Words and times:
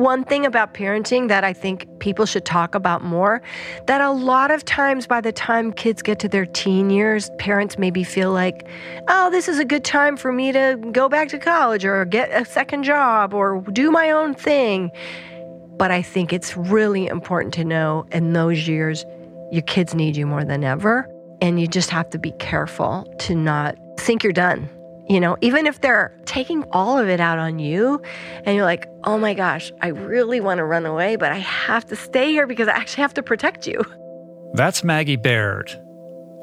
one 0.00 0.24
thing 0.24 0.46
about 0.46 0.72
parenting 0.72 1.28
that 1.28 1.44
I 1.44 1.52
think 1.52 1.86
people 2.00 2.24
should 2.24 2.44
talk 2.44 2.74
about 2.74 3.04
more 3.04 3.42
that 3.86 4.00
a 4.00 4.10
lot 4.10 4.50
of 4.50 4.64
times 4.64 5.06
by 5.06 5.20
the 5.20 5.30
time 5.30 5.72
kids 5.72 6.00
get 6.00 6.18
to 6.20 6.28
their 6.28 6.46
teen 6.46 6.88
years, 6.90 7.30
parents 7.38 7.78
maybe 7.78 8.02
feel 8.02 8.32
like, 8.32 8.66
oh, 9.08 9.30
this 9.30 9.46
is 9.46 9.58
a 9.58 9.64
good 9.64 9.84
time 9.84 10.16
for 10.16 10.32
me 10.32 10.52
to 10.52 10.78
go 10.92 11.08
back 11.08 11.28
to 11.28 11.38
college 11.38 11.84
or 11.84 12.04
get 12.06 12.30
a 12.32 12.44
second 12.44 12.84
job 12.84 13.34
or 13.34 13.60
do 13.72 13.90
my 13.90 14.10
own 14.10 14.34
thing. 14.34 14.90
But 15.76 15.90
I 15.90 16.02
think 16.02 16.32
it's 16.32 16.56
really 16.56 17.06
important 17.06 17.52
to 17.54 17.64
know 17.64 18.06
in 18.10 18.32
those 18.32 18.66
years, 18.66 19.04
your 19.52 19.62
kids 19.62 19.94
need 19.94 20.16
you 20.16 20.26
more 20.26 20.44
than 20.44 20.64
ever. 20.64 21.06
And 21.42 21.60
you 21.60 21.66
just 21.66 21.90
have 21.90 22.08
to 22.10 22.18
be 22.18 22.32
careful 22.32 23.04
to 23.20 23.34
not 23.34 23.76
think 23.98 24.22
you're 24.22 24.32
done 24.32 24.68
you 25.10 25.18
know, 25.18 25.36
even 25.40 25.66
if 25.66 25.80
they're 25.80 26.16
taking 26.24 26.62
all 26.70 26.96
of 26.96 27.08
it 27.08 27.18
out 27.18 27.36
on 27.36 27.58
you 27.58 28.00
and 28.44 28.54
you're 28.54 28.64
like, 28.64 28.88
oh 29.02 29.18
my 29.18 29.34
gosh, 29.34 29.72
I 29.82 29.88
really 29.88 30.40
want 30.40 30.58
to 30.58 30.64
run 30.64 30.86
away, 30.86 31.16
but 31.16 31.32
I 31.32 31.38
have 31.38 31.84
to 31.86 31.96
stay 31.96 32.30
here 32.30 32.46
because 32.46 32.68
I 32.68 32.74
actually 32.74 33.02
have 33.02 33.14
to 33.14 33.22
protect 33.24 33.66
you. 33.66 33.84
That's 34.54 34.84
Maggie 34.84 35.16
Baird. 35.16 35.76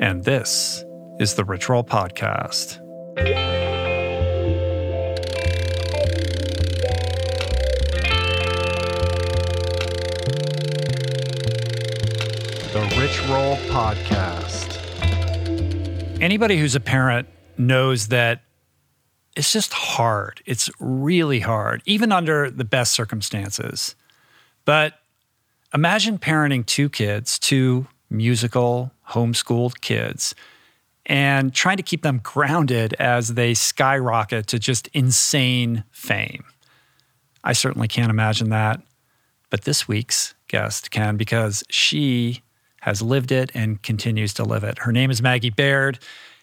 And 0.01 0.25
this 0.25 0.83
is 1.17 1.35
the 1.35 1.45
Rich 1.45 1.69
Roll 1.69 1.85
Podcast. 1.85 2.79
The 12.73 12.81
Rich 12.99 13.21
Roll 13.29 13.55
Podcast. 13.71 14.73
Anybody 16.21 16.57
who's 16.57 16.75
a 16.75 16.81
parent 16.81 17.29
knows 17.57 18.09
that 18.09 18.41
it's 19.37 19.53
just 19.53 19.71
hard. 19.71 20.41
It's 20.47 20.69
really 20.79 21.39
hard, 21.39 21.83
even 21.85 22.11
under 22.11 22.49
the 22.49 22.65
best 22.65 22.91
circumstances. 22.91 23.95
But 24.65 24.99
imagine 25.73 26.17
parenting 26.17 26.65
two 26.65 26.89
kids, 26.89 27.37
two 27.37 27.87
musical, 28.09 28.91
homeschooled 29.09 29.79
kids, 29.81 30.33
and 31.05 31.53
trying 31.53 31.77
to 31.77 31.83
keep 31.83 32.01
them 32.01 32.19
grounded 32.23 32.95
as 32.95 33.35
they 33.35 33.53
skyrocket 33.53 34.47
to 34.47 34.57
just 34.57 34.87
insane 34.87 35.83
fame. 35.91 36.43
I 37.43 37.53
certainly 37.53 37.87
can't 37.87 38.09
imagine 38.09 38.49
that. 38.49 38.81
But 39.51 39.65
this 39.65 39.87
week's 39.87 40.33
guest 40.47 40.89
can 40.89 41.15
because 41.15 41.63
she 41.69 42.41
has 42.81 43.01
lived 43.01 43.31
it 43.31 43.51
and 43.53 43.81
continues 43.83 44.33
to 44.33 44.43
live 44.43 44.63
it. 44.63 44.79
Her 44.79 44.91
name 44.91 45.11
is 45.11 45.21
Maggie 45.21 45.51
Baird. 45.51 45.99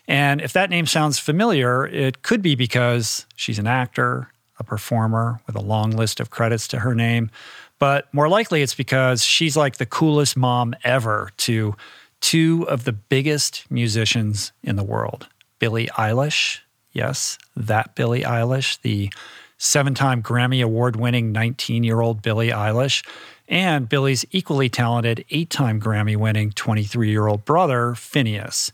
And 0.06 0.40
if 0.40 0.52
that 0.52 0.70
name 0.70 0.86
sounds 0.86 1.18
familiar, 1.18 1.86
it 1.86 2.22
could 2.22 2.42
be 2.42 2.54
because 2.54 3.26
she's 3.36 3.58
an 3.58 3.66
actor, 3.66 4.28
a 4.58 4.64
performer 4.64 5.40
with 5.46 5.56
a 5.56 5.60
long 5.60 5.90
list 5.90 6.20
of 6.20 6.30
credits 6.30 6.68
to 6.68 6.80
her 6.80 6.94
name. 6.94 7.30
But 7.78 8.12
more 8.12 8.28
likely, 8.28 8.62
it's 8.62 8.74
because 8.74 9.24
she's 9.24 9.56
like 9.56 9.76
the 9.76 9.86
coolest 9.86 10.36
mom 10.36 10.74
ever 10.84 11.30
to 11.38 11.74
two 12.20 12.66
of 12.68 12.84
the 12.84 12.92
biggest 12.92 13.70
musicians 13.70 14.52
in 14.62 14.76
the 14.76 14.84
world 14.84 15.28
Billie 15.58 15.88
Eilish. 15.88 16.60
Yes, 16.92 17.38
that 17.56 17.94
Billie 17.96 18.22
Eilish, 18.22 18.80
the 18.82 19.12
seven 19.58 19.94
time 19.94 20.22
Grammy 20.22 20.62
Award 20.62 20.96
winning 20.96 21.32
19 21.32 21.82
year 21.82 22.00
old 22.00 22.22
Billie 22.22 22.50
Eilish, 22.50 23.04
and 23.48 23.88
Billie's 23.88 24.24
equally 24.30 24.68
talented 24.68 25.24
eight 25.30 25.50
time 25.50 25.80
Grammy 25.80 26.16
winning 26.16 26.52
23 26.52 27.10
year 27.10 27.26
old 27.26 27.44
brother, 27.44 27.92
Finneas 27.92 28.70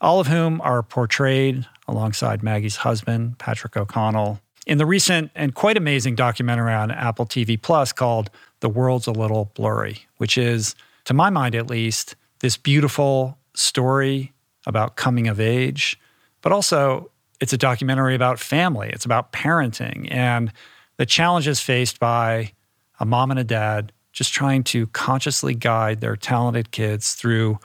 all 0.00 0.20
of 0.20 0.26
whom 0.26 0.60
are 0.62 0.82
portrayed 0.82 1.66
alongside 1.86 2.42
Maggie's 2.42 2.76
husband, 2.76 3.38
Patrick 3.38 3.76
O'Connell, 3.76 4.40
in 4.66 4.78
the 4.78 4.86
recent 4.86 5.30
and 5.34 5.54
quite 5.54 5.76
amazing 5.76 6.14
documentary 6.14 6.72
on 6.72 6.90
Apple 6.90 7.26
TV 7.26 7.60
Plus 7.60 7.92
called 7.92 8.30
The 8.60 8.68
World's 8.68 9.06
a 9.06 9.12
Little 9.12 9.50
Blurry, 9.54 10.06
which 10.18 10.38
is, 10.38 10.74
to 11.04 11.14
my 11.14 11.30
mind 11.30 11.54
at 11.54 11.68
least, 11.68 12.14
this 12.40 12.56
beautiful 12.56 13.38
story 13.54 14.32
about 14.66 14.96
coming 14.96 15.28
of 15.28 15.40
age, 15.40 15.98
but 16.42 16.52
also 16.52 17.10
it's 17.40 17.52
a 17.52 17.58
documentary 17.58 18.14
about 18.14 18.38
family, 18.38 18.90
it's 18.92 19.04
about 19.04 19.32
parenting 19.32 20.08
and 20.10 20.52
the 20.98 21.06
challenges 21.06 21.60
faced 21.60 21.98
by 21.98 22.52
a 22.98 23.06
mom 23.06 23.30
and 23.30 23.40
a 23.40 23.44
dad 23.44 23.92
just 24.12 24.32
trying 24.32 24.62
to 24.62 24.86
consciously 24.88 25.54
guide 25.54 26.00
their 26.00 26.16
talented 26.16 26.70
kids 26.70 27.14
through 27.14 27.58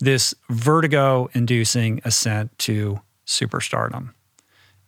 this 0.00 0.34
vertigo 0.50 1.28
inducing 1.34 2.00
ascent 2.04 2.56
to 2.60 3.00
superstardom. 3.26 4.12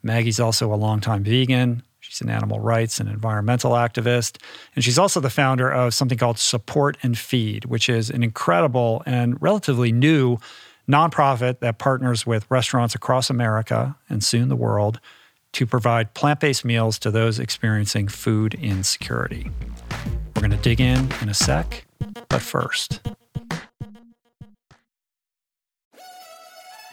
Maggie's 0.03 0.41
also 0.41 0.73
a 0.73 0.77
longtime 0.77 1.25
vegan. 1.25 1.83
She's 2.01 2.21
an 2.21 2.31
animal 2.31 2.61
rights 2.61 3.01
and 3.01 3.09
environmental 3.09 3.73
activist. 3.73 4.41
And 4.75 4.85
she's 4.85 4.99
also 4.99 5.19
the 5.19 5.31
founder 5.31 5.71
of 5.71 5.95
something 5.95 6.19
called 6.19 6.39
Support 6.39 6.99
and 7.03 7.19
Feed, 7.19 7.65
which 7.65 7.89
is 7.89 8.11
an 8.11 8.23
incredible 8.23 9.03
and 9.07 9.41
relatively 9.43 9.91
new 9.91 10.39
nonprofit 10.89 11.59
that 11.61 11.79
partners 11.79 12.25
with 12.25 12.49
restaurants 12.49 12.95
across 12.95 13.29
America 13.29 13.97
and 14.09 14.23
soon 14.23 14.49
the 14.49 14.57
world 14.57 15.01
to 15.53 15.67
provide 15.67 16.15
plant 16.15 16.39
based 16.39 16.65
meals 16.65 16.99
to 17.01 17.11
those 17.11 17.39
experiencing 17.39 18.07
food 18.09 18.55
insecurity. 18.55 19.51
We're 20.35 20.43
going 20.43 20.51
to 20.51 20.57
dig 20.59 20.81
in 20.81 21.11
in 21.23 21.29
a 21.29 21.35
sec, 21.35 21.87
but 22.29 22.43
first, 22.43 23.01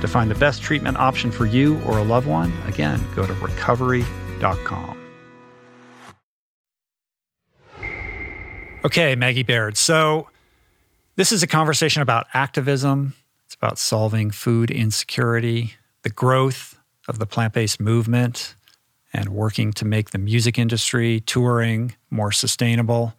To 0.00 0.08
find 0.08 0.30
the 0.30 0.34
best 0.34 0.62
treatment 0.62 0.96
option 0.96 1.30
for 1.30 1.46
you 1.46 1.80
or 1.82 1.98
a 1.98 2.02
loved 2.02 2.26
one, 2.26 2.52
again, 2.66 3.00
go 3.14 3.26
to 3.26 3.34
recovery.com. 3.34 4.96
Okay, 8.82 9.14
Maggie 9.14 9.42
Baird. 9.42 9.76
So, 9.76 10.28
this 11.16 11.32
is 11.32 11.42
a 11.42 11.46
conversation 11.46 12.00
about 12.00 12.26
activism. 12.32 13.12
It's 13.44 13.54
about 13.54 13.78
solving 13.78 14.30
food 14.30 14.70
insecurity, 14.70 15.74
the 16.02 16.08
growth 16.08 16.78
of 17.06 17.18
the 17.18 17.26
plant 17.26 17.52
based 17.52 17.78
movement, 17.78 18.54
and 19.12 19.28
working 19.28 19.72
to 19.74 19.84
make 19.84 20.10
the 20.10 20.18
music 20.18 20.58
industry, 20.58 21.20
touring 21.20 21.94
more 22.10 22.32
sustainable. 22.32 23.12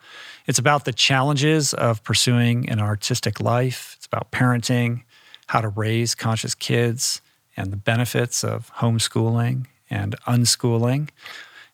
It's 0.48 0.58
about 0.58 0.86
the 0.86 0.94
challenges 0.94 1.76
of 1.76 2.04
pursuing 2.04 2.68
an 2.70 2.80
artistic 2.80 3.40
life. 3.40 3.94
It's 3.98 4.08
about 4.08 4.32
parenting, 4.32 5.04
how 5.52 5.60
to 5.60 5.68
raise 5.68 6.16
conscious 6.16 6.56
kids, 6.56 7.22
and 7.58 7.74
the 7.74 7.78
benefits 7.78 8.42
of 8.42 8.72
homeschooling 8.78 9.66
and 9.90 10.16
unschooling. 10.26 11.10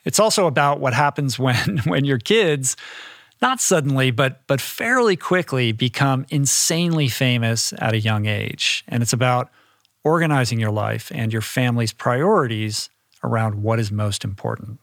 It's 0.04 0.20
also 0.20 0.48
about 0.48 0.80
what 0.80 0.96
happens 0.96 1.38
when, 1.46 1.78
when 1.86 2.04
your 2.04 2.18
kids 2.18 2.76
not 3.40 3.62
suddenly, 3.62 4.10
but 4.10 4.42
but 4.48 4.60
fairly 4.60 5.16
quickly 5.16 5.72
become 5.72 6.26
insanely 6.30 7.08
famous 7.08 7.72
at 7.78 7.94
a 7.94 8.00
young 8.00 8.26
age. 8.26 8.84
And 8.88 9.04
it's 9.04 9.14
about 9.14 9.52
organizing 10.04 10.60
your 10.60 10.72
life 10.72 11.12
and 11.14 11.32
your 11.32 11.44
family's 11.44 11.94
priorities 11.94 12.90
around 13.24 13.62
what 13.62 13.78
is 13.78 13.92
most 13.92 14.24
important. 14.24 14.80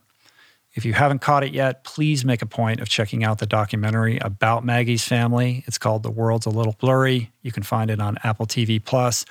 If 0.75 0.85
you 0.85 0.93
haven't 0.93 1.21
caught 1.21 1.45
it 1.45 1.55
yet, 1.55 1.85
please 1.85 2.25
make 2.25 2.43
a 2.43 2.47
point 2.47 2.81
of 2.81 2.89
checking 2.89 3.23
out 3.23 3.39
the 3.39 3.47
documentary 3.47 4.19
about 4.19 4.65
Maggie's 4.65 5.05
family. 5.05 5.63
It's 5.67 5.79
called 5.79 6.03
The 6.03 6.11
World's 6.11 6.47
a 6.47 6.51
Little 6.51 6.75
Blurry. 6.81 7.31
You 7.43 7.53
can 7.53 7.63
find 7.63 7.91
it 7.91 8.01
on 8.01 8.19
Apple 8.25 8.47
TV 8.47 8.85
Plus. 8.85 9.25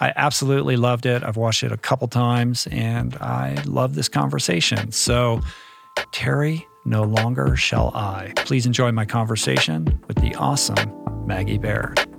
I 0.00 0.12
absolutely 0.16 0.76
loved 0.76 1.06
it. 1.06 1.22
I've 1.22 1.36
watched 1.36 1.62
it 1.62 1.72
a 1.72 1.76
couple 1.78 2.08
times 2.08 2.66
and 2.70 3.14
I 3.16 3.54
love 3.64 3.94
this 3.94 4.08
conversation. 4.08 4.92
So, 4.92 5.40
tarry, 6.12 6.66
no 6.84 7.04
longer 7.04 7.56
shall 7.56 7.90
I. 7.94 8.32
Please 8.36 8.66
enjoy 8.66 8.92
my 8.92 9.06
conversation 9.06 9.98
with 10.08 10.18
the 10.18 10.34
awesome 10.34 10.92
Maggie 11.26 11.58
Baird. 11.58 12.11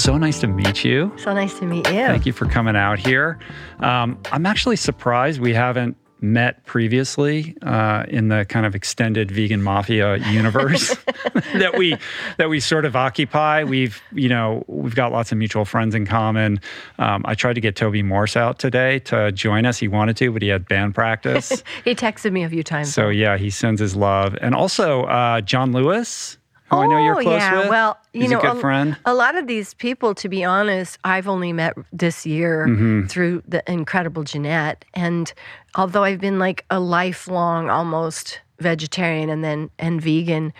So 0.00 0.16
nice 0.16 0.40
to 0.40 0.46
meet 0.46 0.82
you. 0.82 1.12
So 1.18 1.34
nice 1.34 1.58
to 1.58 1.66
meet 1.66 1.86
you. 1.88 2.06
Thank 2.06 2.24
you 2.24 2.32
for 2.32 2.46
coming 2.46 2.74
out 2.74 2.98
here. 2.98 3.38
Um, 3.80 4.18
I'm 4.32 4.46
actually 4.46 4.76
surprised 4.76 5.42
we 5.42 5.52
haven't 5.52 5.94
met 6.22 6.64
previously 6.64 7.54
uh, 7.60 8.04
in 8.08 8.28
the 8.28 8.46
kind 8.46 8.64
of 8.64 8.74
extended 8.74 9.30
vegan 9.30 9.62
mafia 9.62 10.16
universe 10.30 10.88
that 11.54 11.74
we 11.76 11.96
that 12.38 12.48
we 12.48 12.60
sort 12.60 12.86
of 12.86 12.96
occupy. 12.96 13.62
We've 13.62 14.00
you 14.12 14.30
know 14.30 14.64
we've 14.68 14.94
got 14.94 15.12
lots 15.12 15.32
of 15.32 15.38
mutual 15.38 15.66
friends 15.66 15.94
in 15.94 16.06
common. 16.06 16.60
Um, 16.98 17.22
I 17.26 17.34
tried 17.34 17.54
to 17.54 17.60
get 17.60 17.76
Toby 17.76 18.02
Morse 18.02 18.36
out 18.36 18.58
today 18.58 19.00
to 19.00 19.30
join 19.32 19.66
us. 19.66 19.78
He 19.78 19.86
wanted 19.86 20.16
to, 20.16 20.32
but 20.32 20.40
he 20.40 20.48
had 20.48 20.66
band 20.66 20.94
practice. 20.94 21.62
he 21.84 21.94
texted 21.94 22.32
me 22.32 22.42
a 22.42 22.48
few 22.48 22.62
times. 22.62 22.94
So 22.94 23.10
yeah, 23.10 23.36
he 23.36 23.50
sends 23.50 23.82
his 23.82 23.94
love, 23.94 24.34
and 24.40 24.54
also 24.54 25.02
uh, 25.04 25.42
John 25.42 25.72
Lewis 25.72 26.38
who 26.70 26.76
oh, 26.76 26.80
I 26.80 26.86
know 26.86 26.98
you're 26.98 27.18
oh, 27.18 27.22
close 27.22 27.40
yeah. 27.40 27.58
with. 27.58 27.68
Well, 27.68 27.98
you 28.12 28.22
He's 28.22 28.30
know, 28.30 28.38
a 28.38 28.42
good 28.42 28.60
friend. 28.60 28.96
A 29.04 29.14
lot 29.14 29.36
of 29.36 29.46
these 29.46 29.74
people, 29.74 30.14
to 30.14 30.28
be 30.28 30.44
honest, 30.44 30.98
I've 31.04 31.26
only 31.26 31.52
met 31.52 31.76
this 31.92 32.24
year 32.24 32.66
mm-hmm. 32.68 33.06
through 33.06 33.42
the 33.46 33.62
incredible 33.70 34.22
Jeanette. 34.22 34.84
And 34.94 35.32
although 35.74 36.04
I've 36.04 36.20
been 36.20 36.38
like 36.38 36.64
a 36.70 36.78
lifelong 36.78 37.70
almost 37.70 38.40
vegetarian 38.60 39.30
and 39.30 39.42
then 39.42 39.70
and 39.78 40.00
vegan, 40.00 40.52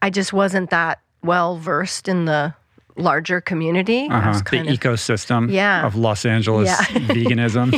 I 0.00 0.10
just 0.10 0.32
wasn't 0.32 0.70
that 0.70 1.00
well 1.22 1.58
versed 1.58 2.08
in 2.08 2.24
the 2.24 2.54
larger 2.96 3.40
community. 3.40 4.08
Uh-huh. 4.10 4.40
The 4.50 4.60
of, 4.60 4.66
ecosystem 4.66 5.52
yeah. 5.52 5.86
of 5.86 5.94
Los 5.96 6.24
Angeles 6.24 6.68
yeah. 6.68 6.84
veganism. 6.86 7.72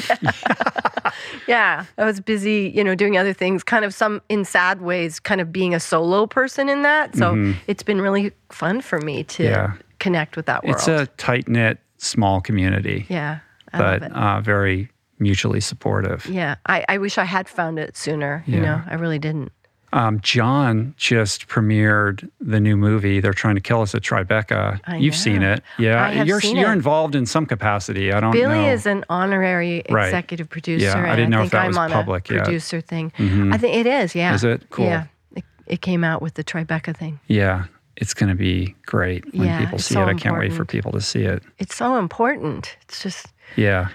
Yeah. 1.47 1.85
yeah. 1.85 1.85
I 1.99 2.05
was 2.05 2.21
busy, 2.21 2.73
you 2.75 2.85
know, 2.85 2.95
doing 2.95 3.17
other 3.17 3.33
things, 3.33 3.63
kind 3.63 3.85
of 3.85 3.95
some 3.95 4.21
in 4.29 4.45
sad 4.45 4.81
ways, 4.81 5.21
kind 5.21 5.41
of 5.41 5.53
being 5.53 5.75
a 5.75 5.81
solo 5.81 6.27
person 6.27 6.69
in 6.69 6.83
that. 6.83 7.15
So 7.17 7.33
mm-hmm. 7.33 7.59
it's 7.67 7.83
been 7.83 8.01
really 8.01 8.33
fun 8.51 8.81
for 8.81 9.01
me 9.01 9.25
to 9.25 9.45
yeah. 9.45 9.73
connect 9.99 10.37
with 10.37 10.47
that 10.47 10.65
world. 10.65 10.77
It's 10.77 10.89
a 10.89 11.07
tight 11.17 11.49
knit, 11.49 11.79
small 11.99 12.41
community. 12.41 13.07
Yeah. 13.09 13.41
I 13.73 13.79
but 13.79 14.13
uh, 14.13 14.41
very 14.41 14.91
mutually 15.19 15.61
supportive. 15.61 16.27
Yeah. 16.27 16.57
I, 16.67 16.85
I 16.89 16.99
wish 16.99 17.19
I 17.19 17.25
had 17.25 17.49
found 17.49 17.79
it 17.79 17.97
sooner. 17.97 18.43
You 18.47 18.61
know, 18.61 18.83
I 18.87 18.95
really 18.95 19.19
didn't. 19.19 19.53
Um, 19.93 20.21
John 20.21 20.95
just 20.97 21.49
premiered 21.49 22.29
the 22.41 22.61
new 22.61 22.77
movie. 22.77 23.19
They're 23.21 23.33
trying 23.33 23.57
to 23.57 23.61
kill 23.61 23.83
us 23.83 23.93
at 23.95 24.03
Tribeca. 24.03 24.81
I 24.85 24.97
You've 24.97 25.15
know. 25.15 25.19
seen 25.19 25.43
it, 25.43 25.63
yeah. 25.79 26.05
I 26.07 26.23
you're 26.23 26.41
seen 26.41 26.57
you're 26.57 26.71
it. 26.71 26.75
involved 26.75 27.15
in 27.17 27.27
some 27.27 27.45
capacity. 27.45 28.13
I 28.13 28.21
don't 28.21 28.31
know. 28.33 28.41
Billie 28.41 28.63
know. 28.67 28.73
is 28.73 28.87
an 28.87 29.05
honorary 29.09 29.83
Right. 29.91 30.07
executive 30.07 30.49
producer. 30.49 30.85
Yeah, 30.87 31.13
I 31.13 31.17
didn't 31.17 31.31
know 31.31 31.39
if 31.39 31.51
think 31.51 31.53
that 31.53 31.63
I'm 31.63 31.69
was 31.69 31.77
on 31.79 31.91
public 31.91 32.31
a 32.31 32.35
yet. 32.35 32.45
producer 32.45 32.81
thing. 32.81 33.13
Mhm. 33.19 33.53
I 33.53 33.59
think 33.59 33.75
it 33.75 33.87
is. 33.87 34.15
Yeah. 34.15 34.33
Is 34.35 34.45
it? 34.45 34.71
Cool. 34.71 34.85
Yeah. 34.87 35.05
It, 35.35 35.45
it 35.67 35.81
came 35.81 36.05
out 36.05 36.23
with 36.23 36.35
the 36.35 36.45
Tribeca 36.45 36.97
thing. 36.97 37.19
yeah, 37.27 37.65
it's 37.97 38.15
going 38.15 38.29
to 38.31 38.37
be 38.37 38.75
great 38.87 39.25
when 39.35 39.47
Yeah, 39.49 39.59
people 39.59 39.79
see 39.81 39.95
so 39.95 40.03
it. 40.03 40.07
I 40.07 40.15
can't 40.15 40.39
wait 40.39 40.53
for 40.53 40.65
people 40.65 40.93
to 40.93 41.01
see 41.01 41.23
it. 41.25 41.43
It's 41.59 41.75
so 41.75 41.97
important. 41.97 42.77
It's 42.83 43.03
just, 43.03 43.27
Yeah. 43.57 43.89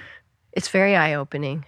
it's 0.51 0.67
very 0.67 0.95
eye 0.97 1.13
opening. 1.13 1.63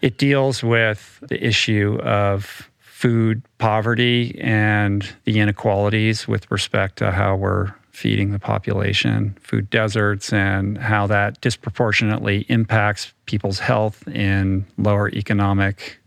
It 0.00 0.16
deals 0.16 0.62
with 0.64 1.18
the 1.28 1.44
issue 1.46 1.98
of 2.02 2.70
food 2.98 3.40
poverty 3.58 4.36
and 4.40 5.14
the 5.22 5.38
inequalities 5.38 6.26
with 6.26 6.50
respect 6.50 6.98
to 6.98 7.12
how 7.12 7.36
we're 7.36 7.72
feeding 7.92 8.32
the 8.32 8.40
population, 8.40 9.38
food 9.40 9.70
deserts, 9.70 10.32
and 10.32 10.76
how 10.78 11.06
that 11.06 11.40
disproportionately 11.40 12.44
impacts 12.48 13.14
people's 13.26 13.60
health 13.60 14.08
in 14.08 14.66
lower 14.78 15.08
economic 15.10 16.00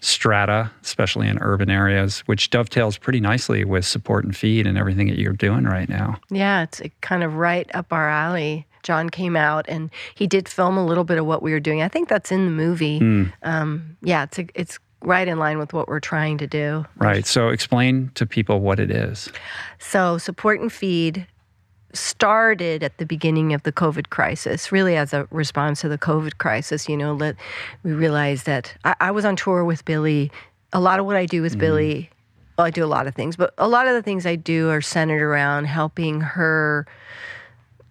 strata, 0.00 0.70
especially 0.82 1.28
in 1.28 1.36
urban 1.42 1.68
areas, 1.68 2.20
which 2.20 2.48
dovetails 2.48 2.96
pretty 2.96 3.20
nicely 3.20 3.62
with 3.62 3.84
support 3.84 4.24
and 4.24 4.34
feed 4.34 4.66
and 4.66 4.78
everything 4.78 5.08
that 5.08 5.18
you're 5.18 5.34
doing 5.34 5.64
right 5.64 5.90
now. 5.90 6.18
Yeah, 6.30 6.62
it's 6.62 6.80
kind 7.02 7.22
of 7.22 7.34
right 7.34 7.70
up 7.74 7.92
our 7.92 8.08
alley. 8.08 8.66
John 8.82 9.10
came 9.10 9.36
out 9.36 9.66
and 9.68 9.90
he 10.14 10.26
did 10.26 10.48
film 10.48 10.78
a 10.78 10.86
little 10.86 11.04
bit 11.04 11.18
of 11.18 11.26
what 11.26 11.42
we 11.42 11.52
were 11.52 11.60
doing. 11.60 11.82
I 11.82 11.88
think 11.88 12.08
that's 12.08 12.32
in 12.32 12.46
the 12.46 12.50
movie. 12.50 13.00
Hmm. 13.00 13.24
Um, 13.42 13.98
yeah, 14.00 14.22
it's 14.22 14.38
a, 14.38 14.46
it's 14.54 14.78
right 15.02 15.28
in 15.28 15.38
line 15.38 15.58
with 15.58 15.72
what 15.72 15.88
we're 15.88 16.00
trying 16.00 16.38
to 16.38 16.46
do. 16.46 16.84
Right. 16.96 17.26
So 17.26 17.48
explain 17.48 18.10
to 18.14 18.26
people 18.26 18.60
what 18.60 18.80
it 18.80 18.90
is. 18.90 19.30
So, 19.78 20.18
support 20.18 20.60
and 20.60 20.72
feed 20.72 21.26
started 21.94 22.82
at 22.82 22.98
the 22.98 23.06
beginning 23.06 23.54
of 23.54 23.62
the 23.62 23.72
COVID 23.72 24.10
crisis, 24.10 24.70
really 24.70 24.96
as 24.96 25.12
a 25.12 25.26
response 25.30 25.80
to 25.80 25.88
the 25.88 25.98
COVID 25.98 26.38
crisis. 26.38 26.88
You 26.88 26.96
know, 26.96 27.14
let 27.14 27.36
we 27.82 27.92
realized 27.92 28.46
that 28.46 28.74
I, 28.84 28.94
I 29.00 29.10
was 29.10 29.24
on 29.24 29.36
tour 29.36 29.64
with 29.64 29.84
Billie. 29.84 30.30
A 30.72 30.80
lot 30.80 31.00
of 31.00 31.06
what 31.06 31.16
I 31.16 31.26
do 31.26 31.40
with 31.40 31.52
mm-hmm. 31.52 31.60
Billie, 31.60 32.10
well, 32.58 32.66
I 32.66 32.70
do 32.70 32.84
a 32.84 32.86
lot 32.86 33.06
of 33.06 33.14
things, 33.14 33.36
but 33.36 33.54
a 33.56 33.68
lot 33.68 33.86
of 33.86 33.94
the 33.94 34.02
things 34.02 34.26
I 34.26 34.36
do 34.36 34.68
are 34.68 34.82
centered 34.82 35.22
around 35.22 35.64
helping 35.64 36.20
her. 36.20 36.86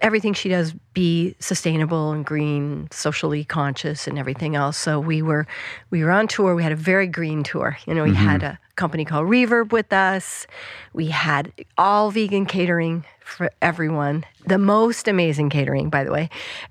Everything 0.01 0.33
she 0.33 0.49
does 0.49 0.73
be 0.93 1.35
sustainable 1.39 2.11
and 2.11 2.25
green, 2.25 2.87
socially 2.91 3.43
conscious, 3.43 4.07
and 4.07 4.19
everything 4.19 4.55
else. 4.55 4.77
So 4.77 4.99
we 4.99 5.21
were, 5.21 5.47
we 5.89 6.03
were 6.03 6.11
on 6.11 6.27
tour. 6.27 6.55
We 6.55 6.63
had 6.63 6.71
a 6.71 6.77
very 6.77 7.07
green 7.07 7.43
tour. 7.43 7.77
You 7.85 7.93
know, 7.93 8.03
we 8.03 8.11
mm-hmm. 8.11 8.27
had 8.27 8.43
a 8.43 8.59
company 8.75 9.05
called 9.05 9.27
Reverb 9.27 9.71
with 9.71 9.91
us. 9.91 10.45
We 10.93 11.07
had 11.07 11.51
all 11.77 12.11
vegan 12.11 12.45
catering 12.45 13.05
for 13.21 13.49
everyone. 13.61 14.23
The 14.45 14.57
most 14.57 15.07
amazing 15.07 15.49
catering, 15.49 15.89
by 15.89 16.03
the 16.03 16.11
way. 16.11 16.29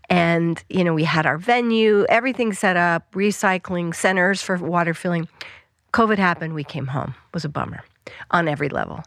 And, 0.09 0.63
you 0.69 0.85
know, 0.85 0.95
we 0.95 1.05
had 1.05 1.27
our 1.27 1.37
venue, 1.37 2.07
everything 2.09 2.53
set 2.53 2.77
up, 2.77 3.11
recycling 3.13 3.95
centers 3.95 4.41
for 4.41 4.57
water 4.57 4.95
filling. 4.95 5.29
COVID 5.93 6.19
happened, 6.19 6.55
we 6.55 6.65
came 6.65 6.87
home. 6.89 7.15
It 7.29 7.35
was 7.35 7.45
a 7.45 7.49
bummer 7.49 7.83
on 8.31 8.49
every 8.49 8.69
level. 8.69 9.03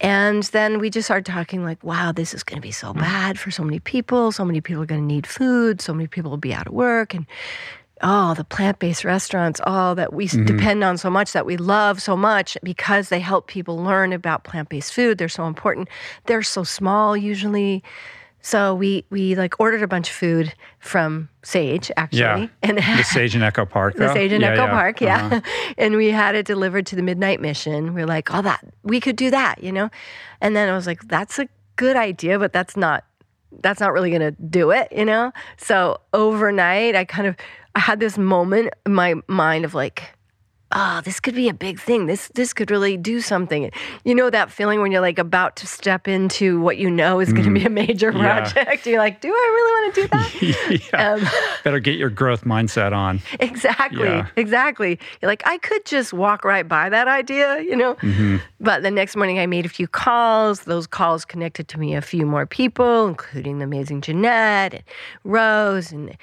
And 0.00 0.44
then 0.44 0.78
we 0.78 0.90
just 0.90 1.06
started 1.06 1.26
talking 1.26 1.64
like, 1.64 1.82
wow, 1.82 2.12
this 2.12 2.34
is 2.34 2.42
going 2.42 2.56
to 2.56 2.66
be 2.66 2.72
so 2.72 2.92
mm. 2.92 3.00
bad 3.00 3.38
for 3.38 3.50
so 3.50 3.62
many 3.62 3.80
people. 3.80 4.32
So 4.32 4.44
many 4.44 4.60
people 4.60 4.82
are 4.82 4.86
going 4.86 5.00
to 5.00 5.06
need 5.06 5.26
food. 5.26 5.80
So 5.80 5.92
many 5.92 6.06
people 6.06 6.30
will 6.30 6.38
be 6.38 6.54
out 6.54 6.66
of 6.66 6.72
work. 6.72 7.14
And 7.14 7.26
oh, 8.02 8.34
the 8.34 8.44
plant 8.44 8.78
based 8.78 9.04
restaurants, 9.04 9.60
oh, 9.66 9.94
that 9.94 10.12
we 10.12 10.26
s 10.26 10.34
mm-hmm. 10.34 10.44
depend 10.44 10.84
on 10.84 10.98
so 10.98 11.10
much, 11.10 11.32
that 11.32 11.46
we 11.46 11.56
love 11.56 12.00
so 12.00 12.16
much 12.16 12.56
because 12.62 13.08
they 13.08 13.20
help 13.20 13.46
people 13.46 13.76
learn 13.76 14.12
about 14.12 14.44
plant 14.44 14.68
based 14.68 14.92
food. 14.92 15.18
They're 15.18 15.28
so 15.28 15.46
important. 15.46 15.88
They're 16.26 16.42
so 16.42 16.64
small 16.64 17.16
usually. 17.16 17.82
So 18.40 18.74
we 18.74 19.04
we 19.10 19.34
like 19.34 19.58
ordered 19.60 19.82
a 19.82 19.88
bunch 19.88 20.08
of 20.08 20.14
food 20.14 20.54
from 20.78 21.28
Sage 21.42 21.90
actually, 21.96 22.20
Yeah. 22.20 22.46
and 22.62 22.78
The 22.78 23.02
Sage 23.02 23.34
and 23.34 23.42
Echo 23.44 23.64
Park. 23.66 23.96
the? 23.96 24.12
Sage 24.12 24.32
in 24.32 24.40
Yeah, 24.40 24.52
Echo 24.52 24.64
yeah. 24.64 24.70
Park, 24.70 25.00
yeah. 25.00 25.26
Uh-huh. 25.26 25.40
and 25.78 25.96
we 25.96 26.10
had 26.10 26.34
it 26.34 26.46
delivered 26.46 26.86
to 26.86 26.96
the 26.96 27.02
Midnight 27.02 27.40
Mission. 27.40 27.94
We're 27.94 28.06
like, 28.06 28.32
oh, 28.32 28.42
that 28.42 28.64
we 28.82 29.00
could 29.00 29.16
do 29.16 29.30
that, 29.30 29.62
you 29.62 29.72
know. 29.72 29.90
And 30.40 30.54
then 30.54 30.68
I 30.68 30.74
was 30.74 30.86
like, 30.86 31.02
that's 31.08 31.38
a 31.38 31.48
good 31.76 31.96
idea, 31.96 32.38
but 32.38 32.52
that's 32.52 32.76
not 32.76 33.04
that's 33.62 33.80
not 33.80 33.92
really 33.92 34.10
going 34.10 34.20
to 34.20 34.30
do 34.42 34.70
it, 34.70 34.88
you 34.92 35.04
know. 35.04 35.32
So 35.56 36.00
overnight, 36.12 36.94
I 36.94 37.04
kind 37.04 37.26
of 37.26 37.34
I 37.74 37.80
had 37.80 37.98
this 37.98 38.16
moment 38.18 38.72
in 38.86 38.94
my 38.94 39.14
mind 39.26 39.64
of 39.64 39.74
like. 39.74 40.02
Oh, 40.72 41.00
this 41.02 41.18
could 41.18 41.34
be 41.34 41.48
a 41.48 41.54
big 41.54 41.80
thing. 41.80 42.06
This 42.06 42.28
this 42.34 42.52
could 42.52 42.70
really 42.70 42.96
do 42.98 43.20
something. 43.22 43.70
You 44.04 44.14
know 44.14 44.28
that 44.28 44.50
feeling 44.50 44.82
when 44.82 44.92
you're 44.92 45.00
like 45.00 45.18
about 45.18 45.56
to 45.56 45.66
step 45.66 46.06
into 46.06 46.60
what 46.60 46.76
you 46.76 46.90
know 46.90 47.20
is 47.20 47.32
going 47.32 47.46
to 47.46 47.54
be 47.54 47.64
a 47.64 47.70
major 47.70 48.12
Mm-hmm. 48.12 48.20
Yeah. 48.22 48.50
project. 48.52 48.86
You're 48.86 48.98
like, 48.98 49.20
do 49.22 49.28
I 49.28 49.32
really 49.32 49.72
want 49.72 49.94
to 49.94 50.00
do 50.02 50.08
that? 50.08 50.90
yeah. 50.92 51.12
Um, 51.14 51.28
Better 51.64 51.78
get 51.80 51.96
your 51.96 52.10
growth 52.10 52.44
mindset 52.44 52.92
on. 52.92 53.20
Exactly. 53.40 54.04
Yeah. 54.08 54.26
Exactly. 54.36 54.98
You're 55.20 55.30
like, 55.30 55.42
I 55.46 55.58
could 55.58 55.84
just 55.86 56.12
walk 56.12 56.44
right 56.44 56.66
by 56.68 56.88
that 56.90 57.08
idea, 57.08 57.60
you 57.62 57.76
know? 57.76 57.94
Mm-hmm. 57.96 58.36
But 58.60 58.82
the 58.82 58.90
next 58.90 59.16
morning, 59.16 59.38
I 59.38 59.46
made 59.46 59.64
a 59.66 59.68
few 59.70 59.88
calls. 59.88 60.60
Those 60.64 60.86
calls 60.86 61.24
connected 61.24 61.68
to 61.68 61.78
me 61.78 61.94
a 61.94 62.02
few 62.02 62.26
more 62.26 62.44
people, 62.46 63.06
including 63.08 63.58
the 63.58 63.64
amazing 63.64 64.00
Jeanette 64.02 64.74
and 64.74 64.82
Rose 65.24 65.92
and 65.92 66.16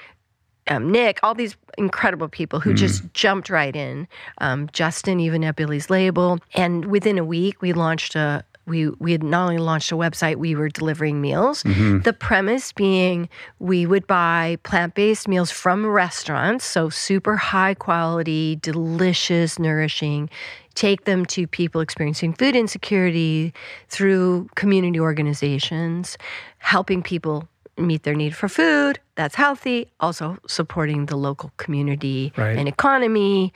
um, 0.67 0.91
Nick, 0.91 1.19
all 1.23 1.35
these 1.35 1.55
incredible 1.77 2.27
people 2.27 2.59
who 2.59 2.73
just 2.73 3.03
jumped 3.13 3.49
right 3.49 3.75
in. 3.75 4.07
Um, 4.39 4.69
Justin, 4.73 5.19
even 5.19 5.43
at 5.43 5.55
Billie's 5.55 5.89
label. 5.89 6.39
And 6.53 6.85
within 6.85 7.17
a 7.17 7.25
week, 7.25 7.61
we 7.61 7.73
launched 7.73 8.15
a. 8.15 8.43
We, 8.67 8.89
we 8.89 9.11
had 9.11 9.21
not 9.21 9.43
only 9.43 9.59
launched 9.59 9.91
a 9.91 9.95
website, 9.95 10.37
we 10.37 10.55
were 10.55 10.69
delivering 10.69 11.21
meals. 11.21 11.61
The 12.01 12.15
premise 12.19 12.71
being 12.71 13.29
we 13.59 13.85
would 13.85 14.07
buy 14.07 14.57
plant 14.63 14.95
based 14.95 15.27
meals 15.27 15.51
from 15.51 15.85
restaurants, 15.85 16.65
so 16.65 16.89
super 16.89 17.35
high 17.35 17.75
quality, 17.75 18.55
delicious, 18.55 19.59
nourishing, 19.59 20.31
take 20.73 21.05
them 21.05 21.27
to 21.27 21.45
people 21.45 21.79
experiencing 21.79 22.33
food 22.33 22.55
insecurity 22.55 23.53
through 23.89 24.49
community 24.55 24.99
organizations, 24.99 26.17
helping 26.57 27.03
people 27.03 27.47
meet 27.77 28.03
their 28.03 28.15
need 28.15 28.35
for 28.35 28.47
food 28.47 28.99
that's 29.15 29.35
healthy, 29.35 29.91
also 29.99 30.37
supporting 30.47 31.05
the 31.07 31.15
local 31.17 31.51
community 31.57 32.31
Right. 32.37 32.57
and 32.57 32.67
economy, 32.67 33.53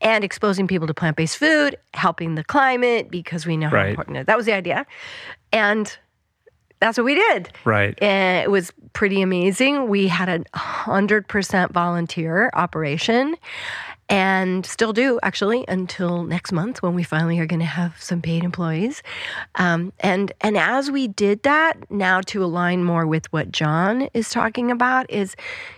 and 0.00 0.24
exposing 0.24 0.66
people 0.66 0.86
to 0.86 0.94
plant 0.94 1.16
based 1.16 1.38
food, 1.38 1.76
helping 1.94 2.34
the 2.34 2.44
climate 2.44 3.10
because 3.10 3.46
we 3.46 3.56
know 3.56 3.68
how 3.68 3.84
important 3.86 4.16
it 4.16 4.20
is. 4.20 4.26
That 4.26 4.36
was 4.36 4.46
the 4.46 4.52
idea. 4.52 4.86
And 5.52 5.96
that's 6.80 6.98
what 6.98 7.04
we 7.04 7.14
did. 7.14 7.50
Right. 7.64 7.96
And 8.02 8.44
it 8.44 8.50
was 8.50 8.72
pretty 8.92 9.22
amazing. 9.22 9.88
We 9.88 10.08
had 10.08 10.28
a 10.28 10.40
100% 10.54 11.70
volunteer 11.72 12.50
operation 12.52 13.36
and 14.08 14.64
still 14.64 14.92
do 14.92 15.18
actually 15.22 15.64
until 15.66 16.22
next 16.22 16.52
month 16.52 16.82
when 16.82 16.94
we 16.94 17.02
finally 17.02 17.38
are 17.40 17.46
going 17.46 17.60
to 17.60 17.66
have 17.66 18.00
some 18.00 18.22
paid 18.22 18.44
employees. 18.44 19.02
Um, 19.56 19.92
and 20.00 20.32
and 20.40 20.56
as 20.56 20.90
we 20.90 21.08
did 21.08 21.42
that, 21.42 21.90
now 21.90 22.20
to 22.22 22.44
align 22.44 22.84
more 22.84 23.06
with 23.06 23.32
what 23.32 23.50
John 23.50 24.08
is 24.14 24.30
talking 24.30 24.70
about 24.70 25.10
is, 25.10 25.34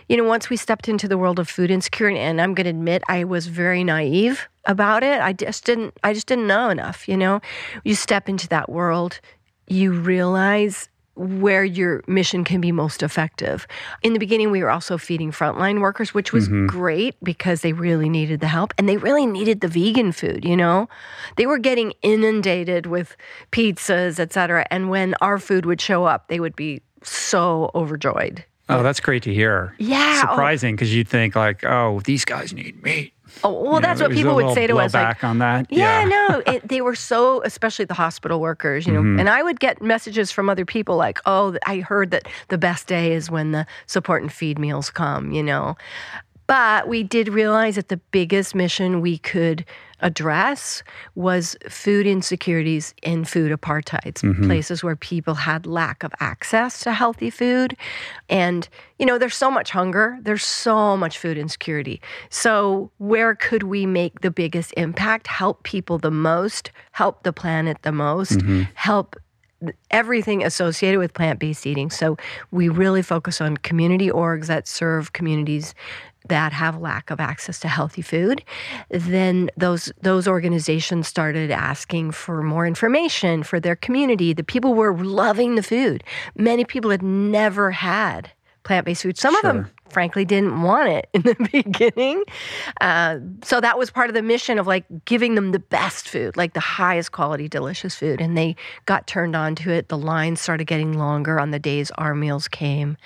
you 0.07 0.17
know, 0.17 0.23
once 0.23 0.49
we 0.49 0.57
stepped 0.57 0.87
into 0.87 1.07
the 1.07 1.17
world 1.17 1.39
of 1.39 1.49
food 1.49 1.71
insecurity, 1.71 2.19
and 2.19 2.39
I'm 2.39 2.53
going 2.53 2.65
to 2.65 2.71
admit 2.71 3.01
I 3.07 3.23
was 3.23 3.47
very 3.47 3.83
naive 3.83 4.47
about 4.65 5.03
it. 5.03 5.21
I 5.21 5.33
just 5.33 5.65
didn't 5.65 5.97
I 6.03 6.13
just 6.13 6.27
didn't 6.27 6.47
know 6.47 6.69
enough. 6.69 7.07
You 7.07 7.17
know, 7.17 7.41
you 7.83 7.95
step 7.95 8.29
into 8.29 8.47
that 8.49 8.69
world, 8.69 9.19
you 9.67 9.91
realize 9.91 10.89
where 11.19 11.65
your 11.65 12.01
mission 12.07 12.45
can 12.45 12.61
be 12.61 12.71
most 12.71 13.03
effective. 13.03 13.67
In 14.01 14.13
the 14.13 14.19
beginning, 14.19 14.51
we 14.51 14.63
were 14.63 14.69
also 14.69 14.97
feeding 14.97 15.31
frontline 15.31 15.81
workers, 15.81 16.13
which 16.13 16.31
was 16.31 16.47
mm-hmm. 16.47 16.67
great 16.67 17.21
because 17.21 17.61
they 17.61 17.73
really 17.73 18.07
needed 18.07 18.39
the 18.39 18.47
help 18.47 18.73
and 18.77 18.87
they 18.87 18.95
really 18.95 19.25
needed 19.25 19.59
the 19.59 19.67
vegan 19.67 20.13
food, 20.13 20.45
you 20.45 20.55
know? 20.55 20.87
They 21.35 21.45
were 21.45 21.57
getting 21.57 21.93
inundated 22.01 22.85
with 22.85 23.17
pizzas, 23.51 24.17
et 24.17 24.31
cetera. 24.31 24.65
And 24.71 24.89
when 24.89 25.13
our 25.19 25.39
food 25.39 25.65
would 25.65 25.81
show 25.81 26.05
up, 26.05 26.29
they 26.29 26.39
would 26.39 26.55
be 26.55 26.81
so 27.03 27.69
overjoyed. 27.75 28.45
Oh, 28.69 28.83
that's 28.83 28.99
great 28.99 29.23
to 29.23 29.33
hear. 29.33 29.75
Yeah. 29.77 30.21
oh- 30.23 30.29
Surprising 30.29 30.75
because 30.75 30.93
you'd 30.95 31.09
think 31.09 31.35
like, 31.35 31.65
oh, 31.65 31.99
these 32.05 32.23
guys 32.23 32.53
need 32.53 32.81
meat. 32.81 33.13
Oh, 33.43 33.61
well, 33.63 33.75
You 33.75 33.81
that's 33.81 33.99
know, 33.99 34.07
what 34.07 34.15
people 34.15 34.35
would 34.35 34.53
say 34.53 34.67
to 34.67 34.77
us. 34.77 34.93
Like, 34.93 35.23
on 35.23 35.39
that. 35.39 35.67
Yeah, 35.69 36.03
no, 36.05 36.41
it, 36.45 36.67
they 36.67 36.81
were 36.81 36.95
so, 36.95 37.41
especially 37.43 37.85
the 37.85 37.93
hospital 37.93 38.39
workers, 38.39 38.85
you 38.85 38.93
know. 38.93 39.01
Mm-hmm. 39.01 39.19
And 39.19 39.29
I 39.29 39.43
would 39.43 39.59
get 39.59 39.81
messages 39.81 40.31
from 40.31 40.49
other 40.49 40.65
people 40.65 40.95
like, 40.95 41.19
"Oh, 41.25 41.57
I 41.65 41.79
heard 41.79 42.11
that 42.11 42.27
the 42.49 42.57
best 42.57 42.87
day 42.87 43.13
is 43.13 43.29
when 43.29 43.51
the 43.51 43.65
support 43.85 44.21
and 44.21 44.31
feed 44.31 44.59
meals 44.59 44.89
come," 44.89 45.31
you 45.31 45.43
know. 45.43 45.77
But 46.47 46.87
we 46.87 47.03
did 47.03 47.29
realize 47.29 47.75
that 47.75 47.89
the 47.89 47.97
biggest 48.11 48.55
mission 48.55 49.01
we 49.01 49.19
could 49.19 49.65
address 50.01 50.83
was 51.15 51.55
food 51.69 52.05
insecurities 52.07 52.93
and 53.03 53.27
food 53.27 53.51
apartheids, 53.51 54.23
Mm-hmm. 54.23 54.45
places 54.45 54.83
where 54.83 54.95
people 54.95 55.33
had 55.33 55.65
lack 55.65 56.03
of 56.03 56.11
access 56.19 56.81
to 56.81 56.93
healthy 56.93 57.29
food. 57.29 57.75
And, 58.29 58.67
you 58.97 59.05
know, 59.05 59.17
there's 59.17 59.35
so 59.35 59.49
much 59.49 59.71
hunger, 59.71 60.17
there's 60.21 60.43
so 60.43 60.95
much 60.97 61.17
food 61.17 61.37
insecurity. 61.37 62.01
So, 62.29 62.91
where 62.97 63.35
could 63.35 63.63
we 63.63 63.85
make 63.85 64.21
the 64.21 64.31
biggest 64.31 64.73
impact, 64.77 65.27
help 65.27 65.63
people 65.63 65.97
the 65.97 66.11
most, 66.11 66.71
help 66.91 67.23
the 67.23 67.33
planet 67.33 67.77
the 67.81 67.91
most, 67.91 68.41
help 68.75 69.15
everything 69.91 70.43
associated 70.43 70.99
with 70.99 71.13
plant-based 71.13 71.67
eating. 71.67 71.89
So 71.89 72.15
we 72.51 72.69
really 72.69 73.01
focus 73.01 73.41
on 73.41 73.57
community 73.57 74.09
orgs 74.09 74.45
that 74.45 74.69
serve 74.69 75.11
communities 75.11 75.75
that 76.27 76.53
have 76.53 76.79
lack 76.79 77.09
of 77.09 77.19
access 77.19 77.59
to 77.61 77.67
healthy 77.67 78.01
food. 78.01 78.43
Then 78.89 79.49
those 79.57 79.91
those 80.01 80.27
organizations 80.27 81.07
started 81.07 81.51
asking 81.51 82.11
for 82.11 82.43
more 82.43 82.67
information 82.67 83.43
for 83.43 83.59
their 83.59 83.75
community. 83.75 84.33
The 84.33 84.43
people 84.43 84.73
were 84.73 84.95
loving 84.95 85.55
the 85.55 85.63
food. 85.63 86.03
Many 86.35 86.65
people 86.65 86.91
had 86.91 87.01
never 87.01 87.71
had 87.71 88.31
plant-based 88.63 89.03
food. 89.03 89.17
Some 89.17 89.35
of 89.35 89.41
them 89.41 89.65
Sure. 89.65 89.71
Frankly 89.91 90.25
didn't 90.25 90.61
want 90.61 90.89
it 90.89 91.09
in 91.13 91.21
the 91.23 91.35
beginning. 91.51 92.23
Uh, 92.81 93.19
so 93.43 93.59
that 93.61 93.77
was 93.77 93.91
part 93.91 94.09
of 94.09 94.13
the 94.13 94.21
mission 94.21 94.59
of 94.59 94.67
like 94.67 94.85
giving 95.05 95.35
them 95.35 95.51
the 95.51 95.59
best 95.59 96.09
food, 96.09 96.37
like 96.37 96.53
the 96.53 96.59
highest 96.59 97.11
quality, 97.11 97.47
delicious 97.47 97.95
food. 97.95 98.21
And 98.21 98.37
they 98.37 98.55
got 98.85 99.07
turned 99.07 99.35
on 99.35 99.55
to 99.55 99.71
it. 99.71 99.89
The 99.89 99.97
lines 99.97 100.41
started 100.41 100.65
getting 100.65 100.97
longer 100.97 101.39
on 101.39 101.51
the 101.51 101.59
days 101.59 101.91
our 101.91 102.15
meals 102.15 102.47
came. 102.47 102.97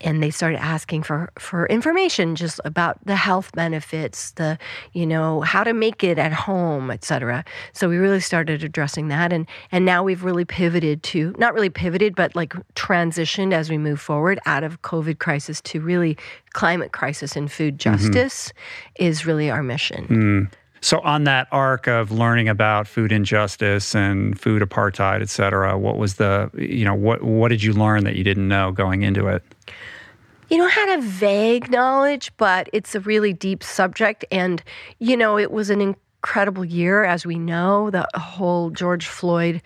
And 0.00 0.22
they 0.22 0.30
started 0.30 0.60
asking 0.60 1.04
for, 1.04 1.30
for 1.38 1.66
information 1.66 2.34
just 2.34 2.60
about 2.64 2.98
the 3.06 3.16
health 3.16 3.52
benefits, 3.52 4.32
the, 4.32 4.58
you 4.92 5.06
know, 5.06 5.40
how 5.40 5.64
to 5.64 5.72
make 5.72 6.04
it 6.04 6.18
at 6.18 6.32
home, 6.32 6.90
et 6.90 7.04
cetera. 7.04 7.44
So 7.72 7.88
we 7.88 7.96
really 7.96 8.20
started 8.20 8.62
addressing 8.62 9.08
that. 9.08 9.32
And, 9.32 9.46
and 9.72 9.84
now 9.84 10.02
we've 10.02 10.24
really 10.24 10.44
pivoted 10.44 11.02
to, 11.04 11.34
not 11.38 11.54
really 11.54 11.70
pivoted, 11.70 12.14
but 12.14 12.34
like 12.36 12.52
transitioned 12.74 13.52
as 13.52 13.70
we 13.70 13.78
move 13.78 14.00
forward 14.00 14.38
out 14.44 14.64
of 14.64 14.82
COVID 14.82 15.18
crisis 15.18 15.60
to 15.62 15.80
really 15.80 16.13
climate 16.52 16.92
crisis 16.92 17.36
and 17.36 17.50
food 17.50 17.78
mm-hmm. 17.78 17.96
justice 17.96 18.52
is 18.98 19.26
really 19.26 19.50
our 19.50 19.62
mission. 19.62 20.06
Mm. 20.06 20.52
So 20.80 21.00
on 21.00 21.24
that 21.24 21.48
arc 21.50 21.86
of 21.86 22.12
learning 22.12 22.48
about 22.48 22.86
food 22.86 23.10
injustice 23.10 23.94
and 23.94 24.38
food 24.38 24.60
apartheid, 24.60 25.22
et 25.22 25.30
cetera, 25.30 25.78
what 25.78 25.96
was 25.96 26.16
the 26.16 26.50
you 26.58 26.84
know 26.84 26.94
what 26.94 27.22
what 27.22 27.48
did 27.48 27.62
you 27.62 27.72
learn 27.72 28.04
that 28.04 28.16
you 28.16 28.24
didn't 28.24 28.48
know 28.48 28.70
going 28.70 29.02
into 29.02 29.26
it? 29.28 29.42
You 30.50 30.58
know, 30.58 30.66
I 30.66 30.70
had 30.70 30.98
a 30.98 31.02
vague 31.02 31.70
knowledge, 31.70 32.30
but 32.36 32.68
it's 32.72 32.94
a 32.94 33.00
really 33.00 33.32
deep 33.32 33.64
subject. 33.64 34.26
And, 34.30 34.62
you 34.98 35.16
know, 35.16 35.38
it 35.38 35.50
was 35.50 35.70
an 35.70 35.80
incredible 35.80 36.64
year, 36.64 37.02
as 37.02 37.24
we 37.24 37.38
know, 37.38 37.90
the 37.90 38.06
whole 38.14 38.70
George 38.70 39.06
Floyd 39.06 39.62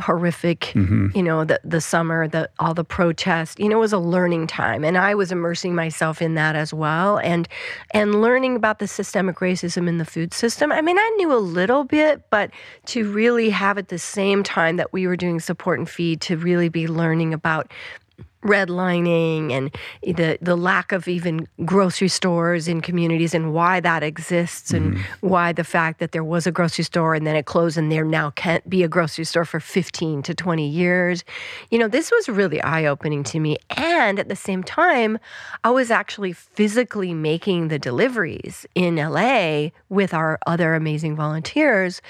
horrific, 0.00 0.60
mm-hmm. 0.74 1.08
you 1.14 1.22
know, 1.22 1.44
the, 1.44 1.60
the 1.64 1.80
summer, 1.80 2.26
the 2.26 2.48
all 2.58 2.74
the 2.74 2.84
protests, 2.84 3.56
you 3.58 3.68
know, 3.68 3.76
it 3.76 3.80
was 3.80 3.92
a 3.92 3.98
learning 3.98 4.46
time. 4.46 4.84
And 4.84 4.96
I 4.96 5.14
was 5.14 5.30
immersing 5.30 5.74
myself 5.74 6.22
in 6.22 6.34
that 6.34 6.56
as 6.56 6.72
well 6.72 7.18
and 7.18 7.46
and 7.92 8.20
learning 8.20 8.56
about 8.56 8.78
the 8.78 8.88
systemic 8.88 9.36
racism 9.36 9.88
in 9.88 9.98
the 9.98 10.04
food 10.04 10.32
system. 10.32 10.72
I 10.72 10.80
mean, 10.80 10.98
I 10.98 11.14
knew 11.16 11.32
a 11.32 11.36
little 11.36 11.84
bit, 11.84 12.22
but 12.30 12.50
to 12.86 13.10
really 13.10 13.50
have 13.50 13.78
at 13.78 13.88
the 13.88 13.98
same 13.98 14.42
time 14.42 14.76
that 14.76 14.92
we 14.92 15.06
were 15.06 15.16
doing 15.16 15.40
support 15.40 15.78
and 15.78 15.88
feed 15.88 16.20
to 16.22 16.36
really 16.36 16.68
be 16.68 16.88
learning 16.88 17.34
about 17.34 17.70
redlining 18.42 19.52
and 19.52 19.74
the 20.02 20.38
the 20.40 20.56
lack 20.56 20.92
of 20.92 21.06
even 21.08 21.46
grocery 21.64 22.08
stores 22.08 22.68
in 22.68 22.80
communities 22.80 23.34
and 23.34 23.54
why 23.54 23.80
that 23.80 24.02
exists 24.02 24.72
and 24.72 24.94
mm-hmm. 24.94 25.28
why 25.28 25.52
the 25.52 25.64
fact 25.64 26.00
that 26.00 26.12
there 26.12 26.24
was 26.24 26.46
a 26.46 26.52
grocery 26.52 26.84
store 26.84 27.14
and 27.14 27.26
then 27.26 27.36
it 27.36 27.46
closed 27.46 27.78
and 27.78 27.90
there 27.90 28.04
now 28.04 28.30
can't 28.30 28.68
be 28.68 28.82
a 28.82 28.88
grocery 28.88 29.24
store 29.24 29.44
for 29.44 29.60
15 29.60 30.22
to 30.22 30.34
20 30.34 30.66
years. 30.66 31.24
You 31.70 31.78
know, 31.78 31.88
this 31.88 32.10
was 32.10 32.28
really 32.28 32.60
eye-opening 32.62 33.22
to 33.24 33.40
me. 33.40 33.58
And 33.70 34.18
at 34.18 34.28
the 34.28 34.36
same 34.36 34.62
time 34.62 35.18
I 35.62 35.70
was 35.70 35.90
actually 35.90 36.32
physically 36.32 37.14
making 37.14 37.68
the 37.68 37.78
deliveries 37.78 38.66
in 38.74 38.96
LA 38.96 39.68
with 39.88 40.12
our 40.12 40.38
other 40.46 40.74
amazing 40.74 41.14
volunteers 41.16 42.02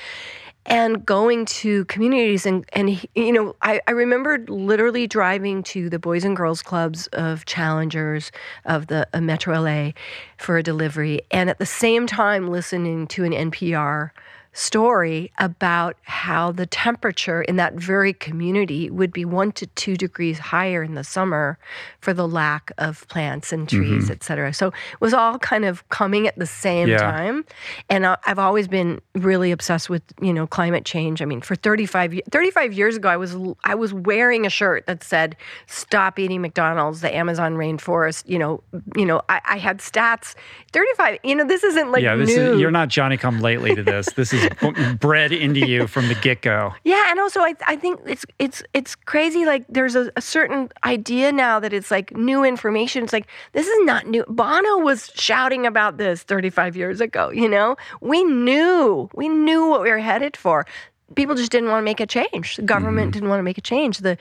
and 0.66 1.04
going 1.04 1.44
to 1.44 1.84
communities 1.86 2.46
and 2.46 2.64
and 2.72 3.04
you 3.14 3.32
know 3.32 3.56
I, 3.62 3.80
I 3.86 3.92
remembered 3.92 4.48
literally 4.48 5.06
driving 5.06 5.62
to 5.64 5.90
the 5.90 5.98
boys 5.98 6.24
and 6.24 6.36
girls 6.36 6.62
clubs 6.62 7.08
of 7.08 7.44
challengers 7.46 8.30
of 8.64 8.86
the 8.86 9.08
uh, 9.12 9.20
metro 9.20 9.60
la 9.60 9.90
for 10.38 10.58
a 10.58 10.62
delivery 10.62 11.22
and 11.30 11.50
at 11.50 11.58
the 11.58 11.66
same 11.66 12.06
time 12.06 12.48
listening 12.48 13.06
to 13.08 13.24
an 13.24 13.32
npr 13.32 14.10
story 14.52 15.32
about 15.38 15.96
how 16.02 16.52
the 16.52 16.66
temperature 16.66 17.40
in 17.42 17.56
that 17.56 17.74
very 17.74 18.12
community 18.12 18.90
would 18.90 19.12
be 19.12 19.24
one 19.24 19.50
to 19.52 19.66
two 19.68 19.96
degrees 19.96 20.38
higher 20.38 20.82
in 20.82 20.94
the 20.94 21.04
summer 21.04 21.58
for 22.00 22.12
the 22.12 22.28
lack 22.28 22.70
of 22.76 23.06
plants 23.08 23.50
and 23.52 23.68
trees, 23.68 24.04
mm-hmm. 24.04 24.12
et 24.12 24.22
cetera. 24.22 24.52
So 24.52 24.68
it 24.68 25.00
was 25.00 25.14
all 25.14 25.38
kind 25.38 25.64
of 25.64 25.88
coming 25.88 26.26
at 26.26 26.38
the 26.38 26.46
same 26.46 26.88
Yeah. 26.88 26.98
time. 26.98 27.44
And 27.88 28.06
I- 28.06 28.18
I've 28.26 28.38
always 28.38 28.68
been 28.68 29.00
really 29.14 29.52
obsessed 29.52 29.88
with, 29.88 30.02
you 30.20 30.34
know, 30.34 30.46
climate 30.46 30.84
change. 30.84 31.22
I 31.22 31.24
mean, 31.24 31.40
for 31.40 31.54
35, 31.54 32.20
35 32.30 32.72
years 32.74 32.96
ago, 32.96 33.08
I 33.08 33.16
was, 33.16 33.34
I 33.64 33.74
was 33.74 33.94
wearing 33.94 34.44
a 34.44 34.50
shirt 34.50 34.86
that 34.86 35.02
said, 35.02 35.34
stop 35.66 36.18
eating 36.18 36.42
McDonald's, 36.42 37.00
the 37.00 37.14
Amazon 37.14 37.54
rainforest, 37.54 38.28
you 38.28 38.38
know, 38.38 38.62
you 38.96 39.06
know, 39.06 39.22
I, 39.30 39.40
I 39.44 39.56
had 39.58 39.78
stats, 39.78 40.34
35, 40.72 41.18
you 41.24 41.34
know, 41.36 41.46
this 41.46 41.64
isn't 41.64 41.90
like 41.90 42.02
yeah, 42.02 42.16
this 42.16 42.28
new. 42.36 42.52
is 42.54 42.60
you're 42.60 42.70
not 42.70 42.88
Johnny 42.88 43.16
come 43.16 43.40
lately 43.40 43.74
to 43.74 43.82
this. 43.82 44.08
This 44.12 44.32
is 44.32 44.41
bred 45.00 45.32
into 45.32 45.66
you 45.66 45.86
from 45.86 46.08
the 46.08 46.14
get 46.14 46.42
go. 46.42 46.72
Yeah, 46.84 47.10
and 47.10 47.20
also 47.20 47.40
I, 47.40 47.54
I 47.66 47.76
think 47.76 48.00
it's 48.06 48.24
it's 48.38 48.62
it's 48.72 48.94
crazy. 48.94 49.44
Like 49.44 49.64
there's 49.68 49.94
a, 49.94 50.10
a 50.16 50.20
certain 50.20 50.68
idea 50.84 51.32
now 51.32 51.60
that 51.60 51.72
it's 51.72 51.90
like 51.90 52.16
new 52.16 52.44
information. 52.44 53.04
It's 53.04 53.12
like 53.12 53.26
this 53.52 53.66
is 53.66 53.84
not 53.84 54.06
new. 54.06 54.24
Bono 54.28 54.78
was 54.78 55.10
shouting 55.14 55.66
about 55.66 55.98
this 55.98 56.22
35 56.22 56.76
years 56.76 57.00
ago. 57.00 57.30
You 57.30 57.48
know, 57.48 57.76
we 58.00 58.24
knew 58.24 59.08
we 59.14 59.28
knew 59.28 59.66
what 59.66 59.82
we 59.82 59.90
were 59.90 59.98
headed 59.98 60.36
for. 60.36 60.66
People 61.14 61.34
just 61.34 61.52
didn't 61.52 61.68
want 61.68 61.80
to 61.80 61.84
make 61.84 62.00
a 62.00 62.06
change. 62.06 62.56
The 62.56 62.62
government 62.62 63.10
mm. 63.10 63.12
didn't 63.12 63.28
want 63.28 63.38
to 63.38 63.44
make 63.44 63.58
a 63.58 63.62
change. 63.62 63.98
The 63.98 64.16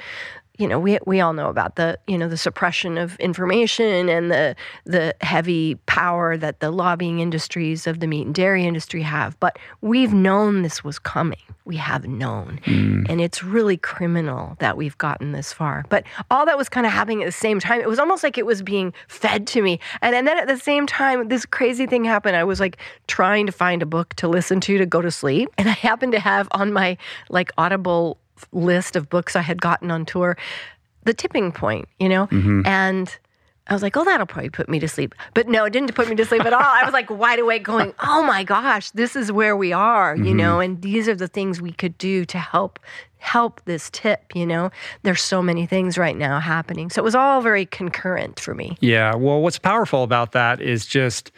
you 0.57 0.67
know, 0.67 0.79
we 0.79 0.99
we 1.05 1.21
all 1.21 1.33
know 1.33 1.49
about 1.49 1.75
the 1.75 1.97
you 2.07 2.17
know 2.17 2.27
the 2.27 2.37
suppression 2.37 2.97
of 2.97 3.15
information 3.19 4.09
and 4.09 4.29
the 4.29 4.55
the 4.85 5.15
heavy 5.21 5.75
power 5.85 6.37
that 6.37 6.59
the 6.59 6.71
lobbying 6.71 7.19
industries 7.19 7.87
of 7.87 7.99
the 7.99 8.07
meat 8.07 8.25
and 8.25 8.35
dairy 8.35 8.65
industry 8.65 9.01
have. 9.01 9.39
But 9.39 9.57
we've 9.81 10.13
known 10.13 10.61
this 10.61 10.83
was 10.83 10.99
coming. 10.99 11.39
We 11.63 11.77
have 11.77 12.05
known, 12.05 12.59
mm. 12.65 13.05
and 13.07 13.21
it's 13.21 13.43
really 13.43 13.77
criminal 13.77 14.57
that 14.59 14.75
we've 14.75 14.97
gotten 14.97 15.31
this 15.31 15.53
far. 15.53 15.85
But 15.89 16.03
all 16.29 16.45
that 16.45 16.57
was 16.57 16.67
kind 16.67 16.85
of 16.85 16.91
happening 16.91 17.23
at 17.23 17.27
the 17.27 17.31
same 17.31 17.59
time. 17.59 17.79
It 17.79 17.87
was 17.87 17.99
almost 17.99 18.23
like 18.23 18.37
it 18.37 18.45
was 18.45 18.61
being 18.61 18.93
fed 19.07 19.47
to 19.47 19.61
me, 19.61 19.79
and, 20.01 20.13
and 20.13 20.27
then 20.27 20.37
at 20.37 20.47
the 20.47 20.57
same 20.57 20.85
time, 20.85 21.29
this 21.29 21.45
crazy 21.45 21.85
thing 21.85 22.03
happened. 22.03 22.35
I 22.35 22.43
was 22.43 22.59
like 22.59 22.77
trying 23.07 23.45
to 23.45 23.51
find 23.51 23.81
a 23.81 23.85
book 23.85 24.15
to 24.15 24.27
listen 24.27 24.59
to 24.61 24.77
to 24.77 24.85
go 24.85 25.01
to 25.01 25.11
sleep, 25.11 25.49
and 25.57 25.69
I 25.69 25.73
happened 25.73 26.11
to 26.11 26.19
have 26.19 26.49
on 26.51 26.73
my 26.73 26.97
like 27.29 27.51
Audible 27.57 28.17
list 28.51 28.95
of 28.95 29.09
books 29.09 29.35
I 29.35 29.41
had 29.41 29.61
gotten 29.61 29.91
on 29.91 30.05
tour, 30.05 30.37
The 31.03 31.13
Tipping 31.13 31.51
Point, 31.51 31.87
you 31.99 32.09
know? 32.09 32.27
Mm-hmm. 32.27 32.65
And 32.65 33.17
I 33.67 33.73
was 33.73 33.83
like, 33.83 33.95
oh, 33.95 34.03
that'll 34.03 34.25
probably 34.25 34.49
put 34.49 34.67
me 34.67 34.79
to 34.79 34.87
sleep. 34.87 35.15
But 35.33 35.47
no, 35.47 35.65
it 35.65 35.69
didn't 35.71 35.93
put 35.93 36.09
me 36.09 36.15
to 36.15 36.25
sleep 36.25 36.43
at 36.45 36.53
all. 36.53 36.61
I 36.61 36.83
was 36.83 36.93
like 36.93 37.09
wide 37.09 37.39
awake 37.39 37.63
going, 37.63 37.93
oh 37.99 38.23
my 38.23 38.43
gosh, 38.43 38.91
this 38.91 39.15
is 39.15 39.31
where 39.31 39.55
we 39.55 39.71
are, 39.71 40.15
you 40.15 40.33
know? 40.33 40.55
Mm-hmm. 40.55 40.61
And 40.73 40.81
these 40.81 41.07
are 41.07 41.15
the 41.15 41.27
things 41.27 41.61
we 41.61 41.71
could 41.71 41.97
do 41.97 42.25
to 42.25 42.37
help 42.37 42.79
help 43.19 43.61
this 43.65 43.91
tip, 43.91 44.35
you 44.35 44.47
know? 44.47 44.71
There's 45.03 45.21
so 45.21 45.43
many 45.43 45.67
things 45.67 45.97
right 45.97 46.17
now 46.17 46.39
happening. 46.39 46.89
So 46.89 47.01
it 47.01 47.05
was 47.05 47.13
all 47.13 47.41
very 47.41 47.67
concurrent 47.67 48.39
for 48.39 48.55
me. 48.55 48.77
Yeah. 48.81 49.13
Well, 49.13 49.41
what's 49.41 49.59
powerful 49.59 50.03
about 50.03 50.31
that 50.31 50.59
is 50.59 50.87
just 50.87 51.31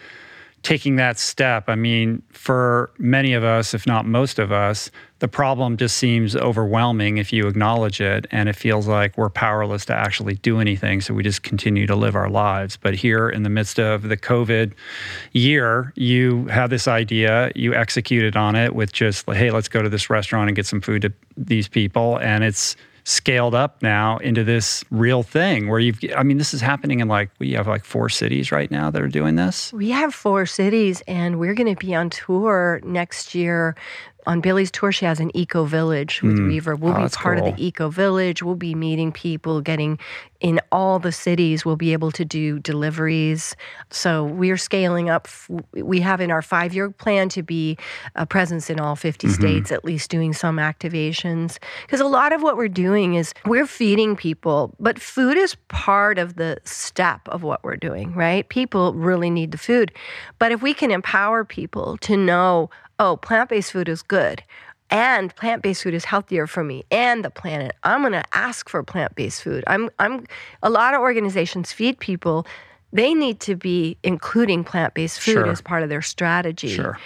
taking 0.63 0.95
that 0.95 1.19
step. 1.19 1.65
I 1.67 1.75
mean, 1.75 2.23
for 2.31 2.91
many 2.97 3.33
of 3.33 3.43
us, 3.43 3.73
if 3.73 3.85
not 3.85 4.05
most 4.05 4.39
of 4.39 4.51
us, 4.51 4.89
the 5.23 5.29
problem 5.29 5.77
just 5.77 5.95
seems 5.95 6.35
overwhelming 6.35 7.17
if 7.17 7.31
you 7.31 7.47
acknowledge 7.47 8.01
it 8.01 8.27
and 8.29 8.49
it 8.49 8.57
feels 8.57 8.87
like 8.87 9.17
we're 9.17 9.29
powerless 9.29 9.85
to 9.85 9.93
actually 9.93 10.33
do 10.33 10.59
anything. 10.59 10.99
So 10.99 11.13
we 11.13 11.23
just 11.23 11.43
continue 11.43 11.87
to 11.87 11.95
live 11.95 12.13
our 12.13 12.29
lives. 12.29 12.75
But 12.75 12.93
here 12.93 13.29
in 13.29 13.43
the 13.43 13.49
midst 13.49 13.79
of 13.79 14.09
the 14.09 14.17
COVID 14.17 14.73
year, 15.31 15.93
you 15.95 16.47
have 16.47 16.69
this 16.69 16.89
idea, 16.89 17.53
you 17.55 17.73
executed 17.73 18.35
on 18.35 18.57
it 18.57 18.75
with 18.75 18.91
just, 18.91 19.25
hey, 19.29 19.49
let's 19.49 19.69
go 19.69 19.81
to 19.81 19.87
this 19.87 20.09
restaurant 20.09 20.49
and 20.49 20.57
get 20.57 20.65
some 20.65 20.81
food 20.81 21.03
to 21.03 21.13
these 21.37 21.69
people. 21.69 22.17
And 22.17 22.43
it's, 22.43 22.75
scaled 23.05 23.53
up 23.53 23.81
now 23.81 24.17
into 24.19 24.43
this 24.43 24.83
real 24.89 25.23
thing 25.23 25.67
where 25.67 25.79
you've 25.79 25.99
I 26.15 26.23
mean 26.23 26.37
this 26.37 26.53
is 26.53 26.61
happening 26.61 27.01
in 27.01 27.07
like 27.07 27.29
we 27.39 27.51
have 27.53 27.67
like 27.67 27.83
four 27.83 28.07
cities 28.09 28.51
right 28.51 28.71
now 28.71 28.89
that 28.91 29.01
are 29.01 29.09
doing 29.09 29.35
this. 29.35 29.73
We 29.73 29.89
have 29.89 30.13
four 30.13 30.45
cities, 30.45 31.03
and 31.07 31.39
we're 31.39 31.53
going 31.53 31.73
to 31.73 31.85
be 31.85 31.93
on 31.93 32.09
tour 32.09 32.79
next 32.83 33.35
year 33.35 33.75
on 34.25 34.41
Billie's 34.41 34.71
tour, 34.71 34.91
she 34.91 35.05
has 35.05 35.19
an 35.19 35.31
eco 35.35 35.65
village 35.65 36.21
with 36.21 36.37
Reverb. 36.37 36.79
We'll 36.79 36.93
Oh, 36.95 37.03
be 37.03 37.09
part 37.09 37.39
of 37.39 37.45
the 37.45 37.55
eco 37.65 37.89
village. 37.89 38.41
We'll 38.43 38.55
be 38.55 38.75
meeting 38.75 39.11
people, 39.11 39.61
getting 39.61 39.99
in 40.39 40.59
all 40.71 40.99
the 40.99 41.11
cities. 41.11 41.65
We'll 41.65 41.75
be 41.77 41.93
able 41.93 42.11
to 42.11 42.25
do 42.25 42.59
deliveries. 42.59 43.55
So 43.89 44.25
we're 44.25 44.57
scaling 44.57 45.09
up. 45.09 45.27
We 45.73 46.01
have 46.01 46.19
in 46.21 46.31
our 46.31 46.41
five 46.41 46.73
year 46.73 46.89
plan 46.89 47.29
to 47.29 47.41
be 47.43 47.77
a 48.15 48.25
presence 48.25 48.69
in 48.69 48.79
all 48.79 48.95
50 48.95 49.27
Mm-hmm. 49.27 49.33
states, 49.41 49.71
at 49.71 49.85
least 49.85 50.09
doing 50.11 50.33
some 50.33 50.57
activations. 50.57 51.57
Because 51.83 51.99
a 52.01 52.05
lot 52.05 52.33
of 52.33 52.41
what 52.41 52.57
we're 52.57 52.67
doing 52.67 53.15
is 53.15 53.33
we're 53.45 53.65
feeding 53.65 54.15
people, 54.15 54.75
but 54.79 54.99
food 54.99 55.37
is 55.37 55.55
part 55.69 56.17
of 56.19 56.35
the 56.35 56.57
step 56.65 57.21
of 57.29 57.41
what 57.43 57.63
we're 57.63 57.77
doing, 57.77 58.13
right? 58.13 58.47
People 58.49 58.93
really 58.93 59.29
need 59.29 59.51
the 59.51 59.57
food. 59.57 59.91
But 60.39 60.51
if 60.51 60.61
we 60.61 60.73
can 60.73 60.91
empower 60.91 61.45
people 61.45 61.97
to 61.99 62.17
know, 62.17 62.69
oh, 62.99 63.17
plant 63.17 63.49
based 63.49 63.71
food 63.71 63.89
is 63.89 64.01
good 64.01 64.43
and 64.89 65.35
plant-based 65.35 65.83
food 65.83 65.93
is 65.93 66.05
healthier 66.05 66.45
for 66.45 66.63
me 66.63 66.85
and 66.91 67.25
the 67.25 67.29
planet 67.29 67.75
i'm 67.83 68.01
going 68.01 68.13
to 68.13 68.23
ask 68.33 68.69
for 68.69 68.83
plant-based 68.83 69.41
food 69.41 69.63
i'm 69.67 69.89
i'm 69.99 70.25
a 70.61 70.69
lot 70.69 70.93
of 70.93 71.01
organizations 71.01 71.71
feed 71.73 71.97
people 71.99 72.45
they 72.91 73.13
need 73.15 73.39
to 73.39 73.55
be 73.55 73.97
including 74.03 74.63
plant-based 74.63 75.19
food 75.19 75.33
Sure. 75.33 75.47
as 75.47 75.61
part 75.61 75.83
of 75.83 75.89
their 75.89 76.01
strategy 76.01 76.69
Sure. 76.69 76.97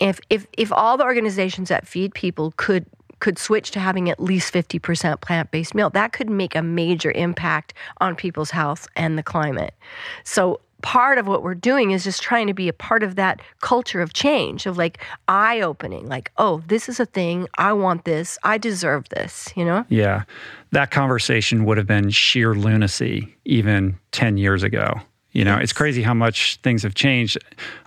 if 0.00 0.20
if 0.30 0.46
if 0.56 0.72
all 0.72 0.96
the 0.96 1.04
organizations 1.04 1.68
that 1.68 1.86
feed 1.86 2.14
people 2.14 2.52
could 2.56 2.86
could 3.20 3.38
switch 3.38 3.70
to 3.70 3.80
having 3.80 4.10
at 4.10 4.20
least 4.20 4.52
50% 4.52 5.20
plant-based 5.20 5.74
meal 5.74 5.90
that 5.90 6.12
could 6.12 6.28
make 6.30 6.54
a 6.54 6.62
major 6.62 7.10
impact 7.12 7.74
on 8.00 8.16
people's 8.16 8.50
health 8.50 8.86
and 8.96 9.18
the 9.18 9.22
climate 9.22 9.74
so 10.24 10.60
part 10.84 11.16
of 11.16 11.26
what 11.26 11.42
we're 11.42 11.54
doing 11.54 11.92
is 11.92 12.04
just 12.04 12.22
trying 12.22 12.46
to 12.46 12.52
be 12.52 12.68
a 12.68 12.72
part 12.74 13.02
of 13.02 13.16
that 13.16 13.40
culture 13.62 14.02
of 14.02 14.12
change 14.12 14.66
of 14.66 14.76
like 14.76 14.98
eye 15.28 15.58
opening 15.62 16.06
like 16.06 16.30
oh 16.36 16.62
this 16.66 16.90
is 16.90 17.00
a 17.00 17.06
thing 17.06 17.48
i 17.56 17.72
want 17.72 18.04
this 18.04 18.38
i 18.42 18.58
deserve 18.58 19.08
this 19.08 19.50
you 19.56 19.64
know 19.64 19.84
Yeah. 19.88 20.24
That 20.72 20.90
conversation 20.90 21.64
would 21.64 21.78
have 21.78 21.86
been 21.86 22.10
sheer 22.10 22.52
lunacy 22.54 23.34
even 23.44 23.98
10 24.10 24.36
years 24.36 24.62
ago. 24.62 25.00
You 25.34 25.44
know, 25.44 25.56
it's 25.58 25.72
crazy 25.72 26.00
how 26.02 26.14
much 26.14 26.56
things 26.62 26.82
have 26.84 26.94
changed. 26.94 27.36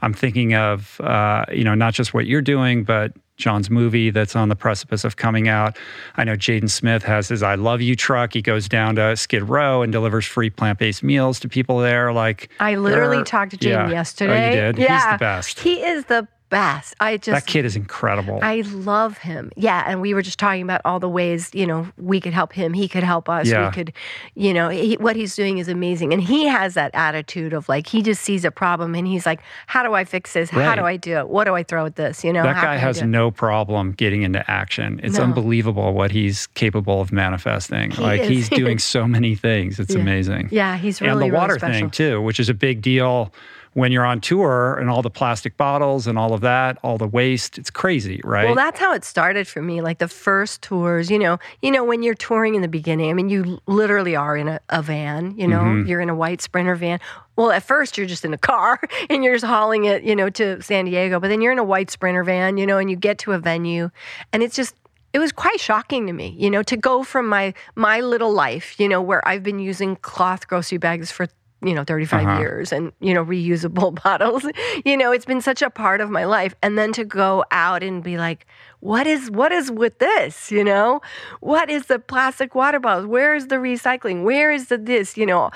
I'm 0.01 0.13
thinking 0.13 0.53
of, 0.53 1.01
uh, 1.01 1.45
you 1.51 1.63
know, 1.63 1.73
not 1.75 1.93
just 1.93 2.13
what 2.13 2.27
you're 2.27 2.41
doing, 2.41 2.83
but 2.83 3.13
John's 3.37 3.69
movie 3.69 4.09
that's 4.09 4.35
on 4.35 4.49
the 4.49 4.55
precipice 4.55 5.03
of 5.05 5.15
coming 5.15 5.47
out. 5.47 5.77
I 6.17 6.23
know 6.23 6.33
Jaden 6.33 6.69
Smith 6.69 7.03
has 7.03 7.27
his 7.29 7.41
I 7.43 7.55
Love 7.55 7.81
You 7.81 7.95
truck. 7.95 8.33
He 8.33 8.41
goes 8.41 8.67
down 8.67 8.95
to 8.95 9.15
Skid 9.15 9.43
Row 9.43 9.81
and 9.81 9.91
delivers 9.91 10.25
free 10.25 10.49
plant 10.49 10.77
based 10.79 11.03
meals 11.03 11.39
to 11.41 11.47
people 11.49 11.77
there. 11.79 12.11
Like, 12.11 12.49
i 12.59 12.75
literally 12.75 13.23
talked 13.23 13.59
to 13.59 13.69
yeah. 13.69 13.85
Jaden 13.85 13.91
yesterday 13.91 14.43
Oh, 14.43 14.49
you 14.49 14.61
did? 14.73 14.77
yeah 14.79 14.95
He's 15.03 15.11
the 15.13 15.17
best. 15.19 15.59
he 15.59 15.83
is 15.83 16.05
the 16.05 16.27
best 16.49 16.95
i 16.99 17.17
just 17.17 17.27
that 17.45 17.45
kid 17.45 17.65
is 17.65 17.75
incredible. 17.75 18.39
I 18.41 18.61
love 18.61 19.17
him. 19.17 19.51
Yeah, 19.55 19.83
and 19.85 20.01
we 20.01 20.13
were 20.13 20.21
just 20.21 20.39
talking 20.39 20.61
about 20.61 20.81
all 20.85 20.99
the 20.99 21.09
ways 21.09 21.49
you 21.53 21.65
know 21.65 21.87
we 21.97 22.21
could 22.21 22.33
help 22.33 22.53
him. 22.53 22.73
He 22.73 22.87
could 22.87 23.03
help 23.03 23.27
us. 23.29 23.47
Yeah. 23.47 23.67
We 23.67 23.73
could, 23.73 23.93
you 24.35 24.53
know, 24.53 24.69
he, 24.69 24.95
what 24.97 25.15
he's 25.15 25.35
doing 25.35 25.57
is 25.57 25.67
amazing, 25.67 26.13
and 26.13 26.21
he 26.21 26.45
has 26.47 26.73
that 26.75 26.91
attitude 26.93 27.53
of 27.53 27.67
like 27.67 27.87
he 27.87 28.01
just 28.01 28.21
sees 28.23 28.45
a 28.45 28.51
problem 28.51 28.95
and 28.95 29.05
he's 29.07 29.25
like, 29.25 29.41
"How 29.67 29.83
do 29.83 29.93
I 29.93 30.05
fix 30.05 30.33
this? 30.33 30.49
How 30.49 30.75
do 30.75 30.83
I 30.83 30.95
do 30.97 31.17
it? 31.17 31.27
What 31.29 31.45
do 31.45 31.55
I 31.55 31.63
throw 31.63 31.85
at 31.85 31.95
this?" 31.95 32.23
You 32.23 32.31
know, 32.33 32.43
that 32.43 32.61
guy 32.61 32.77
has 32.77 33.01
no 33.01 33.29
problem 33.31 33.91
getting 33.91 34.21
into 34.23 34.49
action. 34.49 34.99
It's 35.03 35.17
No. 35.17 35.23
unbelievable 35.25 35.93
what 35.93 36.11
he's 36.11 36.47
capable 36.47 37.01
of 37.01 37.11
manifesting. 37.11 37.91
He 37.91 38.01
like 38.01 38.21
is. 38.21 38.29
he's 38.29 38.49
doing 38.49 38.79
so 38.95 39.07
many 39.07 39.35
things. 39.35 39.79
It's 39.79 39.93
Yeah. 39.95 40.01
amazing. 40.01 40.49
Yeah, 40.51 40.77
he's 40.77 41.01
really 41.01 41.11
and 41.11 41.21
the 41.21 41.25
really 41.25 41.37
water 41.37 41.55
special. 41.55 41.73
thing 41.73 41.89
too, 41.89 42.21
which 42.21 42.39
is 42.39 42.49
a 42.49 42.53
big 42.53 42.81
deal 42.81 43.33
when 43.77 43.91
you're 43.91 44.03
on 44.05 44.19
tour 44.19 44.73
and 44.79 44.89
all 44.89 45.03
the 45.03 45.09
plastic 45.11 45.55
bottles 45.55 46.07
and 46.07 46.17
all 46.17 46.33
of 46.33 46.41
that, 46.41 46.79
all 46.81 46.97
the 46.97 47.05
waste. 47.07 47.59
It's 47.59 47.69
crazy, 47.69 48.19
right? 48.23 48.45
Well, 48.45 48.55
that's 48.55 48.79
how 48.79 48.91
it 48.95 49.05
started 49.05 49.47
for 49.47 49.61
me. 49.61 49.81
Like 49.81 49.99
the 49.99 50.07
first 50.07 50.63
tours, 50.63 51.11
you 51.11 51.19
know, 51.19 51.37
you 51.61 51.69
know, 51.69 51.83
when 51.83 52.01
you're 52.01 52.15
touring 52.15 52.55
in 52.55 52.63
the 52.63 52.67
beginning, 52.67 53.11
I 53.11 53.13
mean, 53.13 53.29
you 53.29 53.59
literally 53.67 54.15
are 54.15 54.35
in 54.35 54.47
a, 54.47 54.59
a 54.69 54.81
van. 54.81 55.37
You 55.37 55.47
know, 55.47 55.59
Mm-hmm. 55.59 55.87
you're 55.87 56.01
in 56.01 56.09
a 56.09 56.15
white 56.15 56.41
Sprinter 56.41 56.73
van. 56.73 56.99
Well, 57.35 57.51
at 57.51 57.61
first 57.61 57.99
you're 57.99 58.07
just 58.07 58.25
in 58.25 58.33
a 58.33 58.37
car 58.39 58.79
and 59.11 59.23
you're 59.23 59.35
just 59.35 59.45
hauling 59.45 59.85
it, 59.85 60.01
you 60.01 60.15
know, 60.15 60.31
to 60.31 60.59
San 60.63 60.85
Diego. 60.85 61.19
But 61.19 61.27
then 61.27 61.39
you're 61.41 61.51
in 61.51 61.59
a 61.59 61.63
white 61.63 61.91
Sprinter 61.91 62.23
van, 62.23 62.57
you 62.57 62.65
know, 62.65 62.79
and 62.79 62.89
you 62.89 62.95
get 62.95 63.19
to 63.19 63.33
a 63.33 63.37
venue, 63.37 63.91
and 64.33 64.41
it's 64.41 64.55
just 64.55 64.73
it 65.13 65.19
was 65.19 65.31
quite 65.31 65.59
shocking 65.59 66.07
to 66.07 66.13
me, 66.13 66.35
you 66.35 66.49
know, 66.49 66.63
to 66.63 66.75
go 66.75 67.03
from 67.03 67.27
my 67.27 67.53
my 67.75 68.01
little 68.01 68.33
life, 68.33 68.79
you 68.79 68.89
know, 68.89 69.03
where 69.03 69.21
I've 69.27 69.43
been 69.43 69.59
using 69.59 69.97
cloth 69.97 70.47
grocery 70.47 70.79
bags 70.79 71.11
for 71.11 71.27
you 71.61 71.73
know 71.73 71.83
35 71.83 72.25
Uh-huh. 72.27 72.39
years 72.39 72.71
and 72.71 72.91
you 72.99 73.13
know 73.13 73.25
reusable 73.25 73.95
bottles. 74.03 74.45
You 74.85 74.95
know 74.97 75.11
it's 75.11 75.25
been 75.25 75.41
such 75.41 75.61
a 75.61 75.69
part 75.69 76.01
of 76.01 76.09
my 76.09 76.25
life. 76.25 76.55
And 76.61 76.77
then 76.77 76.93
to 76.93 77.03
go 77.05 77.43
out 77.51 77.83
and 77.83 78.03
be 78.03 78.17
like 78.17 78.45
what 78.79 79.07
is 79.07 79.31
what 79.31 79.51
is 79.51 79.71
with 79.71 79.97
this? 79.99 80.51
You 80.51 80.63
know? 80.63 81.01
What 81.39 81.69
is 81.69 81.87
the 81.87 81.97
plastic 81.99 82.53
water 82.53 82.79
bottles? 82.79 83.07
Where 83.07 83.33
is 83.35 83.47
the 83.47 83.55
recycling? 83.55 84.23
Where 84.23 84.51
is 84.51 84.67
the 84.67 84.77
this? 84.77 85.17
You 85.17 85.25
know? 85.25 85.49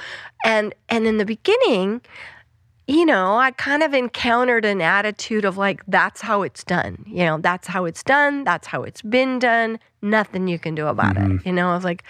And 0.44 0.74
and 0.90 1.06
in 1.06 1.18
the 1.18 1.26
beginning 1.26 2.02
you 2.92 3.06
know, 3.06 3.38
I 3.38 3.52
kind 3.52 3.84
of 3.84 3.94
encountered 3.94 4.66
an 4.66 4.82
attitude 4.82 5.46
of 5.46 5.58
like, 5.58 5.82
that's 5.88 6.20
how 6.22 6.42
it's 6.42 6.64
done. 6.64 7.04
You 7.08 7.24
know, 7.26 7.38
that's 7.38 7.68
how 7.68 7.86
it's 7.86 8.04
done. 8.04 8.44
That's 8.44 8.68
how 8.68 8.84
it's 8.84 9.02
been 9.02 9.40
done. 9.40 9.80
Nothing 10.02 10.48
you 10.50 10.60
can 10.60 10.76
do 10.76 10.88
about 10.88 11.16
it. 11.16 11.46
You 11.46 11.54
know, 11.54 11.70
I 11.70 11.76
was 11.76 11.86
like, 11.86 12.04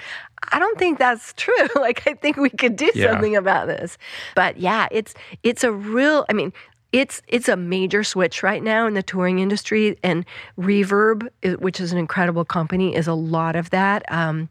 I 0.51 0.57
don't 0.57 0.79
think 0.79 0.97
that's 0.97 1.33
true. 1.33 1.53
like, 1.75 2.07
I 2.07 2.15
think 2.15 2.37
we 2.37 2.49
could 2.49 2.75
do 2.77 2.89
Yeah. 2.95 3.11
something 3.11 3.35
about 3.35 3.67
this. 3.67 3.97
But 4.35 4.57
yeah, 4.57 4.87
it's 4.91 5.13
it's 5.43 5.63
a 5.63 5.71
real. 5.71 6.25
I 6.29 6.33
mean. 6.33 6.51
It's 6.93 7.21
it's 7.29 7.47
a 7.47 7.55
major 7.55 8.03
switch 8.03 8.43
right 8.43 8.61
now 8.61 8.85
in 8.85 8.95
the 8.95 9.01
touring 9.01 9.39
industry, 9.39 9.97
and 10.03 10.25
Reverb, 10.59 11.25
which 11.59 11.79
is 11.79 11.93
an 11.93 11.97
incredible 11.97 12.43
company, 12.43 12.93
is 12.93 13.07
a 13.07 13.13
lot 13.13 13.55
of 13.55 13.69
that. 13.69 14.03
Um, 14.11 14.49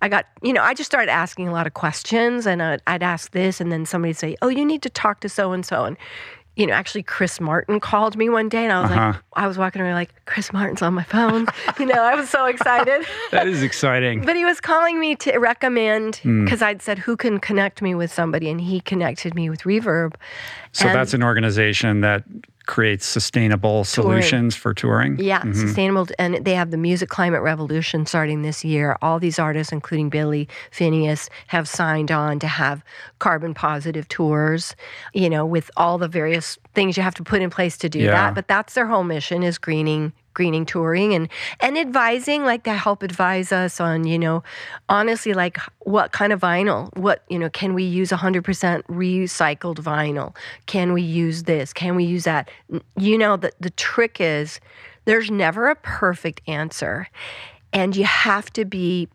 I 0.00 0.08
got, 0.08 0.26
you 0.42 0.52
know, 0.52 0.62
I 0.62 0.74
just 0.74 0.88
started 0.90 1.10
asking 1.10 1.48
a 1.48 1.52
lot 1.52 1.66
of 1.66 1.74
questions 1.74 2.46
and 2.46 2.62
I'd, 2.62 2.82
I'd 2.86 3.02
ask 3.02 3.32
this 3.32 3.60
and 3.60 3.72
then 3.72 3.84
somebody'd 3.86 4.16
say, 4.16 4.36
oh, 4.42 4.48
you 4.48 4.64
need 4.64 4.82
to 4.82 4.90
talk 4.90 5.20
to 5.20 5.28
so 5.28 5.52
and 5.52 5.66
so. 5.66 5.84
And, 5.84 5.96
you 6.54 6.66
know, 6.66 6.72
actually 6.72 7.02
Chris 7.04 7.40
Martin 7.40 7.78
called 7.80 8.16
me 8.16 8.28
one 8.28 8.48
day 8.48 8.64
and 8.64 8.72
I 8.72 8.80
was 8.82 8.90
like, 8.90 8.98
Uh-huh. 9.00 9.18
I 9.34 9.46
was 9.46 9.58
walking 9.58 9.80
around 9.82 9.94
like, 9.94 10.12
Chris 10.26 10.52
Martin's 10.52 10.82
on 10.82 10.92
my 10.94 11.04
phone. 11.04 11.46
you 11.78 11.86
know, 11.86 12.00
I 12.02 12.14
was 12.16 12.28
so 12.28 12.46
excited. 12.46 13.06
that 13.30 13.46
is 13.48 13.62
exciting. 13.62 14.22
But 14.24 14.34
he 14.36 14.44
was 14.44 14.60
calling 14.60 14.98
me 15.00 15.14
to 15.16 15.38
recommend 15.38 16.16
Hmm. 16.16 16.44
because 16.44 16.62
I'd 16.62 16.82
said, 16.82 16.98
who 16.98 17.16
can 17.16 17.38
connect 17.38 17.80
me 17.82 17.94
with 17.94 18.12
somebody? 18.12 18.50
And 18.50 18.60
he 18.60 18.80
connected 18.80 19.34
me 19.34 19.50
with 19.50 19.62
Reverb. 19.62 20.14
So 20.72 20.86
and- 20.86 20.94
that's 20.96 21.14
an 21.14 21.22
organization 21.22 22.00
that 22.02 22.24
creates 22.66 23.06
sustainable 23.06 23.82
solutions 23.82 24.54
for 24.54 24.74
touring. 24.74 25.18
Yeah, 25.18 25.40
mm-hmm. 25.40 25.54
sustainable. 25.54 26.06
And 26.18 26.44
they 26.44 26.54
have 26.54 26.70
the 26.70 26.76
Music 26.76 27.08
Climate 27.08 27.40
Revolution 27.40 28.04
starting 28.04 28.42
this 28.42 28.62
year. 28.62 28.98
All 29.00 29.18
these 29.18 29.38
artists, 29.38 29.72
including 29.72 30.10
Billie 30.10 30.46
Finneas, 30.70 31.30
have 31.46 31.66
signed 31.66 32.12
on 32.12 32.38
to 32.40 32.46
have 32.46 32.84
carbon 33.20 33.54
positive 33.54 34.06
tours, 34.08 34.76
you 35.14 35.30
know, 35.30 35.46
with 35.46 35.70
all 35.78 35.96
the 35.96 36.08
various 36.08 36.58
things 36.74 36.98
you 36.98 37.02
have 37.02 37.14
to 37.14 37.24
put 37.24 37.40
in 37.40 37.48
place 37.48 37.78
to 37.78 37.88
do 37.88 38.00
Yeah. 38.00 38.10
that. 38.10 38.34
But 38.34 38.48
that's 38.48 38.74
their 38.74 38.86
whole 38.86 39.04
mission 39.04 39.42
is 39.42 39.56
greening 39.56 40.12
greening 40.38 40.64
touring 40.64 41.14
and 41.14 41.28
and 41.58 41.76
advising 41.76 42.44
like 42.44 42.62
to 42.62 42.72
help 42.72 43.02
advise 43.02 43.50
us 43.50 43.80
on 43.80 44.06
you 44.06 44.16
know 44.16 44.40
honestly 44.88 45.34
like 45.34 45.58
what 45.80 46.12
kind 46.12 46.32
of 46.32 46.40
vinyl 46.40 46.96
what 46.96 47.24
you 47.28 47.36
know 47.36 47.50
can 47.50 47.74
we 47.74 47.82
use 47.82 48.10
100% 48.10 48.84
recycled 48.84 49.78
vinyl? 49.78 50.36
Can 50.66 50.92
we 50.92 51.02
use 51.02 51.42
this? 51.42 51.72
Can 51.72 51.96
we 51.96 52.04
use 52.04 52.22
that? 52.22 52.48
You 52.96 53.18
know 53.18 53.36
the, 53.36 53.50
the 53.58 53.70
trick 53.70 54.20
is 54.20 54.60
there's 55.06 55.28
never 55.28 55.68
a 55.68 55.74
perfect 55.74 56.40
answer 56.46 57.08
and 57.72 57.96
you 57.96 58.04
have 58.04 58.52
to 58.52 58.64
be 58.64 59.08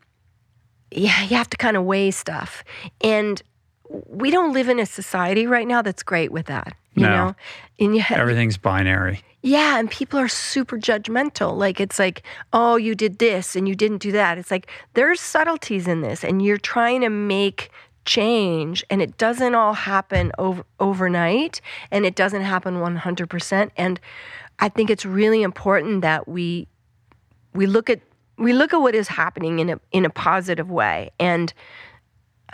yeah 0.90 1.22
you 1.22 1.36
have 1.38 1.48
to 1.48 1.56
kind 1.56 1.78
of 1.78 1.84
weigh 1.84 2.10
stuff. 2.10 2.64
And 3.00 3.42
we 3.88 4.30
don't 4.30 4.52
live 4.52 4.68
in 4.68 4.78
a 4.80 4.86
society 4.86 5.46
right 5.46 5.66
now 5.66 5.82
that's 5.82 6.02
great 6.02 6.32
with 6.32 6.46
that 6.46 6.74
you 6.94 7.02
No. 7.02 7.10
know 7.10 7.34
and 7.80 7.98
Everything's 8.10 8.56
binary. 8.56 9.20
yeah, 9.42 9.78
and 9.78 9.90
people 9.90 10.18
are 10.20 10.28
super 10.28 10.78
judgmental. 10.78 11.56
Like 11.56 11.80
it's 11.80 11.98
like, 11.98 12.22
oh, 12.52 12.76
you 12.76 12.94
did 12.94 13.18
this 13.18 13.56
and 13.56 13.68
you 13.68 13.74
didn't 13.74 13.98
do 13.98 14.12
that. 14.12 14.38
It's 14.38 14.50
like 14.50 14.70
there's 14.94 15.20
subtleties 15.20 15.88
in 15.88 16.02
this, 16.02 16.22
and 16.22 16.40
you're 16.40 16.56
trying 16.56 17.00
to 17.00 17.08
make 17.10 17.70
change, 18.04 18.84
and 18.90 19.02
it 19.02 19.18
doesn't 19.18 19.54
all 19.56 19.72
happen 19.74 20.30
over, 20.38 20.62
overnight, 20.78 21.60
and 21.90 22.06
it 22.06 22.14
doesn't 22.14 22.42
happen 22.42 22.76
100%. 22.76 23.70
And 23.76 23.98
I 24.60 24.68
think 24.68 24.88
it's 24.88 25.04
really 25.04 25.42
important 25.42 26.02
that 26.02 26.28
we 26.28 26.68
we 27.54 27.66
look 27.66 27.90
at 27.90 28.00
we 28.38 28.52
look 28.52 28.72
at 28.72 28.80
what 28.80 28.94
is 28.94 29.08
happening 29.08 29.58
in 29.58 29.68
a 29.70 29.80
in 29.90 30.04
a 30.04 30.10
positive 30.10 30.70
way, 30.70 31.10
and 31.18 31.52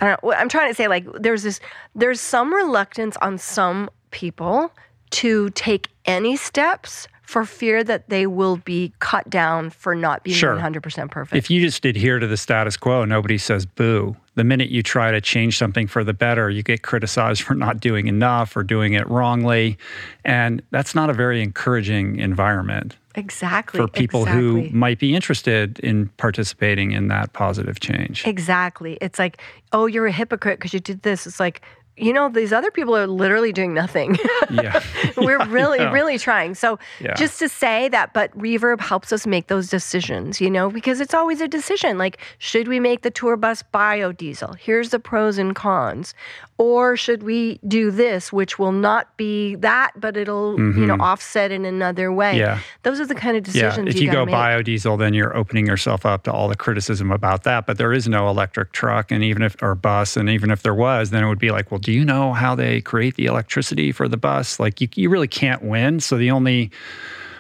I 0.00 0.06
don't, 0.08 0.34
I'm 0.36 0.48
trying 0.48 0.70
to 0.70 0.74
say, 0.74 0.88
like, 0.88 1.06
there's 1.14 1.42
this, 1.42 1.60
there's 1.94 2.20
some 2.20 2.52
reluctance 2.52 3.16
on 3.18 3.38
some 3.38 3.90
people 4.10 4.72
to 5.10 5.50
take 5.50 5.88
any 6.06 6.36
steps 6.36 7.08
for 7.22 7.44
fear 7.44 7.84
that 7.84 8.08
they 8.08 8.26
will 8.26 8.56
be 8.56 8.92
cut 8.98 9.28
down 9.30 9.70
for 9.70 9.94
not 9.94 10.24
being 10.24 10.36
Sure. 10.36 10.56
100% 10.56 11.10
perfect. 11.10 11.36
If 11.36 11.50
you 11.50 11.60
just 11.60 11.84
adhere 11.84 12.18
to 12.18 12.26
the 12.26 12.36
status 12.36 12.76
quo, 12.76 13.04
nobody 13.04 13.38
says 13.38 13.66
boo. 13.66 14.16
The 14.40 14.44
minute 14.44 14.70
you 14.70 14.82
try 14.82 15.10
to 15.10 15.20
change 15.20 15.58
something 15.58 15.86
for 15.86 16.02
the 16.02 16.14
better, 16.14 16.48
you 16.48 16.62
get 16.62 16.80
criticized 16.80 17.42
for 17.46 17.54
not 17.54 17.78
doing 17.78 18.06
enough 18.06 18.56
or 18.56 18.62
doing 18.62 18.94
it 18.94 19.06
wrongly. 19.06 19.76
And 20.24 20.62
that's 20.70 20.94
not 20.94 21.10
a 21.10 21.12
very 21.12 21.42
encouraging 21.42 22.18
environment 22.18 22.96
exactly. 23.16 23.78
for 23.78 23.86
people 23.86 24.22
exactly. 24.22 24.70
who 24.70 24.74
might 24.74 24.98
be 24.98 25.14
interested 25.14 25.78
in 25.80 26.08
participating 26.16 26.92
in 26.92 27.08
that 27.08 27.34
positive 27.34 27.80
change. 27.80 28.26
Exactly. 28.26 28.96
It's 29.02 29.18
like, 29.18 29.42
oh, 29.74 29.84
you're 29.84 30.06
a 30.06 30.12
hypocrite 30.12 30.58
because 30.58 30.72
you 30.72 30.80
did 30.80 31.02
this. 31.02 31.26
It's 31.26 31.38
like, 31.38 31.60
you 32.00 32.12
know, 32.12 32.28
these 32.28 32.52
other 32.52 32.70
people 32.70 32.96
are 32.96 33.06
literally 33.06 33.52
doing 33.52 33.74
nothing. 33.74 34.16
Yeah. 34.50 34.82
We're 35.16 35.44
really, 35.46 35.78
know. 35.78 35.92
really 35.92 36.18
trying. 36.18 36.54
So 36.56 36.78
Yeah. 37.00 37.14
just 37.14 37.38
to 37.38 37.48
say 37.48 37.88
that, 37.90 38.12
but 38.12 38.36
Reverb 38.36 38.80
helps 38.80 39.12
us 39.12 39.24
make 39.26 39.46
those 39.46 39.68
decisions, 39.68 40.40
you 40.40 40.50
know, 40.50 40.70
because 40.70 41.00
it's 41.00 41.14
always 41.14 41.40
a 41.40 41.46
decision. 41.46 41.96
Like, 41.98 42.18
should 42.38 42.66
we 42.66 42.80
make 42.80 43.02
the 43.02 43.10
tour 43.12 43.36
bus 43.36 43.62
biodiesel? 43.72 44.56
Here's 44.58 44.90
the 44.90 44.98
pros 44.98 45.38
and 45.38 45.54
cons. 45.54 46.14
Or 46.58 46.94
should 46.96 47.22
we 47.22 47.58
do 47.66 47.90
this, 47.90 48.32
which 48.34 48.58
will 48.58 48.72
not 48.72 49.16
be 49.16 49.54
that, 49.56 49.92
but 49.96 50.16
it'll, 50.18 50.58
you 50.58 50.84
know, 50.84 50.96
offset 51.00 51.50
in 51.52 51.64
another 51.64 52.12
way? 52.12 52.32
Mm-hmm. 52.32 52.38
Yeah. 52.40 52.58
Those 52.82 53.00
are 53.00 53.06
the 53.06 53.14
kind 53.14 53.34
of 53.36 53.44
decisions 53.44 53.86
Yeah, 53.86 53.90
if 53.90 54.00
you, 54.00 54.06
gotta 54.08 54.18
go 54.18 54.26
make. 54.26 54.34
biodiesel, 54.34 54.98
then 54.98 55.14
you're 55.14 55.34
opening 55.34 55.66
yourself 55.66 56.04
up 56.04 56.24
to 56.24 56.32
all 56.32 56.48
the 56.48 56.56
criticism 56.56 57.10
about 57.12 57.44
that. 57.44 57.66
But 57.66 57.78
there 57.78 57.94
is 57.94 58.08
no 58.08 58.28
electric 58.28 58.72
truck, 58.72 59.10
and 59.10 59.24
even 59.24 59.42
if 59.42 59.56
or 59.62 59.74
bus, 59.74 60.18
and 60.18 60.28
even 60.28 60.50
if 60.50 60.62
there 60.62 60.74
was, 60.74 61.08
then 61.10 61.24
it 61.24 61.28
would 61.28 61.38
be 61.38 61.50
like, 61.50 61.70
well, 61.70 61.80
do 61.90 61.96
you 61.96 62.04
know 62.04 62.32
how 62.32 62.54
they 62.54 62.80
create 62.80 63.16
the 63.16 63.26
electricity 63.26 63.90
for 63.90 64.06
the 64.06 64.16
bus? 64.16 64.60
Like, 64.60 64.80
you, 64.80 64.86
you 64.94 65.10
really 65.10 65.26
can't 65.26 65.62
win. 65.64 65.98
So 65.98 66.16
the 66.16 66.30
only 66.30 66.70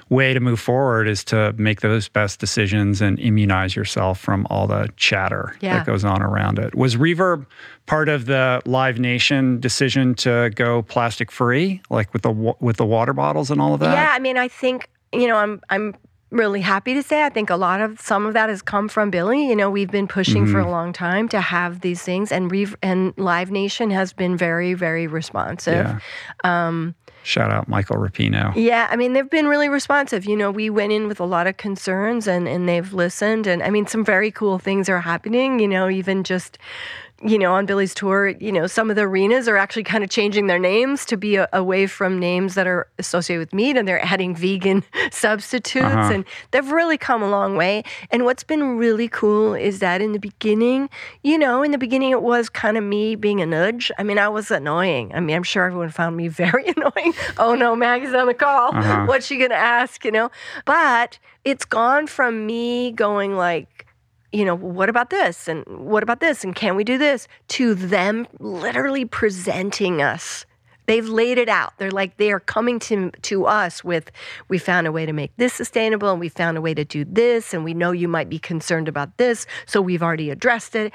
way 0.08 0.34
to 0.34 0.40
move 0.40 0.58
forward 0.58 1.06
is 1.06 1.22
to 1.22 1.54
make 1.56 1.82
those 1.82 2.08
best 2.08 2.40
decisions 2.40 3.00
and 3.00 3.16
immunize 3.20 3.76
yourself 3.76 4.18
from 4.18 4.44
all 4.50 4.66
the 4.66 4.88
chatter 4.96 5.54
Yeah. 5.60 5.76
that 5.78 5.86
goes 5.86 6.04
on 6.04 6.20
around 6.20 6.58
it. 6.58 6.74
Was 6.74 6.96
Reverb 6.96 7.46
part 7.86 8.08
of 8.08 8.26
the 8.26 8.60
Live 8.64 8.98
Nation 8.98 9.60
decision 9.60 10.16
to 10.16 10.50
go 10.56 10.82
plastic 10.82 11.30
free, 11.30 11.80
like 11.90 12.12
with 12.12 12.22
the 12.22 12.32
with 12.58 12.76
the 12.76 12.84
water 12.86 13.12
bottles 13.12 13.52
and 13.52 13.60
all 13.60 13.72
of 13.74 13.78
that? 13.80 13.92
Yeah, 13.94 14.10
I 14.12 14.18
mean, 14.18 14.36
I 14.36 14.48
think 14.48 14.88
you 15.12 15.28
know, 15.28 15.36
I'm 15.36 15.60
I'm 15.70 15.94
really 16.30 16.60
happy 16.60 16.94
to 16.94 17.02
say 17.02 17.24
I 17.24 17.28
think 17.28 17.50
a 17.50 17.56
lot 17.56 17.80
of 17.80 18.00
some 18.00 18.24
of 18.26 18.34
that 18.34 18.48
has 18.48 18.62
come 18.62 18.88
from 18.88 19.10
Billie. 19.10 19.48
You 19.48 19.56
know, 19.56 19.68
we've 19.70 19.90
been 19.90 20.06
pushing 20.08 20.46
for 20.46 20.58
a 20.58 20.62
Mm-hmm. 20.62 20.70
long 20.70 20.92
time 20.92 21.28
to 21.30 21.40
have 21.40 21.80
these 21.80 22.02
things, 22.02 22.30
and 22.32 22.50
Rev- 22.50 22.76
and 22.82 23.12
Live 23.16 23.50
Nation 23.50 23.90
has 23.90 24.12
been 24.12 24.36
very 24.36 24.74
very 24.74 25.06
responsive. 25.06 25.86
Yeah. 26.44 26.92
Shout 27.22 27.50
out 27.50 27.68
Michael 27.68 27.96
Rapino. 27.96 28.50
Yeah, 28.56 28.88
I 28.90 28.96
mean, 28.96 29.12
they've 29.12 29.28
been 29.28 29.46
really 29.46 29.68
responsive. 29.68 30.24
You 30.24 30.36
know, 30.36 30.50
we 30.50 30.70
went 30.70 30.90
in 30.92 31.06
with 31.06 31.20
a 31.20 31.24
lot 31.26 31.46
of 31.46 31.58
concerns 31.58 32.26
and, 32.26 32.48
and 32.48 32.66
they've 32.66 32.94
listened. 32.94 33.46
And 33.46 33.62
I 33.62 33.68
mean, 33.68 33.86
some 33.86 34.06
very 34.06 34.30
cool 34.30 34.58
things 34.58 34.88
are 34.88 35.00
happening, 35.00 35.60
you 35.60 35.68
know, 35.68 35.90
even 35.90 36.24
just, 36.24 36.56
you 37.22 37.38
know, 37.38 37.52
on 37.52 37.66
Billie's 37.66 37.94
tour, 37.94 38.28
you 38.28 38.50
know, 38.50 38.66
some 38.66 38.88
of 38.88 38.96
the 38.96 39.02
arenas 39.02 39.46
are 39.46 39.58
actually 39.58 39.82
kind 39.82 40.02
of 40.02 40.08
changing 40.08 40.46
their 40.46 40.58
names 40.58 41.04
to 41.04 41.18
be 41.18 41.36
a, 41.36 41.48
away 41.52 41.86
from 41.86 42.18
names 42.18 42.54
that 42.54 42.66
are 42.66 42.86
associated 42.98 43.40
with 43.40 43.52
meat 43.52 43.76
and 43.76 43.86
they're 43.86 44.02
adding 44.02 44.34
vegan 44.34 44.82
substitutes. 45.10 45.84
Uh-huh. 45.84 46.12
And 46.12 46.24
they've 46.50 46.70
really 46.70 46.96
come 46.96 47.22
a 47.22 47.28
long 47.28 47.56
way. 47.56 47.84
And 48.10 48.24
what's 48.24 48.42
been 48.42 48.78
really 48.78 49.06
cool 49.06 49.54
is 49.54 49.80
that 49.80 50.00
in 50.00 50.12
the 50.12 50.18
beginning, 50.18 50.88
you 51.22 51.36
know, 51.36 51.62
in 51.62 51.72
the 51.72 51.78
beginning, 51.78 52.10
it 52.10 52.22
was 52.22 52.48
kind 52.48 52.78
of 52.78 52.84
me 52.84 53.16
being 53.16 53.42
a 53.42 53.46
nudge. 53.46 53.92
I 53.98 54.02
mean, 54.02 54.18
I 54.18 54.28
was 54.28 54.50
annoying. 54.50 55.12
I 55.14 55.20
mean, 55.20 55.36
I'm 55.36 55.42
sure 55.42 55.64
everyone 55.64 55.90
found 55.90 56.16
me 56.16 56.28
very 56.40 56.68
annoying. 56.68 57.12
oh 57.36 57.54
no, 57.54 57.76
Maggie's 57.76 58.14
on 58.14 58.28
the 58.28 58.34
call. 58.34 58.74
Uh-huh. 58.74 59.04
What's 59.04 59.26
she 59.26 59.36
going 59.36 59.50
to 59.50 59.56
ask, 59.56 60.04
you 60.06 60.10
know? 60.10 60.30
But 60.64 61.18
it's 61.44 61.66
gone 61.66 62.06
from 62.06 62.46
me 62.46 62.92
going 62.92 63.36
like, 63.36 63.86
you 64.32 64.44
know, 64.44 64.54
what 64.54 64.88
about 64.88 65.10
this? 65.10 65.48
And 65.48 65.64
what 65.66 66.02
about 66.02 66.20
this? 66.20 66.44
And 66.44 66.54
can 66.54 66.76
we 66.76 66.84
do 66.84 66.98
this? 66.98 67.26
To 67.48 67.74
them 67.74 68.26
literally 68.38 69.04
presenting 69.04 70.02
us. 70.02 70.46
They've 70.86 71.08
laid 71.08 71.38
it 71.38 71.48
out. 71.48 71.74
They're 71.78 71.90
like, 71.90 72.16
they 72.16 72.32
are 72.32 72.40
coming 72.40 72.80
to, 72.80 73.12
to 73.22 73.46
us 73.46 73.84
with, 73.84 74.10
we 74.48 74.58
found 74.58 74.86
a 74.88 74.92
way 74.92 75.06
to 75.06 75.12
make 75.12 75.30
this 75.36 75.52
sustainable 75.52 76.10
and 76.10 76.18
we 76.18 76.28
found 76.28 76.58
a 76.58 76.60
way 76.60 76.74
to 76.74 76.84
do 76.84 77.04
this. 77.04 77.54
And 77.54 77.64
we 77.64 77.74
know 77.74 77.92
you 77.92 78.08
might 78.08 78.28
be 78.28 78.40
concerned 78.40 78.88
about 78.88 79.16
this. 79.16 79.46
So 79.66 79.80
we've 79.80 80.02
already 80.02 80.30
addressed 80.30 80.74
it. 80.74 80.92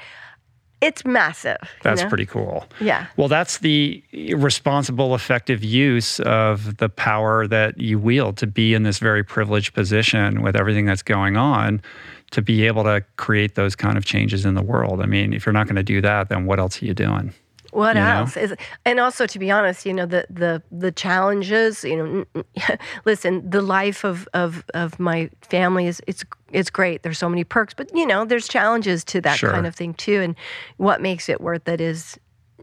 It's 0.82 1.06
massive. 1.06 1.56
you 1.62 1.68
That's 1.82 2.02
know? 2.02 2.08
pretty 2.10 2.26
cool. 2.26 2.66
Yeah. 2.80 3.06
Well, 3.16 3.28
that's 3.28 3.58
the 3.58 4.02
responsible, 4.34 5.14
effective 5.14 5.64
use 5.64 6.20
of 6.20 6.76
the 6.76 6.90
power 6.90 7.46
that 7.46 7.80
you 7.80 7.98
wield 7.98 8.36
to 8.38 8.46
be 8.46 8.74
in 8.74 8.82
this 8.82 8.98
very 8.98 9.24
privileged 9.24 9.72
position 9.72 10.42
with 10.42 10.54
everything 10.54 10.84
that's 10.84 11.02
going 11.02 11.38
on 11.38 11.80
to 12.32 12.42
be 12.42 12.66
able 12.66 12.84
to 12.84 13.04
create 13.16 13.54
those 13.54 13.76
kind 13.76 13.96
of 13.96 14.04
changes 14.04 14.44
in 14.44 14.54
the 14.54 14.62
world. 14.62 15.00
I 15.00 15.06
mean, 15.06 15.32
if 15.32 15.46
you're 15.46 15.52
not 15.52 15.66
going 15.66 15.76
to 15.76 15.82
do 15.82 16.00
that, 16.00 16.28
then 16.28 16.46
what 16.46 16.58
else 16.58 16.82
are 16.82 16.86
you 16.86 16.94
doing? 16.94 17.32
What 17.72 17.96
you 17.96 18.02
else 18.02 18.36
is? 18.36 18.54
And 18.86 18.98
also, 18.98 19.26
to 19.26 19.38
be 19.38 19.50
honest, 19.50 19.84
you 19.84 19.92
know 19.92 20.06
the 20.06 20.26
the 20.30 20.62
the 20.72 20.90
challenges. 20.90 21.84
You 21.84 22.26
know, 22.34 22.44
listen, 23.04 23.48
the 23.50 23.60
life 23.60 24.02
of 24.02 24.26
of 24.32 24.64
of 24.72 24.98
my 24.98 25.28
family 25.42 25.86
is 25.86 26.00
it's 26.06 26.24
it's 26.52 26.70
great. 26.70 27.02
There's 27.02 27.18
so 27.18 27.28
many 27.28 27.44
perks, 27.44 27.74
but 27.74 27.94
you 27.94 28.06
know, 28.06 28.24
there's 28.24 28.48
challenges 28.48 29.04
to 29.04 29.20
that 29.22 29.38
Sure. 29.38 29.50
kind 29.50 29.66
of 29.66 29.74
thing 29.74 29.92
too. 29.94 30.22
And 30.22 30.36
what 30.78 31.02
makes 31.02 31.28
it 31.28 31.40
worth 31.40 31.68
it 31.68 31.80
is 31.80 32.18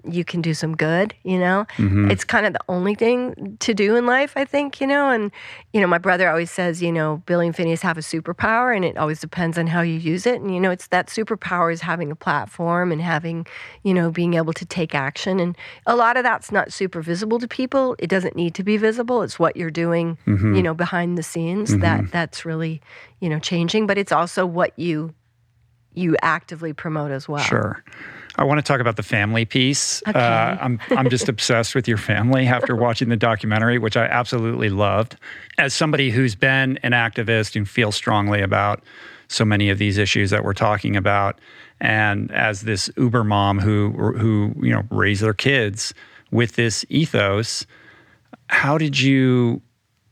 you 0.06 0.24
can 0.26 0.42
do 0.42 0.54
some 0.54 0.76
good. 0.76 1.14
You 1.24 1.40
know, 1.40 1.66
Mm-hmm. 1.78 2.12
it's 2.12 2.24
kind 2.24 2.46
of 2.46 2.54
the 2.54 2.60
only 2.70 2.96
thing 2.96 3.58
to 3.60 3.74
do 3.74 3.96
in 3.96 4.06
life, 4.06 4.34
I 4.36 4.46
think. 4.46 4.80
You 4.82 4.88
know, 4.88 5.10
and 5.10 5.32
you 5.74 5.82
know, 5.82 5.88
my 5.88 5.98
brother 5.98 6.30
always 6.30 6.52
says, 6.52 6.82
you 6.82 6.92
know, 6.92 7.22
Billie 7.26 7.48
and 7.48 7.56
Finneas 7.56 7.82
have 7.82 7.98
a 7.98 8.02
superpower, 8.02 8.76
and 8.76 8.84
it 8.86 8.98
always 8.98 9.20
depends 9.22 9.58
on 9.58 9.68
how 9.68 9.82
you 9.82 9.94
use 9.98 10.26
it. 10.26 10.42
And 10.42 10.54
you 10.54 10.60
know, 10.60 10.72
it's 10.72 10.88
that 10.88 11.08
superpower 11.08 11.72
is 11.72 11.82
having 11.82 12.12
a 12.12 12.16
platform 12.16 12.92
and 12.92 13.02
having, 13.02 13.46
you 13.84 13.94
know, 13.94 14.12
being 14.12 14.34
able 14.34 14.54
to 14.54 14.66
take 14.66 14.94
action. 14.96 15.40
And 15.40 15.58
a 15.86 15.96
lot 15.96 16.18
of 16.18 16.24
that's 16.24 16.52
not 16.52 16.72
super 16.74 17.02
visible 17.02 17.40
to 17.40 17.48
people. 17.48 17.96
It 18.00 18.10
doesn't 18.10 18.36
need 18.36 18.56
to 18.56 18.64
be 18.64 18.78
visible. 18.78 19.22
It's 19.22 19.40
what 19.40 19.56
you're 19.58 19.72
doing, 19.72 20.18
Mm-hmm. 20.28 20.56
you 20.56 20.64
know, 20.64 20.74
behind 20.74 21.18
the 21.18 21.24
scenes 21.24 21.78
that 21.78 22.12
that's 22.12 22.46
really, 22.46 22.82
you 23.20 23.30
know, 23.30 23.40
changing. 23.40 23.88
But 23.88 23.98
it's 23.98 24.12
also 24.12 24.46
what 24.46 24.78
you 24.78 25.14
you 25.96 26.16
actively 26.24 26.74
promote 26.74 27.12
as 27.12 27.30
well. 27.30 27.44
Sure. 27.44 27.84
I 28.36 28.44
want 28.44 28.58
to 28.58 28.64
talk 28.64 28.80
about 28.80 28.96
the 28.96 29.04
family 29.04 29.46
piece. 29.46 30.02
Okay. 30.08 30.18
Uh, 30.18 30.58
I'm 30.60 30.80
I'm 30.92 31.10
just 31.10 31.30
obsessed 31.30 31.76
with 31.76 31.88
your 31.88 31.98
family 31.98 32.48
after 32.48 32.76
watching 32.76 33.10
the 33.10 33.18
documentary, 33.18 33.78
which 33.78 33.96
I 33.96 34.06
absolutely 34.06 34.70
loved. 34.70 35.18
As 35.58 35.74
somebody 35.74 36.10
who's 36.10 36.36
been 36.36 36.80
an 36.84 36.94
activist 36.94 37.56
and 37.56 37.70
feels 37.70 37.96
strongly 37.96 38.42
about 38.42 38.84
so 39.28 39.46
many 39.46 39.70
of 39.70 39.78
these 39.78 39.98
issues 39.98 40.32
that 40.32 40.44
we're 40.44 40.54
talking 40.54 40.96
about, 40.96 41.40
and 41.80 42.32
as 42.32 42.62
this 42.62 42.90
Uber 42.98 43.24
mom 43.24 43.60
who 43.60 43.92
who 43.92 44.54
you 44.62 44.72
know 44.72 44.84
raised 44.90 45.22
their 45.22 45.34
kids 45.34 45.94
with 46.32 46.56
this 46.56 46.86
ethos, 46.90 47.66
how 48.48 48.78
did 48.78 49.00
you? 49.00 49.62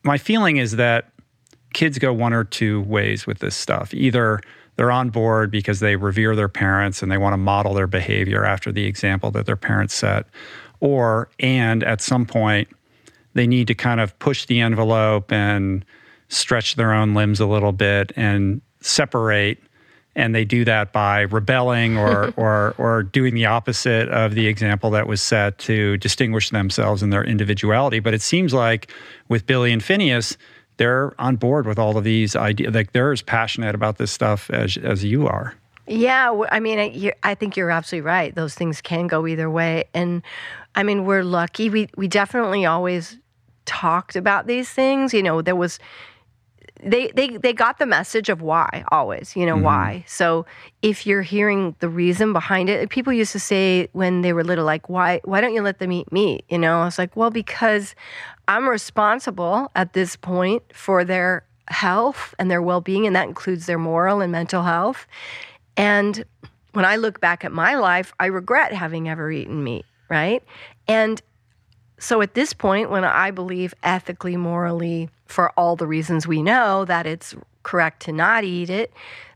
My 0.04 0.18
feeling 0.18 0.58
is 0.58 0.74
that 0.74 1.12
kids 1.74 1.98
go 1.98 2.14
one 2.14 2.34
or 2.34 2.44
two 2.44 2.82
ways 2.82 3.26
with 3.26 3.40
this 3.40 3.56
stuff. 3.56 3.94
Either 3.94 4.42
they're 4.82 4.90
on 4.90 5.12
board 5.12 5.52
because 5.52 5.80
they 5.80 5.96
revere 5.96 6.36
their 6.36 6.50
parents 6.50 7.04
and 7.04 7.12
they 7.12 7.18
want 7.20 7.34
to 7.34 7.38
model 7.38 7.76
their 7.76 7.86
behavior 7.86 8.44
after 8.44 8.72
the 8.72 8.86
example 8.86 9.30
that 9.30 9.46
their 9.46 9.56
parents 9.56 9.94
set, 9.94 10.26
or, 10.80 11.30
and 11.40 11.84
at 11.84 12.02
some 12.02 12.26
point, 12.26 12.68
they 13.36 13.46
need 13.46 13.68
to 13.68 13.76
kind 13.76 14.00
of 14.00 14.18
push 14.18 14.48
the 14.48 14.60
envelope 14.60 15.32
and 15.32 15.86
stretch 16.30 16.78
their 16.78 16.94
own 16.94 17.14
limbs 17.14 17.40
a 17.40 17.46
little 17.46 17.72
bit 17.72 18.12
and 18.16 18.60
separate. 18.80 19.62
And 20.16 20.34
they 20.34 20.46
do 20.46 20.66
that 20.66 20.92
by 20.92 21.22
rebelling 21.22 21.96
or, 21.96 22.34
or, 22.36 22.74
or 22.80 23.04
doing 23.04 23.36
the 23.36 23.46
opposite 23.46 24.10
of 24.10 24.34
the 24.34 24.48
example 24.48 24.90
that 24.90 25.06
was 25.06 25.22
set 25.22 25.60
to 25.60 25.98
distinguish 25.98 26.50
themselves 26.50 27.04
and 27.04 27.14
their 27.14 27.24
individuality. 27.24 28.00
But 28.00 28.16
it 28.16 28.24
seems 28.24 28.52
like 28.52 28.92
with 29.30 29.46
Billie 29.46 29.74
and 29.74 29.84
Finneas, 29.84 30.38
they're 30.82 31.14
on 31.22 31.36
board 31.36 31.68
with 31.68 31.78
all 31.78 31.96
of 31.96 32.04
these 32.04 32.36
ideas. 32.36 32.74
Like 32.74 32.92
they're 32.92 33.12
as 33.12 33.22
passionate 33.22 33.76
about 33.76 34.00
this 34.00 34.12
stuff 34.12 34.50
as 34.50 34.78
as 34.78 35.04
you 35.04 35.28
are. 35.28 35.54
Yeah, 35.86 36.44
I 36.52 36.60
mean, 36.60 36.80
I, 36.80 37.14
I 37.22 37.36
think 37.36 37.56
you're 37.56 37.70
absolutely 37.70 38.08
right. 38.08 38.34
Those 38.34 38.56
things 38.56 38.82
can 38.82 39.06
go 39.06 39.28
either 39.28 39.50
way, 39.50 39.84
and 39.94 40.24
I 40.74 40.82
mean, 40.82 41.06
we're 41.06 41.24
lucky. 41.24 41.70
We 41.70 41.88
we 41.98 42.08
definitely 42.08 42.66
always 42.66 43.20
talked 43.66 44.16
about 44.16 44.48
these 44.48 44.70
things. 44.70 45.14
You 45.14 45.22
know, 45.22 45.44
there 45.44 45.56
was 45.56 45.78
they 46.84 47.12
they 47.14 47.38
they 47.38 47.54
got 47.54 47.78
the 47.78 47.86
message 47.86 48.30
of 48.30 48.42
why 48.42 48.84
always. 48.92 49.36
You 49.36 49.46
know 49.46 49.56
mm-hmm. 49.56 49.66
why. 49.66 50.06
So 50.08 50.48
if 50.82 51.06
you're 51.06 51.22
hearing 51.22 51.76
the 51.80 51.90
reason 51.90 52.34
behind 52.34 52.70
it, 52.70 52.90
people 52.90 53.14
used 53.14 53.34
to 53.34 53.40
say 53.40 53.88
when 53.92 54.22
they 54.22 54.34
were 54.34 54.44
little, 54.44 54.66
like, 54.66 54.90
why 54.90 55.22
why 55.26 55.42
don't 55.42 55.54
you 55.54 55.62
let 55.62 55.78
them 55.78 55.92
eat 55.92 56.12
meat? 56.12 56.44
You 56.50 56.58
know, 56.58 56.82
I 56.82 56.86
was 56.86 56.98
like, 56.98 57.16
well, 57.16 57.30
because 57.30 57.94
I'm 58.52 58.68
responsible 58.68 59.72
at 59.78 59.94
this 59.94 60.18
point 60.18 60.64
for 60.74 61.06
their 61.06 61.46
health 61.70 62.36
and 62.38 62.52
their 62.52 62.62
well-being, 62.62 63.08
and 63.08 63.16
that 63.16 63.30
includes 63.30 63.66
their 63.66 63.78
moral 63.80 64.20
and 64.20 64.30
mental 64.30 64.64
health. 64.64 65.08
And 65.78 66.26
when 66.74 66.84
I 66.84 66.98
look 66.98 67.22
back 67.22 67.46
at 67.46 67.54
my 67.54 67.76
life, 67.76 68.12
I 68.20 68.26
regret 68.26 68.74
having 68.74 69.08
ever 69.08 69.32
eaten 69.32 69.64
meat, 69.64 69.86
right? 70.10 70.44
And 70.86 71.22
so 71.98 72.22
at 72.22 72.34
this 72.34 72.52
point, 72.52 72.90
when 72.90 73.06
I 73.06 73.32
believe 73.32 73.74
ethically, 73.84 74.36
morally, 74.36 75.10
for 75.28 75.52
all 75.52 75.78
the 75.78 75.88
reasons 75.88 76.28
we 76.28 76.44
know 76.44 76.84
that 76.84 77.06
it's 77.08 77.34
correct 77.64 78.02
to 78.02 78.12
not 78.12 78.44
eat 78.44 78.70
it, 78.70 78.92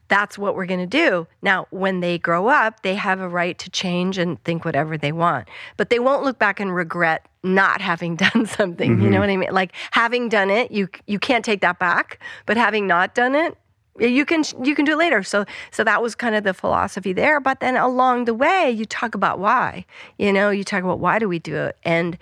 that's 0.09 0.37
what 0.37 0.55
we're 0.55 0.65
going 0.65 0.81
to 0.81 0.85
do. 0.85 1.25
Now, 1.41 1.67
when 1.69 2.01
they 2.01 2.17
grow 2.17 2.47
up, 2.47 2.81
they 2.81 2.95
have 2.95 3.21
a 3.21 3.29
right 3.29 3.57
to 3.59 3.69
change 3.69 4.17
and 4.17 4.43
think 4.43 4.65
whatever 4.65 4.97
they 4.97 5.13
want, 5.13 5.47
but 5.77 5.89
they 5.89 5.99
won't 5.99 6.23
look 6.23 6.37
back 6.37 6.59
and 6.59 6.75
regret 6.75 7.25
not 7.45 7.79
having 7.79 8.15
done 8.25 8.45
something. 8.45 8.91
Mm-hmm. 8.91 9.03
You 9.03 9.09
know 9.09 9.19
what 9.19 9.29
I 9.29 9.37
mean? 9.37 9.51
Like 9.51 9.71
having 9.91 10.27
done 10.27 10.49
it, 10.49 10.71
you 10.71 10.89
you 11.07 11.19
can't 11.19 11.45
take 11.45 11.61
that 11.61 11.79
back, 11.79 12.19
but 12.45 12.57
having 12.57 12.87
not 12.87 13.15
done 13.15 13.35
it, 13.35 13.57
you 13.99 14.25
can 14.25 14.43
you 14.63 14.75
can 14.75 14.85
do 14.85 14.93
it 14.93 14.97
later. 14.97 15.23
So 15.23 15.45
so 15.71 15.83
that 15.83 16.01
was 16.01 16.15
kind 16.15 16.35
of 16.35 16.43
the 16.43 16.53
philosophy 16.53 17.13
there. 17.13 17.39
But 17.39 17.59
then 17.59 17.77
along 17.77 18.25
the 18.25 18.33
way, 18.33 18.69
you 18.69 18.85
talk 18.85 19.15
about 19.15 19.39
why. 19.39 19.85
You 20.17 20.33
know, 20.33 20.49
you 20.49 20.63
talk 20.63 20.83
about 20.83 20.99
why 20.99 21.19
do 21.19 21.29
we 21.29 21.39
do 21.39 21.55
it, 21.55 21.77
and 21.83 22.17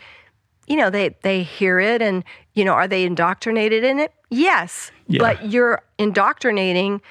you 0.67 0.75
know 0.75 0.89
they 0.89 1.15
they 1.23 1.43
hear 1.43 1.79
it, 1.79 2.01
and 2.01 2.23
you 2.53 2.63
know, 2.63 2.73
are 2.73 2.87
they 2.87 3.03
indoctrinated 3.03 3.83
in 3.83 3.99
it? 3.99 4.13
Yes, 4.29 4.91
yeah. 5.07 5.19
but 5.19 5.49
you're 5.51 5.81
indoctrinating 5.97 7.01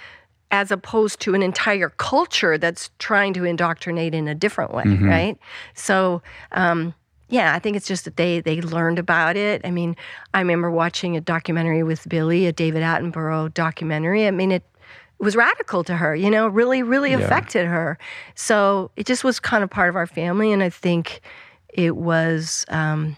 as 0.51 0.70
opposed 0.70 1.18
to 1.20 1.35
an 1.35 1.42
entire 1.42 1.88
culture 1.88 2.59
that's 2.59 2.90
trying 2.98 3.33
to 3.33 3.44
indoctrinate 3.44 4.14
in 4.14 4.29
a 4.29 4.35
different 4.35 4.72
way, 4.75 4.85
mm-hmm. 4.85 5.09
right? 5.09 5.38
So. 5.75 6.22
Um, 6.53 6.94
yeah, 7.33 7.55
I 7.55 7.59
think 7.59 7.79
it's 7.79 7.88
just 7.88 8.05
that 8.05 8.16
they 8.16 8.40
they 8.40 8.61
learned 8.61 8.99
about 8.99 9.38
it. 9.38 9.62
I 9.64 9.71
mean, 9.71 9.97
I 10.35 10.40
remember 10.40 10.71
watching 10.71 11.16
a 11.16 11.21
documentary 11.21 11.83
with 11.83 12.07
Billie, 12.07 12.47
a 12.47 12.53
David 12.53 12.83
Attenborough 12.83 13.55
documentary. 13.55 14.27
I 14.27 14.31
mean, 14.31 14.53
it 14.53 14.62
was 15.18 15.35
radical 15.35 15.83
to 15.85 15.97
her, 15.97 16.14
you 16.14 16.31
know, 16.31 16.47
really, 16.47 16.83
really 16.83 17.12
yeah. 17.12 17.21
affected 17.21 17.66
her. 17.66 17.97
So 18.35 18.90
it 18.97 19.07
just 19.07 19.25
was 19.25 19.40
kind 19.40 19.64
of 19.64 19.71
part 19.71 19.88
of 19.88 19.97
our 19.97 20.07
family, 20.07 20.53
and 20.53 20.62
I 20.62 20.68
think 20.68 21.23
it 21.71 21.97
was 21.97 22.66
um, 22.68 23.16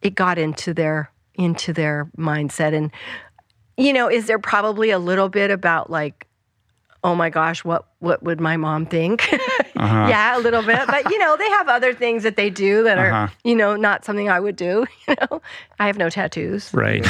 it 0.00 0.14
got 0.14 0.38
into 0.38 0.72
their 0.72 1.10
into 1.34 1.72
their 1.72 2.08
mindset. 2.16 2.72
And 2.72 2.92
you 3.76 3.92
know, 3.92 4.08
is 4.08 4.28
there 4.28 4.38
probably 4.38 4.90
a 4.90 5.00
little 5.00 5.28
bit 5.28 5.50
about 5.50 5.90
like 5.90 6.28
oh 7.02 7.16
my 7.16 7.30
gosh, 7.30 7.64
what 7.64 7.88
what 7.98 8.22
would 8.22 8.40
my 8.40 8.56
mom 8.56 8.86
think? 8.86 9.28
uh-huh. 9.76 10.06
yeah, 10.08 10.36
a 10.36 10.40
little 10.40 10.62
bit. 10.62 10.86
But 10.86 11.10
you 11.10 11.18
know, 11.18 11.36
they 11.36 11.48
have 11.50 11.68
other 11.68 11.94
things 11.94 12.22
that 12.22 12.36
they 12.36 12.50
do 12.50 12.82
that 12.84 12.98
uh-huh. 12.98 13.16
are, 13.16 13.32
you 13.44 13.54
know, 13.54 13.76
not 13.76 14.04
something 14.04 14.28
I 14.28 14.40
would 14.40 14.56
do. 14.56 14.86
You 15.08 15.14
know, 15.30 15.40
I 15.78 15.86
have 15.86 15.98
no 15.98 16.10
tattoos. 16.10 16.74
Right. 16.74 17.06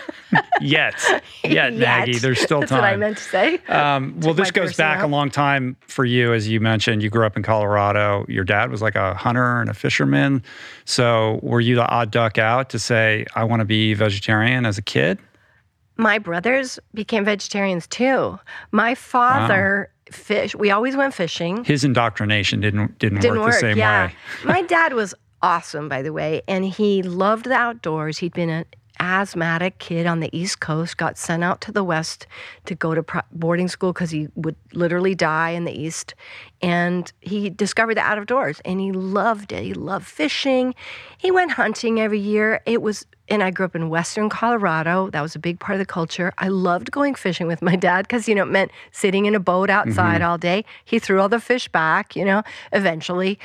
Yet. 0.60 1.22
Yet, 1.44 1.74
Maggie. 1.74 2.18
There's 2.18 2.40
still 2.40 2.58
That's 2.58 2.70
time. 2.70 2.80
That's 2.80 2.90
what 2.90 2.92
I 2.92 2.96
meant 2.96 3.18
to 3.18 3.22
say. 3.22 3.58
Um, 3.68 4.18
well, 4.20 4.34
this 4.34 4.50
goes 4.50 4.76
back 4.76 4.98
out. 4.98 5.04
a 5.04 5.06
long 5.06 5.30
time 5.30 5.76
for 5.86 6.04
you, 6.04 6.32
as 6.32 6.48
you 6.48 6.58
mentioned. 6.58 7.04
You 7.04 7.10
grew 7.10 7.24
up 7.24 7.36
in 7.36 7.44
Colorado. 7.44 8.26
Your 8.28 8.42
dad 8.42 8.70
was 8.70 8.82
like 8.82 8.96
a 8.96 9.14
hunter 9.14 9.60
and 9.60 9.70
a 9.70 9.74
fisherman. 9.74 10.42
So, 10.86 11.38
were 11.42 11.60
you 11.60 11.76
the 11.76 11.86
odd 11.86 12.10
duck 12.10 12.36
out 12.36 12.68
to 12.70 12.80
say, 12.80 13.26
I 13.36 13.44
want 13.44 13.60
to 13.60 13.64
be 13.64 13.94
vegetarian 13.94 14.66
as 14.66 14.76
a 14.76 14.82
kid? 14.82 15.18
my 16.00 16.18
brothers 16.18 16.78
became 16.94 17.24
vegetarians 17.24 17.86
too. 17.86 18.38
My 18.72 18.94
father 18.94 19.90
wow. 19.90 19.99
Fish. 20.10 20.54
We 20.54 20.70
always 20.70 20.96
went 20.96 21.14
fishing. 21.14 21.64
His 21.64 21.84
indoctrination 21.84 22.60
didn't 22.60 22.98
didn't, 22.98 23.20
didn't 23.20 23.38
work, 23.38 23.46
work, 23.46 23.54
the 23.54 23.60
same 23.60 23.78
yeah. 23.78 24.06
way. 24.06 24.14
my 24.44 24.62
dad 24.62 24.92
was 24.92 25.14
awesome, 25.42 25.88
by 25.88 26.02
the 26.02 26.12
way, 26.12 26.42
and 26.48 26.64
he 26.64 27.02
loved 27.02 27.46
the 27.46 27.54
outdoors. 27.54 28.18
He'd 28.18 28.34
been 28.34 28.50
an 28.50 28.64
asthmatic 29.00 29.78
kid 29.78 30.06
on 30.06 30.20
the 30.20 30.28
East 30.36 30.60
Coast, 30.60 30.96
got 30.96 31.18
sent 31.18 31.42
out 31.42 31.60
to 31.62 31.72
the 31.72 31.82
West 31.82 32.26
to 32.66 32.74
go 32.74 32.94
to 32.94 33.24
boarding 33.32 33.66
school 33.66 33.92
because 33.92 34.10
he 34.10 34.28
would 34.36 34.54
literally 34.72 35.14
die 35.14 35.50
in 35.50 35.64
the 35.64 35.72
East. 35.72 36.14
And 36.62 37.10
he 37.20 37.50
discovered 37.50 37.96
the 37.96 38.02
outdoors 38.02 38.60
and 38.64 38.78
he 38.78 38.92
loved 38.92 39.52
it. 39.52 39.64
He 39.64 39.74
loved 39.74 40.06
fishing. 40.06 40.74
He 41.18 41.30
went 41.30 41.52
hunting 41.52 42.00
every 42.00 42.20
year. 42.20 42.60
It 42.66 42.82
was, 42.82 43.06
and 43.28 43.42
I 43.42 43.50
grew 43.50 43.66
up 43.66 43.74
in 43.74 43.88
Western 43.88 44.28
Colorado. 44.28 45.10
That 45.10 45.22
was 45.22 45.34
a 45.34 45.40
big 45.40 45.58
part 45.58 45.74
of 45.74 45.78
the 45.80 45.86
culture. 45.86 46.32
I 46.38 46.48
loved 46.48 46.90
going 46.90 47.14
fishing 47.14 47.46
with 47.46 47.62
my 47.62 47.76
dad 47.76 48.06
because, 48.06 48.28
you 48.28 48.34
know, 48.34 48.42
it 48.42 48.50
meant 48.50 48.70
sitting 48.92 49.24
in 49.24 49.34
a 49.34 49.40
boat 49.40 49.70
outside 49.70 50.20
mm-hmm. 50.20 50.30
all 50.30 50.38
day. 50.38 50.64
He 50.84 50.98
threw 50.98 51.20
all 51.20 51.28
the 51.28 51.40
fish 51.40 51.68
back, 51.68 52.14
you 52.14 52.24
know, 52.24 52.42
eventually. 52.72 53.38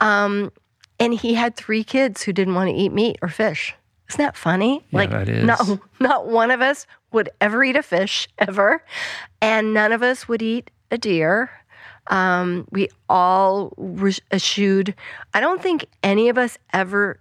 Um, 0.00 0.52
and 1.00 1.14
he 1.14 1.34
had 1.34 1.56
three 1.56 1.84
kids 1.84 2.22
who 2.22 2.32
didn't 2.32 2.54
want 2.54 2.70
to 2.70 2.74
eat 2.74 2.92
meat 2.92 3.18
or 3.22 3.28
fish. 3.28 3.74
Isn't 4.08 4.24
that 4.24 4.36
funny? 4.36 4.84
Yeah, 4.90 4.98
like 4.98 5.10
that 5.10 5.28
is. 5.28 5.44
not 5.44 5.80
not 6.00 6.26
one 6.28 6.50
of 6.50 6.60
us 6.60 6.86
would 7.12 7.30
ever 7.40 7.62
eat 7.64 7.76
a 7.76 7.82
fish 7.82 8.28
ever, 8.38 8.84
and 9.40 9.74
none 9.74 9.92
of 9.92 10.02
us 10.02 10.28
would 10.28 10.42
eat 10.42 10.70
a 10.90 10.98
deer. 10.98 11.50
Um, 12.08 12.66
we 12.70 12.88
all 13.08 13.74
eschewed. 14.32 14.94
I 15.34 15.40
don't 15.40 15.62
think 15.62 15.86
any 16.02 16.30
of 16.30 16.38
us 16.38 16.56
ever 16.72 17.20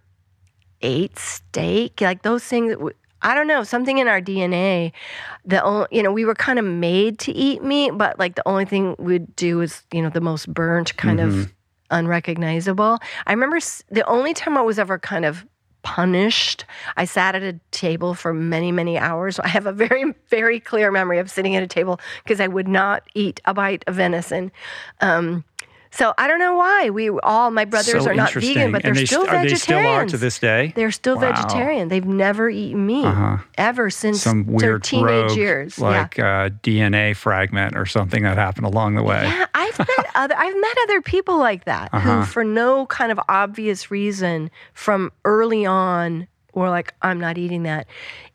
ate 0.82 1.20
steak. 1.20 2.00
Like 2.02 2.24
those 2.24 2.44
things. 2.44 2.76
I 3.22 3.34
don't 3.34 3.48
know 3.48 3.64
something 3.64 3.98
in 3.98 4.08
our 4.08 4.22
DNA. 4.22 4.92
The 5.44 5.62
only, 5.62 5.88
you 5.92 6.04
know 6.04 6.12
we 6.12 6.24
were 6.24 6.36
kind 6.36 6.60
of 6.60 6.66
made 6.66 7.20
to 7.20 7.34
eat 7.34 7.64
meat, 7.64 7.92
but 7.92 8.18
like 8.18 8.36
the 8.36 8.48
only 8.48 8.66
thing 8.66 8.96
we'd 8.98 9.36
do 9.36 9.60
is 9.62 9.84
you 9.92 10.02
know 10.02 10.10
the 10.10 10.22
most 10.22 10.54
burnt 10.54 10.96
kind 10.96 11.20
mm-hmm. 11.20 11.42
of 11.42 11.54
unrecognizable. 11.90 13.00
I 13.26 13.34
remember 13.34 13.60
the 13.90 14.08
only 14.08 14.34
time 14.34 14.58
I 14.58 14.62
was 14.62 14.80
ever 14.80 15.00
kind 15.00 15.26
of 15.26 15.46
punished. 15.84 16.66
I 16.96 17.06
sat 17.06 17.36
at 17.36 17.44
a 17.44 17.60
table 17.72 18.14
for 18.14 18.34
many, 18.34 18.72
many 18.72 18.98
hours. 18.98 19.40
I 19.40 19.48
have 19.48 19.66
a 19.66 19.72
very, 19.72 20.14
very 20.30 20.60
clear 20.60 20.92
memory 20.92 21.20
of 21.20 21.30
sitting 21.30 21.56
at 21.56 21.64
a 21.64 21.68
table 21.68 22.00
because 22.24 22.40
I 22.40 22.48
would 22.48 22.68
not 22.68 23.04
eat 23.14 23.42
a 23.46 23.54
bite 23.54 23.84
of 23.88 23.96
venison. 23.96 24.52
Um, 25.02 25.44
so 25.98 26.14
I 26.16 26.28
don't 26.28 26.38
know 26.38 26.56
why 26.56 26.92
we 26.92 27.10
all 27.10 27.50
my 27.50 27.66
brothers 27.66 28.04
so 28.04 28.12
are 28.12 28.14
not 28.14 28.32
vegan, 28.32 28.72
but 28.72 28.84
they're 28.84 28.94
they 28.94 29.08
still 29.08 29.26
st- 29.26 29.32
vegetarians. 29.32 29.50
They 29.50 29.58
still 29.58 29.78
are 29.80 30.06
to 30.06 30.18
this 30.18 30.38
day. 30.38 30.74
They're 30.76 30.92
still 30.92 31.16
wow. 31.16 31.34
vegetarian. 31.34 31.88
They've 31.88 32.06
never 32.06 32.52
eaten 32.52 32.86
meat 32.86 33.04
uh-huh. 33.04 33.38
ever 33.58 33.90
since 33.90 34.22
Some 34.22 34.46
weird 34.46 34.62
their 34.62 34.80
teenage 34.80 35.30
rogue, 35.30 35.38
years, 35.38 35.80
like 35.80 36.18
yeah. 36.18 36.46
a 36.46 36.50
DNA 36.52 37.16
fragment 37.16 37.76
or 37.76 37.88
something 37.88 38.22
that 38.22 38.38
happened 38.38 38.68
along 38.68 38.94
the 38.94 39.02
way. 39.02 39.24
Yeah, 39.24 39.48
I've 39.56 39.80
met 39.80 40.08
other 40.16 40.36
I've 40.38 40.56
met 40.56 40.78
other 40.84 41.02
people 41.02 41.40
like 41.40 41.66
that 41.66 41.90
uh-huh. 41.92 42.20
who, 42.20 42.26
for 42.28 42.44
no 42.44 42.86
kind 42.86 43.12
of 43.12 43.20
obvious 43.28 43.90
reason, 43.90 44.52
from 44.76 45.12
early 45.26 45.66
on, 45.66 46.28
were 46.54 46.70
like, 46.70 46.94
"I'm 47.02 47.20
not 47.20 47.40
eating 47.40 47.64
that," 47.64 47.88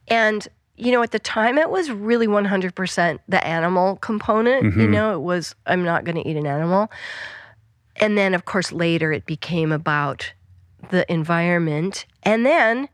and 0.08 0.48
you 0.76 0.90
know, 0.90 1.02
at 1.02 1.12
the 1.12 1.20
time, 1.20 1.58
it 1.58 1.70
was 1.70 1.92
really 1.92 2.26
100% 2.26 3.18
the 3.28 3.46
animal 3.46 3.96
component. 3.96 4.64
Mm-hmm. 4.64 4.80
You 4.80 4.88
know, 4.88 5.14
it 5.14 5.20
was, 5.20 5.54
I'm 5.66 5.84
not 5.84 6.04
going 6.04 6.16
to 6.16 6.28
eat 6.28 6.36
an 6.36 6.46
animal. 6.46 6.90
And 8.02 8.18
then, 8.18 8.34
of 8.34 8.46
course, 8.46 8.72
later 8.72 9.12
it 9.12 9.26
became 9.26 9.70
about 9.70 10.32
the 10.90 11.10
environment. 11.10 12.04
And 12.24 12.44
then, 12.44 12.88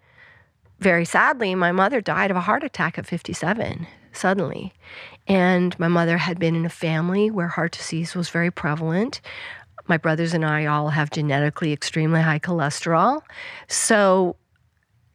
very 0.81 1.07
sadly, 1.07 1.55
my 1.55 1.73
mother 1.73 2.03
died 2.03 2.31
of 2.31 2.37
a 2.37 2.43
heart 2.43 2.63
attack 2.63 2.99
at 2.99 3.07
57 3.07 3.87
suddenly. 4.13 4.75
And 5.27 5.79
my 5.79 5.89
mother 5.89 6.19
had 6.19 6.39
been 6.39 6.55
in 6.55 6.67
a 6.67 6.71
family 6.71 7.31
where 7.31 7.49
heart 7.49 7.73
disease 7.73 8.15
was 8.15 8.29
very 8.29 8.51
prevalent. 8.51 9.23
My 9.87 9.97
brothers 9.97 10.35
and 10.35 10.45
I 10.45 10.67
all 10.67 10.91
have 10.91 11.11
genetically 11.11 11.73
extremely 11.73 12.21
high 12.21 12.39
cholesterol. 12.39 13.23
So 13.67 14.37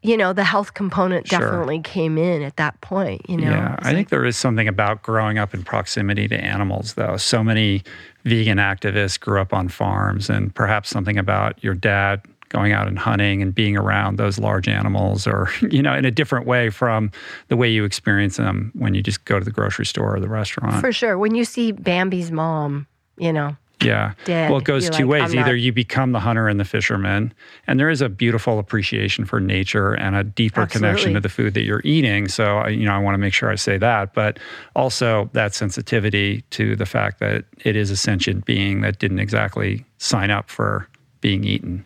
you 0.03 0.17
know, 0.17 0.33
the 0.33 0.43
health 0.43 0.73
component 0.73 1.27
sure. 1.27 1.39
definitely 1.39 1.79
came 1.79 2.17
in 2.17 2.41
at 2.41 2.57
that 2.57 2.79
point, 2.81 3.27
you 3.29 3.37
know. 3.37 3.49
Yeah, 3.49 3.77
I 3.79 3.87
like, 3.87 3.95
think 3.95 4.09
there 4.09 4.25
is 4.25 4.35
something 4.35 4.67
about 4.67 5.01
growing 5.01 5.37
up 5.37 5.53
in 5.53 5.63
proximity 5.63 6.27
to 6.27 6.35
animals, 6.35 6.95
though. 6.95 7.15
So 7.15 7.41
many 7.41 7.83
vegan 8.25 8.57
activists 8.57 9.17
grew 9.17 9.39
up 9.39 9.53
on 9.53 9.69
farms, 9.69 10.29
and 10.29 10.53
perhaps 10.53 10.89
something 10.89 11.17
about 11.17 11.63
your 11.63 11.73
dad 11.73 12.21
going 12.49 12.73
out 12.73 12.87
and 12.87 12.99
hunting 12.99 13.41
and 13.41 13.55
being 13.55 13.77
around 13.77 14.17
those 14.17 14.37
large 14.37 14.67
animals, 14.67 15.25
or, 15.25 15.49
you 15.71 15.81
know, 15.81 15.93
in 15.93 16.03
a 16.03 16.11
different 16.11 16.45
way 16.45 16.69
from 16.69 17.09
the 17.47 17.55
way 17.55 17.69
you 17.69 17.85
experience 17.85 18.35
them 18.35 18.71
when 18.75 18.93
you 18.93 19.01
just 19.01 19.23
go 19.23 19.39
to 19.39 19.45
the 19.45 19.51
grocery 19.51 19.85
store 19.85 20.17
or 20.17 20.19
the 20.19 20.29
restaurant. 20.29 20.81
For 20.81 20.91
sure. 20.91 21.17
When 21.17 21.33
you 21.33 21.45
see 21.45 21.71
Bambi's 21.71 22.29
mom, 22.29 22.87
you 23.17 23.31
know, 23.31 23.55
yeah. 23.85 24.13
Dead. 24.25 24.49
Well, 24.49 24.59
it 24.59 24.65
goes 24.65 24.83
You're 24.83 24.93
two 24.93 25.07
like, 25.07 25.21
ways. 25.23 25.35
Either 25.35 25.55
you 25.55 25.71
become 25.71 26.11
the 26.11 26.19
hunter 26.19 26.47
and 26.47 26.59
the 26.59 26.65
fisherman, 26.65 27.33
and 27.67 27.79
there 27.79 27.89
is 27.89 28.01
a 28.01 28.09
beautiful 28.09 28.59
appreciation 28.59 29.25
for 29.25 29.39
nature 29.39 29.93
and 29.93 30.15
a 30.15 30.23
deeper 30.23 30.61
Absolutely. 30.61 30.87
connection 30.87 31.13
to 31.13 31.19
the 31.19 31.29
food 31.29 31.53
that 31.53 31.63
you're 31.63 31.81
eating. 31.83 32.27
So, 32.27 32.67
you 32.67 32.85
know, 32.85 32.93
I 32.93 32.99
want 32.99 33.15
to 33.15 33.19
make 33.19 33.33
sure 33.33 33.49
I 33.49 33.55
say 33.55 33.77
that, 33.77 34.13
but 34.13 34.39
also 34.75 35.29
that 35.33 35.53
sensitivity 35.53 36.41
to 36.51 36.75
the 36.75 36.85
fact 36.85 37.19
that 37.19 37.45
it 37.63 37.75
is 37.75 37.91
a 37.91 37.97
sentient 37.97 38.45
being 38.45 38.81
that 38.81 38.99
didn't 38.99 39.19
exactly 39.19 39.85
sign 39.97 40.31
up 40.31 40.49
for 40.49 40.87
being 41.21 41.43
eaten. 41.43 41.85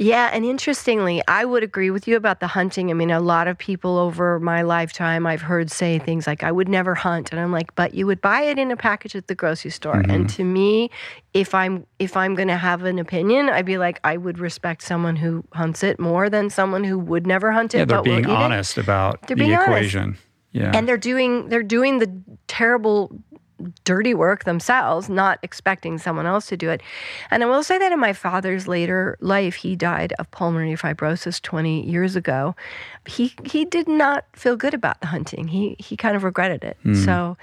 Yeah, 0.00 0.30
and 0.32 0.46
interestingly, 0.46 1.22
I 1.28 1.44
would 1.44 1.62
agree 1.62 1.90
with 1.90 2.08
you 2.08 2.16
about 2.16 2.40
the 2.40 2.46
hunting. 2.46 2.90
I 2.90 2.94
mean, 2.94 3.10
a 3.10 3.20
lot 3.20 3.46
of 3.46 3.58
people 3.58 3.98
over 3.98 4.40
my 4.40 4.62
lifetime 4.62 5.26
I've 5.26 5.42
heard 5.42 5.70
say 5.70 5.98
things 5.98 6.26
like, 6.26 6.42
I 6.42 6.50
would 6.50 6.70
never 6.70 6.94
hunt. 6.94 7.32
And 7.32 7.38
I'm 7.38 7.52
like, 7.52 7.74
but 7.74 7.92
you 7.92 8.06
would 8.06 8.22
buy 8.22 8.40
it 8.40 8.58
in 8.58 8.70
a 8.70 8.78
package 8.78 9.14
at 9.14 9.26
the 9.26 9.34
grocery 9.34 9.70
store. 9.70 9.96
Mm-hmm. 9.96 10.10
And 10.10 10.30
to 10.30 10.42
me, 10.42 10.90
if 11.34 11.54
I'm 11.54 11.86
if 11.98 12.16
I'm 12.16 12.34
gonna 12.34 12.56
have 12.56 12.84
an 12.84 12.98
opinion, 12.98 13.50
I'd 13.50 13.66
be 13.66 13.76
like, 13.76 14.00
I 14.02 14.16
would 14.16 14.38
respect 14.38 14.80
someone 14.80 15.16
who 15.16 15.44
hunts 15.52 15.82
it 15.82 16.00
more 16.00 16.30
than 16.30 16.48
someone 16.48 16.82
who 16.82 16.98
would 16.98 17.26
never 17.26 17.52
hunt 17.52 17.74
it. 17.74 17.80
Yeah, 17.80 17.84
they're 17.84 17.98
but 17.98 18.04
being 18.04 18.24
honest 18.24 18.78
it. 18.78 18.84
about 18.84 19.20
they're 19.26 19.36
the 19.36 19.44
being 19.44 19.52
equation. 19.52 20.02
Honest. 20.02 20.22
Yeah. 20.52 20.72
And 20.74 20.88
they're 20.88 20.96
doing 20.96 21.50
they're 21.50 21.62
doing 21.62 21.98
the 21.98 22.10
terrible 22.48 23.12
dirty 23.84 24.14
work 24.14 24.44
themselves, 24.44 25.08
not 25.08 25.38
expecting 25.42 25.98
someone 25.98 26.26
else 26.26 26.46
to 26.46 26.56
do 26.56 26.70
it. 26.70 26.82
And 27.30 27.42
I 27.42 27.46
will 27.46 27.62
say 27.62 27.78
that 27.78 27.92
in 27.92 27.98
my 27.98 28.12
father's 28.12 28.68
later 28.68 29.16
life, 29.20 29.56
he 29.56 29.76
died 29.76 30.12
of 30.18 30.30
pulmonary 30.30 30.76
fibrosis 30.76 31.40
20 31.40 31.88
years 31.88 32.16
ago. 32.16 32.54
He 33.06 33.34
he 33.44 33.64
did 33.64 33.88
not 33.88 34.24
feel 34.34 34.56
good 34.56 34.74
about 34.74 35.00
the 35.00 35.08
hunting. 35.08 35.48
He 35.48 35.76
he 35.78 35.96
kind 35.96 36.16
of 36.16 36.24
regretted 36.24 36.64
it. 36.64 36.76
Hmm. 36.82 36.94
So 36.94 37.36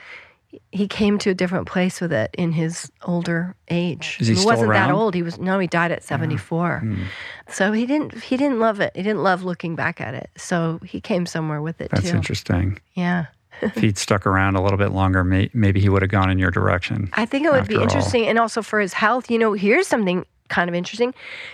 he 0.72 0.88
came 0.88 1.18
to 1.20 1.30
a 1.30 1.34
different 1.34 1.68
place 1.68 2.00
with 2.00 2.14
it 2.14 2.34
in 2.38 2.52
his 2.54 2.92
older 3.04 3.56
age. 3.70 4.18
Is 4.20 4.28
he 4.28 4.36
he 4.36 4.46
wasn't 4.46 4.72
that 4.74 4.92
old. 4.92 5.14
He 5.14 5.24
was 5.24 5.38
no, 5.38 5.60
he 5.60 5.68
died 5.68 5.92
at 5.92 6.04
74. 6.04 6.80
Hmm. 6.80 7.04
So 7.50 7.72
he 7.72 7.86
didn't 7.86 8.24
he 8.24 8.38
didn't 8.38 8.60
love 8.60 8.80
it. 8.80 8.96
He 8.96 9.04
didn't 9.04 9.24
love 9.24 9.44
looking 9.44 9.76
back 9.76 10.00
at 10.02 10.14
it. 10.14 10.30
So 10.38 10.80
he 10.86 11.02
came 11.02 11.26
somewhere 11.26 11.62
with 11.62 11.82
it 11.82 11.92
That's 11.92 12.10
too. 12.10 12.16
interesting. 12.16 12.80
Yeah. 12.94 13.26
If 13.62 13.76
he'd 13.76 13.98
stuck 13.98 14.26
around 14.26 14.56
a 14.56 14.62
little 14.62 14.78
bit 14.78 14.92
longer, 14.92 15.24
may, 15.24 15.50
maybe 15.54 15.80
he 15.80 15.90
would 15.90 16.02
have 16.02 16.12
gone 16.12 16.30
in 16.30 16.38
your 16.38 16.52
direction. 16.52 17.10
I 17.14 17.26
think 17.26 17.46
it 17.46 17.52
would 17.52 17.68
be 17.68 17.76
after 17.76 17.78
all. 17.78 17.84
interesting 17.84 18.28
and 18.28 18.40
also 18.40 18.62
for 18.62 18.80
his 18.80 18.94
health. 18.94 19.30
You 19.32 19.40
know, 19.40 19.54
here's 19.54 19.88
something 19.88 20.26
kind 20.50 20.70
of 20.70 20.76
interesting. 20.76 21.14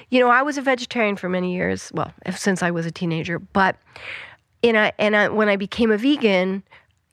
You 0.09 0.19
know, 0.19 0.29
I 0.29 0.41
was 0.41 0.57
a 0.57 0.61
vegetarian 0.61 1.15
for 1.15 1.29
many 1.29 1.53
years, 1.53 1.91
well, 1.93 2.13
since 2.35 2.61
I 2.61 2.71
was 2.71 2.85
a 2.85 2.91
teenager, 2.91 3.39
but 3.39 3.77
in 4.61 4.75
a, 4.75 4.91
and 4.99 5.15
I, 5.15 5.29
when 5.29 5.49
I 5.49 5.55
became 5.55 5.91
a 5.91 5.97
vegan, 5.97 6.63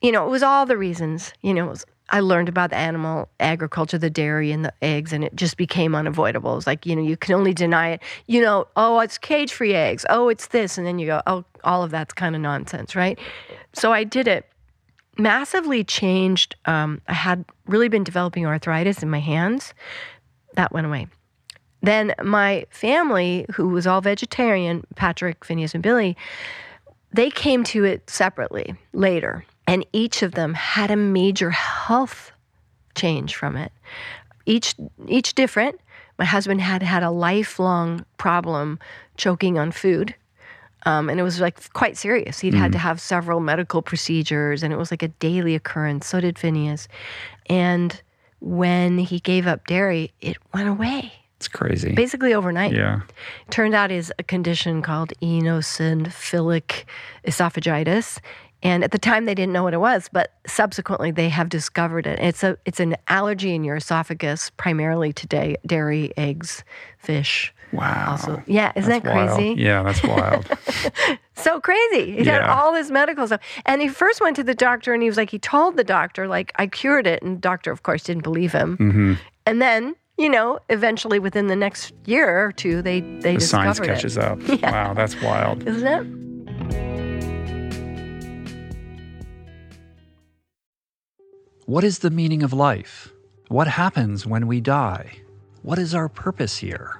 you 0.02 0.12
know, 0.12 0.26
it 0.26 0.30
was 0.30 0.42
all 0.42 0.66
the 0.66 0.76
reasons, 0.76 1.32
you 1.42 1.54
know, 1.54 1.66
it 1.66 1.70
was, 1.70 1.86
I 2.12 2.20
learned 2.20 2.48
about 2.48 2.70
the 2.70 2.76
animal 2.76 3.28
agriculture, 3.38 3.96
the 3.96 4.10
dairy 4.10 4.50
and 4.50 4.64
the 4.64 4.72
eggs, 4.82 5.12
and 5.12 5.22
it 5.22 5.36
just 5.36 5.56
became 5.56 5.94
unavoidable. 5.94 6.56
It's 6.56 6.66
like, 6.66 6.84
you 6.84 6.96
know, 6.96 7.02
you 7.02 7.16
can 7.16 7.34
only 7.34 7.54
deny 7.54 7.90
it. 7.90 8.02
You 8.26 8.42
know, 8.42 8.66
oh, 8.76 8.98
it's 8.98 9.16
cage 9.16 9.52
free 9.52 9.74
eggs. 9.74 10.04
Oh, 10.10 10.28
it's 10.28 10.48
this. 10.48 10.76
And 10.76 10.84
then 10.84 10.98
you 10.98 11.06
go, 11.06 11.22
oh, 11.28 11.44
all 11.62 11.84
of 11.84 11.92
that's 11.92 12.12
kind 12.12 12.34
of 12.34 12.40
nonsense, 12.42 12.96
right? 12.96 13.16
So 13.74 13.92
I 13.92 14.02
did 14.02 14.26
it 14.26 14.49
massively 15.20 15.84
changed. 15.84 16.56
Um, 16.64 17.00
I 17.08 17.14
had 17.14 17.44
really 17.66 17.88
been 17.88 18.04
developing 18.04 18.46
arthritis 18.46 19.02
in 19.02 19.10
my 19.10 19.20
hands. 19.20 19.74
That 20.54 20.72
went 20.72 20.86
away. 20.86 21.06
Then 21.82 22.14
my 22.22 22.66
family, 22.70 23.46
who 23.54 23.68
was 23.68 23.86
all 23.86 24.00
vegetarian, 24.00 24.84
Patrick, 24.96 25.40
Finneas, 25.40 25.74
and 25.74 25.82
Billie, 25.82 26.16
they 27.12 27.30
came 27.30 27.64
to 27.64 27.84
it 27.84 28.08
separately 28.08 28.74
later. 28.92 29.44
And 29.66 29.86
each 29.92 30.22
of 30.22 30.32
them 30.32 30.54
had 30.54 30.90
a 30.90 30.96
major 30.96 31.50
health 31.50 32.32
change 32.94 33.34
from 33.34 33.56
it. 33.56 33.72
Each 34.46 34.74
each 35.06 35.34
different. 35.34 35.80
My 36.18 36.24
husband 36.24 36.60
had 36.60 36.82
had 36.82 37.02
a 37.02 37.10
lifelong 37.10 38.04
problem 38.18 38.78
choking 39.16 39.58
on 39.58 39.70
food. 39.70 40.14
Um, 40.86 41.08
and 41.10 41.20
it 41.20 41.22
was 41.22 41.40
like 41.40 41.72
quite 41.72 41.96
serious. 41.96 42.40
He'd 42.40 42.54
had 42.54 42.72
to 42.72 42.78
have 42.78 43.00
several 43.00 43.40
medical 43.40 43.82
procedures, 43.82 44.62
and 44.62 44.72
it 44.72 44.76
was 44.76 44.90
like 44.90 45.02
a 45.02 45.08
daily 45.08 45.54
occurrence. 45.54 46.06
So 46.06 46.20
did 46.20 46.36
Finneas. 46.36 46.88
And 47.48 48.00
when 48.40 48.98
he 48.98 49.20
gave 49.20 49.46
up 49.46 49.66
dairy, 49.66 50.12
it 50.20 50.38
went 50.54 50.68
away 50.68 51.12
It's 51.36 51.48
crazy. 51.48 51.92
basically 51.94 52.32
overnight. 52.32 52.72
Yeah. 52.72 53.00
Turned 53.50 53.74
out 53.74 53.90
is 53.90 54.12
a 54.18 54.22
condition 54.22 54.80
called 54.82 55.12
eosinophilic 55.20 56.84
esophagitis. 57.26 58.18
And 58.62 58.84
at 58.84 58.90
the 58.90 58.98
time 58.98 59.24
they 59.24 59.34
didn't 59.34 59.52
know 59.54 59.62
what 59.62 59.72
it 59.72 59.80
was, 59.80 60.08
but 60.12 60.34
subsequently 60.46 61.10
they 61.10 61.30
have 61.30 61.48
discovered 61.48 62.06
it. 62.06 62.18
It's 62.18 62.42
a 62.42 62.58
it's 62.66 62.78
an 62.78 62.94
allergy 63.08 63.54
in 63.54 63.64
your 63.64 63.76
esophagus, 63.76 64.50
primarily 64.56 65.14
to 65.14 65.56
dairy, 65.66 66.12
eggs, 66.16 66.62
fish. 66.98 67.54
Wow. 67.72 68.10
Also, 68.10 68.42
yeah, 68.46 68.72
isn't 68.74 68.90
That's 68.90 69.04
that 69.04 69.12
crazy? 69.12 69.48
wild. 69.48 69.58
Yeah, 69.58 69.82
that's 69.82 70.02
wild. 70.02 70.46
So 71.36 71.58
crazy. 71.58 72.18
He 72.18 72.24
had 72.24 72.42
all 72.42 72.70
this 72.74 72.90
medical 72.90 73.26
stuff. 73.26 73.40
And 73.64 73.80
he 73.80 73.88
first 73.88 74.20
went 74.20 74.36
to 74.36 74.44
the 74.44 74.54
doctor 74.54 74.92
and 74.92 75.02
he 75.02 75.08
was 75.08 75.16
like, 75.16 75.30
he 75.30 75.38
told 75.38 75.78
the 75.78 75.84
doctor, 75.84 76.28
like, 76.28 76.52
I 76.56 76.66
cured 76.66 77.06
it. 77.06 77.22
And 77.22 77.36
the 77.36 77.40
doctor, 77.40 77.72
of 77.72 77.82
course, 77.82 78.02
didn't 78.02 78.24
believe 78.24 78.52
him. 78.52 78.76
Mm-hmm. 78.76 79.14
And 79.46 79.62
then, 79.62 79.94
you 80.18 80.28
know, 80.28 80.58
eventually 80.68 81.18
within 81.18 81.46
the 81.46 81.56
next 81.56 81.94
year 82.04 82.44
or 82.44 82.52
two, 82.52 82.82
they, 82.82 83.00
they 83.00 83.36
the 83.36 83.40
science 83.40 83.80
catches 83.80 84.18
it. 84.18 84.22
up. 84.22 84.38
Wow, 84.62 84.92
that's 84.92 85.18
wild. 85.22 85.66
Isn't 85.66 85.86
it? 85.86 86.06
What 91.66 91.84
is 91.84 92.00
the 92.00 92.10
meaning 92.10 92.42
of 92.42 92.52
life? 92.52 93.12
What 93.48 93.66
happens 93.68 94.26
when 94.26 94.46
we 94.46 94.60
die? 94.60 95.20
What 95.62 95.78
is 95.78 95.94
our 95.94 96.08
purpose 96.08 96.58
here? 96.58 96.99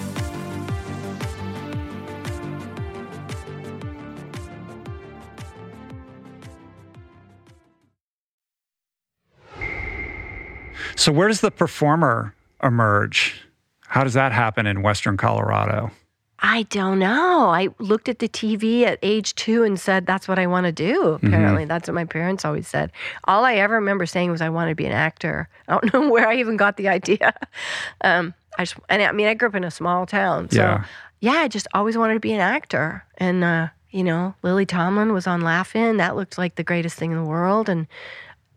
So, 10.95 11.11
where 11.11 11.27
does 11.27 11.41
the 11.41 11.51
performer 11.51 12.35
emerge? 12.63 13.41
How 13.87 14.03
does 14.03 14.13
that 14.13 14.31
happen 14.31 14.65
in 14.67 14.81
Western 14.81 15.17
Colorado? 15.17 15.91
I 16.43 16.63
don't 16.63 16.97
know. 16.97 17.49
I 17.49 17.69
looked 17.77 18.09
at 18.09 18.17
the 18.17 18.27
TV 18.27 18.81
at 18.83 18.97
age 19.03 19.35
two 19.35 19.63
and 19.63 19.79
said, 19.79 20.07
that's 20.07 20.27
what 20.27 20.39
I 20.39 20.47
want 20.47 20.65
to 20.65 20.71
do. 20.71 21.09
Apparently, 21.09 21.65
that's 21.65 21.87
what 21.87 21.93
my 21.93 22.05
parents 22.05 22.43
always 22.45 22.67
said. 22.67 22.91
All 23.25 23.45
I 23.45 23.55
ever 23.55 23.75
remember 23.75 24.07
saying 24.07 24.31
was, 24.31 24.41
I 24.41 24.49
want 24.49 24.69
to 24.69 24.75
be 24.75 24.87
an 24.87 24.91
actor. 24.91 25.49
I 25.67 25.73
don't 25.73 25.93
know 25.93 26.09
where 26.09 26.27
I 26.27 26.37
even 26.37 26.57
got 26.57 26.77
the 26.77 26.87
idea. 26.87 27.33
Um, 28.03 28.33
I 28.57 28.63
just, 28.63 28.75
and 28.89 29.03
I 29.03 29.11
mean, 29.11 29.27
I 29.27 29.35
grew 29.35 29.49
up 29.49 29.55
in 29.55 29.63
a 29.63 29.69
small 29.69 30.07
town. 30.07 30.49
So, 30.49 30.57
Yeah. 30.57 30.83
yeah, 31.19 31.33
I 31.41 31.47
just 31.47 31.67
always 31.75 31.95
wanted 31.95 32.15
to 32.15 32.19
be 32.19 32.33
an 32.33 32.41
actor. 32.41 33.05
And, 33.19 33.43
uh, 33.43 33.67
you 33.91 34.03
know, 34.03 34.33
Lily 34.41 34.65
Tomlin 34.65 35.13
was 35.13 35.27
on 35.27 35.41
Laugh-In. 35.41 35.97
That 35.97 36.15
looked 36.15 36.39
like 36.39 36.55
the 36.55 36.63
greatest 36.63 36.97
thing 36.97 37.11
in 37.11 37.17
the 37.17 37.23
world. 37.29 37.69
And 37.69 37.85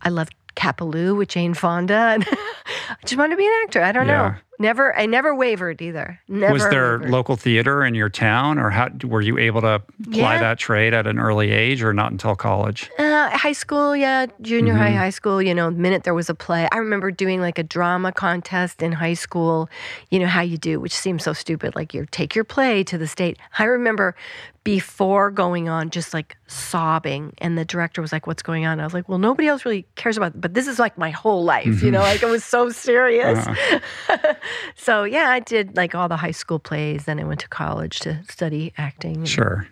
I 0.00 0.08
loved 0.08 0.34
Cat 0.54 0.76
Ballou 0.76 1.14
with 1.14 1.28
Jane 1.28 1.54
Fonda. 1.54 2.18
I 2.26 2.96
just 3.04 3.16
wanted 3.16 3.30
to 3.30 3.36
be 3.36 3.46
an 3.46 3.52
actor. 3.64 3.82
I 3.82 3.92
don't 3.92 4.06
Yeah. 4.06 4.28
know. 4.30 4.34
Never, 4.58 4.96
I 4.96 5.06
never 5.06 5.34
wavered 5.34 5.82
either. 5.82 6.20
Never. 6.28 6.52
was 6.52 6.68
there 6.68 6.98
wavered. 6.98 7.10
local 7.10 7.36
theater 7.36 7.84
in 7.84 7.94
your 7.94 8.08
town, 8.08 8.58
or 8.58 8.70
how 8.70 8.88
were 9.04 9.20
you 9.20 9.36
able 9.38 9.60
to 9.62 9.82
ply 10.12 10.34
Yeah. 10.34 10.40
that 10.40 10.58
trade 10.58 10.94
at 10.94 11.06
an 11.06 11.18
early 11.18 11.50
age, 11.50 11.82
or 11.82 11.92
not 11.92 12.12
until 12.12 12.36
college? 12.36 12.90
Uh, 12.98 13.30
high 13.36 13.52
school, 13.52 13.96
yeah, 13.96 14.26
junior 14.42 14.74
Mm-hmm. 14.74 14.82
high, 14.82 14.90
high 14.92 15.10
school. 15.10 15.42
You 15.42 15.54
know, 15.54 15.70
the 15.70 15.76
minute 15.76 16.04
there 16.04 16.14
was 16.14 16.30
a 16.30 16.34
play, 16.34 16.68
I 16.70 16.78
remember 16.78 17.10
doing 17.10 17.40
like 17.40 17.58
a 17.58 17.62
drama 17.64 18.12
contest 18.12 18.80
in 18.82 18.92
high 18.92 19.14
school. 19.14 19.68
You 20.10 20.18
know 20.20 20.26
how 20.26 20.42
you 20.42 20.56
do, 20.56 20.78
which 20.80 20.94
seems 20.94 21.24
so 21.24 21.32
stupid. 21.32 21.74
Like 21.74 21.92
you 21.92 22.06
take 22.10 22.34
your 22.34 22.44
play 22.44 22.84
to 22.84 22.96
the 22.96 23.06
state. 23.08 23.38
I 23.58 23.64
remember 23.64 24.14
before 24.62 25.30
going 25.30 25.68
on, 25.68 25.90
just 25.90 26.14
like 26.14 26.38
sobbing, 26.46 27.34
and 27.38 27.58
the 27.58 27.66
director 27.66 28.00
was 28.00 28.12
like, 28.12 28.26
"What's 28.26 28.42
going 28.42 28.64
on?" 28.64 28.80
I 28.80 28.84
was 28.84 28.94
like, 28.94 29.06
"Well, 29.10 29.18
nobody 29.18 29.46
else 29.46 29.66
really 29.66 29.84
cares 29.94 30.16
about, 30.16 30.28
it, 30.34 30.40
but 30.40 30.54
this 30.54 30.66
is 30.66 30.78
like 30.78 30.96
my 30.96 31.10
whole 31.10 31.44
life." 31.44 31.82
You 31.82 31.90
know, 31.90 32.00
like 32.00 32.22
it 32.22 32.28
was 32.30 32.42
so 32.44 32.70
serious. 32.70 33.46
Uh-huh. 33.46 34.34
so 34.76 35.04
yeah, 35.04 35.30
I 35.30 35.40
did 35.40 35.76
like 35.76 35.94
all 35.94 36.08
the 36.08 36.16
high 36.16 36.30
school 36.32 36.58
plays. 36.58 37.04
Then 37.04 37.18
I 37.20 37.24
went 37.24 37.40
to 37.40 37.48
college 37.48 37.98
to 38.00 38.22
study 38.28 38.72
acting. 38.78 39.24
Sure. 39.24 39.68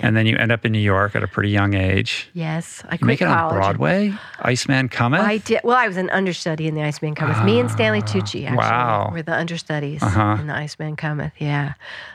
And 0.00 0.16
then 0.16 0.26
you 0.26 0.36
end 0.36 0.52
up 0.52 0.64
in 0.64 0.70
New 0.70 0.78
York 0.78 1.16
at 1.16 1.24
a 1.24 1.26
pretty 1.26 1.50
young 1.50 1.74
age. 1.74 2.30
Yes, 2.32 2.82
I 2.84 2.90
quit 2.90 3.00
You 3.00 3.06
make 3.08 3.20
it 3.20 3.24
on 3.26 3.36
college. 3.36 3.54
Broadway. 3.56 4.14
Iceman 4.38 4.88
Cometh. 4.88 5.18
I 5.22 5.38
did. 5.38 5.60
Well, 5.64 5.76
I 5.76 5.88
was 5.88 5.96
an 5.96 6.08
understudy 6.10 6.68
in 6.68 6.76
The 6.76 6.82
Iceman 6.84 7.16
Cometh. 7.16 7.44
Me 7.44 7.58
and 7.58 7.68
Stanley 7.68 8.02
Tucci 8.02 8.44
actually 8.44 8.58
wow. 8.58 9.10
were 9.12 9.22
the 9.22 9.34
understudies 9.34 10.00
Uh-huh. 10.00 10.36
in 10.38 10.46
The 10.46 10.54
Iceman 10.54 10.94
Cometh. 10.94 11.32
Yeah. 11.38 11.72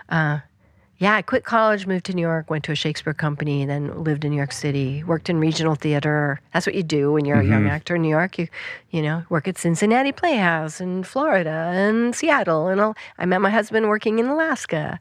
Uh, 0.07 0.39
yeah, 1.03 1.15
I 1.15 1.21
quit 1.21 1.43
college, 1.43 1.85
moved 1.85 2.05
to 2.05 2.13
New 2.13 2.21
York, 2.21 2.49
went 2.49 2.63
to 2.65 2.71
a 2.71 2.75
Shakespeare 2.75 3.13
company, 3.13 3.65
then 3.65 4.03
lived 4.03 4.23
in 4.25 4.31
New 4.31 4.37
York 4.37 4.51
City, 4.53 5.03
worked 5.03 5.29
in 5.29 5.37
regional 5.39 5.75
theater. 5.75 6.39
That's 6.53 6.65
what 6.65 6.75
you 6.75 6.83
do 6.83 7.11
when 7.11 7.25
you're 7.25 7.39
a 7.41 7.45
young 7.45 7.63
Mm-hmm. 7.63 7.69
actor 7.75 7.95
in 7.95 8.01
New 8.01 8.09
York. 8.09 8.37
You, 8.39 8.47
you 8.91 9.01
know, 9.01 9.23
work 9.29 9.47
at 9.47 9.57
Cincinnati 9.57 10.11
Playhouse 10.11 10.79
in 10.81 11.03
Florida 11.03 11.71
and 11.75 12.15
Seattle. 12.15 12.67
And 12.67 12.79
all. 12.81 12.95
I 13.19 13.25
met 13.25 13.41
my 13.41 13.49
husband 13.49 13.87
working 13.89 14.19
in 14.19 14.27
Alaska. 14.27 14.99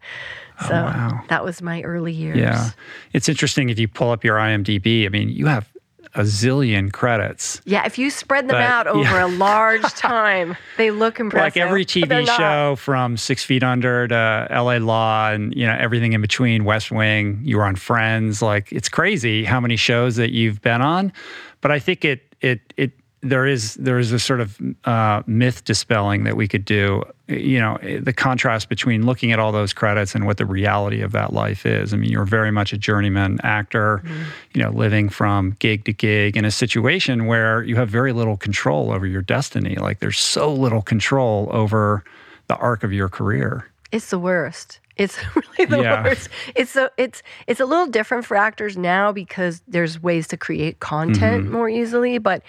So 0.69 0.75
Oh, 0.75 0.83
wow. 0.85 1.25
that 1.29 1.45
was 1.45 1.63
my 1.63 1.83
early 1.83 2.13
years. 2.13 2.37
Yeah. 2.39 2.71
It's 3.13 3.29
interesting 3.29 3.71
if 3.71 3.79
you 3.79 3.89
pull 3.89 4.11
up 4.11 4.23
your 4.25 4.37
IMDb. 4.37 5.07
I 5.07 5.09
mean, 5.09 5.29
you 5.29 5.47
have 5.47 5.69
a 6.15 6.23
zillion 6.23 6.93
credits. 6.93 7.61
Yeah, 7.65 7.87
if 7.87 7.99
you 7.99 8.11
spread 8.11 8.45
them 8.49 8.57
But, 8.57 8.63
out 8.63 8.87
over 8.87 9.03
yeah. 9.03 9.27
a 9.27 9.29
large 9.29 9.83
time, 9.95 10.57
they 10.77 10.91
look 10.91 11.19
impressive. 11.19 11.57
Like 11.57 11.57
every 11.57 11.85
TV 11.87 12.27
show 12.37 12.77
from 12.77 13.17
Six 13.17 13.45
Feet 13.45 13.63
Under 13.63 14.09
to 14.09 14.47
LA 14.51 14.77
Law 14.77 15.31
and 15.31 15.55
you 15.55 15.67
know 15.67 15.77
everything 15.79 16.13
in 16.13 16.21
between, 16.21 16.65
West 16.65 16.91
Wing, 16.91 17.41
you 17.43 17.57
were 17.57 17.65
on 17.65 17.77
Friends. 17.77 18.43
Like 18.43 18.73
it's 18.73 18.89
crazy 18.89 19.45
how 19.45 19.61
many 19.61 19.77
shows 19.77 20.17
that 20.17 20.33
you've 20.33 20.61
been 20.61 20.83
on. 20.83 21.13
But 21.61 21.71
I 21.71 21.79
think 21.79 22.05
it 22.05 22.23
it 22.41 22.61
it 22.77 22.93
there 23.25 23.47
is 23.47 23.75
there 23.75 23.99
is 24.01 24.11
a 24.11 24.19
sort 24.19 24.41
of 24.41 24.59
uh, 24.85 25.23
myth 25.27 25.65
dispelling 25.65 26.25
that 26.25 26.37
we 26.37 26.49
could 26.49 26.65
do. 26.65 27.03
You 27.29 27.61
know, 27.61 27.79
the 28.01 28.13
contrast 28.13 28.69
between 28.69 29.07
looking 29.07 29.31
at 29.33 29.39
all 29.39 29.53
those 29.53 29.73
credits 29.73 30.15
and 30.15 30.27
what 30.27 30.37
the 30.39 30.45
reality 30.45 31.01
of 31.03 31.13
that 31.13 31.33
life 31.33 31.65
is. 31.65 31.95
I 31.95 31.97
mean, 31.99 32.11
you're 32.11 32.25
very 32.25 32.51
much 32.51 32.73
a 32.73 32.79
journeyman 32.79 33.39
actor. 33.45 34.03
You 34.53 34.63
know, 34.63 34.71
living 34.71 35.09
from 35.09 35.57
gig 35.61 35.85
to 35.85 35.93
gig 35.93 36.37
in 36.37 36.45
a 36.45 36.51
situation 36.51 37.27
where 37.27 37.63
you 37.63 37.77
have 37.77 37.89
very 37.89 38.13
little 38.13 38.37
control 38.37 38.91
over 38.91 39.07
your 39.07 39.23
destiny. 39.23 39.77
Like 39.77 40.01
there's 40.01 40.19
so 40.19 40.53
little 40.53 40.83
control 40.83 41.49
over 41.53 42.03
the 42.49 42.57
arc 42.57 42.83
of 42.83 42.93
your 42.93 43.09
career. 43.09 43.71
It's 43.93 44.11
the 44.11 44.19
worst. 44.19 44.81
It's 44.97 45.17
really 45.37 45.71
the 45.71 45.81
Yeah. 45.81 46.03
worst. 46.03 46.29
It's 46.55 46.71
so 46.73 46.91
it's 46.99 47.23
it's 47.47 47.61
a 47.61 47.65
little 47.67 47.87
different 47.87 48.27
for 48.27 48.37
actors 48.37 48.77
now 48.77 49.13
because 49.13 49.63
there's 49.69 50.03
ways 50.03 50.27
to 50.29 50.37
create 50.37 50.81
content 50.81 51.45
Mm-hmm. 51.45 51.53
more 51.53 51.69
easily. 51.69 52.19
But 52.19 52.43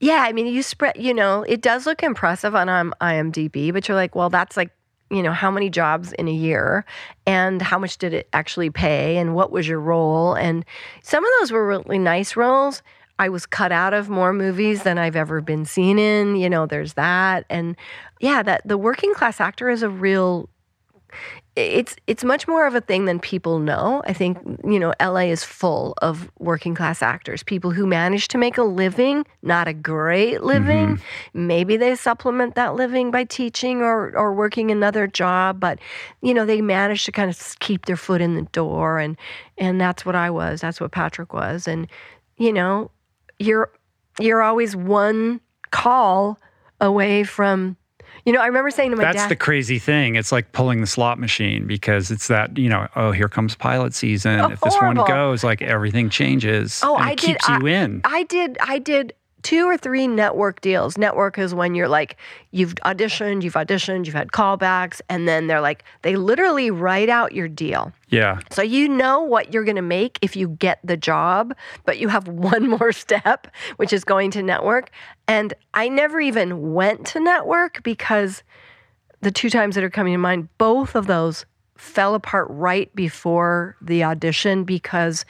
yeah, 0.00 0.24
I 0.28 0.32
mean, 0.32 0.46
you 0.46 0.62
spread. 0.62 0.96
You 0.96 1.14
know, 1.14 1.42
it 1.42 1.60
does 1.60 1.86
look 1.86 2.02
impressive 2.02 2.54
on 2.54 2.68
um, 2.68 2.94
IMDb, 3.00 3.72
but 3.72 3.88
you're 3.88 3.96
like, 3.96 4.14
well, 4.14 4.30
that's 4.30 4.56
like. 4.56 4.70
You 5.10 5.22
know, 5.22 5.32
how 5.32 5.50
many 5.50 5.70
jobs 5.70 6.12
in 6.12 6.28
a 6.28 6.32
year 6.32 6.84
and 7.26 7.62
how 7.62 7.78
much 7.78 7.96
did 7.96 8.12
it 8.12 8.28
actually 8.34 8.68
pay 8.68 9.16
and 9.16 9.34
what 9.34 9.50
was 9.50 9.66
your 9.66 9.80
role? 9.80 10.34
And 10.34 10.66
some 11.02 11.24
of 11.24 11.30
those 11.40 11.50
were 11.50 11.66
really 11.66 11.98
nice 11.98 12.36
roles. 12.36 12.82
I 13.18 13.30
was 13.30 13.46
cut 13.46 13.72
out 13.72 13.94
of 13.94 14.10
more 14.10 14.34
movies 14.34 14.82
than 14.82 14.98
I've 14.98 15.16
ever 15.16 15.40
been 15.40 15.64
seen 15.64 15.98
in. 15.98 16.36
You 16.36 16.50
know, 16.50 16.66
there's 16.66 16.92
that. 16.92 17.46
And 17.48 17.74
yeah, 18.20 18.42
that 18.42 18.60
the 18.66 18.76
working 18.76 19.14
class 19.14 19.40
actor 19.40 19.70
is 19.70 19.82
a 19.82 19.88
real 19.88 20.50
it's 21.58 21.96
it's 22.06 22.24
much 22.24 22.46
more 22.46 22.66
of 22.66 22.74
a 22.74 22.80
thing 22.80 23.04
than 23.04 23.18
people 23.18 23.58
know. 23.58 24.02
I 24.06 24.12
think 24.12 24.38
you 24.64 24.78
know 24.78 24.94
LA 25.00 25.30
is 25.30 25.44
full 25.44 25.94
of 26.00 26.30
working 26.38 26.74
class 26.74 27.02
actors, 27.02 27.42
people 27.42 27.70
who 27.70 27.86
manage 27.86 28.28
to 28.28 28.38
make 28.38 28.58
a 28.58 28.62
living, 28.62 29.26
not 29.42 29.68
a 29.68 29.72
great 29.72 30.36
mm-hmm. 30.36 30.46
living. 30.46 31.00
Maybe 31.34 31.76
they 31.76 31.94
supplement 31.96 32.54
that 32.54 32.74
living 32.74 33.10
by 33.10 33.24
teaching 33.24 33.80
or 33.80 34.16
or 34.16 34.32
working 34.32 34.70
another 34.70 35.06
job, 35.06 35.60
but 35.60 35.78
you 36.22 36.32
know 36.32 36.46
they 36.46 36.60
manage 36.60 37.04
to 37.04 37.12
kind 37.12 37.30
of 37.30 37.58
keep 37.58 37.86
their 37.86 37.96
foot 37.96 38.20
in 38.20 38.34
the 38.34 38.42
door, 38.42 38.98
and 38.98 39.16
and 39.56 39.80
that's 39.80 40.06
what 40.06 40.14
I 40.14 40.30
was. 40.30 40.60
That's 40.60 40.80
what 40.80 40.92
Patrick 40.92 41.32
was, 41.32 41.66
and 41.66 41.88
you 42.36 42.52
know 42.52 42.90
you're 43.38 43.70
you're 44.20 44.42
always 44.42 44.76
one 44.76 45.40
call 45.70 46.38
away 46.80 47.24
from. 47.24 47.76
You 48.24 48.32
know, 48.32 48.40
I 48.40 48.46
remember 48.46 48.70
saying 48.70 48.90
to 48.90 48.96
my 48.96 49.04
That's 49.04 49.16
dad, 49.18 49.30
the 49.30 49.36
crazy 49.36 49.78
thing. 49.78 50.16
It's 50.16 50.32
like 50.32 50.52
pulling 50.52 50.80
the 50.80 50.86
slot 50.86 51.18
machine 51.18 51.66
because 51.66 52.10
it's 52.10 52.28
that, 52.28 52.56
you 52.58 52.68
know, 52.68 52.88
oh, 52.96 53.12
here 53.12 53.28
comes 53.28 53.54
pilot 53.54 53.94
season. 53.94 54.40
Oh, 54.40 54.50
if 54.50 54.60
this 54.60 54.74
horrible. 54.74 55.02
one 55.02 55.10
goes, 55.10 55.44
like 55.44 55.62
everything 55.62 56.10
changes. 56.10 56.80
Oh, 56.84 56.96
and 56.96 57.04
I 57.04 57.12
it 57.12 57.18
did- 57.18 57.26
keeps 57.38 57.48
you 57.48 57.66
in. 57.66 58.00
I 58.04 58.24
did 58.24 58.58
I 58.60 58.78
did 58.78 59.14
two 59.48 59.66
or 59.66 59.78
three 59.78 60.06
network 60.06 60.60
deals. 60.60 60.98
Network 60.98 61.38
is 61.38 61.54
when 61.54 61.74
you're 61.74 61.88
like 61.88 62.18
you've 62.50 62.74
auditioned, 62.84 63.42
you've 63.42 63.54
auditioned, 63.54 64.04
you've 64.04 64.14
had 64.14 64.28
callbacks, 64.28 65.00
and 65.08 65.26
then 65.26 65.46
they're 65.46 65.62
like 65.62 65.84
they 66.02 66.16
literally 66.16 66.70
write 66.70 67.08
out 67.08 67.32
your 67.32 67.48
deal. 67.48 67.90
yeah. 68.10 68.40
So 68.50 68.60
you 68.60 68.90
know 68.90 69.22
what 69.22 69.54
you're 69.54 69.64
going 69.64 69.76
to 69.76 69.80
make 69.80 70.18
if 70.20 70.36
you 70.36 70.48
get 70.48 70.80
the 70.84 70.98
job, 70.98 71.54
but 71.86 71.98
you 71.98 72.08
have 72.08 72.28
one 72.50 72.68
more 72.68 72.92
step, 72.92 73.46
which 73.76 73.90
is 73.90 74.04
going 74.04 74.32
to 74.32 74.42
network. 74.42 74.90
And 75.26 75.54
I 75.72 75.88
never 75.88 76.20
even 76.20 76.74
went 76.74 77.06
to 77.06 77.20
network 77.20 77.82
because 77.82 78.42
the 79.22 79.30
two 79.30 79.48
times 79.48 79.76
that 79.76 79.84
are 79.84 79.88
coming 79.88 80.12
to 80.12 80.18
mind, 80.18 80.50
both 80.58 80.94
of 80.94 81.06
those 81.06 81.46
fell 81.78 82.14
apart 82.14 82.48
right 82.50 82.94
before 82.94 83.76
the 83.80 84.04
audition 84.04 84.64
because 84.64 85.24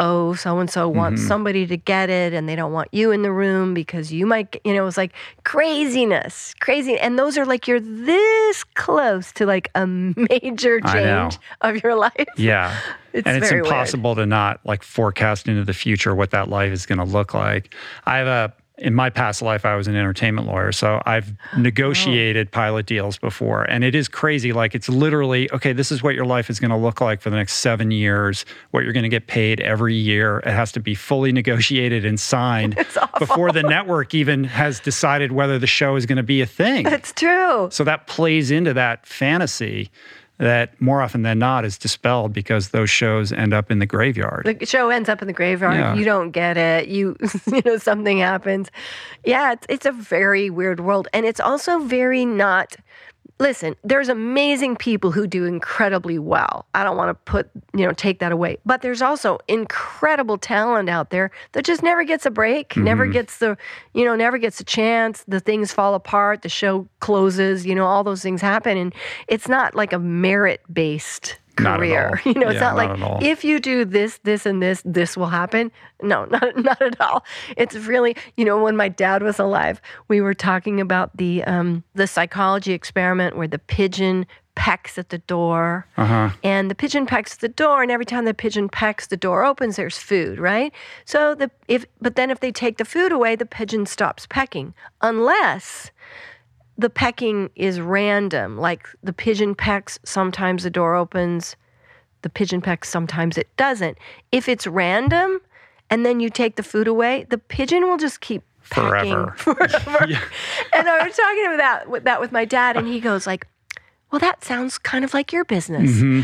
oh 0.00 0.34
so 0.34 0.58
and 0.58 0.68
so 0.68 0.88
wants 0.88 1.20
mm-hmm. 1.20 1.28
somebody 1.28 1.66
to 1.66 1.76
get 1.76 2.10
it 2.10 2.32
and 2.32 2.48
they 2.48 2.56
don't 2.56 2.72
want 2.72 2.88
you 2.90 3.12
in 3.12 3.22
the 3.22 3.30
room 3.30 3.72
because 3.74 4.12
you 4.12 4.26
might 4.26 4.60
you 4.64 4.74
know 4.74 4.82
it 4.82 4.84
was 4.84 4.96
like 4.96 5.12
craziness 5.44 6.54
crazy 6.58 6.98
and 6.98 7.18
those 7.18 7.38
are 7.38 7.46
like 7.46 7.68
you're 7.68 7.78
this 7.78 8.64
close 8.74 9.30
to 9.30 9.46
like 9.46 9.70
a 9.76 9.86
major 10.40 10.80
change 10.80 11.38
of 11.60 11.80
your 11.82 11.94
life 11.94 12.26
Yeah. 12.36 12.76
It's 13.12 13.26
and 13.26 13.36
it's 13.38 13.48
very 13.48 13.60
weird. 13.62 13.72
impossible 13.72 14.14
to 14.14 14.24
not 14.24 14.60
like 14.64 14.84
forecast 14.84 15.48
into 15.48 15.64
the 15.64 15.72
future 15.72 16.14
what 16.14 16.30
that 16.30 16.48
life 16.48 16.70
is 16.70 16.86
going 16.86 16.98
to 16.98 17.04
look 17.04 17.34
like. 17.34 17.74
I 18.06 18.18
have 18.18 18.28
a, 18.28 18.52
in 18.80 18.94
my 18.94 19.10
past 19.10 19.42
life, 19.42 19.64
I 19.64 19.76
was 19.76 19.86
an 19.88 19.94
entertainment 19.96 20.46
lawyer. 20.46 20.72
So 20.72 21.02
I've 21.06 21.32
negotiated 21.56 22.48
Oh. 22.48 22.50
pilot 22.52 22.86
deals 22.86 23.18
before. 23.18 23.64
And 23.64 23.84
it 23.84 23.94
is 23.94 24.08
crazy. 24.08 24.52
Like 24.52 24.74
it's 24.74 24.88
literally, 24.88 25.50
okay, 25.52 25.72
this 25.72 25.92
is 25.92 26.02
what 26.02 26.14
your 26.14 26.24
life 26.24 26.50
is 26.50 26.58
going 26.58 26.70
to 26.70 26.76
look 26.76 27.00
like 27.00 27.20
for 27.20 27.30
the 27.30 27.36
next 27.36 27.54
seven 27.54 27.90
years, 27.90 28.44
what 28.70 28.84
you're 28.84 28.92
going 28.92 29.02
to 29.04 29.08
get 29.10 29.26
paid 29.26 29.60
every 29.60 29.94
year. 29.94 30.38
It 30.40 30.52
has 30.52 30.72
to 30.72 30.80
be 30.80 30.94
fully 30.94 31.30
negotiated 31.32 32.04
and 32.04 32.18
signed 32.18 32.74
before 33.18 33.52
the 33.52 33.62
network 33.62 34.14
even 34.14 34.44
has 34.44 34.80
decided 34.80 35.32
whether 35.32 35.58
the 35.58 35.66
show 35.66 35.96
is 35.96 36.06
going 36.06 36.16
to 36.16 36.22
be 36.22 36.40
a 36.40 36.46
thing. 36.46 36.86
It's 36.86 37.12
true. 37.12 37.68
So 37.70 37.84
that 37.84 38.06
plays 38.06 38.50
into 38.50 38.72
that 38.74 39.06
fantasy 39.06 39.90
that 40.40 40.80
more 40.80 41.02
often 41.02 41.20
than 41.22 41.38
not 41.38 41.66
is 41.66 41.76
dispelled 41.76 42.32
because 42.32 42.70
those 42.70 42.88
shows 42.88 43.30
end 43.30 43.52
up 43.52 43.70
in 43.70 43.78
the 43.78 43.86
graveyard. 43.86 44.56
The 44.58 44.64
show 44.64 44.88
ends 44.88 45.08
up 45.08 45.20
in 45.20 45.28
the 45.28 45.34
graveyard. 45.34 45.74
Yeah. 45.74 45.94
You 45.94 46.04
don't 46.04 46.30
get 46.30 46.56
it. 46.56 46.88
You, 46.88 47.14
you 47.46 47.60
know, 47.64 47.76
something 47.76 48.18
happens. 48.18 48.70
Yeah, 49.24 49.52
it's 49.52 49.66
it's 49.68 49.86
a 49.86 49.92
very 49.92 50.48
weird 50.48 50.80
world, 50.80 51.08
and 51.12 51.26
it's 51.26 51.40
also 51.40 51.78
very 51.80 52.24
not. 52.24 52.76
Listen, 53.40 53.74
there's 53.82 54.10
amazing 54.10 54.76
people 54.76 55.10
who 55.10 55.26
do 55.26 55.46
incredibly 55.46 56.18
well. 56.18 56.66
I 56.74 56.84
don't 56.84 56.98
want 56.98 57.08
to 57.08 57.14
put, 57.14 57.50
you 57.74 57.86
know, 57.86 57.92
take 57.92 58.18
that 58.18 58.32
away. 58.32 58.58
But 58.66 58.82
there's 58.82 59.00
also 59.00 59.38
incredible 59.48 60.36
talent 60.36 60.90
out 60.90 61.08
there 61.08 61.30
that 61.52 61.64
just 61.64 61.82
never 61.82 62.04
gets 62.04 62.26
a 62.26 62.30
break, 62.30 62.76
never 62.76 63.04
mm-hmm. 63.04 63.14
gets 63.14 63.38
the, 63.38 63.56
you 63.94 64.04
know, 64.04 64.14
never 64.14 64.36
gets 64.36 64.60
a 64.60 64.64
chance. 64.64 65.24
The 65.26 65.40
things 65.40 65.72
fall 65.72 65.94
apart, 65.94 66.42
the 66.42 66.50
show 66.50 66.86
closes, 67.00 67.64
you 67.64 67.74
know, 67.74 67.86
all 67.86 68.04
those 68.04 68.22
things 68.22 68.42
happen. 68.42 68.76
And 68.76 68.94
it's 69.26 69.48
not 69.48 69.74
like 69.74 69.94
a 69.94 69.98
merit 69.98 70.60
based 70.70 71.38
career. 71.64 72.20
all. 72.24 72.32
You 72.34 72.40
know, 72.40 72.48
it's 72.48 72.60
Yeah, 72.60 72.72
not 72.72 72.98
not 72.98 73.00
like 73.00 73.22
if 73.22 73.44
you 73.44 73.60
do 73.60 73.84
this, 73.84 74.18
this, 74.24 74.46
and 74.46 74.62
this, 74.62 74.82
this 74.84 75.16
will 75.16 75.26
happen. 75.26 75.70
No, 76.02 76.24
not 76.30 76.56
not 76.56 76.80
at 76.82 77.00
all. 77.00 77.24
It's 77.56 77.74
really, 77.76 78.16
you 78.36 78.44
know, 78.44 78.62
when 78.62 78.76
my 78.76 78.88
dad 78.88 79.22
was 79.22 79.38
alive, 79.38 79.80
we 80.08 80.20
were 80.20 80.34
talking 80.34 80.80
about 80.80 81.16
the 81.16 81.44
um, 81.44 81.84
the 81.94 82.06
psychology 82.06 82.72
experiment 82.72 83.36
where 83.36 83.48
the 83.48 83.58
pigeon 83.58 84.26
pecks 84.56 84.98
at 84.98 85.08
the 85.08 85.18
door, 85.18 85.86
Uh-huh. 85.96 86.28
and 86.42 86.70
the 86.70 86.74
pigeon 86.74 87.06
pecks 87.06 87.34
at 87.34 87.40
the 87.40 87.48
door, 87.48 87.82
and 87.82 87.90
every 87.90 88.04
time 88.04 88.24
the 88.26 88.34
pigeon 88.34 88.68
pecks, 88.68 89.06
the 89.06 89.16
door 89.16 89.44
opens. 89.44 89.76
There's 89.76 89.96
food, 89.96 90.38
right? 90.38 90.72
So 91.06 91.34
the 91.34 91.50
if, 91.68 91.86
but 92.00 92.14
then 92.16 92.30
if 92.30 92.40
they 92.40 92.52
take 92.52 92.76
the 92.76 92.84
food 92.84 93.12
away, 93.12 93.36
the 93.36 93.46
pigeon 93.46 93.86
stops 93.86 94.26
pecking, 94.26 94.74
unless 95.00 95.90
the 96.80 96.90
pecking 96.90 97.50
is 97.56 97.78
random. 97.80 98.56
Like 98.58 98.88
the 99.02 99.12
pigeon 99.12 99.54
pecks, 99.54 99.98
sometimes 100.02 100.62
the 100.62 100.70
door 100.70 100.94
opens, 100.94 101.54
the 102.22 102.30
pigeon 102.30 102.62
pecks, 102.62 102.88
sometimes 102.88 103.36
it 103.36 103.54
doesn't. 103.56 103.98
If 104.32 104.48
it's 104.48 104.66
random 104.66 105.40
and 105.90 106.06
then 106.06 106.20
you 106.20 106.30
take 106.30 106.56
the 106.56 106.62
food 106.62 106.88
away, 106.88 107.26
the 107.28 107.36
pigeon 107.38 107.82
will 107.86 107.98
just 107.98 108.20
keep 108.22 108.42
pecking 108.70 109.26
Forever. 109.34 109.34
forever. 109.36 110.06
Yeah. 110.08 110.22
And 110.72 110.88
I 110.88 111.06
was 111.06 111.14
talking 111.16 111.46
about 111.46 111.58
that 111.58 111.90
with, 111.90 112.04
that 112.04 112.20
with 112.20 112.32
my 112.32 112.46
dad, 112.46 112.76
and 112.78 112.86
he 112.86 113.00
goes 113.00 113.26
like, 113.26 113.46
"Well, 114.10 114.18
that 114.20 114.42
sounds 114.44 114.78
kind 114.78 115.04
of 115.04 115.12
like 115.12 115.32
your 115.32 115.44
business." 115.44 115.90
Mm-hmm. 115.90 116.20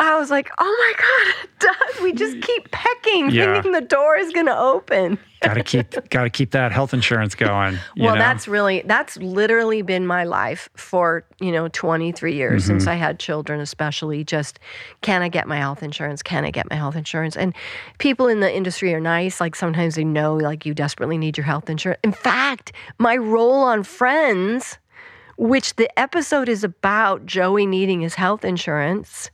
I 0.00 0.18
was 0.18 0.30
like, 0.30 0.50
"Oh 0.58 0.64
my 0.64 0.92
god, 0.98 1.44
it 1.44 1.50
does! 1.94 2.02
We 2.02 2.12
just 2.12 2.40
keep 2.40 2.70
pecking, 2.70 3.30
Yeah. 3.30 3.52
thinking 3.54 3.72
the 3.72 3.80
door 3.82 4.16
is 4.16 4.32
going 4.32 4.46
to 4.46 4.58
open." 4.58 5.18
gotta 5.42 5.62
keep 5.64 6.08
gotta 6.08 6.30
keep 6.30 6.52
that 6.52 6.70
health 6.70 6.94
insurance 6.94 7.34
going. 7.34 7.74
you 7.96 8.04
well, 8.04 8.14
know? 8.14 8.20
that's 8.20 8.46
really 8.46 8.82
that's 8.86 9.16
literally 9.16 9.82
been 9.82 10.06
my 10.06 10.22
life 10.22 10.68
for 10.76 11.24
you 11.40 11.50
know 11.50 11.66
23 11.68 12.32
years 12.34 12.62
Mm-hmm. 12.62 12.68
since 12.78 12.86
I 12.86 12.94
had 12.94 13.18
children, 13.18 13.60
especially. 13.60 14.22
Just 14.24 14.58
can 15.02 15.20
I 15.20 15.28
get 15.28 15.46
my 15.48 15.56
health 15.58 15.82
insurance? 15.82 16.22
Can 16.22 16.44
I 16.44 16.50
get 16.52 16.70
my 16.70 16.76
health 16.76 16.94
insurance? 16.96 17.36
And 17.36 17.54
people 17.98 18.28
in 18.28 18.38
the 18.40 18.54
industry 18.54 18.94
are 18.94 19.00
nice. 19.00 19.40
Like 19.40 19.56
sometimes 19.56 19.96
they 19.96 20.04
know 20.04 20.36
like 20.36 20.64
you 20.64 20.74
desperately 20.74 21.18
need 21.18 21.36
your 21.36 21.44
health 21.46 21.68
insurance. 21.68 22.00
In 22.04 22.12
fact, 22.12 22.72
my 22.98 23.16
role 23.16 23.62
on 23.64 23.82
Friends, 23.82 24.78
which 25.36 25.74
the 25.74 25.90
episode 25.98 26.48
is 26.48 26.62
about 26.62 27.26
Joey 27.26 27.66
needing 27.66 28.00
his 28.00 28.14
health 28.14 28.44
insurance. 28.44 29.30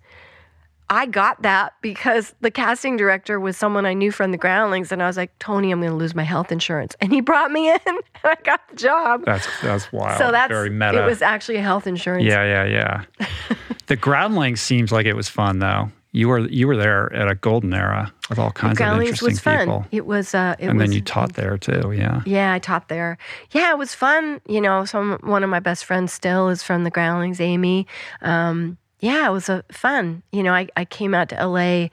I 0.91 1.07
got 1.07 1.43
that 1.43 1.75
because 1.83 2.35
the 2.41 2.51
casting 2.51 2.97
director 2.97 3.39
was 3.39 3.57
someone 3.57 3.85
I 3.85 3.93
knew 3.93 4.11
from 4.11 4.31
the 4.31 4.39
Groundlings, 4.39 4.91
and 4.91 5.03
I 5.03 5.07
was 5.07 5.17
like, 5.17 5.39
Tony, 5.39 5.71
I'm 5.71 5.81
going 5.81 5.93
to 5.93 5.97
lose 5.97 6.15
my 6.15 6.23
health 6.23 6.51
insurance, 6.51 6.97
and 7.01 7.13
he 7.13 7.21
brought 7.21 7.51
me 7.51 7.71
in, 7.73 7.81
and 7.87 7.99
I 8.25 8.37
got 8.43 8.67
the 8.71 8.77
job. 8.77 9.25
that's 9.25 9.47
that's 9.63 9.93
wild. 9.93 10.19
so 10.19 10.33
that's 10.33 10.51
very 10.51 10.71
meta. 10.71 11.03
it 11.03 11.07
was 11.07 11.23
actually 11.23 11.57
a 11.57 11.63
health 11.63 11.87
insurance. 11.87 12.25
yeah, 12.25 12.65
yeah, 12.65 13.05
yeah. 13.19 13.27
the 13.87 13.97
groundlings 13.97 14.61
seems 14.61 14.91
like 14.93 15.07
it 15.07 15.15
was 15.15 15.29
fun 15.29 15.59
though. 15.59 15.91
You 16.13 16.29
were 16.29 16.41
you 16.49 16.67
were 16.67 16.77
there 16.77 17.13
at 17.13 17.29
a 17.29 17.35
golden 17.35 17.75
era 17.75 18.13
with 18.31 18.39
all 18.39 18.51
kinds 18.51 18.73
of 18.73 18.79
Groundlings 18.79 19.11
interesting 19.11 19.33
was 19.33 19.41
fun. 19.41 19.59
people. 19.59 19.87
It 19.93 20.07
was. 20.07 20.35
Uh, 20.35 20.57
it 20.59 20.67
and 20.69 20.79
was, 20.79 20.89
then 20.89 20.95
you 20.95 21.03
taught 21.03 21.35
there 21.35 21.59
too, 21.59 21.93
yeah. 21.93 22.23
Yeah, 22.25 22.55
I 22.55 22.59
taught 22.59 22.89
there. 22.89 23.19
Yeah, 23.51 23.71
it 23.73 23.79
was 23.79 23.95
fun. 23.95 24.41
You 24.49 24.63
know, 24.63 24.87
some 24.87 25.19
one 25.23 25.45
of 25.45 25.51
my 25.51 25.61
best 25.61 25.85
friends 25.85 26.13
still 26.15 26.49
is 26.49 26.63
from 26.63 26.85
the 26.85 26.91
Groundlings, 26.91 27.41
Amy. 27.43 27.87
Um, 28.23 28.79
yeah, 29.01 29.29
it 29.29 29.33
was 29.33 29.49
a 29.49 29.65
fun. 29.71 30.23
You 30.33 30.43
know, 30.43 30.53
I, 30.53 30.69
I 30.77 30.85
came 30.85 31.15
out 31.15 31.29
to 31.31 31.47
LA 31.47 31.89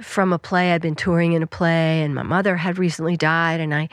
from 0.00 0.32
a 0.32 0.38
play. 0.38 0.72
I'd 0.72 0.82
been 0.82 0.94
touring 0.94 1.32
in 1.32 1.42
a 1.42 1.46
play, 1.46 2.02
and 2.02 2.14
my 2.14 2.22
mother 2.22 2.56
had 2.56 2.78
recently 2.78 3.16
died, 3.16 3.60
and 3.60 3.74
I 3.74 3.88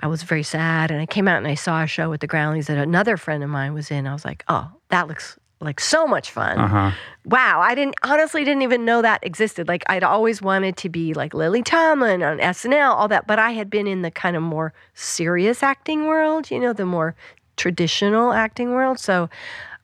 I 0.00 0.06
was 0.06 0.22
very 0.22 0.42
sad. 0.42 0.90
And 0.90 1.00
I 1.00 1.06
came 1.06 1.28
out 1.28 1.38
and 1.38 1.46
I 1.46 1.54
saw 1.54 1.82
a 1.82 1.86
show 1.86 2.10
with 2.10 2.20
the 2.20 2.26
Groundlings 2.26 2.66
that 2.66 2.78
another 2.78 3.16
friend 3.16 3.44
of 3.44 3.50
mine 3.50 3.74
was 3.74 3.90
in. 3.90 4.06
I 4.06 4.12
was 4.12 4.24
like, 4.24 4.44
oh, 4.48 4.70
that 4.88 5.08
looks 5.08 5.38
like 5.60 5.78
so 5.78 6.06
much 6.06 6.30
fun. 6.30 6.58
Uh-huh. 6.58 6.90
Wow, 7.26 7.60
I 7.60 7.74
didn't 7.74 7.96
honestly 8.02 8.44
didn't 8.44 8.62
even 8.62 8.86
know 8.86 9.02
that 9.02 9.22
existed. 9.22 9.68
Like 9.68 9.84
I'd 9.88 10.02
always 10.02 10.40
wanted 10.40 10.78
to 10.78 10.88
be 10.88 11.12
like 11.12 11.34
Lily 11.34 11.62
Tomlin 11.62 12.22
on 12.22 12.38
SNL, 12.38 12.90
all 12.90 13.08
that, 13.08 13.26
but 13.26 13.38
I 13.38 13.50
had 13.50 13.68
been 13.68 13.86
in 13.86 14.00
the 14.00 14.10
kind 14.10 14.36
of 14.36 14.42
more 14.42 14.72
serious 14.94 15.62
acting 15.62 16.06
world, 16.06 16.50
you 16.50 16.58
know, 16.58 16.72
the 16.72 16.86
more 16.86 17.14
traditional 17.56 18.32
acting 18.32 18.70
world. 18.70 18.98
So 18.98 19.28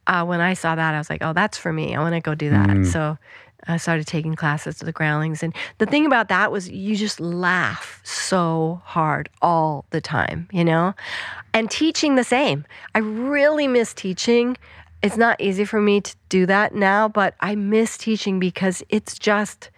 uh, 0.07 0.25
when 0.25 0.41
I 0.41 0.55
saw 0.55 0.75
that, 0.75 0.95
I 0.95 0.99
was 0.99 1.11
like, 1.11 1.23
oh, 1.23 1.33
that's 1.33 1.59
for 1.59 1.73
me. 1.73 1.95
I 1.95 2.01
want 2.01 2.15
to 2.15 2.21
go 2.21 2.35
do 2.35 2.51
that. 2.51 2.87
So 2.87 3.19
I 3.69 3.77
started 3.79 4.07
taking 4.07 4.35
classes 4.35 4.79
to 4.79 4.85
the 4.85 4.93
Groundlings, 4.93 5.43
and 5.43 5.55
the 5.79 5.87
thing 5.87 6.07
about 6.07 6.29
that 6.29 6.53
was 6.53 6.69
you 6.69 6.95
just 6.97 7.19
laugh 7.21 8.01
so 8.05 8.81
hard 8.85 9.29
all 9.43 9.87
the 9.91 10.01
time, 10.01 10.49
you 10.53 10.65
know, 10.65 10.95
and 11.53 11.71
teaching 11.71 12.15
the 12.15 12.25
same. 12.25 12.65
I 12.95 12.99
really 13.01 13.67
miss 13.67 13.93
teaching 13.93 14.57
it's 15.03 15.17
not 15.17 15.41
easy 15.41 15.65
for 15.65 15.81
me 15.81 16.01
to 16.01 16.17
do 16.31 16.47
that 16.47 16.75
now, 16.75 17.07
but 17.07 17.35
I 17.41 17.55
miss 17.55 17.97
teaching 17.99 18.41
because 18.41 18.83
it's 18.89 19.19
just 19.19 19.71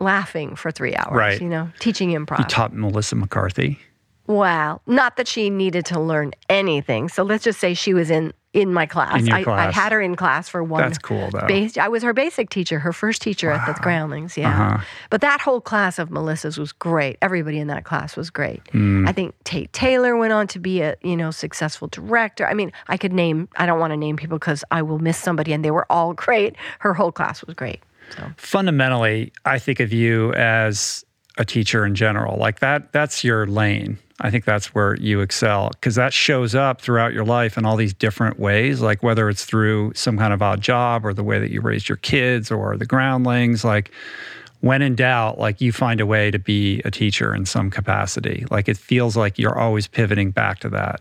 laughing 0.00 0.56
for 0.56 0.70
three 0.70 0.94
hours, 0.96 1.12
Right. 1.16 1.40
you 1.40 1.48
know, 1.48 1.70
teaching 1.78 2.10
improv. 2.10 2.38
You 2.40 2.44
taught 2.44 2.74
Melissa 2.74 3.14
McCarthy. 3.16 3.78
Well, 4.26 4.82
not 4.86 5.16
that 5.16 5.28
she 5.28 5.48
needed 5.48 5.86
to 5.86 6.00
learn 6.00 6.32
anything. 6.48 7.08
So 7.08 7.22
let's 7.22 7.44
just 7.44 7.60
say 7.60 7.74
she 7.74 7.94
was 7.94 8.10
in 8.10 8.32
in 8.54 8.72
my 8.72 8.86
class. 8.86 9.20
In 9.20 9.32
I, 9.32 9.42
I 9.44 9.70
had 9.72 9.92
her 9.92 10.00
in 10.00 10.14
class 10.14 10.48
for 10.48 10.62
one. 10.64 10.80
That's 10.80 10.96
cool, 10.96 11.28
though. 11.30 11.40
I 11.78 11.88
was 11.88 12.02
her 12.04 12.14
basic 12.14 12.48
teacher, 12.48 12.78
her 12.78 12.92
first 12.92 13.20
teacher 13.20 13.50
at 13.50 13.66
the 13.66 13.78
Groundlings. 13.82 14.36
Yeah, 14.38 14.48
Uh-huh. 14.74 14.84
but 15.10 15.20
that 15.20 15.40
whole 15.40 15.60
class 15.60 15.98
of 15.98 16.10
Melissa's 16.10 16.56
was 16.56 16.72
great. 16.72 17.18
Everybody 17.20 17.58
in 17.58 17.66
that 17.66 17.84
class 17.84 18.16
was 18.16 18.30
great. 18.30 18.64
Mm. 18.72 19.08
I 19.08 19.12
think 19.12 19.34
Tate 19.44 19.72
Taylor 19.72 20.16
went 20.16 20.32
on 20.32 20.46
to 20.46 20.58
be 20.60 20.80
a 20.80 20.96
you 21.02 21.16
know 21.16 21.30
successful 21.32 21.88
director. 21.88 22.46
I 22.46 22.54
mean, 22.54 22.72
I 22.88 22.96
could 22.96 23.12
name. 23.12 23.48
I 23.56 23.66
don't 23.66 23.80
want 23.80 23.90
to 23.90 23.96
name 23.96 24.16
people 24.16 24.38
because 24.38 24.64
I 24.70 24.80
will 24.82 25.00
miss 25.00 25.18
somebody, 25.18 25.52
and 25.52 25.64
they 25.64 25.72
were 25.72 25.86
all 25.90 26.14
great. 26.24 26.54
Her 26.78 26.94
whole 26.94 27.12
class 27.12 27.44
was 27.44 27.54
great. 27.54 27.80
So 28.16 28.30
fundamentally, 28.36 29.32
I 29.44 29.58
think 29.58 29.80
of 29.80 29.92
you 29.92 30.32
as 30.34 31.03
a 31.36 31.44
teacher 31.44 31.84
in 31.84 31.94
general. 31.94 32.38
Like 32.38 32.60
that, 32.60 32.92
that's 32.92 33.24
your 33.24 33.46
lane. 33.46 33.98
I 34.20 34.30
think 34.30 34.44
that's 34.44 34.74
where 34.74 34.94
you 34.96 35.20
excel 35.20 35.70
because 35.70 35.96
that 35.96 36.12
shows 36.12 36.54
up 36.54 36.80
throughout 36.80 37.12
your 37.12 37.24
life 37.24 37.58
in 37.58 37.64
all 37.64 37.76
these 37.76 37.92
different 37.92 38.38
ways. 38.38 38.80
Like 38.80 39.02
whether 39.02 39.28
it's 39.28 39.44
through 39.44 39.92
some 39.94 40.16
kind 40.16 40.32
of 40.32 40.40
odd 40.40 40.60
job 40.60 41.04
or 41.04 41.12
the 41.12 41.24
way 41.24 41.40
that 41.40 41.50
you 41.50 41.60
raised 41.60 41.88
your 41.88 41.96
kids 41.96 42.50
or 42.50 42.76
the 42.76 42.86
groundlings. 42.86 43.64
Like 43.64 43.90
when 44.60 44.82
in 44.82 44.94
doubt, 44.94 45.38
like 45.38 45.60
you 45.60 45.72
find 45.72 46.00
a 46.00 46.06
way 46.06 46.30
to 46.30 46.38
be 46.38 46.80
a 46.84 46.90
teacher 46.90 47.34
in 47.34 47.44
some 47.44 47.70
capacity. 47.70 48.46
Like 48.50 48.68
it 48.68 48.76
feels 48.76 49.16
like 49.16 49.38
you're 49.38 49.58
always 49.58 49.88
pivoting 49.88 50.30
back 50.30 50.60
to 50.60 50.68
that. 50.70 51.00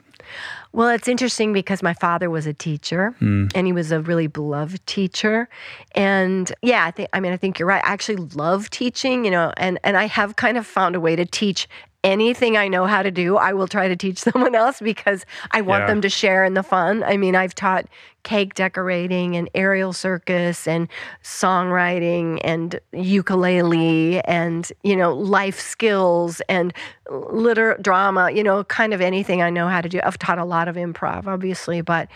Well, 0.73 0.89
it's 0.89 1.07
interesting 1.07 1.53
because 1.53 1.83
my 1.83 1.93
father 1.93 2.31
was 2.31 2.47
a 2.47 2.53
teacher 2.53 3.15
mm. 3.21 3.51
and 3.53 3.67
he 3.67 3.73
was 3.73 3.91
a 3.91 4.01
really 4.01 4.25
beloved 4.25 4.85
teacher. 4.87 5.47
And 5.93 6.51
yeah, 6.63 6.85
I 6.85 6.91
think 6.91 7.09
I 7.13 7.19
mean 7.19 7.31
I 7.31 7.37
think 7.37 7.59
you're 7.59 7.67
right. 7.67 7.83
I 7.85 7.91
actually 7.91 8.15
love 8.15 8.71
teaching, 8.71 9.23
you 9.23 9.31
know, 9.31 9.53
and 9.57 9.79
and 9.83 9.95
I 9.95 10.05
have 10.05 10.35
kind 10.35 10.57
of 10.57 10.65
found 10.65 10.95
a 10.95 10.99
way 10.99 11.15
to 11.15 11.25
teach 11.25 11.67
anything 12.03 12.57
I 12.57 12.67
know 12.67 12.85
how 12.85 13.01
to 13.03 13.11
do, 13.11 13.37
I 13.37 13.53
will 13.53 13.67
try 13.67 13.87
to 13.87 13.95
teach 13.95 14.17
someone 14.27 14.55
else 14.55 14.79
because 14.79 15.25
I 15.51 15.61
want 15.61 15.83
Yeah. 15.83 15.87
them 15.87 16.01
to 16.01 16.09
share 16.09 16.43
in 16.45 16.53
the 16.53 16.63
fun. 16.63 17.03
I 17.03 17.17
mean, 17.17 17.35
I've 17.35 17.55
taught 17.55 17.85
cake 18.23 18.53
decorating 18.53 19.35
and 19.35 19.49
aerial 19.53 19.91
circus 19.91 20.65
and 20.67 20.87
songwriting 21.23 22.39
and 22.43 22.79
ukulele 22.93 24.21
and, 24.21 24.71
you 24.83 24.95
know, 24.95 25.13
life 25.13 25.59
skills 25.59 26.41
and 26.47 26.73
liter 27.09 27.77
drama, 27.81 28.31
you 28.31 28.43
know, 28.43 28.63
kind 28.65 28.93
of 28.93 29.01
anything 29.01 29.41
I 29.41 29.49
know 29.49 29.67
how 29.67 29.81
to 29.81 29.89
do. 29.89 29.99
I've 30.03 30.17
taught 30.19 30.39
a 30.39 30.45
lot 30.45 30.67
of 30.67 30.75
improv, 30.75 31.27
obviously, 31.27 31.81
but 31.81 32.07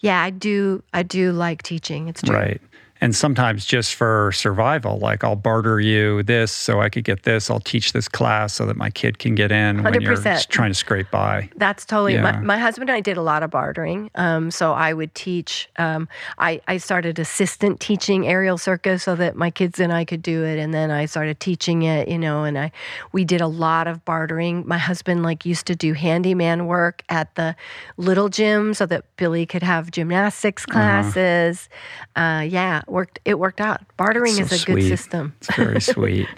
yeah, 0.00 0.22
I 0.22 0.30
do 0.30 0.82
I 0.92 1.02
do 1.02 1.32
like 1.32 1.62
teaching. 1.64 2.06
It's 2.08 2.22
true. 2.22 2.36
Right. 2.36 2.60
And 3.00 3.14
sometimes 3.14 3.64
just 3.64 3.94
for 3.94 4.32
survival, 4.32 4.98
like 4.98 5.22
I'll 5.22 5.36
barter 5.36 5.78
you 5.80 6.22
this 6.24 6.50
so 6.50 6.80
I 6.80 6.88
could 6.88 7.04
get 7.04 7.22
this. 7.22 7.48
I'll 7.48 7.60
teach 7.60 7.92
this 7.92 8.08
class 8.08 8.52
so 8.54 8.66
that 8.66 8.76
my 8.76 8.90
kid 8.90 9.18
can 9.20 9.36
get 9.36 9.52
in 9.52 9.84
when 9.84 10.00
you're 10.00 10.16
just 10.16 10.50
trying 10.50 10.70
to 10.70 10.74
scrape 10.74 11.10
by. 11.10 11.48
That's 11.56 11.84
totally 11.84 12.14
Yeah. 12.14 12.22
my, 12.22 12.38
my 12.40 12.58
husband 12.58 12.90
and 12.90 12.96
I 12.96 13.00
did 13.00 13.16
a 13.16 13.22
lot 13.22 13.44
of 13.44 13.50
bartering. 13.50 14.10
Um, 14.16 14.50
so 14.50 14.72
I 14.72 14.92
would 14.92 15.14
teach. 15.14 15.68
Um, 15.76 16.08
I 16.38 16.60
I 16.66 16.78
started 16.78 17.18
assistant 17.20 17.78
teaching 17.78 18.26
aerial 18.26 18.58
circus 18.58 19.04
so 19.04 19.14
that 19.14 19.36
my 19.36 19.50
kids 19.50 19.78
and 19.78 19.92
I 19.92 20.04
could 20.04 20.22
do 20.22 20.44
it, 20.44 20.58
and 20.58 20.74
then 20.74 20.90
I 20.90 21.06
started 21.06 21.38
teaching 21.38 21.82
it. 21.82 22.08
You 22.08 22.18
know, 22.18 22.42
and 22.44 22.58
I 22.58 22.72
we 23.12 23.24
did 23.24 23.40
a 23.40 23.46
lot 23.46 23.86
of 23.86 24.04
bartering. 24.04 24.66
My 24.66 24.78
husband 24.78 25.22
like 25.22 25.46
used 25.46 25.66
to 25.66 25.76
do 25.76 25.92
handyman 25.92 26.66
work 26.66 27.02
at 27.08 27.34
the 27.36 27.54
little 27.96 28.28
gym 28.28 28.74
so 28.74 28.86
that 28.86 29.04
Billie 29.16 29.46
could 29.46 29.62
have 29.62 29.92
gymnastics 29.92 30.64
Uh-huh. 30.68 30.72
classes. 31.12 31.68
Uh, 32.16 32.44
yeah, 32.48 32.82
worked. 32.90 33.18
It 33.24 33.38
worked 33.38 33.60
out. 33.60 33.80
Bartering 33.96 34.32
So 34.34 34.42
is 34.42 34.52
a 34.52 34.58
sweet. 34.58 34.74
good 34.82 34.88
system. 34.88 35.34
It's 35.40 35.54
very 35.54 35.80
sweet. 35.80 36.28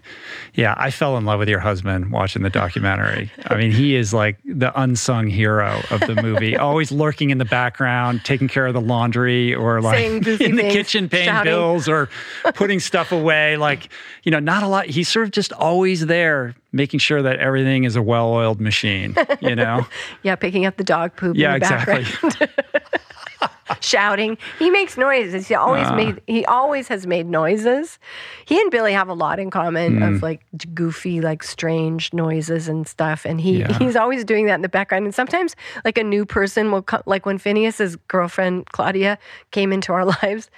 Yeah, 0.55 0.75
I 0.77 0.91
fell 0.91 1.17
in 1.17 1.25
love 1.25 1.39
with 1.39 1.49
your 1.49 1.61
husband 1.61 2.11
watching 2.13 2.43
the 2.43 2.51
documentary. 2.51 3.31
I 3.47 3.57
mean, 3.57 3.71
he 3.71 3.95
is 3.95 4.13
like 4.13 4.39
the 4.45 4.73
unsung 4.81 5.29
hero 5.29 5.81
of 5.91 6.01
the 6.01 6.21
movie, 6.23 6.57
always 6.59 6.91
lurking 6.91 7.31
in 7.31 7.39
the 7.39 7.45
background, 7.45 8.25
taking 8.25 8.49
care 8.49 8.67
of 8.67 8.75
the 8.75 8.81
laundry 8.81 9.55
or 9.55 9.81
like 9.81 10.01
in 10.05 10.21
the 10.23 10.37
things, 10.37 10.61
kitchen 10.73 11.09
paying 11.09 11.27
shouting. 11.27 11.51
bills 11.53 11.89
or 11.89 12.09
putting 12.55 12.81
stuff 12.81 13.13
away. 13.13 13.57
Like, 13.57 13.89
you 14.25 14.31
know, 14.33 14.41
not 14.41 14.63
a 14.63 14.67
lot. 14.69 14.87
He's 14.87 15.09
sort 15.09 15.27
of 15.27 15.31
just 15.33 15.53
always 15.53 16.07
there 16.07 16.55
making 16.73 17.01
sure 17.01 17.23
that 17.23 17.39
everything 17.39 17.85
is 17.85 17.97
a 17.97 18.03
well 18.03 18.29
oiled 18.33 18.61
machine, 18.61 19.15
you 19.41 19.55
know? 19.57 19.87
Yeah, 20.23 20.37
picking 20.37 20.67
up 20.67 20.77
the 20.77 20.85
dog 20.85 21.17
poop 21.17 21.37
Yeah, 21.37 21.55
in 21.55 21.61
the 21.61 21.67
exactly. 21.67 22.49
shouting. 23.81 24.37
He 24.59 24.71
makes 24.71 24.97
noises. 24.97 25.47
He 25.49 25.55
always 25.55 25.87
Ah. 25.89 25.95
made. 25.95 26.21
He 26.27 26.45
always 26.47 26.89
has 26.89 27.07
made 27.07 27.27
noises. 27.27 27.99
He 28.45 28.61
and 28.61 28.71
Billie 28.71 28.93
have 28.93 29.09
a 29.09 29.15
lot 29.15 29.39
in 29.39 29.51
common 29.51 30.01
Mm. 30.01 30.17
of 30.17 30.23
like 30.23 30.41
goofy, 30.75 31.21
like 31.21 31.43
strange 31.43 32.13
noises 32.13 32.69
and 32.69 32.87
stuff. 32.89 33.25
And 33.25 33.41
he 33.41 33.61
Yeah. 33.61 33.79
he's 33.79 33.97
always 33.97 34.25
doing 34.25 34.47
that 34.47 34.55
in 34.55 34.63
the 34.63 34.69
background. 34.69 35.05
And 35.05 35.15
sometimes 35.15 35.55
like 35.85 35.99
a 35.99 36.05
new 36.05 36.25
person 36.27 36.71
will 36.73 36.83
come. 36.83 37.03
Like 37.07 37.27
when 37.27 37.39
Finneas's 37.39 37.97
girlfriend 38.09 38.67
Claudia 38.73 39.19
came 39.51 39.73
into 39.73 39.93
our 39.93 40.05
lives. 40.23 40.51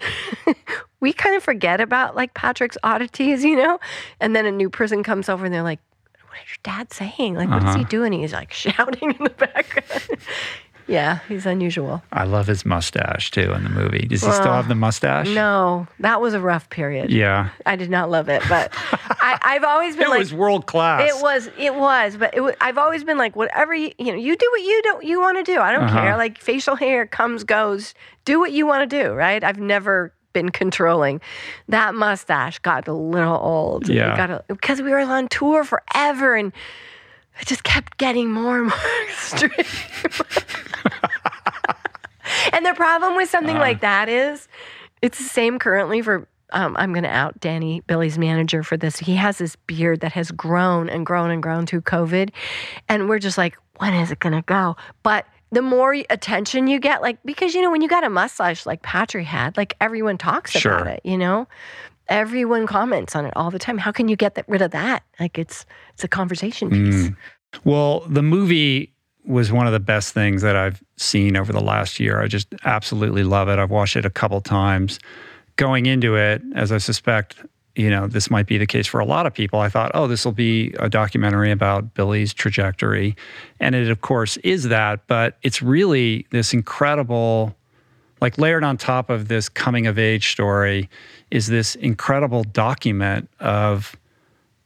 we 1.00 1.12
kind 1.12 1.34
of 1.36 1.42
forget 1.42 1.80
about 1.80 2.14
like 2.14 2.34
Patrick's 2.34 2.78
oddities, 2.84 3.44
you 3.44 3.56
know? 3.56 3.78
And 4.20 4.34
then 4.36 4.46
a 4.46 4.52
new 4.52 4.70
person 4.70 5.02
comes 5.02 5.28
over 5.28 5.44
and 5.44 5.52
they're 5.52 5.62
like, 5.62 5.80
what 6.28 6.38
is 6.44 6.50
your 6.50 6.58
dad 6.62 6.92
saying? 6.92 7.34
Like, 7.34 7.48
what 7.48 7.64
is 7.64 7.74
he 7.74 7.80
Uh-huh. 7.80 7.88
doing? 7.88 8.12
He's 8.12 8.32
like 8.32 8.52
shouting 8.52 9.10
in 9.12 9.24
the 9.24 9.30
background. 9.30 10.20
Yeah, 10.88 11.18
he's 11.28 11.44
unusual. 11.44 12.02
I 12.12 12.24
love 12.24 12.46
his 12.46 12.64
mustache 12.64 13.30
too 13.30 13.52
in 13.52 13.62
the 13.62 13.68
movie. 13.70 14.06
Does 14.06 14.24
he 14.24 14.32
still 14.32 14.52
have 14.52 14.68
the 14.68 14.74
mustache? 14.74 15.28
No, 15.28 15.86
that 16.00 16.20
was 16.22 16.32
a 16.32 16.40
rough 16.40 16.70
period. 16.70 17.10
Yeah. 17.10 17.50
I 17.66 17.76
did 17.76 17.90
not 17.90 18.08
love 18.10 18.30
it, 18.30 18.42
but 18.48 18.72
I, 19.20 19.38
I've 19.42 19.64
always 19.64 19.96
been 19.96 20.06
It 20.06 20.10
like 20.10 20.18
was 20.20 20.32
world 20.32 20.64
class. 20.66 21.02
It 21.14 21.22
was, 21.22 21.50
it 21.58 21.74
was, 21.74 22.16
but 22.16 22.34
it 22.34 22.40
was, 22.40 22.54
I've 22.62 22.78
always 22.78 23.04
been 23.04 23.18
like, 23.18 23.36
whatever 23.36 23.74
you, 23.74 23.92
you 23.98 24.06
know, 24.12 24.18
you 24.18 24.34
do 24.34 24.48
what 24.50 24.62
you 24.62 24.80
don't, 24.82 25.04
you 25.04 25.20
want 25.20 25.36
to 25.36 25.42
do. 25.44 25.60
I 25.60 25.72
don't 25.72 25.84
Uh-huh. 25.84 26.00
care. 26.00 26.16
Like 26.16 26.38
facial 26.38 26.74
hair 26.74 27.06
comes, 27.06 27.44
goes. 27.44 27.92
Do 28.24 28.40
what 28.40 28.52
you 28.52 28.66
want 28.66 28.88
to 28.88 29.02
do, 29.04 29.12
right? 29.12 29.44
I've 29.44 29.60
never 29.60 30.14
been 30.32 30.48
controlling. 30.50 31.20
That 31.68 31.94
mustache 31.94 32.60
got 32.60 32.88
a 32.88 32.94
little 32.94 33.36
old. 33.36 33.88
Yeah. 33.90 34.16
got 34.16 34.46
because 34.48 34.80
we 34.80 34.90
were 34.90 35.00
on 35.00 35.28
tour 35.28 35.64
forever, 35.64 36.34
and 36.34 36.52
it 37.40 37.46
just 37.46 37.62
kept 37.64 37.96
getting 37.98 38.30
more 38.30 38.58
and 38.58 38.66
more 38.68 38.78
extreme. 39.08 39.52
And 42.52 42.64
the 42.66 42.74
problem 42.74 43.16
with 43.16 43.28
something 43.30 43.56
Uh-huh. 43.56 43.64
like 43.64 43.80
that 43.80 44.08
is, 44.08 44.48
it's 45.02 45.18
the 45.18 45.24
same 45.24 45.58
currently 45.58 46.02
for. 46.02 46.26
Um, 46.50 46.76
I'm 46.78 46.94
going 46.94 47.02
to 47.02 47.10
out 47.10 47.38
Danny, 47.40 47.82
Billie's 47.86 48.16
manager, 48.18 48.62
for 48.62 48.78
this. 48.78 48.98
He 48.98 49.16
has 49.16 49.36
this 49.36 49.54
beard 49.66 50.00
that 50.00 50.12
has 50.12 50.30
grown 50.30 50.88
and 50.88 51.04
grown 51.04 51.30
and 51.30 51.42
grown 51.42 51.66
through 51.66 51.82
COVID. 51.82 52.30
And 52.88 53.06
we're 53.06 53.18
just 53.18 53.36
like, 53.36 53.54
when 53.76 53.92
is 53.92 54.10
it 54.10 54.18
going 54.18 54.32
to 54.32 54.40
go? 54.40 54.74
But 55.02 55.26
the 55.52 55.60
more 55.60 55.92
attention 56.08 56.66
you 56.66 56.78
get, 56.80 57.02
like, 57.02 57.18
because, 57.22 57.54
you 57.54 57.60
know, 57.60 57.70
when 57.70 57.82
you 57.82 57.88
got 57.88 58.02
a 58.02 58.08
mustache 58.08 58.64
like 58.64 58.80
Patrick 58.80 59.26
had, 59.26 59.58
like, 59.58 59.76
everyone 59.78 60.16
talks 60.16 60.52
Sure. 60.52 60.72
about 60.72 60.86
it, 60.86 61.00
you 61.04 61.18
know? 61.18 61.46
Everyone 62.08 62.66
comments 62.66 63.14
on 63.14 63.26
it 63.26 63.34
all 63.36 63.50
the 63.50 63.58
time. 63.58 63.76
How 63.76 63.92
can 63.92 64.08
you 64.08 64.16
get 64.16 64.34
that, 64.36 64.46
rid 64.48 64.62
of 64.62 64.70
that? 64.70 65.02
Like, 65.20 65.38
it's 65.38 65.66
it's 65.92 66.02
a 66.04 66.08
conversation 66.08 66.70
piece. 66.70 67.10
Well, 67.64 68.00
the 68.08 68.22
movie 68.22 68.94
was 69.28 69.52
one 69.52 69.66
of 69.66 69.72
the 69.72 69.80
best 69.80 70.14
things 70.14 70.42
that 70.42 70.56
I've 70.56 70.82
seen 70.96 71.36
over 71.36 71.52
the 71.52 71.62
last 71.62 72.00
year. 72.00 72.20
I 72.20 72.26
just 72.26 72.48
absolutely 72.64 73.22
love 73.22 73.48
it. 73.48 73.58
I've 73.58 73.70
watched 73.70 73.96
it 73.96 74.04
a 74.04 74.10
couple 74.10 74.40
times. 74.40 74.98
Going 75.56 75.86
into 75.86 76.16
it, 76.16 76.42
as 76.54 76.72
I 76.72 76.78
suspect, 76.78 77.36
you 77.76 77.90
know, 77.90 78.06
this 78.06 78.30
might 78.30 78.46
be 78.46 78.56
the 78.58 78.66
case 78.66 78.86
for 78.86 79.00
a 79.00 79.04
lot 79.04 79.26
of 79.26 79.34
people, 79.34 79.60
I 79.60 79.68
thought, 79.68 79.90
oh, 79.94 80.06
this 80.06 80.24
will 80.24 80.32
be 80.32 80.74
a 80.78 80.88
documentary 80.88 81.52
about 81.52 81.94
Billie's 81.94 82.32
trajectory. 82.32 83.14
And 83.60 83.74
it, 83.74 83.90
of 83.90 84.00
course, 84.00 84.38
is 84.38 84.64
that, 84.64 85.06
but 85.06 85.36
it's 85.42 85.60
really 85.60 86.26
this 86.30 86.54
incredible 86.54 87.54
like 88.20 88.38
layered 88.38 88.64
on 88.64 88.76
top 88.76 89.10
of 89.10 89.28
this 89.28 89.48
coming 89.48 89.86
of 89.86 89.98
age 89.98 90.32
story 90.32 90.88
is 91.30 91.46
this 91.46 91.74
incredible 91.76 92.42
document 92.44 93.28
of 93.38 93.94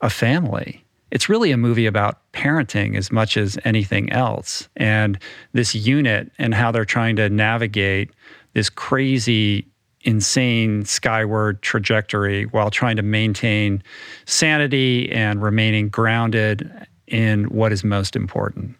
a 0.00 0.08
family. 0.08 0.81
It's 1.12 1.28
really 1.28 1.52
a 1.52 1.58
movie 1.58 1.84
about 1.84 2.18
parenting 2.32 2.96
as 2.96 3.12
much 3.12 3.36
as 3.36 3.58
anything 3.66 4.10
else. 4.10 4.68
And 4.76 5.18
this 5.52 5.74
unit 5.74 6.32
and 6.38 6.54
how 6.54 6.72
they're 6.72 6.86
trying 6.86 7.16
to 7.16 7.28
navigate 7.28 8.10
this 8.54 8.70
crazy, 8.70 9.66
insane 10.00 10.86
skyward 10.86 11.60
trajectory 11.60 12.44
while 12.46 12.70
trying 12.70 12.96
to 12.96 13.02
maintain 13.02 13.82
sanity 14.24 15.12
and 15.12 15.42
remaining 15.42 15.90
grounded 15.90 16.72
in 17.06 17.44
what 17.44 17.72
is 17.72 17.84
most 17.84 18.16
important. 18.16 18.74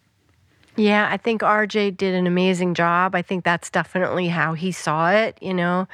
Yeah, 0.77 1.09
I 1.11 1.19
think 1.19 1.43
RJ 1.43 1.99
did 1.99 2.15
an 2.15 2.27
amazing 2.27 2.73
job. 2.73 3.15
I 3.15 3.21
think 3.21 3.45
that's 3.45 3.69
definitely 3.69 4.29
how 4.29 4.55
he 4.55 4.73
saw 4.73 5.11
it, 5.11 5.37
you 5.43 5.53
know, 5.53 5.87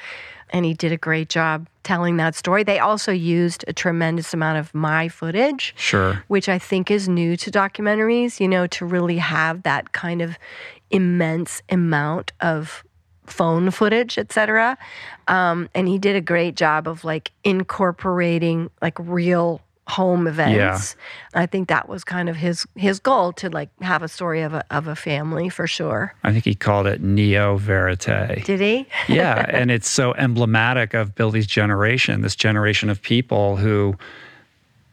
and 0.51 0.65
he 0.65 0.75
did 0.75 0.93
a 0.93 0.97
great 0.97 1.29
job 1.29 1.69
telling 1.83 2.17
that 2.19 2.35
story. 2.35 2.63
They 2.65 2.79
also 2.79 3.13
used 3.13 3.65
a 3.67 3.73
tremendous 3.73 4.35
amount 4.35 4.59
of 4.59 4.75
my 4.75 5.09
footage, 5.09 5.75
Sure. 5.77 6.23
which 6.29 6.49
I 6.49 6.59
think 6.59 6.91
is 6.91 7.09
new 7.09 7.37
to 7.39 7.51
documentaries, 7.51 8.41
you 8.41 8.49
know, 8.49 8.67
to 8.69 8.85
really 8.85 9.19
have 9.19 9.63
that 9.63 9.93
kind 9.93 10.21
of 10.21 10.39
immense 10.91 11.63
amount 11.71 12.33
of 12.41 12.85
phone 13.27 13.71
footage, 13.71 14.17
et 14.19 14.33
cetera. 14.33 14.77
Um, 15.29 15.69
and 15.75 15.87
he 15.89 15.99
did 15.99 16.17
a 16.17 16.21
great 16.21 16.57
job 16.57 16.89
of 16.89 17.05
like 17.05 17.31
incorporating 17.45 18.71
like 18.81 18.99
real 18.99 19.61
home 19.89 20.27
events. 20.27 20.97
Yeah. 21.35 21.41
I 21.43 21.47
think 21.47 21.69
that 21.69 21.89
was 21.89 22.05
kind 22.05 22.29
of 22.29 22.37
his 22.37 22.67
his 22.77 23.01
goal 23.01 23.33
to 23.35 23.49
like 23.49 23.71
have 23.81 24.03
a 24.03 24.09
story 24.09 24.43
of 24.43 24.55
a 24.55 24.65
of 24.71 24.87
a 24.87 24.95
family 24.95 25.49
for 25.49 25.67
sure. 25.67 26.15
I 26.23 26.33
think 26.33 26.45
he 26.45 26.55
called 26.55 26.87
it 26.87 27.01
neo 27.01 27.57
verite. 27.57 28.45
Did 28.45 28.61
he? 28.61 28.87
yeah, 29.09 29.47
and 29.49 29.71
it's 29.71 29.89
so 29.89 30.15
emblematic 30.15 30.95
of 30.95 31.15
Billie's 31.15 31.47
generation, 31.47 32.21
this 32.21 32.37
generation 32.37 32.91
of 32.91 33.01
people 33.01 33.57
who 33.57 33.97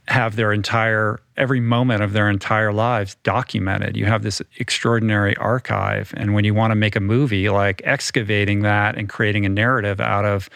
have 0.07 0.35
their 0.35 0.53
entire 0.53 1.19
every 1.35 1.59
moment 1.59 2.01
of 2.01 2.13
their 2.13 2.29
entire 2.29 2.71
lives 2.71 3.15
documented. 3.23 3.97
You 3.97 4.05
have 4.05 4.23
this 4.23 4.41
extraordinary 4.57 5.35
archive 5.37 6.13
and 6.15 6.33
when 6.33 6.45
you 6.45 6.53
want 6.53 6.71
to 6.71 6.75
make 6.75 6.95
a 6.95 6.99
movie 6.99 7.49
like 7.49 7.81
excavating 7.83 8.61
that 8.61 8.97
and 8.97 9.09
creating 9.09 9.45
a 9.45 9.49
narrative 9.49 9.99
out 9.99 10.23
of 10.25 10.49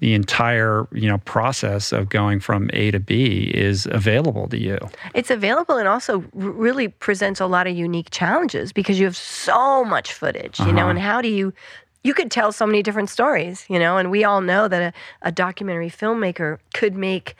the 0.00 0.14
entire, 0.14 0.86
you 0.92 1.08
know, 1.08 1.18
process 1.18 1.92
of 1.92 2.08
going 2.08 2.40
from 2.40 2.70
A 2.72 2.90
to 2.92 3.00
B 3.00 3.50
is 3.52 3.86
available 3.90 4.48
to 4.48 4.58
you. 4.58 4.78
It's 5.14 5.30
available 5.30 5.76
and 5.76 5.88
also 5.88 6.24
really 6.32 6.88
presents 6.88 7.40
a 7.40 7.46
lot 7.46 7.66
of 7.66 7.76
unique 7.76 8.10
challenges 8.10 8.72
because 8.72 9.00
you 9.00 9.06
have 9.06 9.16
so 9.16 9.84
much 9.84 10.12
footage, 10.12 10.60
you 10.60 10.72
know, 10.72 10.82
uh-huh. 10.82 10.90
and 10.90 10.98
how 10.98 11.20
do 11.20 11.28
you 11.28 11.52
you 12.04 12.14
could 12.14 12.30
tell 12.30 12.52
so 12.52 12.64
many 12.64 12.82
different 12.82 13.10
stories, 13.10 13.66
you 13.68 13.78
know, 13.78 13.98
and 13.98 14.10
we 14.10 14.22
all 14.22 14.40
know 14.40 14.68
that 14.68 14.80
a, 14.80 15.28
a 15.28 15.32
documentary 15.32 15.90
filmmaker 15.90 16.58
could 16.72 16.94
make 16.94 17.34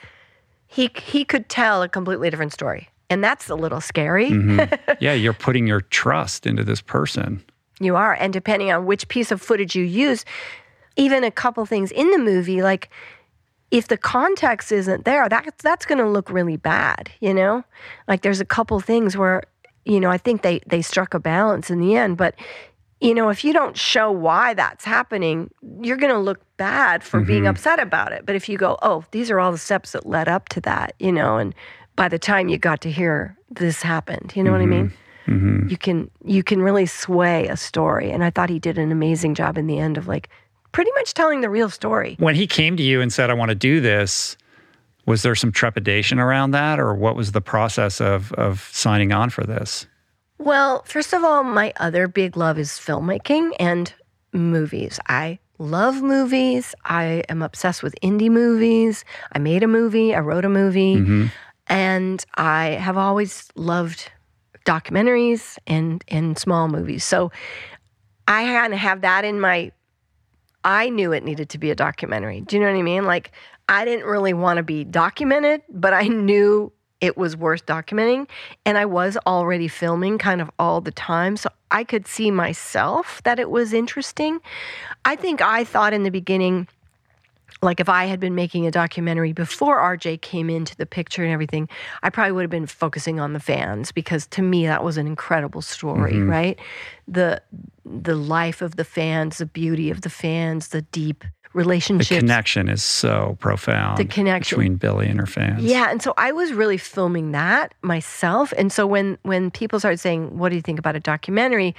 he 0.67 0.91
he 0.97 1.25
could 1.25 1.49
tell 1.49 1.83
a 1.83 1.89
completely 1.89 2.29
different 2.29 2.53
story. 2.53 2.89
And 3.11 3.25
that's 3.25 3.49
a 3.49 3.55
little 3.55 3.81
scary. 3.81 4.31
Mm-hmm. 4.31 4.93
yeah, 5.01 5.15
you're 5.15 5.33
putting 5.33 5.67
your 5.67 5.81
trust 5.81 6.47
into 6.47 6.63
this 6.63 6.83
person. 6.83 7.43
You 7.81 7.97
are. 7.97 8.15
And 8.15 8.33
depending 8.33 8.71
on 8.71 8.85
which 8.85 9.09
piece 9.09 9.31
of 9.31 9.41
footage 9.41 9.75
you 9.75 9.85
use, 9.85 10.25
even 10.99 11.25
a 11.25 11.31
couple 11.31 11.65
things 11.65 11.91
in 11.93 12.11
the 12.11 12.19
movie, 12.19 12.61
like 12.61 12.91
if 13.71 13.89
the 13.89 13.97
context 13.97 14.73
isn't 14.73 15.05
there, 15.05 15.29
that, 15.29 15.55
that's 15.59 15.87
going 15.87 15.99
to 15.99 16.09
look 16.09 16.29
really 16.29 16.57
bad, 16.57 17.11
you 17.21 17.33
know? 17.33 17.65
Like 18.09 18.23
there's 18.23 18.41
a 18.41 18.45
couple 18.45 18.79
things 18.81 19.17
where, 19.17 19.45
you 19.85 20.01
know, 20.01 20.11
I 20.11 20.19
think 20.19 20.43
they, 20.43 20.61
they 20.67 20.83
struck 20.83 21.15
a 21.15 21.21
balance 21.21 21.71
in 21.71 21.79
the 21.81 21.97
end, 21.97 22.17
but, 22.17 22.35
you 23.01 23.15
know, 23.15 23.29
if 23.29 23.45
you 23.45 23.53
don't 23.53 23.77
show 23.77 24.11
why 24.11 24.55
that's 24.55 24.85
happening, 24.85 25.51
you're 25.81 25.97
going 25.97 26.13
to 26.13 26.19
look 26.19 26.41
bad 26.57 27.05
for 27.05 27.21
being 27.21 27.43
mm-hmm. 27.43 27.51
upset 27.51 27.79
about 27.79 28.13
it. 28.13 28.27
But 28.27 28.35
if 28.35 28.49
you 28.49 28.59
go, 28.59 28.77
oh, 28.83 29.05
these 29.13 29.31
are 29.31 29.39
all 29.39 29.53
the 29.53 29.59
steps 29.59 29.93
that 29.93 30.05
led 30.05 30.29
up 30.29 30.49
to 30.51 30.61
that, 30.63 30.95
you 30.99 31.13
know, 31.13 31.37
and 31.37 31.55
by 31.95 32.09
the 32.09 32.19
time 32.19 32.49
you 32.49 32.59
got 32.59 32.81
to 32.81 32.91
hear 32.91 33.37
this 33.51 33.83
happened, 33.83 34.33
you 34.35 34.43
know 34.43 34.51
what 34.51 34.61
I 34.61 34.67
mean? 34.67 34.89
Mm-hmm. 34.89 35.03
Mm-hmm. 35.29 35.69
you 35.69 35.77
can 35.77 36.11
you 36.25 36.43
can 36.43 36.63
really 36.63 36.87
sway 36.87 37.49
a 37.49 37.57
story 37.59 38.11
and 38.11 38.25
i 38.25 38.31
thought 38.31 38.49
he 38.49 38.59
did 38.59 38.79
an 38.79 38.91
amazing 38.91 39.35
job 39.35 39.59
in 39.59 39.67
the 39.67 39.79
end 39.79 39.99
of 39.99 40.09
like 40.09 40.31
pretty 40.79 40.93
much 40.95 41.13
telling 41.13 41.41
the 41.41 41.51
real 41.51 41.69
story. 41.69 42.15
When 42.21 42.37
he 42.37 42.47
came 42.47 42.77
to 42.77 42.85
you 42.85 43.01
and 43.01 43.13
said, 43.13 43.31
I 43.31 43.35
want 43.35 43.49
to 43.49 43.57
do 43.57 43.81
this, 43.81 44.37
was 45.07 45.23
there 45.23 45.35
some 45.35 45.51
trepidation 45.51 46.21
around 46.21 46.53
that, 46.53 46.79
or 46.79 46.95
what 46.95 47.17
was 47.17 47.33
the 47.33 47.41
process 47.41 48.01
of, 48.01 48.33
of 48.35 48.61
signing 48.73 49.11
on 49.11 49.31
for 49.31 49.43
this? 49.43 49.89
well 50.39 50.85
first 50.85 51.13
of 51.13 51.25
all 51.25 51.43
my 51.43 51.73
other 51.79 52.07
big 52.07 52.37
love 52.37 52.61
is 52.61 52.71
filmmaking 52.71 53.51
and 53.59 53.93
movies. 54.33 55.01
I 55.09 55.41
love 55.59 56.01
movies. 56.01 56.77
I 56.85 57.25
am 57.29 57.43
obsessed 57.43 57.83
with 57.83 57.97
indie 58.01 58.31
movies. 58.31 59.05
I 59.33 59.41
made 59.41 59.65
a 59.65 59.67
movie 59.67 60.15
i 60.15 60.21
wrote 60.21 60.45
a 60.45 60.49
movie 60.49 60.95
mm-hmm. 60.95 61.27
and 61.67 62.25
i 62.37 62.67
have 62.67 62.97
always 62.97 63.49
loved 63.57 64.13
documentaries 64.65 65.59
and 65.67 66.05
and 66.07 66.39
small 66.39 66.69
movies. 66.69 67.03
So 67.03 67.33
i 68.29 68.45
kind 68.45 68.73
of 68.73 68.79
have 68.79 69.01
that 69.01 69.25
in 69.25 69.41
my 69.41 69.73
I 70.65 70.89
knew 70.89 71.13
it 71.13 71.25
needed 71.25 71.49
to 71.51 71.59
be 71.59 71.71
a 71.71 71.75
documentary. 71.75 72.41
Do 72.41 72.57
you 72.57 72.61
know 72.61 72.71
what 72.71 72.79
I 72.79 72.83
mean? 72.83 73.05
Like, 73.05 73.33
I 73.69 73.85
didn't 73.85 74.07
really 74.07 74.33
want 74.33 74.57
to 74.57 74.63
be 74.63 74.85
documented, 74.85 75.63
but 75.69 75.93
I 75.93 76.03
knew 76.09 76.73
it 77.01 77.17
was 77.17 77.37
worth 77.37 77.65
documenting. 77.67 78.29
And 78.65 78.77
I 78.77 78.85
was 78.85 79.17
already 79.27 79.69
filming 79.69 80.19
kind 80.19 80.41
of 80.41 80.51
all 80.59 80.81
the 80.81 80.91
time. 80.91 81.37
So 81.37 81.49
I 81.71 81.85
could 81.85 82.07
see 82.07 82.31
myself 82.31 83.23
that 83.25 83.39
it 83.39 83.51
was 83.51 83.73
interesting. 83.73 84.41
I 85.05 85.15
think 85.15 85.41
I 85.41 85.65
thought 85.65 85.93
in 85.93 86.03
the 86.03 86.11
beginning, 86.11 86.67
like 87.63 87.81
if 87.81 87.89
I 87.89 88.05
had 88.07 88.21
been 88.21 88.35
making 88.35 88.67
a 88.67 88.71
documentary 88.71 89.33
before 89.33 89.79
RJ 89.79 90.21
came 90.21 90.49
into 90.49 90.77
the 90.77 90.87
picture 90.87 91.23
and 91.25 91.33
everything, 91.33 91.69
I 92.03 92.11
probably 92.11 92.33
would 92.33 92.43
have 92.43 92.51
been 92.51 92.67
focusing 92.67 93.19
on 93.19 93.33
the 93.33 93.41
fans 93.41 93.93
because 93.93 94.27
to 94.29 94.43
me 94.43 94.67
that 94.67 94.85
was 94.85 94.97
an 94.97 95.07
incredible 95.07 95.63
story, 95.63 96.15
mm-hmm. 96.15 96.31
right? 96.31 96.59
The 97.07 97.43
the 97.85 98.15
life 98.15 98.61
of 98.61 98.77
the 98.77 98.85
fans, 98.85 99.39
the 99.39 99.47
beauty 99.47 99.91
of 99.91 100.03
the 100.03 100.11
fans, 100.11 100.69
the 100.69 100.83
deep 100.83 101.25
relationship. 101.55 102.09
The 102.09 102.21
connection 102.21 102.69
is 102.69 102.83
so 102.83 103.37
profound 103.41 103.99
The 103.99 104.05
connection. 104.05 104.57
between 104.57 104.77
Billie 104.77 105.09
and 105.09 105.19
her 105.19 105.27
fans. 105.27 105.63
Yeah, 105.63 105.91
and 105.91 106.03
so 106.03 106.15
I 106.17 106.33
was 106.33 106.53
really 106.53 106.77
filming 106.77 107.33
that 107.33 107.75
myself. 107.83 108.53
And 108.57 108.73
so 108.73 108.87
when 108.87 109.19
when 109.23 109.51
people 109.51 109.79
started 109.79 109.99
saying, 109.99 110.39
"What 110.39 110.51
do 110.51 110.57
you 110.57 110.63
think 110.63 110.79
about 110.79 110.97
a 110.97 111.01
documentary?" 111.01 111.75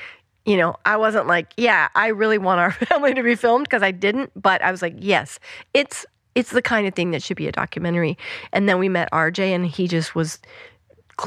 You 0.45 0.57
know, 0.57 0.75
I 0.85 0.97
wasn't 0.97 1.27
like, 1.27 1.53
"Yeah, 1.57 1.89
I 1.95 2.07
really 2.07 2.37
want 2.37 2.59
our 2.59 2.71
family 2.87 3.13
to 3.13 3.23
be 3.23 3.35
filmed" 3.35 3.65
because 3.65 3.83
I 3.83 3.91
didn't, 3.91 4.31
but 4.35 4.61
I 4.61 4.71
was 4.71 4.81
like, 4.81 4.95
"Yes, 4.97 5.39
it's 5.73 6.05
it's 6.35 6.51
the 6.51 6.61
kind 6.61 6.87
of 6.87 6.93
thing 6.93 7.11
that 7.11 7.21
should 7.21 7.37
be 7.37 7.47
a 7.47 7.51
documentary." 7.51 8.17
And 8.53 8.67
then 8.67 8.79
we 8.79 8.89
met 8.89 9.09
RJ 9.11 9.53
and 9.53 9.65
he 9.65 9.87
just 9.87 10.15
was 10.15 10.39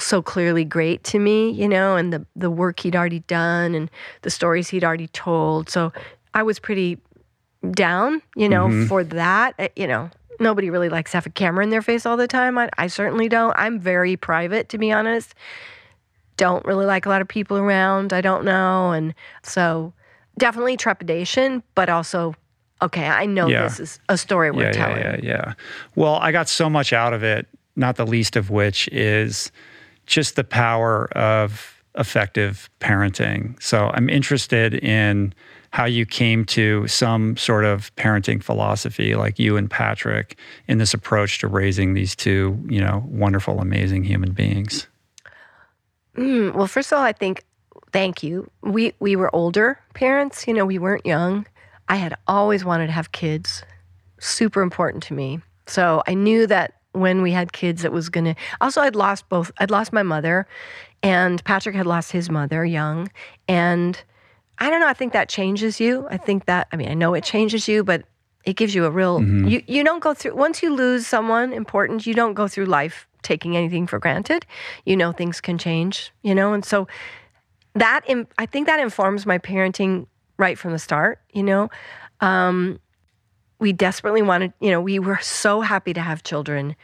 so 0.01 0.23
clearly 0.23 0.65
great 0.65 1.05
to 1.05 1.19
me, 1.19 1.51
you 1.51 1.69
know, 1.69 1.97
and 1.97 2.13
the 2.13 2.27
the 2.35 2.51
work 2.51 2.81
he'd 2.81 2.97
already 2.97 3.21
done 3.21 3.75
and 3.75 3.91
the 4.23 4.31
stories 4.31 4.69
he'd 4.69 4.85
already 4.85 5.09
told. 5.09 5.69
So 5.69 5.93
I 6.35 6.43
was 6.43 6.59
pretty 6.59 6.99
down, 7.71 8.23
you 8.35 8.49
know, 8.49 8.67
mm-hmm. 8.67 8.87
for 8.87 9.05
that. 9.05 9.55
Uh, 9.59 9.69
you 9.77 9.87
know, 9.87 10.11
nobody 10.41 10.71
really 10.71 10.89
likes 10.89 11.13
to 11.13 11.17
have 11.19 11.27
a 11.27 11.31
camera 11.31 11.65
in 11.65 11.71
their 11.71 11.83
face 11.83 12.07
all 12.07 12.17
the 12.17 12.27
time. 12.27 12.59
I, 12.59 12.69
I 12.79 12.87
certainly 12.89 13.29
don't. 13.29 13.55
I'm 13.57 13.79
very 13.79 14.17
private, 14.17 14.69
to 14.71 14.79
be 14.79 14.93
honest. 14.93 15.35
Don't 16.37 16.65
really 16.65 16.87
like 16.87 17.07
a 17.07 17.09
lot 17.09 17.21
of 17.21 17.29
people 17.29 17.57
around. 17.59 18.13
I 18.13 18.21
don't 18.21 18.45
know, 18.45 18.93
and 18.93 19.15
so 19.43 19.93
definitely 20.39 20.77
trepidation, 20.77 21.63
but 21.75 21.89
also 21.89 22.35
okay, 22.83 23.07
I 23.07 23.27
know 23.27 23.47
yeah. 23.47 23.63
this 23.63 23.81
is 23.81 24.01
a 24.09 24.19
story 24.19 24.51
we're 24.51 24.65
yeah, 24.65 24.73
telling. 24.73 24.99
Yeah, 24.99 25.17
yeah, 25.23 25.29
yeah. 25.29 25.55
Well, 25.95 26.17
I 26.17 26.33
got 26.33 26.49
so 26.49 26.69
much 26.69 26.93
out 26.93 27.13
of 27.13 27.23
it, 27.23 27.47
not 27.77 27.97
the 27.97 28.07
least 28.07 28.37
of 28.37 28.51
which 28.51 28.89
is 28.89 29.53
just 30.07 30.37
the 30.37 30.45
power 30.45 31.07
of 31.17 31.83
effective 31.97 32.69
parenting. 32.81 33.61
So 33.63 33.91
I'm 33.95 34.09
interested 34.09 34.75
in 34.75 35.33
how 35.71 35.85
you 35.87 36.05
came 36.05 36.45
to 36.45 36.87
some 36.87 37.37
sort 37.37 37.65
of 37.65 37.95
parenting 37.97 38.43
philosophy 38.43 39.15
like 39.15 39.39
you 39.39 39.57
and 39.57 39.71
Patrick 39.71 40.37
in 40.69 40.79
this 40.79 40.93
approach 40.93 41.39
to 41.39 41.49
raising 41.49 41.95
these 41.95 42.15
two, 42.15 42.63
you 42.69 42.81
know, 42.81 43.05
wonderful, 43.07 43.61
amazing 43.61 44.05
human 44.05 44.33
beings. 44.33 44.87
Mm, 46.17 46.55
well, 46.55 46.67
first 46.67 46.93
of 46.93 46.99
all, 46.99 47.05
I 47.05 47.13
think 47.13 47.45
thank 47.93 48.23
you. 48.23 48.51
We 48.63 48.95
we 49.01 49.17
were 49.17 49.35
older 49.35 49.79
parents, 49.95 50.47
you 50.47 50.55
know, 50.55 50.67
we 50.67 50.79
weren't 50.79 51.07
young. 51.07 51.47
I 51.89 51.97
had 51.97 52.15
always 52.27 52.65
wanted 52.65 52.87
to 52.87 52.93
have 52.93 53.13
kids. 53.13 53.63
Super 54.19 54.63
important 54.63 55.03
to 55.05 55.15
me. 55.15 55.41
So 55.67 56.03
I 56.07 56.15
knew 56.15 56.47
that 56.47 56.75
when 56.93 57.23
we 57.23 57.33
had 57.33 57.53
kids, 57.53 57.85
it 57.85 57.93
was 57.93 58.09
going 58.09 58.25
to. 58.25 58.35
Also, 58.61 58.81
I'd 58.81 58.97
lost 58.97 59.29
both. 59.29 59.51
I'd 59.59 59.71
lost 59.71 59.93
my 59.93 60.03
mother, 60.03 60.47
and 61.03 61.43
Patrick 61.45 61.75
had 61.75 61.87
lost 61.87 62.13
his 62.13 62.31
mother 62.31 62.65
young. 62.65 63.11
And 63.49 64.01
I 64.59 64.71
don't 64.71 64.81
know. 64.81 64.89
I 64.89 64.93
think 64.93 65.13
that 65.13 65.29
changes 65.29 65.81
you. 65.81 66.07
I 66.11 66.17
think 66.17 66.47
that. 66.47 66.69
I 66.73 66.77
mean, 66.77 66.89
I 66.89 66.95
know 66.95 67.15
it 67.15 67.25
changes 67.25 67.69
you, 67.69 67.83
but 67.83 68.05
it 68.45 68.57
gives 68.57 68.75
you 68.75 68.85
a 68.85 68.91
real. 68.91 69.21
Mm-hmm. 69.21 69.49
You 69.49 69.63
you 69.67 69.85
don't 69.85 70.03
go 70.03 70.15
through 70.15 70.35
once 70.35 70.63
you 70.63 70.75
lose 70.75 71.07
someone 71.07 71.53
important. 71.53 72.07
You 72.07 72.15
don't 72.15 72.35
go 72.35 72.49
through 72.49 72.67
life 72.67 73.07
taking 73.23 73.57
anything 73.57 73.87
for 73.87 73.99
granted. 73.99 74.47
You 74.85 74.97
know 74.97 75.13
things 75.13 75.41
can 75.41 75.59
change. 75.59 76.13
You 76.23 76.35
know, 76.35 76.53
and 76.53 76.65
so 76.65 76.89
that 77.75 78.05
I 78.39 78.47
think 78.47 78.67
that 78.67 78.81
informs 78.81 79.27
my 79.27 79.39
parenting 79.39 80.07
right 80.39 80.59
from 80.59 80.73
the 80.73 80.79
start. 80.79 81.21
You 81.33 81.43
know. 81.43 81.71
Um, 82.21 82.79
we 83.63 83.73
desperately 83.73 84.23
wanted, 84.23 84.53
you 84.61 84.73
know, 84.73 84.81
we 84.81 84.99
were 84.99 85.21
so 85.23 85.61
happy 85.61 85.93
to 85.95 86.01
have 86.01 86.25
children. 86.25 86.75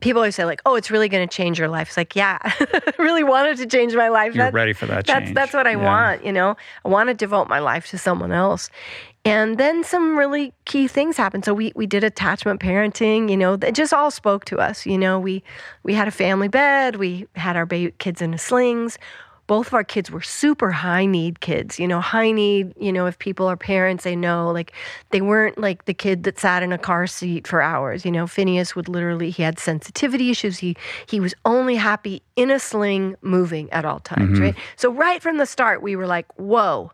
People 0.00 0.20
always 0.20 0.36
say, 0.36 0.44
like, 0.44 0.62
oh, 0.64 0.76
it's 0.76 0.88
really 0.88 1.08
going 1.08 1.28
to 1.28 1.36
change 1.36 1.58
your 1.58 1.66
life. 1.66 1.88
It's 1.88 1.96
like, 1.96 2.14
yeah, 2.14 2.38
I 2.42 2.92
really 2.98 3.24
wanted 3.24 3.56
to 3.58 3.66
change 3.66 3.94
my 3.94 4.08
life. 4.08 4.36
You're 4.36 4.44
that's, 4.44 4.54
ready 4.54 4.72
for 4.72 4.86
that 4.86 5.04
That's, 5.04 5.32
that's 5.32 5.52
what 5.52 5.66
I 5.66 5.72
yeah. 5.72 5.84
want, 5.84 6.24
you 6.24 6.32
know? 6.32 6.56
I 6.84 6.88
want 6.88 7.08
to 7.08 7.14
devote 7.14 7.48
my 7.48 7.58
life 7.58 7.90
to 7.90 7.98
someone 7.98 8.30
else. 8.30 8.70
And 9.24 9.56
then 9.56 9.84
some 9.84 10.18
really 10.18 10.52
key 10.64 10.88
things 10.88 11.16
happened. 11.16 11.44
So 11.44 11.54
we, 11.54 11.72
we 11.76 11.86
did 11.86 12.02
attachment 12.02 12.60
parenting, 12.60 13.30
you 13.30 13.36
know, 13.36 13.54
it 13.54 13.74
just 13.74 13.92
all 13.92 14.10
spoke 14.10 14.44
to 14.46 14.58
us. 14.58 14.84
You 14.84 14.98
know, 14.98 15.20
we, 15.20 15.44
we 15.84 15.94
had 15.94 16.08
a 16.08 16.10
family 16.10 16.48
bed, 16.48 16.96
we 16.96 17.28
had 17.36 17.56
our 17.56 17.64
baby, 17.64 17.92
kids 17.98 18.20
in 18.20 18.36
slings 18.36 18.98
both 19.52 19.66
of 19.66 19.74
our 19.74 19.84
kids 19.84 20.10
were 20.10 20.22
super 20.22 20.70
high 20.70 21.04
need 21.04 21.40
kids. 21.40 21.78
You 21.78 21.88
know, 21.88 22.00
high 22.00 22.30
need, 22.30 22.72
you 22.78 22.92
know, 22.92 23.06
if 23.06 23.18
people 23.18 23.46
are 23.46 23.56
parents, 23.56 24.04
they 24.04 24.16
know 24.16 24.50
like 24.50 24.72
they 25.10 25.20
weren't 25.20 25.58
like 25.58 25.84
the 25.84 25.94
kid 25.94 26.22
that 26.24 26.38
sat 26.38 26.62
in 26.62 26.72
a 26.72 26.78
car 26.78 27.06
seat 27.06 27.46
for 27.46 27.60
hours. 27.60 28.04
You 28.04 28.12
know, 28.12 28.24
Finneas 28.24 28.74
would 28.74 28.88
literally 28.88 29.30
he 29.30 29.42
had 29.42 29.58
sensitivity 29.58 30.30
issues. 30.30 30.58
He 30.58 30.76
he 31.06 31.20
was 31.20 31.34
only 31.44 31.76
happy 31.76 32.22
in 32.36 32.50
a 32.50 32.58
sling 32.58 33.16
moving 33.20 33.70
at 33.72 33.84
all 33.84 34.00
times, 34.00 34.34
mm-hmm. 34.38 34.42
right? 34.42 34.54
So 34.76 34.90
right 34.90 35.20
from 35.20 35.38
the 35.38 35.46
start 35.46 35.82
we 35.82 35.96
were 35.96 36.06
like, 36.06 36.26
"Whoa, 36.38 36.92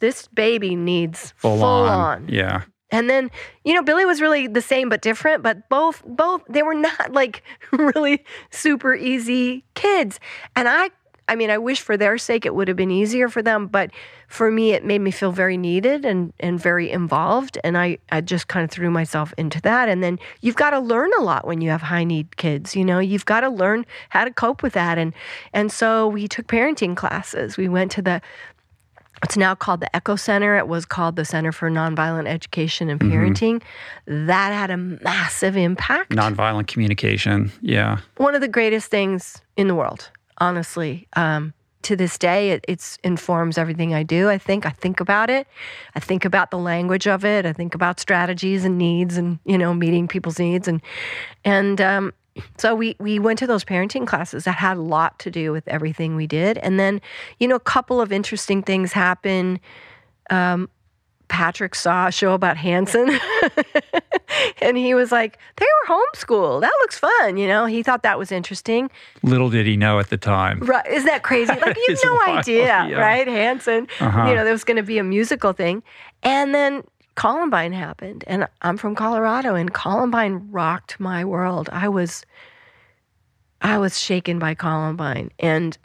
this 0.00 0.28
baby 0.28 0.76
needs 0.76 1.32
full, 1.36 1.56
full 1.56 1.64
on. 1.64 2.22
on. 2.22 2.28
Yeah. 2.28 2.62
And 2.90 3.10
then, 3.10 3.30
you 3.64 3.74
know, 3.74 3.82
Billie 3.82 4.06
was 4.06 4.20
really 4.20 4.46
the 4.46 4.62
same 4.62 4.88
but 4.88 5.02
different, 5.02 5.42
but 5.42 5.68
both 5.68 6.02
both 6.06 6.42
they 6.48 6.62
were 6.62 6.74
not 6.74 7.12
like 7.12 7.42
really 7.72 8.24
super 8.50 8.94
easy 8.94 9.64
kids. 9.74 10.20
And 10.56 10.68
I 10.68 10.90
I 11.28 11.36
mean, 11.36 11.50
I 11.50 11.58
wish 11.58 11.82
for 11.82 11.96
their 11.96 12.16
sake 12.16 12.46
it 12.46 12.54
would 12.54 12.68
have 12.68 12.76
been 12.76 12.90
easier 12.90 13.28
for 13.28 13.42
them, 13.42 13.66
but 13.66 13.90
for 14.28 14.50
me, 14.50 14.72
it 14.72 14.82
made 14.82 15.00
me 15.00 15.10
feel 15.10 15.30
very 15.30 15.58
needed 15.58 16.06
and, 16.06 16.32
and 16.40 16.58
very 16.58 16.90
involved. 16.90 17.58
And 17.62 17.76
I, 17.76 17.98
I 18.10 18.22
just 18.22 18.48
kind 18.48 18.64
of 18.64 18.70
threw 18.70 18.90
myself 18.90 19.34
into 19.36 19.60
that. 19.60 19.90
And 19.90 20.02
then 20.02 20.18
you've 20.40 20.56
got 20.56 20.70
to 20.70 20.80
learn 20.80 21.10
a 21.18 21.22
lot 21.22 21.46
when 21.46 21.60
you 21.60 21.68
have 21.68 21.82
high 21.82 22.04
need 22.04 22.38
kids. 22.38 22.74
You 22.74 22.84
know, 22.84 22.98
you've 22.98 23.26
got 23.26 23.40
to 23.40 23.50
learn 23.50 23.84
how 24.08 24.24
to 24.24 24.30
cope 24.30 24.62
with 24.62 24.72
that. 24.72 24.96
And, 24.96 25.12
and 25.52 25.70
so 25.70 26.08
we 26.08 26.28
took 26.28 26.46
parenting 26.46 26.96
classes. 26.96 27.58
We 27.58 27.68
went 27.68 27.92
to 27.92 28.02
the, 28.02 28.22
it's 29.22 29.36
now 29.36 29.54
called 29.54 29.80
the 29.80 29.94
Echo 29.94 30.16
Center. 30.16 30.56
It 30.56 30.68
was 30.68 30.84
called 30.84 31.16
the 31.16 31.24
Center 31.24 31.52
for 31.52 31.70
Nonviolent 31.70 32.26
Education 32.26 32.90
and 32.90 33.00
mm-hmm. 33.00 33.12
Parenting. 33.12 33.62
Mm-hmm. 34.06 34.26
That 34.26 34.52
had 34.52 34.70
a 34.70 34.76
massive 34.76 35.56
impact. 35.56 36.10
Nonviolent 36.12 36.66
communication. 36.66 37.50
Yeah. 37.60 37.98
One 38.16 38.34
of 38.34 38.40
the 38.40 38.48
greatest 38.48 38.90
things 38.90 39.42
in 39.56 39.68
the 39.68 39.74
world 39.74 40.10
honestly. 40.40 41.06
Um, 41.14 41.52
to 41.82 41.94
this 41.94 42.18
day, 42.18 42.50
it 42.50 42.64
it's 42.66 42.98
informs 43.04 43.56
everything 43.56 43.94
I 43.94 44.02
do. 44.02 44.28
I 44.28 44.36
think 44.36 44.66
I 44.66 44.70
think 44.70 44.98
about 45.00 45.30
it. 45.30 45.46
I 45.94 46.00
think 46.00 46.24
about 46.24 46.50
the 46.50 46.58
language 46.58 47.06
of 47.06 47.24
it. 47.24 47.46
I 47.46 47.52
think 47.52 47.74
about 47.74 48.00
strategies 48.00 48.64
and 48.64 48.76
needs, 48.78 49.16
and 49.16 49.38
you 49.44 49.56
know, 49.56 49.72
meeting 49.72 50.08
people's 50.08 50.40
needs, 50.40 50.66
and 50.66 50.82
and 51.44 51.80
um, 51.80 52.12
so 52.56 52.74
we 52.74 52.96
we 52.98 53.18
went 53.18 53.38
to 53.40 53.46
those 53.46 53.64
parenting 53.64 54.06
classes 54.06 54.44
that 54.44 54.52
had 54.52 54.76
a 54.76 54.82
lot 54.82 55.18
to 55.20 55.30
do 55.30 55.52
with 55.52 55.66
everything 55.68 56.16
we 56.16 56.26
did. 56.26 56.58
And 56.58 56.78
then, 56.78 57.00
you 57.38 57.48
know, 57.48 57.56
a 57.56 57.60
couple 57.60 58.00
of 58.00 58.12
interesting 58.12 58.62
things 58.62 58.92
happen. 58.92 59.60
Um, 60.30 60.68
Patrick 61.28 61.74
saw 61.74 62.08
a 62.08 62.12
show 62.12 62.32
about 62.32 62.56
Hanson 62.56 63.10
and 64.62 64.76
he 64.76 64.94
was 64.94 65.12
like, 65.12 65.38
they 65.56 65.66
were 65.66 65.94
homeschooled. 65.94 66.62
That 66.62 66.72
looks 66.80 66.98
fun. 66.98 67.36
You 67.36 67.46
know, 67.46 67.66
he 67.66 67.82
thought 67.82 68.02
that 68.02 68.18
was 68.18 68.32
interesting. 68.32 68.90
Little 69.22 69.50
did 69.50 69.66
he 69.66 69.76
know 69.76 69.98
at 69.98 70.10
the 70.10 70.16
time. 70.16 70.60
Right. 70.60 70.86
Isn't 70.86 71.06
that 71.06 71.22
crazy? 71.22 71.52
Like, 71.52 71.76
you 71.76 71.84
have 71.88 71.98
no 72.04 72.14
wild, 72.14 72.38
idea, 72.38 72.64
yeah. 72.88 72.96
right? 72.96 73.26
Hanson, 73.26 73.88
uh-huh. 74.00 74.28
you 74.28 74.34
know, 74.34 74.42
there 74.42 74.52
was 74.52 74.64
going 74.64 74.78
to 74.78 74.82
be 74.82 74.98
a 74.98 75.04
musical 75.04 75.52
thing. 75.52 75.82
And 76.22 76.54
then 76.54 76.82
Columbine 77.18 77.72
happened. 77.72 78.22
And 78.28 78.46
I'm 78.62 78.76
from 78.76 78.94
Colorado 78.94 79.56
and 79.56 79.74
Columbine 79.74 80.52
rocked 80.52 81.00
my 81.00 81.24
world. 81.24 81.68
I 81.72 81.88
was, 81.88 82.24
I 83.60 83.76
was 83.76 83.98
shaken 83.98 84.38
by 84.38 84.54
Columbine. 84.54 85.32
And 85.40 85.76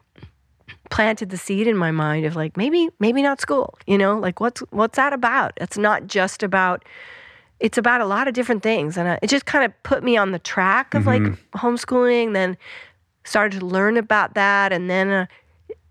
planted 0.92 1.32
the 1.32 1.38
seed 1.38 1.66
in 1.66 1.76
my 1.76 1.90
mind 1.90 2.24
of 2.24 2.36
like 2.36 2.56
maybe 2.56 2.88
maybe 3.00 3.24
not 3.24 3.42
school 3.42 3.74
you 3.88 3.98
know 3.98 4.18
like 4.20 4.40
what's 4.40 4.60
what's 4.70 4.96
that 4.96 5.12
about 5.12 5.52
it's 5.58 5.78
not 5.78 6.06
just 6.06 6.44
about 6.44 6.86
it's 7.60 7.80
about 7.80 8.00
a 8.00 8.06
lot 8.06 8.28
of 8.28 8.36
different 8.36 8.62
things 8.62 8.96
and 8.96 9.18
it 9.22 9.28
just 9.28 9.48
kind 9.48 9.66
of 9.66 9.72
put 9.82 10.04
me 10.04 10.16
on 10.16 10.32
the 10.32 10.40
track 10.40 10.94
of 10.94 11.04
mm-hmm. 11.04 11.26
like 11.26 11.40
homeschooling 11.54 12.34
then 12.34 12.56
started 13.24 13.60
to 13.60 13.66
learn 13.66 13.98
about 13.98 14.36
that 14.36 14.72
and 14.72 14.88
then 14.88 15.10
uh, 15.10 15.26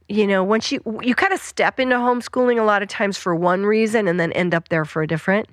you 0.08 0.26
know 0.26 0.42
once 0.42 0.72
you 0.72 0.80
you 1.02 1.14
kind 1.14 1.32
of 1.32 1.40
step 1.40 1.78
into 1.80 1.96
homeschooling 1.96 2.58
a 2.58 2.64
lot 2.64 2.82
of 2.82 2.88
times 2.88 3.16
for 3.16 3.34
one 3.34 3.64
reason 3.64 4.08
and 4.08 4.18
then 4.18 4.32
end 4.32 4.54
up 4.54 4.68
there 4.68 4.84
for 4.84 5.02
a 5.02 5.06
different 5.06 5.48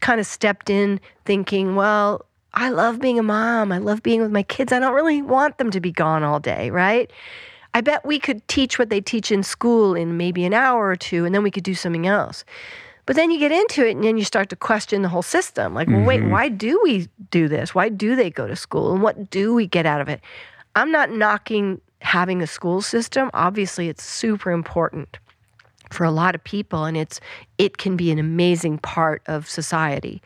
kind 0.00 0.20
of 0.20 0.26
stepped 0.26 0.70
in 0.70 1.00
thinking 1.24 1.76
well 1.76 2.24
I 2.56 2.70
love 2.70 3.00
being 3.00 3.18
a 3.18 3.22
mom. 3.22 3.72
I 3.72 3.78
love 3.78 4.02
being 4.02 4.22
with 4.22 4.30
my 4.30 4.44
kids. 4.44 4.72
I 4.72 4.78
don't 4.78 4.94
really 4.94 5.22
want 5.22 5.58
them 5.58 5.70
to 5.72 5.80
be 5.80 5.90
gone 5.90 6.22
all 6.22 6.38
day, 6.38 6.70
right? 6.70 7.12
I 7.74 7.80
bet 7.80 8.06
we 8.06 8.20
could 8.20 8.46
teach 8.46 8.78
what 8.78 8.90
they 8.90 9.00
teach 9.00 9.32
in 9.32 9.42
school 9.42 9.94
in 9.94 10.16
maybe 10.16 10.44
an 10.44 10.54
hour 10.54 10.88
or 10.88 10.96
two, 10.96 11.24
and 11.24 11.34
then 11.34 11.42
we 11.42 11.50
could 11.50 11.64
do 11.64 11.74
something 11.74 12.06
else. 12.06 12.44
But 13.06 13.16
then 13.16 13.30
you 13.30 13.38
get 13.38 13.52
into 13.52 13.86
it 13.86 13.96
and 13.96 14.04
then 14.04 14.16
you 14.16 14.24
start 14.24 14.48
to 14.50 14.56
question 14.56 15.02
the 15.02 15.08
whole 15.08 15.22
system. 15.22 15.74
Like, 15.74 15.88
well, 15.88 15.98
mm-hmm. 15.98 16.06
wait, 16.06 16.24
why 16.24 16.48
do 16.48 16.80
we 16.82 17.08
do 17.30 17.48
this? 17.48 17.74
Why 17.74 17.88
do 17.88 18.16
they 18.16 18.30
go 18.30 18.46
to 18.46 18.56
school? 18.56 18.92
And 18.92 19.02
what 19.02 19.28
do 19.30 19.52
we 19.52 19.66
get 19.66 19.84
out 19.84 20.00
of 20.00 20.08
it? 20.08 20.20
I'm 20.74 20.90
not 20.90 21.10
knocking 21.10 21.80
having 22.04 22.40
a 22.42 22.46
school 22.46 22.80
system. 22.80 23.30
Obviously, 23.34 23.88
it's 23.88 24.04
super 24.04 24.50
important 24.50 25.18
for 25.90 26.04
a 26.04 26.10
lot 26.10 26.34
of 26.34 26.42
people 26.42 26.84
and 26.84 26.96
it's 26.96 27.20
it 27.58 27.78
can 27.78 27.96
be 27.96 28.10
an 28.10 28.18
amazing 28.18 28.78
part 28.78 29.22
of 29.26 29.48
society. 29.48 30.22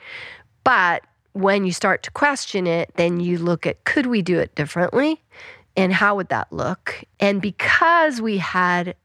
But 0.64 1.02
when 1.32 1.64
you 1.64 1.72
start 1.72 2.02
to 2.04 2.10
question 2.10 2.66
it, 2.66 2.90
then 2.96 3.20
you 3.20 3.38
look 3.38 3.66
at 3.66 3.84
could 3.84 4.06
we 4.06 4.22
do 4.22 4.38
it 4.38 4.54
differently? 4.54 5.22
and 5.78 5.92
how 5.92 6.16
would 6.16 6.28
that 6.30 6.52
look? 6.52 7.04
And 7.20 7.40
because 7.40 8.20
we 8.20 8.36
had 8.36 8.96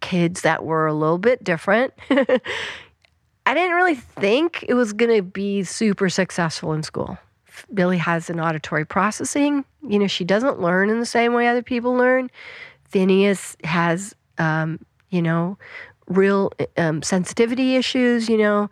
kids 0.00 0.42
that 0.42 0.64
were 0.64 0.86
a 0.86 0.94
little 0.94 1.18
bit 1.18 1.42
different, 1.42 1.92
I 2.10 3.52
didn't 3.52 3.74
really 3.74 3.96
think 3.96 4.64
it 4.68 4.74
was 4.74 4.92
going 4.92 5.14
to 5.14 5.22
be 5.22 5.64
super 5.64 6.08
successful 6.08 6.72
in 6.72 6.84
school. 6.84 7.18
Billie 7.72 7.98
has 7.98 8.30
an 8.30 8.40
auditory 8.40 8.84
processing. 8.84 9.64
You 9.86 9.98
know, 9.98 10.06
she 10.06 10.24
doesn't 10.24 10.60
learn 10.60 10.90
in 10.90 11.00
the 11.00 11.06
same 11.06 11.32
way 11.34 11.46
other 11.48 11.62
people 11.62 11.94
learn. 11.94 12.30
Finneas 12.92 13.56
has, 13.64 14.14
um, 14.38 14.78
you 15.10 15.22
know, 15.22 15.58
real 16.06 16.52
um, 16.76 17.02
sensitivity 17.02 17.76
issues, 17.76 18.28
you 18.28 18.38
know. 18.38 18.70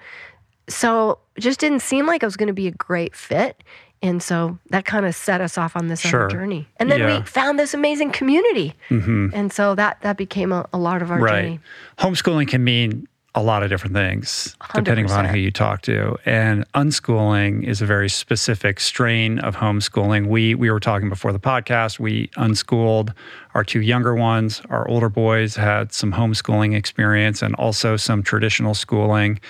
So 0.68 1.18
just 1.38 1.60
didn't 1.60 1.80
seem 1.80 2.06
like 2.06 2.22
it 2.22 2.26
was 2.26 2.36
going 2.36 2.46
to 2.48 2.52
be 2.52 2.66
a 2.68 2.72
great 2.72 3.14
fit. 3.16 3.62
And 4.04 4.20
so 4.22 4.58
that 4.70 4.84
kind 4.84 5.06
of 5.06 5.14
set 5.14 5.40
us 5.40 5.56
off 5.56 5.76
on 5.76 5.86
this 5.86 6.00
Sure. 6.00 6.24
other 6.24 6.30
journey. 6.36 6.66
And 6.78 6.90
then 6.90 7.00
Yeah. 7.00 7.18
we 7.20 7.24
found 7.24 7.58
this 7.58 7.72
amazing 7.72 8.10
community. 8.10 8.74
And 8.90 9.52
so 9.52 9.74
that 9.76 10.00
that 10.02 10.16
became 10.16 10.50
a, 10.52 10.68
a 10.72 10.78
lot 10.78 11.02
of 11.02 11.10
our 11.10 11.20
right. 11.20 11.42
journey. 11.42 11.60
Homeschooling 11.98 12.48
can 12.48 12.64
mean 12.64 13.06
a 13.34 13.42
lot 13.42 13.62
of 13.62 13.70
different 13.70 13.94
things 13.94 14.56
depending 14.74 15.06
upon 15.06 15.24
who 15.24 15.38
you 15.38 15.50
talk 15.50 15.80
to. 15.82 16.16
And 16.26 16.70
unschooling 16.72 17.64
is 17.64 17.80
a 17.80 17.86
very 17.86 18.10
specific 18.10 18.78
strain 18.78 19.38
of 19.38 19.56
homeschooling. 19.56 20.26
We 20.26 20.54
we 20.54 20.70
were 20.70 20.80
talking 20.80 21.08
before 21.08 21.32
the 21.32 21.40
podcast. 21.40 21.98
We 21.98 22.30
unschooled 22.36 23.14
our 23.54 23.64
two 23.64 23.80
younger 23.80 24.14
ones. 24.14 24.60
Our 24.68 24.86
older 24.88 25.08
boys 25.08 25.56
had 25.56 25.92
some 25.92 26.12
homeschooling 26.12 26.76
experience 26.76 27.42
and 27.42 27.54
also 27.54 27.96
some 27.96 28.22
traditional 28.22 28.74
schooling. 28.74 29.40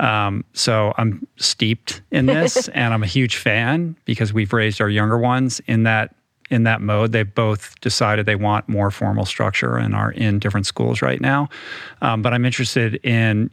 Um, 0.00 0.44
so 0.52 0.92
I'm 0.98 1.26
steeped 1.36 2.02
in 2.10 2.26
this, 2.26 2.68
and 2.74 2.92
I'm 2.92 3.02
a 3.02 3.06
huge 3.06 3.36
fan 3.36 3.96
because 4.04 4.32
we've 4.32 4.52
raised 4.52 4.80
our 4.80 4.90
younger 4.90 5.18
ones 5.18 5.60
in 5.66 5.84
that 5.84 6.14
in 6.50 6.64
that 6.64 6.80
mode. 6.80 7.12
They've 7.12 7.32
both 7.32 7.80
decided 7.80 8.26
they 8.26 8.36
want 8.36 8.68
more 8.68 8.90
formal 8.90 9.24
structure 9.24 9.76
and 9.76 9.94
are 9.94 10.12
in 10.12 10.38
different 10.38 10.66
schools 10.66 11.00
right 11.00 11.20
now. 11.20 11.48
Um, 12.02 12.22
but 12.22 12.34
I'm 12.34 12.44
interested 12.44 12.96
in 13.04 13.50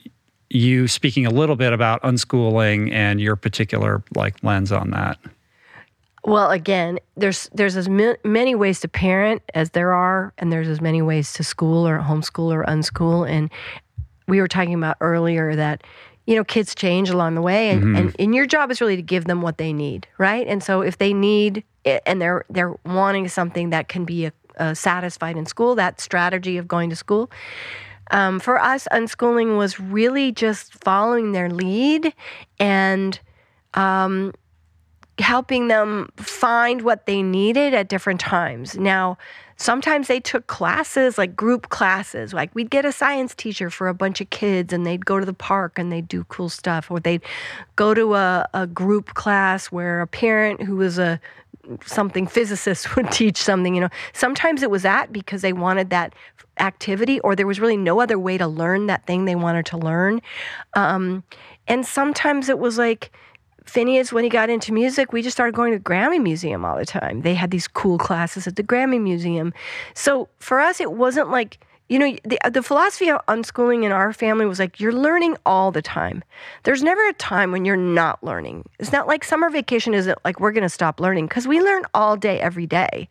you 0.49 0.87
speaking 0.87 1.25
a 1.25 1.29
little 1.29 1.55
bit 1.55 1.73
about 1.73 2.01
unschooling 2.03 2.91
and 2.91 3.19
your 3.21 3.35
particular 3.35 4.03
like 4.15 4.43
lens 4.43 4.71
on 4.71 4.91
that. 4.91 5.17
Well, 6.23 6.51
again, 6.51 6.99
there's 7.15 7.49
there's 7.53 7.77
as 7.77 7.87
mi- 7.87 8.17
many 8.25 8.55
ways 8.55 8.81
to 8.81 8.87
parent 8.87 9.41
as 9.53 9.69
there 9.71 9.93
are, 9.93 10.33
and 10.37 10.51
there's 10.51 10.67
as 10.67 10.81
many 10.81 11.01
ways 11.01 11.31
to 11.33 11.43
school 11.43 11.87
or 11.87 11.99
homeschool 11.99 12.51
or 12.51 12.65
unschool. 12.65 13.29
And 13.29 13.49
we 14.27 14.41
were 14.41 14.47
talking 14.47 14.73
about 14.73 14.97
earlier 14.99 15.55
that 15.55 15.83
you 16.25 16.35
know 16.35 16.43
kids 16.43 16.75
change 16.75 17.09
along 17.09 17.35
the 17.35 17.41
way, 17.41 17.69
and, 17.69 17.95
and 17.97 18.15
and 18.19 18.35
your 18.35 18.45
job 18.45 18.71
is 18.71 18.81
really 18.81 18.97
to 18.97 19.01
give 19.01 19.25
them 19.25 19.41
what 19.41 19.57
they 19.57 19.71
need, 19.71 20.05
right? 20.17 20.45
And 20.47 20.61
so 20.61 20.81
if 20.81 20.97
they 20.97 21.13
need 21.13 21.63
and 22.05 22.21
they're 22.21 22.45
they're 22.49 22.75
wanting 22.85 23.27
something 23.27 23.69
that 23.71 23.87
can 23.87 24.05
be 24.05 24.25
a, 24.25 24.33
uh 24.57 24.73
satisfied 24.73 25.37
in 25.37 25.45
school, 25.45 25.75
that 25.75 26.01
strategy 26.01 26.57
of 26.57 26.67
going 26.67 26.89
to 26.89 26.95
school. 26.95 27.29
Um, 28.11 28.39
for 28.39 28.59
us, 28.61 28.87
unschooling 28.91 29.57
was 29.57 29.79
really 29.79 30.31
just 30.31 30.81
following 30.83 31.33
their 31.33 31.49
lead 31.49 32.13
and 32.57 33.19
helping 35.19 35.67
them 35.67 36.09
find 36.17 36.81
what 36.81 37.05
they 37.05 37.21
needed 37.21 37.73
at 37.73 37.89
different 37.89 38.19
times. 38.19 38.77
Now, 38.77 39.17
sometimes 39.57 40.07
they 40.07 40.19
took 40.19 40.47
classes, 40.47 41.17
like 41.17 41.35
group 41.35 41.69
classes. 41.69 42.33
Like 42.33 42.53
we'd 42.53 42.69
get 42.69 42.85
a 42.85 42.91
science 42.91 43.33
teacher 43.35 43.69
for 43.69 43.87
a 43.87 43.93
bunch 43.93 44.21
of 44.21 44.29
kids 44.29 44.71
and 44.71 44.85
they'd 44.85 45.05
go 45.05 45.19
to 45.19 45.25
the 45.25 45.33
park 45.33 45.79
and 45.79 45.91
they'd 45.91 46.07
do 46.07 46.23
cool 46.25 46.49
stuff. 46.49 46.91
Or 46.91 46.99
they'd 46.99 47.23
go 47.75 47.93
to 47.93 48.15
a, 48.15 48.47
a 48.53 48.67
group 48.67 49.15
class 49.15 49.67
where 49.67 50.01
a 50.01 50.07
parent 50.07 50.61
who 50.61 50.75
was 50.77 50.99
a 50.99 51.19
something 51.85 52.27
physicists 52.27 52.95
would 52.95 53.11
teach 53.11 53.37
something, 53.37 53.75
you 53.75 53.81
know. 53.81 53.89
Sometimes 54.13 54.63
it 54.63 54.71
was 54.71 54.83
that 54.83 55.11
because 55.11 55.41
they 55.41 55.53
wanted 55.53 55.89
that 55.89 56.13
activity 56.59 57.19
or 57.21 57.35
there 57.35 57.47
was 57.47 57.59
really 57.59 57.77
no 57.77 57.99
other 57.99 58.17
way 58.17 58.37
to 58.37 58.47
learn 58.47 58.87
that 58.87 59.05
thing 59.05 59.25
they 59.25 59.35
wanted 59.35 59.65
to 59.67 59.77
learn. 59.77 60.21
Um, 60.75 61.23
and 61.67 61.85
sometimes 61.85 62.49
it 62.49 62.59
was 62.59 62.77
like, 62.77 63.11
Finneas, 63.65 64.13
when 64.13 64.23
he 64.23 64.29
got 64.29 64.49
into 64.49 64.71
music, 64.71 65.11
we 65.11 65.21
just 65.21 65.35
started 65.35 65.53
going 65.53 65.73
to 65.73 65.77
the 65.77 65.83
Grammy 65.83 66.21
Museum 66.21 66.63
all 66.63 66.77
the 66.77 66.85
time. 66.85 67.21
They 67.21 67.33
had 67.33 67.51
these 67.51 67.67
cool 67.67 67.97
classes 67.97 68.47
at 68.47 68.55
the 68.55 68.63
Grammy 68.63 69.01
Museum. 69.01 69.53
So 69.93 70.29
for 70.39 70.61
us, 70.61 70.79
it 70.79 70.93
wasn't 70.93 71.31
like, 71.31 71.59
you 71.89 71.99
know, 71.99 72.15
the, 72.23 72.39
uh, 72.45 72.49
the 72.49 72.63
philosophy 72.63 73.09
of 73.09 73.25
unschooling 73.27 73.83
in 73.83 73.91
our 73.91 74.13
family 74.13 74.45
was 74.45 74.59
like, 74.59 74.79
you're 74.79 74.93
learning 74.93 75.37
all 75.45 75.71
the 75.71 75.81
time. 75.81 76.23
There's 76.63 76.83
never 76.83 77.05
a 77.07 77.13
time 77.13 77.51
when 77.51 77.65
you're 77.65 77.77
not 77.77 78.23
learning. 78.23 78.67
It's 78.79 78.91
not 78.91 79.07
like 79.07 79.23
summer 79.23 79.49
vacation 79.49 79.93
isn't 79.93 80.17
like 80.25 80.39
we're 80.39 80.51
going 80.51 80.63
to 80.63 80.69
stop 80.69 80.99
learning 80.99 81.27
because 81.27 81.47
we 81.47 81.61
learn 81.61 81.83
all 81.93 82.17
day, 82.17 82.39
every 82.39 82.65
day 82.65 83.07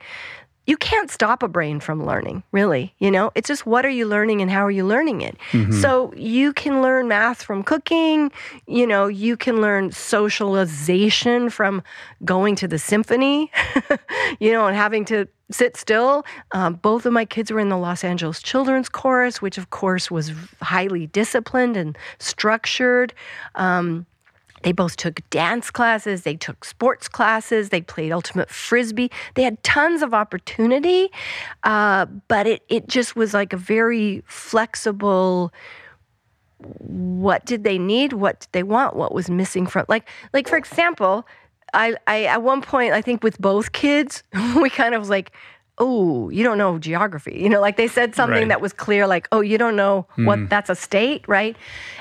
you 0.66 0.76
can't 0.76 1.10
stop 1.10 1.42
a 1.42 1.48
brain 1.48 1.78
from 1.78 2.04
learning, 2.04 2.42
really. 2.50 2.92
You 2.98 3.10
know, 3.10 3.30
it's 3.34 3.46
just 3.46 3.66
what 3.66 3.86
are 3.86 3.90
you 3.90 4.06
learning 4.06 4.42
and 4.42 4.50
how 4.50 4.64
are 4.66 4.70
you 4.70 4.84
learning 4.84 5.20
it? 5.20 5.36
Mm-hmm. 5.52 5.72
So 5.80 6.12
you 6.16 6.52
can 6.52 6.82
learn 6.82 7.06
math 7.06 7.42
from 7.42 7.62
cooking, 7.62 8.32
you 8.66 8.86
know, 8.86 9.06
you 9.06 9.36
can 9.36 9.60
learn 9.60 9.92
socialization 9.92 11.50
from 11.50 11.82
going 12.24 12.56
to 12.56 12.68
the 12.68 12.78
symphony, 12.78 13.50
you 14.40 14.52
know, 14.52 14.66
and 14.66 14.76
having 14.76 15.04
to 15.06 15.28
sit 15.50 15.76
still. 15.76 16.24
Um, 16.52 16.74
both 16.74 17.06
of 17.06 17.12
my 17.12 17.24
kids 17.24 17.50
were 17.50 17.60
in 17.60 17.68
the 17.68 17.78
Los 17.78 18.04
Angeles 18.04 18.42
Children's 18.42 18.88
Chorus, 18.88 19.40
which 19.40 19.58
of 19.58 19.70
course 19.70 20.10
was 20.10 20.32
highly 20.60 21.06
disciplined 21.06 21.76
and 21.76 21.96
structured. 22.18 23.14
Um, 23.54 24.06
they 24.62 24.72
both 24.72 24.96
took 24.96 25.20
dance 25.30 25.70
classes, 25.70 26.22
they 26.22 26.34
took 26.34 26.64
sports 26.64 27.08
classes, 27.08 27.68
they 27.68 27.82
played 27.82 28.10
ultimate 28.10 28.50
frisbee. 28.50 29.10
They 29.34 29.42
had 29.42 29.62
tons 29.62 30.02
of 30.02 30.12
opportunity, 30.12 31.10
uh, 31.62 32.06
but 32.26 32.46
it, 32.46 32.62
it 32.68 32.88
just 32.88 33.14
was 33.14 33.32
like 33.34 33.52
a 33.52 33.56
very 33.56 34.24
flexible. 34.26 35.52
What 36.58 37.44
did 37.44 37.64
they 37.64 37.78
need? 37.78 38.14
What 38.14 38.40
did 38.40 38.48
they 38.52 38.62
want? 38.62 38.96
What 38.96 39.14
was 39.14 39.30
missing 39.30 39.66
from 39.66 39.84
like 39.88 40.08
like 40.32 40.48
for 40.48 40.56
example, 40.56 41.26
I, 41.74 41.96
I 42.06 42.24
at 42.24 42.42
one 42.42 42.62
point 42.62 42.92
I 42.92 43.02
think 43.02 43.22
with 43.22 43.38
both 43.40 43.72
kids 43.72 44.22
we 44.56 44.70
kind 44.70 44.94
of 44.94 45.00
was 45.00 45.10
like, 45.10 45.32
oh, 45.78 46.30
you 46.30 46.42
don't 46.42 46.56
know 46.56 46.78
geography. 46.78 47.38
You 47.38 47.50
know, 47.50 47.60
like 47.60 47.76
they 47.76 47.88
said 47.88 48.14
something 48.14 48.38
Right. 48.38 48.48
that 48.48 48.60
was 48.60 48.72
clear, 48.72 49.06
like, 49.06 49.28
oh, 49.30 49.40
you 49.40 49.58
don't 49.58 49.76
know 49.76 50.06
what 50.16 50.38
hmm. 50.38 50.46
that's 50.46 50.70
a 50.70 50.74
state, 50.74 51.26
right? 51.28 51.56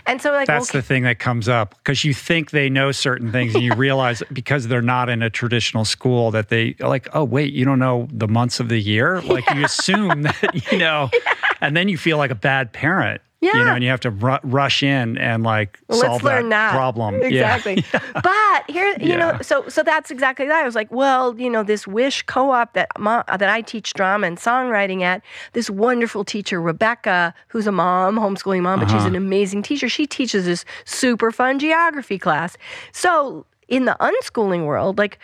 And 0.05 0.21
so 0.21 0.31
like 0.31 0.47
That's 0.47 0.69
okay, 0.69 0.79
the 0.79 0.81
thing 0.81 1.03
that 1.03 1.19
comes 1.19 1.49
up 1.49 1.75
because 1.77 2.05
you 2.05 2.13
think 2.13 2.51
they 2.51 2.69
know 2.69 2.91
certain 2.91 3.31
things 3.31 3.53
and 3.53 3.63
you 3.63 3.73
realize 3.77 4.23
because 4.31 4.67
they're 4.67 4.81
not 4.81 5.09
in 5.09 5.21
a 5.21 5.29
traditional 5.29 5.83
school 5.83 6.31
that 6.31 6.49
they 6.49 6.75
like, 6.79 7.09
oh, 7.13 7.23
wait, 7.23 7.53
you 7.53 7.65
don't 7.65 7.79
know 7.79 8.07
the 8.11 8.27
months 8.27 8.59
of 8.59 8.69
the 8.69 8.79
year? 8.79 9.21
Like 9.21 9.49
you 9.53 9.65
assume 9.65 10.21
that, 10.21 10.71
you 10.71 10.77
know, 10.77 11.09
and 11.61 11.75
then 11.75 11.89
you 11.89 11.97
feel 11.97 12.17
like 12.17 12.31
a 12.31 12.35
bad 12.35 12.71
parent. 12.71 13.21
You 13.41 13.51
Yeah. 13.53 13.63
know, 13.65 13.73
and 13.75 13.83
you 13.83 13.89
have 13.91 13.99
to 13.99 14.09
ru- 14.09 14.39
rush 14.43 14.81
in 14.81 15.17
and 15.17 15.43
like 15.43 15.77
Well, 15.87 15.99
solve 15.99 16.23
learn 16.23 16.49
that, 16.49 16.71
problem. 16.71 17.15
Yeah. 17.21 17.27
exactly. 17.27 17.83
but 18.23 18.63
here, 18.69 18.95
you 18.99 19.09
Yeah. 19.09 19.17
know, 19.17 19.37
so 19.41 19.67
so 19.67 19.83
that's 19.83 20.09
exactly 20.09 20.47
that. 20.47 20.61
I 20.61 20.65
was 20.65 20.73
like, 20.73 20.89
well, 20.91 21.37
you 21.39 21.49
know, 21.49 21.61
this 21.61 21.85
Wish 21.85 22.23
co-op 22.23 22.73
that 22.73 22.87
that 22.97 23.49
I 23.49 23.61
teach 23.61 23.93
drama 23.93 24.25
and 24.27 24.37
songwriting 24.37 25.01
at, 25.01 25.21
this 25.53 25.69
wonderful 25.69 26.23
teacher 26.23 26.59
Rebecca, 26.61 27.33
who's 27.49 27.67
a 27.67 27.71
mom, 27.71 28.15
homeschooling 28.17 28.61
mom, 28.61 28.79
but 28.79 28.87
Uh-huh. 28.87 28.97
she's 28.97 29.05
an 29.05 29.15
amazing 29.15 29.61
teacher. 29.63 29.89
She 29.89 30.07
teaches 30.07 30.45
this 30.45 30.65
super 30.85 31.29
fun 31.31 31.59
geography 31.59 32.17
class. 32.17 32.57
So 32.93 33.45
in 33.67 33.85
the 33.85 33.97
unschooling 33.99 34.65
world, 34.65 34.97
like 34.97 35.19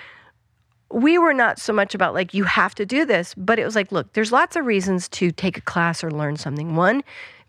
we 0.93 1.17
were 1.17 1.33
not 1.33 1.57
so 1.57 1.71
much 1.71 1.95
about 1.95 2.13
like 2.13 2.33
you 2.33 2.43
have 2.43 2.75
to 2.75 2.85
do 2.85 3.05
this, 3.05 3.33
but 3.35 3.57
it 3.57 3.63
was 3.65 3.75
like, 3.75 3.91
look, 3.93 4.11
there's 4.13 4.31
lots 4.33 4.55
of 4.57 4.65
reasons 4.65 5.07
to 5.09 5.31
take 5.31 5.57
a 5.57 5.61
class 5.61 6.03
or 6.03 6.11
learn 6.11 6.35
something. 6.35 6.75
One, 6.75 7.01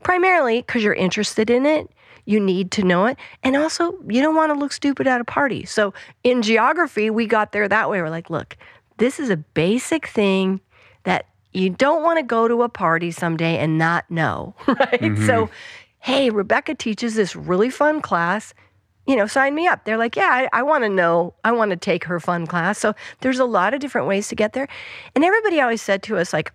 primarily 0.03 0.61
because 0.63 0.83
you're 0.83 0.95
interested 0.95 1.51
in 1.51 1.67
it, 1.67 1.91
you 2.25 2.39
need 2.39 2.71
to 2.73 2.83
know 2.83 3.07
it, 3.07 3.19
and 3.43 3.57
also 3.57 3.99
you 4.09 4.23
don't 4.23 4.37
want 4.37 4.53
to 4.53 4.59
look 4.59 4.73
stupid 4.73 5.07
at 5.07 5.21
a 5.21 5.25
party. 5.25 5.65
So 5.65 5.93
in 6.23 6.43
geography, 6.43 7.11
we 7.11 7.27
got 7.27 7.53
there 7.53 7.69
that 7.69 7.91
way. 7.91 8.01
We're 8.01 8.11
like, 8.11 8.31
look, 8.31 8.57
this 8.99 9.19
is 9.19 9.31
a 9.31 9.37
basic 9.37 10.07
thing 10.07 10.61
that 11.05 11.27
you 11.53 11.71
don't 11.71 12.03
want 12.03 12.19
to 12.19 12.23
go 12.23 12.47
to 12.49 12.63
a 12.63 12.69
party 12.69 13.11
someday 13.11 13.59
and 13.59 13.77
not 13.77 14.11
know, 14.11 14.55
right? 14.67 15.01
Mm-hmm. 15.01 15.27
So, 15.27 15.51
hey, 15.99 16.31
Rebecca 16.31 16.75
teaches 16.75 17.15
this 17.15 17.35
really 17.35 17.71
fun 17.71 18.01
class 18.01 18.55
you 19.07 19.17
know, 19.17 19.27
sign 19.27 19.55
me 19.55 19.67
up. 19.67 19.85
They're 19.85 19.99
like, 19.99 20.17
yeah, 20.17 20.29
I, 20.31 20.61
I 20.61 20.63
want 20.63 20.85
to 20.85 20.89
know. 20.89 21.35
I 21.45 21.53
want 21.53 21.71
to 21.71 21.77
take 21.77 22.05
her 22.05 22.21
fun 22.21 22.47
class. 22.47 22.79
So 22.79 22.95
there's 23.21 23.41
a 23.41 23.45
lot 23.45 23.75
of 23.75 23.81
different 23.81 24.07
ways 24.07 24.29
to 24.29 24.37
get 24.37 24.53
there. 24.53 24.69
And 25.15 25.25
everybody 25.25 25.61
always 25.61 25.83
said 25.83 26.03
to 26.05 26.19
us, 26.19 26.33
like, 26.33 26.53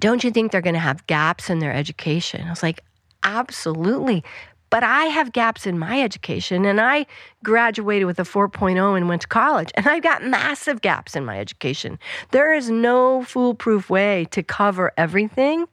don't 0.00 0.24
you 0.24 0.30
think 0.30 0.52
they're 0.52 0.60
going 0.60 0.74
to 0.74 0.80
have 0.80 1.06
gaps 1.06 1.50
in 1.50 1.58
their 1.58 1.72
education? 1.72 2.46
I 2.46 2.50
was 2.50 2.62
like, 2.62 2.82
absolutely. 3.22 4.24
But 4.70 4.82
I 4.82 5.04
have 5.04 5.32
gaps 5.32 5.66
in 5.66 5.78
my 5.78 6.02
education, 6.02 6.66
and 6.66 6.78
I 6.80 7.06
graduated 7.42 8.06
with 8.06 8.18
a 8.18 8.24
4.0 8.24 8.96
and 8.96 9.08
went 9.08 9.22
to 9.22 9.28
college, 9.28 9.70
and 9.74 9.86
I've 9.86 10.02
got 10.02 10.22
massive 10.22 10.82
gaps 10.82 11.16
in 11.16 11.24
my 11.24 11.40
education. 11.40 11.98
There 12.32 12.52
is 12.52 12.68
no 12.68 13.22
foolproof 13.22 13.88
way 13.88 14.26
to 14.30 14.42
cover 14.42 14.92
everything. 14.98 15.66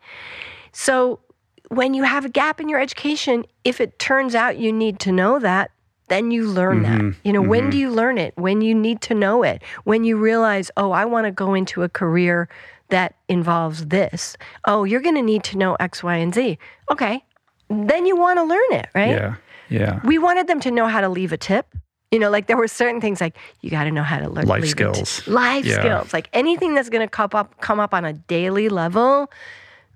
So 0.72 1.20
when 1.70 1.94
you 1.94 2.04
have 2.04 2.24
a 2.24 2.30
gap 2.30 2.62
in 2.62 2.70
your 2.70 2.80
education, 2.80 3.46
if 3.66 3.82
it 3.82 4.00
turns 4.00 4.34
out 4.34 4.58
you 4.58 4.72
need 4.72 5.00
to 5.02 5.12
know 5.12 5.40
that, 5.40 5.72
then 6.08 6.32
you 6.32 6.48
learn 6.48 6.84
that. 6.84 7.02
Mm-hmm. 7.02 7.20
You 7.24 7.34
know, 7.34 7.42
when 7.42 7.62
mm-hmm. 7.62 7.70
do 7.72 7.78
you 7.78 7.90
learn 7.90 8.18
it? 8.18 8.34
When 8.38 8.62
you 8.62 8.76
need 8.76 9.02
to 9.02 9.16
know 9.16 9.44
it. 9.44 9.64
When 9.86 10.04
you 10.04 10.18
realize, 10.18 10.70
oh, 10.78 10.92
I 10.92 11.06
want 11.06 11.26
to 11.26 11.32
go 11.32 11.54
into 11.54 11.84
a 11.84 11.90
career 11.90 12.48
that 12.90 13.16
involves 13.28 13.88
this. 13.88 14.38
Oh, 14.68 14.84
you're 14.84 15.02
going 15.02 15.16
to 15.16 15.22
need 15.22 15.44
to 15.46 15.58
know 15.58 15.76
X, 15.80 16.04
Y, 16.04 16.16
and 16.16 16.34
Z. 16.34 16.58
Okay. 16.92 17.24
Then 17.70 18.06
you 18.06 18.16
want 18.16 18.38
to 18.40 18.44
learn 18.44 18.72
it, 18.72 18.88
right? 18.94 19.10
Yeah. 19.10 19.36
Yeah. 19.70 20.00
We 20.04 20.18
wanted 20.20 20.48
them 20.48 20.60
to 20.62 20.72
know 20.72 20.88
how 20.88 21.02
to 21.02 21.10
leave 21.10 21.32
a 21.34 21.38
tip. 21.38 21.66
You 22.12 22.20
know, 22.20 22.30
like 22.30 22.46
there 22.48 22.56
were 22.58 22.68
certain 22.68 23.02
things 23.02 23.20
like 23.20 23.36
you 23.62 23.70
got 23.72 23.86
to 23.86 23.92
know 23.92 24.04
how 24.04 24.20
to 24.20 24.30
learn 24.30 24.46
Life 24.46 24.62
leave 24.62 24.74
a 24.74 24.76
tip. 24.94 25.06
skills. 25.06 25.28
life 25.28 25.66
Yeah. 25.66 25.80
skills, 25.80 26.14
like 26.14 26.30
anything 26.34 26.76
that's 26.76 26.90
going 26.90 27.06
to 27.06 27.10
come 27.10 27.32
up 27.34 27.60
come 27.62 27.80
up 27.80 27.94
on 27.94 28.06
a 28.06 28.14
daily 28.14 28.70
level. 28.70 29.32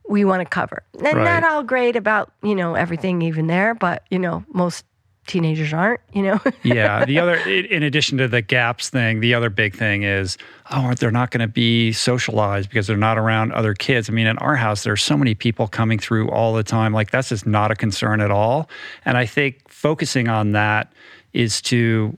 We 0.09 0.25
want 0.25 0.41
to 0.41 0.45
cover, 0.45 0.81
and 0.95 1.03
Right. 1.03 1.23
not 1.23 1.43
all 1.43 1.61
great 1.61 1.95
about 1.95 2.31
you 2.41 2.55
know 2.55 2.73
everything 2.73 3.21
even 3.21 3.45
there, 3.45 3.75
but 3.75 4.03
you 4.09 4.17
know 4.17 4.43
most 4.51 4.83
teenagers 5.29 5.71
aren't, 5.71 6.01
you 6.11 6.23
know? 6.23 6.39
yeah. 6.63 7.05
The 7.05 7.19
other, 7.19 7.35
in 7.35 7.83
addition 7.83 8.17
to 8.17 8.27
the 8.27 8.41
gaps 8.41 8.89
thing, 8.89 9.21
the 9.21 9.33
other 9.33 9.49
big 9.49 9.75
thing 9.75 10.03
is, 10.03 10.37
oh, 10.71 10.93
they're 10.95 11.11
not 11.11 11.31
going 11.31 11.41
to 11.41 11.47
be 11.47 11.93
socialized 11.93 12.69
because 12.69 12.87
they're 12.87 12.97
not 12.97 13.17
around 13.17 13.53
other 13.53 13.73
kids. 13.73 14.09
I 14.09 14.13
mean, 14.13 14.27
in 14.27 14.37
our 14.39 14.55
house, 14.55 14.83
there's 14.83 15.01
so 15.01 15.15
many 15.15 15.35
people 15.35 15.67
coming 15.67 15.99
through 15.99 16.29
all 16.29 16.53
the 16.53 16.63
time. 16.63 16.91
Like, 16.91 17.11
that's 17.11 17.29
just 17.29 17.45
not 17.45 17.71
a 17.71 17.75
concern 17.75 18.19
at 18.19 18.31
all. 18.31 18.69
And 19.05 19.17
I 19.17 19.25
think 19.25 19.69
focusing 19.69 20.27
on 20.27 20.51
that 20.51 20.91
is 21.33 21.61
to 21.61 22.17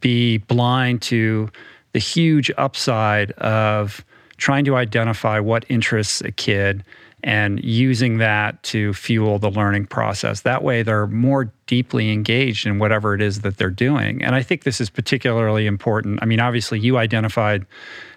be 0.00 0.38
blind 0.38 1.02
to 1.02 1.50
the 1.92 1.98
huge 1.98 2.50
upside 2.56 3.32
of 3.32 4.04
trying 4.36 4.64
to 4.64 4.76
identify 4.76 5.38
what 5.38 5.64
interests 5.68 6.20
a 6.22 6.32
kid 6.32 6.84
and 7.24 7.62
using 7.62 8.18
that 8.18 8.60
to 8.64 8.92
fuel 8.94 9.38
the 9.38 9.50
learning 9.50 9.86
process. 9.86 10.40
That 10.40 10.62
way, 10.62 10.82
they're 10.82 11.06
more 11.06 11.52
deeply 11.66 12.10
engaged 12.10 12.66
in 12.66 12.78
whatever 12.78 13.14
it 13.14 13.22
is 13.22 13.42
that 13.42 13.58
they're 13.58 13.70
doing. 13.70 14.22
And 14.22 14.34
I 14.34 14.42
think 14.42 14.64
this 14.64 14.80
is 14.80 14.90
particularly 14.90 15.66
important. 15.66 16.18
I 16.22 16.26
mean, 16.26 16.40
obviously, 16.40 16.80
you 16.80 16.98
identified 16.98 17.64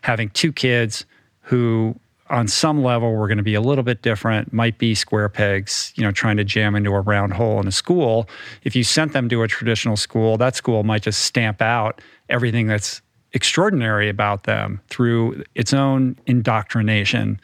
having 0.01 0.29
two 0.31 0.51
kids 0.51 1.05
who 1.41 1.95
on 2.29 2.47
some 2.47 2.83
level 2.83 3.13
were 3.13 3.27
going 3.27 3.37
to 3.37 3.43
be 3.43 3.53
a 3.53 3.61
little 3.61 3.83
bit 3.83 4.01
different 4.01 4.51
might 4.51 4.79
be 4.79 4.95
square 4.95 5.29
pegs 5.29 5.93
you 5.95 6.03
know 6.03 6.11
trying 6.11 6.37
to 6.37 6.43
jam 6.43 6.75
into 6.75 6.91
a 6.91 7.01
round 7.01 7.33
hole 7.33 7.59
in 7.59 7.67
a 7.67 7.71
school 7.71 8.27
if 8.63 8.75
you 8.75 8.83
sent 8.83 9.13
them 9.13 9.29
to 9.29 9.43
a 9.43 9.47
traditional 9.47 9.95
school 9.95 10.35
that 10.35 10.55
school 10.55 10.83
might 10.83 11.03
just 11.03 11.21
stamp 11.21 11.61
out 11.61 12.01
everything 12.29 12.65
that's 12.65 13.01
extraordinary 13.33 14.09
about 14.09 14.45
them 14.45 14.81
through 14.89 15.43
its 15.53 15.71
own 15.71 16.17
indoctrination 16.25 17.39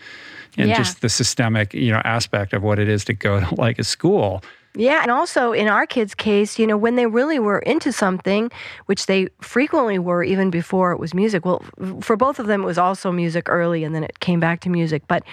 and 0.57 0.69
yeah. 0.69 0.77
just 0.77 1.01
the 1.01 1.09
systemic, 1.09 1.73
you 1.73 1.91
know, 1.91 2.01
aspect 2.03 2.53
of 2.53 2.63
what 2.63 2.79
it 2.79 2.87
is 2.87 3.05
to 3.05 3.13
go 3.13 3.39
to 3.39 3.55
like 3.55 3.79
a 3.79 3.83
school. 3.83 4.43
Yeah, 4.73 5.01
and 5.01 5.11
also 5.11 5.51
in 5.51 5.67
our 5.67 5.85
kids' 5.85 6.15
case, 6.15 6.57
you 6.57 6.65
know, 6.65 6.77
when 6.77 6.95
they 6.95 7.05
really 7.05 7.39
were 7.39 7.59
into 7.59 7.91
something, 7.91 8.49
which 8.85 9.05
they 9.05 9.27
frequently 9.41 9.99
were 9.99 10.23
even 10.23 10.49
before 10.49 10.93
it 10.93 10.99
was 10.99 11.13
music. 11.13 11.43
Well, 11.43 11.61
for 11.99 12.15
both 12.15 12.39
of 12.39 12.47
them, 12.47 12.63
it 12.63 12.65
was 12.65 12.77
also 12.77 13.11
music 13.11 13.49
early, 13.49 13.83
and 13.83 13.93
then 13.93 14.03
it 14.03 14.19
came 14.19 14.39
back 14.39 14.61
to 14.61 14.69
music. 14.69 15.03
But 15.07 15.23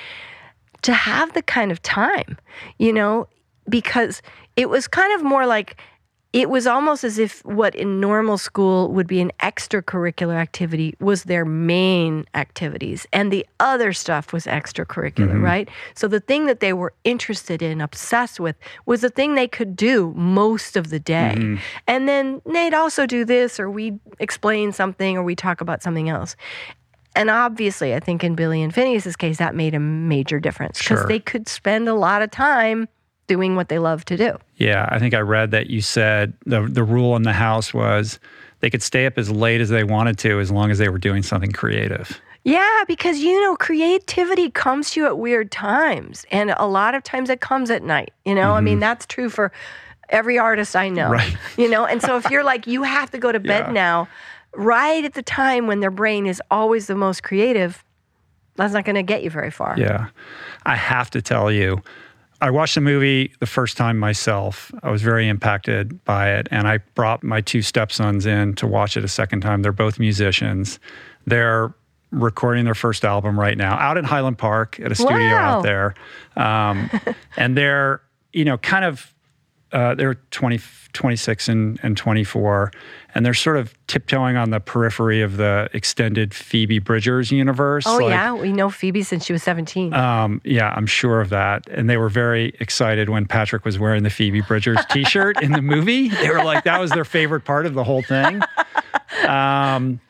to 0.82 0.92
have 0.92 1.32
the 1.34 1.42
kind 1.42 1.70
of 1.70 1.80
time, 1.82 2.36
you 2.78 2.92
know, 2.92 3.28
because 3.68 4.22
it 4.56 4.68
was 4.68 4.88
kind 4.88 5.12
of 5.14 5.22
more 5.22 5.46
like 5.46 5.80
it 6.34 6.50
was 6.50 6.66
almost 6.66 7.04
as 7.04 7.18
if 7.18 7.42
what 7.44 7.74
in 7.74 8.00
normal 8.00 8.36
school 8.36 8.92
would 8.92 9.06
be 9.06 9.20
an 9.20 9.32
extracurricular 9.40 10.34
activity 10.34 10.94
was 11.00 11.24
their 11.24 11.44
main 11.44 12.26
activities 12.34 13.06
and 13.12 13.32
the 13.32 13.46
other 13.60 13.92
stuff 13.92 14.32
was 14.32 14.44
extracurricular 14.44 15.30
mm-hmm. 15.30 15.44
right 15.44 15.68
so 15.94 16.06
the 16.06 16.20
thing 16.20 16.46
that 16.46 16.60
they 16.60 16.72
were 16.72 16.92
interested 17.04 17.62
in 17.62 17.80
obsessed 17.80 18.38
with 18.38 18.56
was 18.86 19.00
the 19.00 19.08
thing 19.08 19.34
they 19.34 19.48
could 19.48 19.74
do 19.74 20.12
most 20.16 20.76
of 20.76 20.90
the 20.90 21.00
day 21.00 21.34
mm-hmm. 21.36 21.56
and 21.86 22.08
then 22.08 22.42
they'd 22.46 22.74
also 22.74 23.06
do 23.06 23.24
this 23.24 23.58
or 23.58 23.70
we 23.70 23.98
explain 24.18 24.72
something 24.72 25.16
or 25.16 25.22
we 25.22 25.34
talk 25.34 25.60
about 25.60 25.82
something 25.82 26.08
else 26.08 26.36
and 27.16 27.30
obviously 27.30 27.94
i 27.94 28.00
think 28.00 28.22
in 28.22 28.34
billie 28.34 28.62
and 28.62 28.74
finneas's 28.74 29.16
case 29.16 29.38
that 29.38 29.54
made 29.54 29.74
a 29.74 29.80
major 29.80 30.38
difference 30.38 30.78
because 30.78 31.00
sure. 31.00 31.08
they 31.08 31.20
could 31.20 31.48
spend 31.48 31.88
a 31.88 31.94
lot 31.94 32.20
of 32.20 32.30
time 32.30 32.86
doing 33.28 33.54
what 33.54 33.68
they 33.68 33.78
love 33.78 34.04
to 34.06 34.16
do. 34.16 34.36
Yeah, 34.56 34.88
I 34.90 34.98
think 34.98 35.14
I 35.14 35.20
read 35.20 35.52
that 35.52 35.70
you 35.70 35.80
said 35.80 36.32
the 36.44 36.62
the 36.62 36.82
rule 36.82 37.14
in 37.14 37.22
the 37.22 37.32
house 37.32 37.72
was 37.72 38.18
they 38.60 38.70
could 38.70 38.82
stay 38.82 39.06
up 39.06 39.16
as 39.16 39.30
late 39.30 39.60
as 39.60 39.68
they 39.68 39.84
wanted 39.84 40.18
to 40.18 40.40
as 40.40 40.50
long 40.50 40.70
as 40.70 40.78
they 40.78 40.88
were 40.88 40.98
doing 40.98 41.22
something 41.22 41.52
creative. 41.52 42.20
Yeah, 42.44 42.84
because 42.86 43.18
you 43.20 43.40
know, 43.42 43.56
creativity 43.56 44.50
comes 44.50 44.90
to 44.90 45.00
you 45.00 45.06
at 45.06 45.18
weird 45.18 45.50
times. 45.50 46.24
And 46.30 46.54
a 46.56 46.66
lot 46.66 46.94
of 46.94 47.02
times 47.02 47.30
it 47.30 47.40
comes 47.40 47.70
at 47.70 47.82
night. 47.82 48.12
You 48.24 48.34
know, 48.34 48.42
mm-hmm. 48.42 48.52
I 48.52 48.60
mean, 48.60 48.74
mm-hmm. 48.74 48.80
that's 48.80 49.06
true 49.06 49.28
for 49.28 49.52
every 50.08 50.38
artist 50.38 50.74
I 50.74 50.88
know. 50.88 51.10
Right. 51.10 51.36
You 51.56 51.68
know, 51.68 51.84
and 51.84 52.00
so 52.00 52.16
if 52.16 52.30
you're 52.30 52.44
like, 52.44 52.66
you 52.66 52.82
have 52.82 53.10
to 53.10 53.18
go 53.18 53.30
to 53.32 53.40
bed 53.40 53.66
yeah. 53.66 53.72
now, 53.72 54.08
right 54.54 55.04
at 55.04 55.14
the 55.14 55.22
time 55.22 55.66
when 55.66 55.80
their 55.80 55.90
brain 55.90 56.26
is 56.26 56.40
always 56.50 56.86
the 56.86 56.94
most 56.94 57.22
creative, 57.22 57.84
that's 58.56 58.72
not 58.72 58.84
going 58.84 58.96
to 58.96 59.02
get 59.02 59.22
you 59.22 59.30
very 59.30 59.50
far. 59.50 59.74
Yeah. 59.76 60.08
I 60.64 60.76
have 60.76 61.10
to 61.10 61.22
tell 61.22 61.52
you, 61.52 61.82
I 62.40 62.50
watched 62.50 62.76
the 62.76 62.80
movie 62.80 63.32
the 63.40 63.46
first 63.46 63.76
time 63.76 63.98
myself. 63.98 64.70
I 64.82 64.90
was 64.90 65.02
very 65.02 65.28
impacted 65.28 66.04
by 66.04 66.32
it. 66.34 66.48
And 66.50 66.68
I 66.68 66.78
brought 66.94 67.22
my 67.24 67.40
two 67.40 67.62
stepsons 67.62 68.26
in 68.26 68.54
to 68.54 68.66
watch 68.66 68.96
it 68.96 69.04
a 69.04 69.08
second 69.08 69.40
time. 69.40 69.62
They're 69.62 69.72
both 69.72 69.98
musicians. 69.98 70.78
They're 71.26 71.74
recording 72.10 72.64
their 72.64 72.74
first 72.74 73.04
album 73.04 73.38
right 73.38 73.58
now 73.58 73.74
out 73.74 73.98
in 73.98 74.04
Highland 74.04 74.38
Park 74.38 74.80
at 74.80 74.92
a 74.92 74.94
studio 74.94 75.18
wow. 75.18 75.58
out 75.58 75.62
there. 75.62 75.94
Um, 76.36 76.90
and 77.36 77.56
they're, 77.56 78.00
you 78.32 78.44
know, 78.44 78.56
kind 78.58 78.84
of 78.84 79.12
uh, 79.72 79.94
they're 79.94 80.14
20, 80.14 80.60
26 80.92 81.48
and, 81.48 81.78
and 81.82 81.96
24, 81.96 82.70
and 83.14 83.24
they're 83.24 83.34
sort 83.34 83.56
of 83.56 83.74
tiptoeing 83.86 84.36
on 84.36 84.50
the 84.50 84.60
periphery 84.60 85.22
of 85.22 85.36
the 85.36 85.68
extended 85.72 86.32
Phoebe 86.32 86.78
Bridgers 86.78 87.30
universe. 87.30 87.84
Oh, 87.86 87.96
like, 87.98 88.10
yeah. 88.10 88.32
We 88.32 88.52
know 88.52 88.70
Phoebe 88.70 89.02
since 89.02 89.24
she 89.24 89.32
was 89.32 89.42
17. 89.42 89.92
Um, 89.92 90.40
yeah, 90.44 90.72
I'm 90.76 90.86
sure 90.86 91.20
of 91.20 91.28
that. 91.30 91.66
And 91.68 91.88
they 91.88 91.96
were 91.96 92.08
very 92.08 92.54
excited 92.60 93.08
when 93.08 93.26
Patrick 93.26 93.64
was 93.64 93.78
wearing 93.78 94.02
the 94.02 94.10
Phoebe 94.10 94.40
Bridgers 94.40 94.78
t 94.90 95.04
shirt 95.04 95.42
in 95.42 95.52
the 95.52 95.62
movie. 95.62 96.08
They 96.08 96.30
were 96.30 96.44
like, 96.44 96.64
that 96.64 96.80
was 96.80 96.90
their 96.90 97.04
favorite 97.04 97.42
part 97.42 97.66
of 97.66 97.74
the 97.74 97.84
whole 97.84 98.02
thing. 98.02 98.40
Um, 99.26 100.00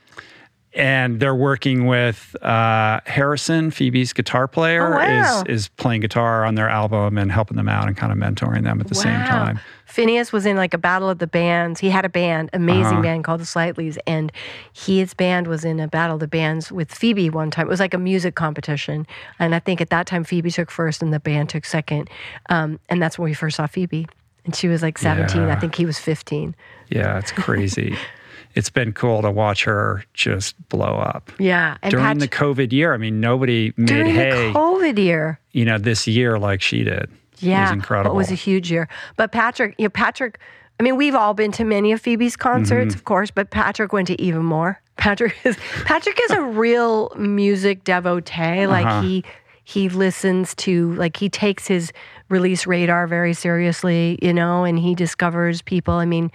and 0.78 1.18
they're 1.18 1.34
working 1.34 1.86
with 1.86 2.36
uh, 2.40 3.00
Harrison, 3.04 3.72
Phoebe's 3.72 4.12
guitar 4.12 4.46
player, 4.46 4.94
oh, 4.94 4.96
wow. 4.96 5.42
is 5.42 5.64
is 5.64 5.68
playing 5.70 6.00
guitar 6.00 6.44
on 6.44 6.54
their 6.54 6.68
album 6.68 7.18
and 7.18 7.32
helping 7.32 7.56
them 7.56 7.68
out 7.68 7.88
and 7.88 7.96
kind 7.96 8.12
of 8.12 8.18
mentoring 8.18 8.62
them 8.62 8.80
at 8.80 8.86
the 8.86 8.94
wow. 8.94 9.02
same 9.02 9.24
time. 9.24 9.60
Finneas 9.88 10.32
was 10.32 10.46
in 10.46 10.56
like 10.56 10.74
a 10.74 10.78
battle 10.78 11.08
of 11.08 11.18
the 11.18 11.26
bands. 11.26 11.80
He 11.80 11.90
had 11.90 12.04
a 12.04 12.08
band, 12.08 12.50
amazing 12.52 12.84
uh-huh. 12.84 13.02
band 13.02 13.24
called 13.24 13.40
the 13.40 13.44
Slightlys, 13.44 13.98
and 14.06 14.30
his 14.72 15.14
band 15.14 15.48
was 15.48 15.64
in 15.64 15.80
a 15.80 15.88
battle 15.88 16.14
of 16.14 16.20
the 16.20 16.28
bands 16.28 16.70
with 16.70 16.94
Phoebe 16.94 17.28
one 17.28 17.50
time. 17.50 17.66
It 17.66 17.70
was 17.70 17.80
like 17.80 17.94
a 17.94 17.98
music 17.98 18.36
competition, 18.36 19.06
and 19.40 19.54
I 19.54 19.58
think 19.58 19.80
at 19.80 19.90
that 19.90 20.06
time 20.06 20.22
Phoebe 20.22 20.50
took 20.52 20.70
first 20.70 21.02
and 21.02 21.12
the 21.12 21.20
band 21.20 21.48
took 21.48 21.64
second, 21.64 22.08
um, 22.50 22.78
and 22.88 23.02
that's 23.02 23.18
when 23.18 23.28
we 23.28 23.34
first 23.34 23.56
saw 23.56 23.66
Phoebe. 23.66 24.06
And 24.44 24.54
she 24.56 24.68
was 24.68 24.80
like 24.80 24.96
17. 24.96 25.42
Yeah. 25.42 25.54
I 25.54 25.60
think 25.60 25.74
he 25.74 25.84
was 25.84 25.98
15. 25.98 26.56
Yeah, 26.88 27.18
it's 27.18 27.32
crazy. 27.32 27.98
it's 28.58 28.70
been 28.70 28.92
cool 28.92 29.22
to 29.22 29.30
watch 29.30 29.62
her 29.62 30.04
just 30.14 30.56
blow 30.68 30.96
up. 30.96 31.30
Yeah. 31.38 31.76
During 31.88 32.18
the 32.18 32.26
COVID 32.26 32.72
year, 32.72 32.92
I 32.92 32.96
mean, 32.96 33.20
nobody 33.20 33.72
made 33.76 33.86
during 33.86 34.06
hay. 34.12 34.48
The 34.48 34.58
COVID 34.58 34.98
year. 34.98 35.38
You 35.52 35.64
know, 35.64 35.78
this 35.78 36.08
year 36.08 36.40
like 36.40 36.60
she 36.60 36.82
did. 36.82 37.08
Yeah. 37.38 37.60
It 37.60 37.62
was 37.62 37.70
incredible. 37.70 38.16
It 38.16 38.18
was 38.18 38.32
a 38.32 38.34
huge 38.34 38.68
year. 38.68 38.88
But 39.16 39.30
Patrick, 39.30 39.76
you 39.78 39.84
know, 39.84 39.90
Patrick, 39.90 40.40
I 40.80 40.82
mean, 40.82 40.96
we've 40.96 41.14
all 41.14 41.34
been 41.34 41.52
to 41.52 41.62
many 41.62 41.92
of 41.92 42.00
Phoebe's 42.00 42.34
concerts, 42.34 42.88
mm-hmm. 42.88 42.98
of 42.98 43.04
course, 43.04 43.30
but 43.30 43.50
Patrick 43.50 43.92
went 43.92 44.08
to 44.08 44.20
even 44.20 44.44
more. 44.44 44.82
Patrick 44.96 45.36
is 45.44 45.56
Patrick 45.84 46.18
is 46.24 46.32
a 46.32 46.42
real 46.42 47.12
music 47.16 47.84
devotee. 47.84 48.66
Like 48.66 48.86
uh-huh. 48.86 49.02
he 49.02 49.24
he 49.62 49.88
listens 49.88 50.56
to 50.56 50.94
like 50.94 51.16
he 51.16 51.28
takes 51.28 51.68
his 51.68 51.92
release 52.28 52.66
radar 52.66 53.06
very 53.06 53.34
seriously, 53.34 54.18
you 54.20 54.34
know, 54.34 54.64
and 54.64 54.80
he 54.80 54.96
discovers 54.96 55.62
people. 55.62 55.94
I 55.94 56.06
mean, 56.06 56.32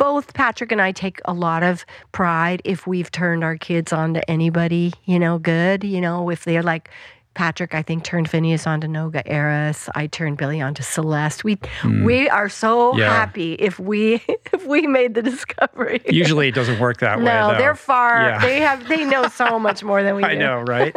both 0.00 0.32
Patrick 0.32 0.72
and 0.72 0.80
I 0.80 0.92
take 0.92 1.20
a 1.26 1.34
lot 1.34 1.62
of 1.62 1.84
pride 2.12 2.62
if 2.64 2.86
we've 2.86 3.10
turned 3.10 3.44
our 3.44 3.58
kids 3.58 3.92
on 3.92 4.14
to 4.14 4.30
anybody, 4.30 4.94
you 5.04 5.18
know, 5.18 5.38
good, 5.38 5.84
you 5.84 6.00
know, 6.00 6.30
if 6.30 6.44
they're 6.46 6.62
like 6.62 6.88
Patrick, 7.34 7.74
I 7.74 7.82
think, 7.82 8.02
turned 8.02 8.28
Finneas 8.28 8.66
on 8.66 8.80
to 8.80 8.86
Noga 8.86 9.22
Erez. 9.26 9.90
I 9.94 10.06
turned 10.06 10.38
Billie 10.38 10.62
on 10.62 10.72
to 10.72 10.82
Celeste. 10.82 11.44
We 11.44 11.56
mm. 11.56 12.02
we 12.02 12.30
are 12.30 12.48
so 12.48 12.96
yeah. 12.96 13.10
happy 13.10 13.52
if 13.54 13.78
we 13.78 14.24
if 14.52 14.66
we 14.66 14.86
made 14.86 15.12
the 15.12 15.22
discovery. 15.22 16.00
Usually, 16.08 16.48
it 16.48 16.54
doesn't 16.54 16.80
work 16.80 17.00
that 17.00 17.18
no, 17.20 17.24
way. 17.26 17.52
No, 17.52 17.58
they're 17.58 17.74
far. 17.74 18.22
Yeah. 18.22 18.38
They 18.40 18.60
have 18.60 18.88
they 18.88 19.04
know 19.04 19.28
so 19.28 19.58
much 19.68 19.84
more 19.84 20.02
than 20.02 20.16
we 20.16 20.22
do. 20.22 20.28
I 20.28 20.32
do. 20.32 20.40
know, 20.40 20.60
right? 20.62 20.96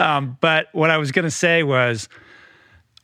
um, 0.00 0.36
but 0.40 0.66
what 0.72 0.90
I 0.90 0.98
was 0.98 1.12
going 1.12 1.24
to 1.24 1.30
say 1.30 1.62
was, 1.62 2.08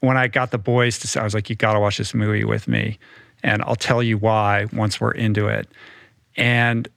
when 0.00 0.16
I 0.16 0.26
got 0.26 0.50
the 0.50 0.58
boys 0.58 0.98
to, 0.98 1.06
say, 1.06 1.20
I 1.20 1.24
was 1.24 1.34
like, 1.34 1.48
"You 1.48 1.54
got 1.54 1.74
to 1.74 1.80
watch 1.80 1.98
this 1.98 2.14
movie 2.14 2.44
with 2.44 2.66
me," 2.66 2.98
and 3.46 3.62
I'll 3.62 3.76
tell 3.76 4.02
you 4.02 4.18
why 4.18 4.66
once 4.72 5.00
we're 5.00 5.12
into 5.12 5.46
it. 5.46 5.68
And 6.36 6.88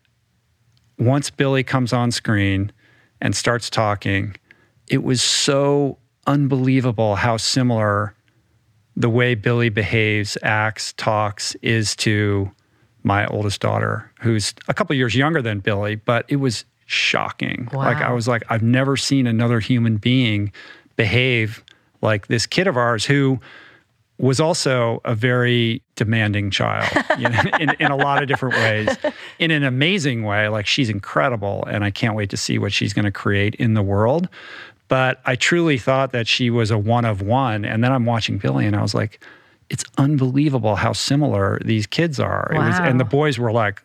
once 0.97 1.29
Billie 1.29 1.63
comes 1.63 1.93
on 1.93 2.11
screen 2.11 2.71
and 3.21 3.35
starts 3.35 3.69
talking 3.69 4.35
it 4.87 5.03
was 5.03 5.21
so 5.21 5.99
unbelievable 6.25 7.15
how 7.15 7.37
similar 7.37 8.15
the 8.95 9.09
way 9.09 9.35
Billie 9.35 9.69
behaves, 9.69 10.35
acts, 10.41 10.93
talks 10.93 11.53
is 11.61 11.95
to 11.97 12.49
my 13.03 13.27
oldest 13.27 13.61
daughter, 13.61 14.11
who's 14.19 14.55
a 14.67 14.73
couple 14.73 14.95
years 14.95 15.15
younger 15.15 15.43
than 15.43 15.59
Billie, 15.59 15.95
but 15.95 16.25
it 16.27 16.37
was 16.37 16.65
shocking. 16.87 17.69
Wow. 17.71 17.81
Like 17.81 17.97
I 17.97 18.11
was 18.11 18.27
like, 18.27 18.41
I've 18.49 18.63
never 18.63 18.97
seen 18.97 19.27
another 19.27 19.59
human 19.59 19.97
being 19.97 20.51
behave 20.95 21.63
like 22.01 22.25
this 22.27 22.47
kid 22.47 22.65
of 22.65 22.75
ours 22.75 23.05
who 23.05 23.39
was 24.19 24.39
also 24.39 25.01
a 25.05 25.15
very 25.15 25.81
demanding 25.95 26.51
child 26.51 26.87
you 27.17 27.29
know, 27.29 27.41
in, 27.59 27.69
in 27.79 27.89
a 27.91 27.95
lot 27.95 28.21
of 28.21 28.27
different 28.27 28.53
ways. 28.55 28.95
In 29.39 29.49
an 29.49 29.63
amazing 29.63 30.23
way, 30.23 30.49
like 30.49 30.67
she's 30.67 30.89
incredible, 30.89 31.63
and 31.65 31.83
I 31.83 31.89
can't 31.89 32.15
wait 32.15 32.29
to 32.31 32.37
see 32.37 32.59
what 32.59 32.73
she's 32.73 32.93
going 32.93 33.05
to 33.05 33.11
create 33.11 33.55
in 33.55 33.73
the 33.75 33.81
world. 33.81 34.27
But 34.89 35.21
I 35.25 35.35
truly 35.35 35.77
thought 35.77 36.11
that 36.11 36.27
she 36.27 36.49
was 36.49 36.69
a 36.69 36.77
one 36.77 37.05
of 37.05 37.21
one. 37.21 37.63
And 37.63 37.83
then 37.83 37.91
I'm 37.91 38.05
watching 38.05 38.39
Billie 38.39 38.65
and 38.65 38.75
I 38.75 38.81
was 38.81 38.93
like, 38.95 39.23
it's 39.69 39.83
unbelievable 39.99 40.75
how 40.75 40.93
similar 40.93 41.59
these 41.63 41.85
kids 41.85 42.19
are. 42.19 42.51
It 42.51 42.57
was, 42.57 42.79
Wow. 42.79 42.85
and 42.85 42.99
the 42.99 43.05
boys 43.05 43.37
were 43.37 43.51
like, 43.51 43.83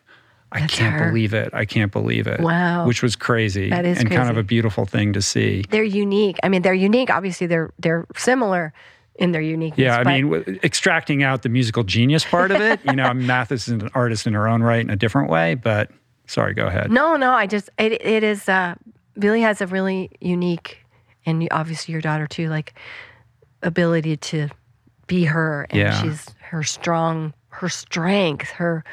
I 0.51 0.61
That's 0.61 0.75
can't 0.75 0.95
her. 0.95 1.07
believe 1.09 1.33
it. 1.33 1.53
I 1.53 1.65
can't 1.65 1.91
believe 1.91 2.25
it. 2.27 2.39
Wow. 2.39 2.87
Which 2.87 3.03
was 3.03 3.15
crazy. 3.15 3.69
That 3.69 3.85
is 3.85 3.99
and 3.99 4.09
kind 4.09 4.29
of 4.29 4.37
a 4.37 4.43
beautiful 4.43 4.85
thing 4.85 5.13
to 5.13 5.21
see. 5.21 5.63
They're 5.69 5.83
unique. 5.83 6.39
I 6.43 6.49
mean, 6.49 6.61
they're 6.63 6.73
unique. 6.73 7.09
Obviously, 7.11 7.45
they're 7.45 7.71
they're 7.77 8.05
similar 8.15 8.73
in 9.17 9.31
their 9.31 9.41
uniqueness. 9.41 9.83
Yeah, 9.83 9.99
I 9.99 10.03
but- 10.03 10.09
mean, 10.13 10.29
w- 10.31 10.59
extracting 10.63 11.23
out 11.23 11.41
the 11.43 11.49
musical 11.49 11.83
genius 11.83 12.25
part 12.25 12.51
of 12.51 12.59
it, 12.61 12.79
you 12.85 12.93
know, 12.93 13.13
Mathis 13.13 13.67
is 13.67 13.73
an 13.73 13.89
artist 13.93 14.27
in 14.27 14.33
her 14.33 14.47
own 14.47 14.61
right 14.61 14.81
in 14.81 14.89
a 14.89 14.95
different 14.95 15.29
way, 15.29 15.55
but 15.55 15.89
sorry, 16.27 16.53
go 16.53 16.67
ahead. 16.67 16.91
No, 16.91 17.15
no, 17.15 17.31
I 17.31 17.47
just 17.47 17.69
it 17.77 17.93
it 18.05 18.23
is 18.23 18.49
uh 18.49 18.75
Billie 19.17 19.41
has 19.41 19.61
a 19.61 19.67
really 19.67 20.11
unique 20.19 20.79
and 21.25 21.47
obviously 21.51 21.93
your 21.93 22.01
daughter 22.01 22.27
too, 22.27 22.49
like 22.49 22.73
ability 23.63 24.17
to 24.17 24.49
be 25.07 25.25
her 25.25 25.65
and 25.69 25.79
Yeah. 25.79 26.01
she's 26.01 26.25
her 26.41 26.63
strong 26.63 27.33
her 27.49 27.69
strength, 27.69 28.49
her 28.51 28.83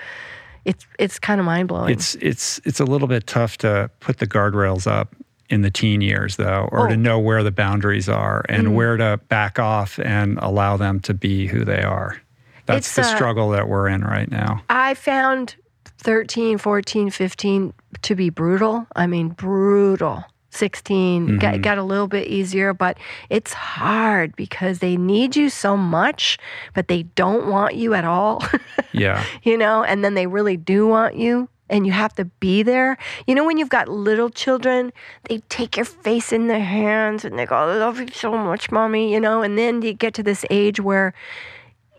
it's 0.65 0.87
it's 0.99 1.19
kind 1.19 1.41
of 1.41 1.47
mind 1.47 1.67
blowing. 1.67 1.91
It's 1.93 2.15
it's 2.17 2.61
it's 2.65 2.79
a 2.79 2.85
little 2.85 3.09
bit 3.09 3.27
tough 3.27 3.57
to 3.59 3.91
put 3.99 4.19
the 4.19 4.27
guardrails 4.29 4.87
up 4.87 5.17
in 5.53 5.61
the 5.63 5.71
teen 5.71 6.01
years 6.01 6.37
though, 6.37 6.69
or 6.73 6.89
to 6.89 6.95
Oh. 6.95 6.97
Mm. 6.97 7.01
know 7.01 7.19
where 7.21 7.43
the 7.43 7.51
boundaries 7.53 8.09
are 8.09 8.45
and 8.49 8.75
where 8.75 8.97
to 8.97 9.21
back 9.29 9.59
off 9.59 9.99
and 10.01 10.39
allow 10.41 10.77
them 10.77 10.99
to 11.01 11.15
be 11.15 11.47
who 11.47 11.65
they 11.65 11.83
are. 11.83 12.21
That's 12.67 12.87
It's, 12.89 12.95
the 12.97 13.03
uh, 13.03 13.17
struggle 13.17 13.51
that 13.51 13.69
we're 13.69 13.89
in 13.89 14.03
right 14.03 14.31
now. 14.31 14.63
I 14.71 14.95
found 14.95 15.57
13, 15.99 16.59
14, 16.59 17.11
15 17.11 17.73
to 18.03 18.15
be 18.15 18.31
brutal. 18.31 18.87
I 18.97 19.07
mean, 19.07 19.29
brutal. 19.29 20.25
16 20.51 21.27
Mm-hmm. 21.27 21.39
got, 21.39 21.63
got 21.63 21.79
a 21.79 21.83
little 21.83 22.09
bit 22.09 22.29
easier, 22.29 22.75
but 22.75 22.99
it's 23.31 23.53
hard 23.55 24.37
because 24.37 24.81
they 24.81 24.97
need 24.99 25.35
you 25.35 25.49
so 25.49 25.77
much, 25.79 26.39
but 26.75 26.89
they 26.89 27.05
don't 27.15 27.47
want 27.49 27.75
you 27.75 27.95
at 27.95 28.05
all. 28.05 28.43
Yeah. 28.95 29.25
you 29.43 29.57
know, 29.57 29.83
and 29.83 30.05
then 30.05 30.13
they 30.13 30.27
really 30.27 30.59
do 30.59 30.87
want 30.87 31.17
you 31.17 31.49
and 31.71 31.87
you 31.87 31.93
have 31.93 32.15
to 32.15 32.25
be 32.25 32.63
there. 32.63 32.99
You 33.27 33.35
know, 33.35 33.45
when 33.45 33.57
you've 33.59 33.69
got 33.69 33.89
little 33.89 34.31
children, 34.31 34.93
they 35.29 35.39
take 35.49 35.77
your 35.77 35.87
face 35.87 36.33
in 36.33 36.49
their 36.49 36.61
hands 36.61 37.25
and 37.25 37.39
they 37.39 37.47
go, 37.47 37.57
I 37.57 37.77
love 37.77 37.99
you 37.99 38.09
so 38.09 38.33
much, 38.33 38.71
mommy, 38.71 39.13
you 39.13 39.21
know, 39.21 39.43
and 39.43 39.57
then 39.57 39.83
you 39.83 39.95
get 39.95 40.15
to 40.15 40.23
this 40.23 40.45
age 40.51 40.81
where, 40.81 41.15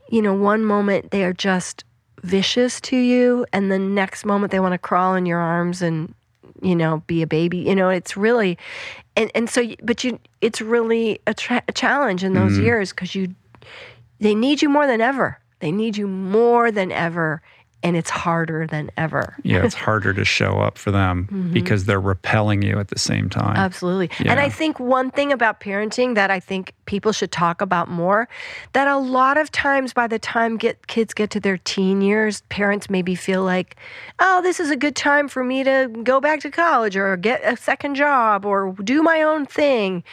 you 0.10 0.22
know, 0.22 0.34
one 0.34 0.64
moment 0.64 1.11
they 1.11 1.23
are 1.23 1.34
just 1.34 1.84
vicious 2.22 2.80
to 2.80 2.95
you, 2.95 3.45
and 3.52 3.72
the 3.72 3.80
next 3.80 4.26
moment 4.26 4.52
they 4.52 4.60
want 4.60 4.73
to 4.73 4.77
crawl 4.77 5.15
in 5.15 5.26
your 5.26 5.40
arms 5.40 5.81
and, 5.81 6.14
you 6.61 6.76
know, 6.76 7.03
be 7.06 7.22
a 7.22 7.27
baby. 7.27 7.57
You 7.57 7.76
know, 7.76 7.90
it's 7.90 8.15
really, 8.15 8.57
and, 9.18 9.30
and 9.35 9.49
so, 9.49 9.76
but 9.84 10.03
you, 10.03 10.19
it's 10.40 10.61
really 10.61 11.19
a, 11.27 11.34
tra- 11.34 11.64
a 11.68 11.72
challenge 11.73 12.23
in 12.23 12.34
those 12.34 12.53
mm-hmm. 12.53 12.65
years 12.65 12.91
because 12.91 13.14
you, 13.14 13.35
they 14.19 14.35
need 14.35 14.61
you 14.61 14.69
more 14.69 14.88
than 14.88 15.02
ever. 15.02 15.38
They 15.60 15.72
need 15.72 15.98
you 15.98 16.07
more 16.07 16.72
than 16.72 16.91
ever, 16.91 17.41
and 17.84 17.95
it's 17.97 18.10
harder 18.10 18.65
than 18.65 18.89
ever. 18.97 19.35
Yeah, 19.43 19.64
it's 19.65 19.76
harder 19.76 20.14
to 20.14 20.23
show 20.26 20.60
up 20.60 20.77
for 20.77 20.89
them 20.91 21.27
Mm-hmm. 21.34 21.51
because 21.53 21.85
they're 21.85 21.99
repelling 21.99 22.61
you 22.61 22.80
at 22.80 22.88
the 22.88 22.97
same 22.97 23.30
time. 23.30 23.55
Absolutely. 23.57 24.10
And 24.26 24.39
I 24.39 24.49
think 24.49 24.80
one 24.80 25.11
thing 25.11 25.31
about 25.34 25.60
parenting 25.60 26.15
that 26.15 26.31
I 26.31 26.39
think 26.39 26.73
people 26.85 27.11
should 27.11 27.31
talk 27.31 27.61
about 27.61 27.89
more 27.89 28.27
that 28.72 28.88
a 28.88 28.97
lot 28.97 29.38
of 29.38 29.51
times 29.51 29.93
by 29.93 30.07
the 30.07 30.19
time 30.19 30.57
get 30.57 30.88
kids 30.88 31.14
get 31.14 31.30
to 31.31 31.39
their 31.39 31.57
teen 31.57 32.01
years, 32.01 32.41
parents 32.49 32.89
maybe 32.89 33.15
feel 33.15 33.43
like, 33.43 33.76
"Oh, 34.19 34.41
this 34.41 34.60
is 34.60 34.69
a 34.72 34.76
good 34.77 34.95
time 34.95 35.27
for 35.27 35.43
me 35.43 35.64
to 35.64 35.89
go 36.03 36.22
back 36.22 36.39
to 36.41 36.49
college 36.51 36.95
or 36.95 37.18
get 37.18 37.41
a 37.43 37.57
second 37.57 37.95
job 37.95 38.45
or 38.45 38.73
do 38.84 39.03
my 39.03 39.22
own 39.22 39.45
thing." 39.45 40.03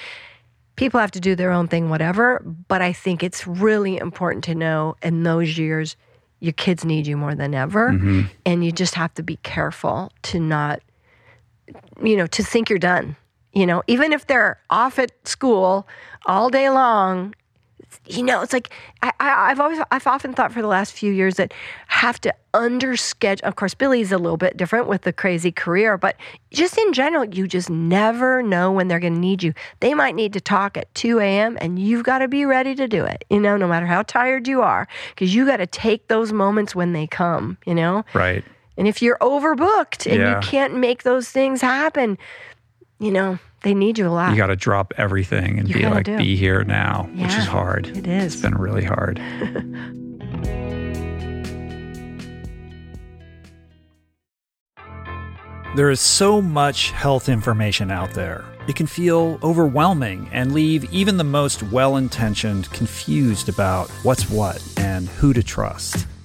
People 0.77 0.99
have 1.01 1.11
to 1.11 1.21
do 1.21 1.35
their 1.35 1.51
own 1.51 1.69
thing 1.69 1.91
whatever, 1.91 2.43
but 2.69 2.81
I 2.81 2.93
think 2.93 3.23
it's 3.23 3.47
really 3.47 3.99
important 3.99 4.45
to 4.45 4.55
know 4.55 4.97
in 5.03 5.23
those 5.25 5.59
years 5.59 5.95
your 6.41 6.53
kids 6.55 6.85
need 6.85 7.07
you 7.07 7.17
more 7.17 7.35
than 7.35 7.55
ever 7.55 7.91
Mm-hmm. 7.91 8.23
and 8.47 8.65
you 8.65 8.73
just 8.73 8.95
have 8.95 9.13
to 9.15 9.23
be 9.23 9.37
careful 9.43 10.11
to 10.23 10.41
not 10.41 10.81
you 12.03 12.17
know, 12.17 12.27
to 12.27 12.43
think 12.43 12.69
you're 12.69 12.79
done. 12.79 13.17
You 13.53 13.67
know, 13.67 13.83
even 13.87 14.13
if 14.13 14.27
they're 14.27 14.59
off 14.71 14.99
at 14.99 15.13
school 15.27 15.87
all 16.27 16.51
day 16.51 16.71
long, 16.71 17.35
you 18.07 18.23
know, 18.23 18.43
it's 18.43 18.53
like 18.53 18.71
I, 19.03 19.13
I, 19.21 19.51
I've 19.51 19.61
always, 19.61 19.79
I've 19.91 20.07
often 20.07 20.33
thought 20.33 20.53
for 20.53 20.63
the 20.63 20.69
last 20.69 20.93
few 20.93 21.13
years 21.13 21.37
that 21.37 21.53
have 21.89 22.21
to 22.23 22.35
underschedule. 22.55 23.41
Of 23.43 23.57
course, 23.57 23.75
Billie's 23.75 24.13
a 24.13 24.19
little 24.19 24.37
bit 24.37 24.57
different 24.57 24.89
with 24.89 25.03
the 25.03 25.13
crazy 25.13 25.53
career, 25.53 25.97
but 25.97 26.17
just 26.51 26.77
in 26.79 26.93
general, 26.93 27.25
you 27.25 27.47
just 27.47 27.71
never 27.71 28.43
know 28.43 28.73
when 28.73 28.89
they're 28.89 29.01
going 29.01 29.15
to 29.15 29.21
need 29.21 29.43
you. 29.43 29.53
They 29.81 29.95
might 29.95 30.15
need 30.15 30.33
to 30.33 30.41
talk 30.41 30.77
at 30.77 30.93
2 30.95 31.19
a.m. 31.21 31.57
and 31.61 31.79
you've 31.79 32.05
got 32.05 32.19
to 32.19 32.29
be 32.29 32.45
ready 32.45 32.75
to 32.75 32.89
do 32.89 33.05
it, 33.05 33.25
you 33.31 33.41
know, 33.41 33.57
no 33.57 33.69
matter 33.69 33.87
how 33.87 34.03
tired 34.03 34.49
you 34.49 34.63
are, 34.63 34.89
because 35.11 35.35
you 35.35 35.47
got 35.47 35.59
to 35.59 35.67
take 35.67 36.09
those 36.09 36.33
moments 36.33 36.75
when 36.75 36.93
they 36.93 37.07
come, 37.07 37.59
you 37.67 37.75
know? 37.75 38.05
right. 38.15 38.45
And 38.77 38.89
if 38.89 39.03
you're 39.03 39.19
overbooked 39.19 40.07
and 40.11 40.21
Yeah. 40.21 40.37
you 40.37 40.41
can't 40.41 40.75
make 40.75 41.03
those 41.03 41.29
things 41.29 41.61
happen, 41.61 42.17
you 43.01 43.11
know, 43.11 43.39
they 43.63 43.75
need 43.75 43.99
you 43.99 44.07
a 44.07 44.11
lot. 44.11 44.31
You 44.31 44.37
got 44.37 44.47
to 44.49 44.57
drop 44.57 44.95
everything 44.97 45.59
and 45.59 45.69
You 45.69 45.75
be 45.75 45.87
like, 45.87 46.05
do. 46.07 46.17
be 46.17 46.37
here 46.37 46.63
now, 46.65 47.09
which 47.15 47.35
is 47.35 47.47
hard. 47.47 47.89
it 47.89 48.07
is. 48.07 48.35
It's 48.35 48.43
been 48.43 48.55
really 48.57 48.85
hard. 48.85 49.21
There 55.77 55.91
is 55.91 56.01
so 56.01 56.43
much 56.43 56.91
health 56.91 57.29
information 57.29 57.91
out 57.93 58.13
there. 58.13 58.45
It 58.67 58.75
can 58.77 58.87
feel 58.87 59.39
overwhelming 59.43 60.29
and 60.33 60.53
leave 60.53 60.93
even 60.93 61.17
the 61.17 61.25
most 61.25 61.63
well 61.63 61.97
intentioned 61.97 62.71
confused 62.73 63.49
about 63.49 63.89
what's 64.03 64.29
what 64.29 64.63
and 64.79 65.09
who 65.09 65.33
to 65.33 65.43
trust. 65.43 66.07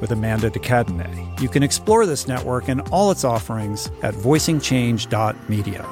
with 0.00 0.10
Amanda 0.10 0.50
de 0.50 0.58
Cadenet. 0.58 1.40
You 1.40 1.48
can 1.48 1.62
explore 1.62 2.06
this 2.06 2.28
network 2.28 2.68
and 2.68 2.80
all 2.90 3.10
its 3.10 3.24
offerings 3.24 3.90
at 4.02 4.14
voicingchange.media. 4.14 5.86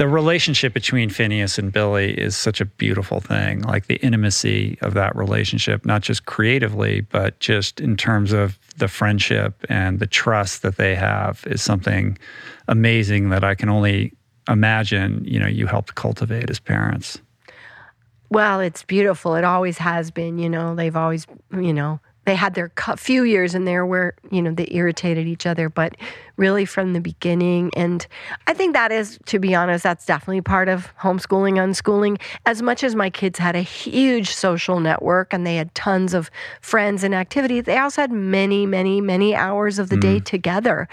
the 0.00 0.08
relationship 0.08 0.72
between 0.72 1.10
Finneas 1.10 1.58
and 1.58 1.70
Billie 1.70 2.14
is 2.18 2.34
such 2.34 2.62
a 2.62 2.64
beautiful 2.64 3.20
thing. 3.20 3.60
Like 3.60 3.86
the 3.86 3.96
intimacy 3.96 4.78
of 4.80 4.94
that 4.94 5.14
relationship, 5.14 5.84
not 5.84 6.00
just 6.00 6.24
creatively, 6.24 7.02
but 7.02 7.38
just 7.38 7.82
in 7.82 7.98
terms 7.98 8.32
of 8.32 8.58
the 8.78 8.88
friendship 8.88 9.62
and 9.68 9.98
the 9.98 10.06
trust 10.06 10.62
that 10.62 10.78
they 10.78 10.94
have, 10.94 11.44
is 11.46 11.60
something 11.60 12.16
amazing 12.66 13.28
that 13.28 13.44
I 13.44 13.54
can 13.54 13.68
only 13.68 14.14
imagine. 14.50 15.24
You 15.24 15.40
know, 15.40 15.46
you 15.46 15.66
helped 15.66 15.94
cultivate 15.94 16.50
as 16.50 16.58
parents. 16.58 17.20
Well, 18.30 18.60
it's 18.60 18.84
beautiful. 18.84 19.34
It 19.34 19.44
always 19.44 19.78
has 19.78 20.10
been. 20.10 20.38
You 20.38 20.48
know, 20.48 20.74
they've 20.74 20.96
always, 20.96 21.26
you 21.52 21.72
know, 21.72 22.00
they 22.26 22.34
had 22.34 22.54
their 22.54 22.70
few 22.96 23.24
years 23.24 23.54
in 23.54 23.64
there 23.64 23.84
where 23.84 24.14
you 24.30 24.42
know 24.42 24.52
they 24.52 24.68
irritated 24.70 25.26
each 25.26 25.46
other, 25.46 25.68
but 25.68 25.96
really 26.40 26.64
from 26.64 26.94
the 26.94 27.00
beginning. 27.00 27.70
And 27.76 28.06
I 28.46 28.54
think 28.54 28.72
that 28.72 28.90
is, 28.90 29.18
to 29.26 29.38
be 29.38 29.54
honest, 29.54 29.84
that's 29.84 30.06
definitely 30.06 30.40
part 30.40 30.68
of 30.68 30.92
homeschooling, 30.96 31.56
unschooling. 31.56 32.18
As 32.46 32.62
much 32.62 32.82
as 32.82 32.94
my 32.94 33.10
kids 33.10 33.38
had 33.38 33.54
a 33.54 33.60
huge 33.60 34.30
social 34.30 34.80
network 34.80 35.34
and 35.34 35.46
they 35.46 35.56
had 35.56 35.72
tons 35.74 36.14
of 36.14 36.30
friends 36.62 37.04
and 37.04 37.14
activities, 37.14 37.64
they 37.64 37.76
also 37.76 38.00
had 38.00 38.10
many, 38.10 38.64
many, 38.64 39.02
many 39.02 39.34
hours 39.34 39.78
of 39.78 39.90
the 39.90 39.96
mm. 39.96 40.00
day 40.00 40.18
together. 40.20 40.88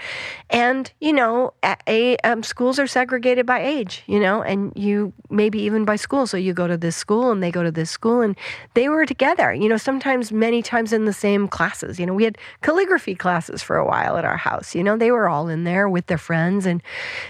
And, 0.50 0.92
you 1.00 1.14
know, 1.14 1.54
a, 1.86 2.18
um, 2.18 2.42
schools 2.42 2.78
are 2.78 2.86
segregated 2.86 3.46
by 3.46 3.62
age, 3.62 4.02
you 4.06 4.20
know, 4.20 4.42
and 4.42 4.70
you 4.76 5.14
maybe 5.30 5.60
even 5.62 5.86
by 5.86 5.96
school. 5.96 6.26
So 6.26 6.36
you 6.36 6.52
go 6.52 6.66
to 6.66 6.76
this 6.76 6.96
school 6.96 7.32
and 7.32 7.42
they 7.42 7.50
go 7.50 7.62
to 7.62 7.72
this 7.72 7.90
school 7.90 8.20
and 8.20 8.36
they 8.74 8.90
were 8.90 9.06
together, 9.06 9.54
you 9.54 9.68
know, 9.68 9.78
sometimes 9.78 10.30
many 10.30 10.62
times 10.62 10.92
in 10.92 11.06
the 11.06 11.12
same 11.14 11.48
classes. 11.48 11.98
You 11.98 12.04
know, 12.04 12.12
we 12.12 12.24
had 12.24 12.36
calligraphy 12.60 13.14
classes 13.14 13.62
for 13.62 13.76
a 13.76 13.86
while 13.86 14.18
at 14.18 14.26
our 14.26 14.36
house, 14.36 14.74
you 14.74 14.84
know, 14.84 14.98
they 14.98 15.10
were 15.10 15.26
all 15.28 15.37
in 15.46 15.62
there 15.62 15.88
with 15.88 16.06
their 16.06 16.18
friends. 16.18 16.66
And 16.66 16.82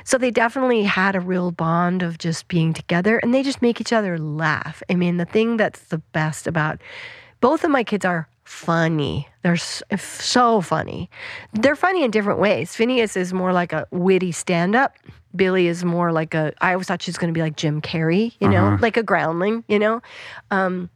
so 0.04 0.16
they 0.16 0.30
definitely 0.30 0.84
had 0.84 1.14
a 1.14 1.20
real 1.20 1.50
bond 1.50 2.02
of 2.02 2.16
just 2.16 2.48
being 2.48 2.72
together 2.72 3.18
and 3.18 3.34
they 3.34 3.42
just 3.42 3.60
make 3.60 3.82
each 3.82 3.92
other 3.92 4.18
laugh. 4.18 4.82
I 4.88 4.94
mean, 4.94 5.18
the 5.18 5.26
thing 5.26 5.58
that's 5.58 5.80
the 5.80 5.98
best 5.98 6.46
about 6.46 6.80
both 7.40 7.62
of 7.62 7.70
my 7.70 7.84
kids 7.84 8.06
are 8.06 8.26
funny. 8.44 9.28
They're 9.42 9.56
so 9.56 10.62
funny. 10.62 11.10
They're 11.52 11.76
funny 11.76 12.02
in 12.02 12.10
different 12.10 12.40
ways. 12.40 12.74
Finneas 12.74 13.14
is 13.14 13.34
more 13.34 13.52
like 13.52 13.74
a 13.74 13.86
witty 13.90 14.32
stand 14.32 14.74
up. 14.74 14.96
Billie 15.36 15.66
is 15.66 15.84
more 15.84 16.12
like 16.12 16.34
a, 16.34 16.54
I 16.62 16.72
always 16.72 16.86
thought 16.86 17.02
she 17.02 17.10
was 17.10 17.18
going 17.18 17.32
to 17.32 17.36
be 17.36 17.42
like 17.42 17.56
Jim 17.56 17.82
Carrey, 17.82 18.32
you 18.40 18.48
know, 18.48 18.68
uh-huh. 18.68 18.78
like 18.80 18.96
a 18.96 19.02
groundling, 19.02 19.64
you 19.68 19.78
know. 19.78 20.00
Um, 20.50 20.88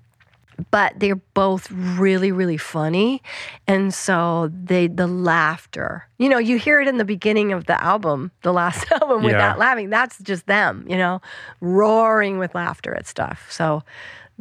but 0.70 0.92
they're 0.98 1.16
both 1.16 1.70
really 1.70 2.32
really 2.32 2.56
funny. 2.56 3.22
And 3.66 3.92
so 3.92 4.50
they 4.52 4.86
the 4.86 5.06
laughter 5.06 6.08
you 6.18 6.28
know 6.28 6.38
you 6.38 6.58
hear 6.58 6.80
it 6.80 6.88
in 6.88 6.98
the 6.98 7.04
beginning 7.04 7.52
of 7.52 7.66
the 7.66 7.82
album 7.82 8.30
the 8.42 8.52
last 8.52 8.90
album 9.00 9.22
with 9.22 9.32
yeah. 9.32 9.38
that 9.38 9.58
laughing. 9.58 9.90
That's 9.90 10.18
just 10.18 10.46
them 10.46 10.84
you 10.88 10.96
know 10.96 11.20
roaring 11.60 12.38
with 12.38 12.54
laughter 12.54 12.94
at 12.94 13.06
stuff. 13.06 13.46
So 13.50 13.82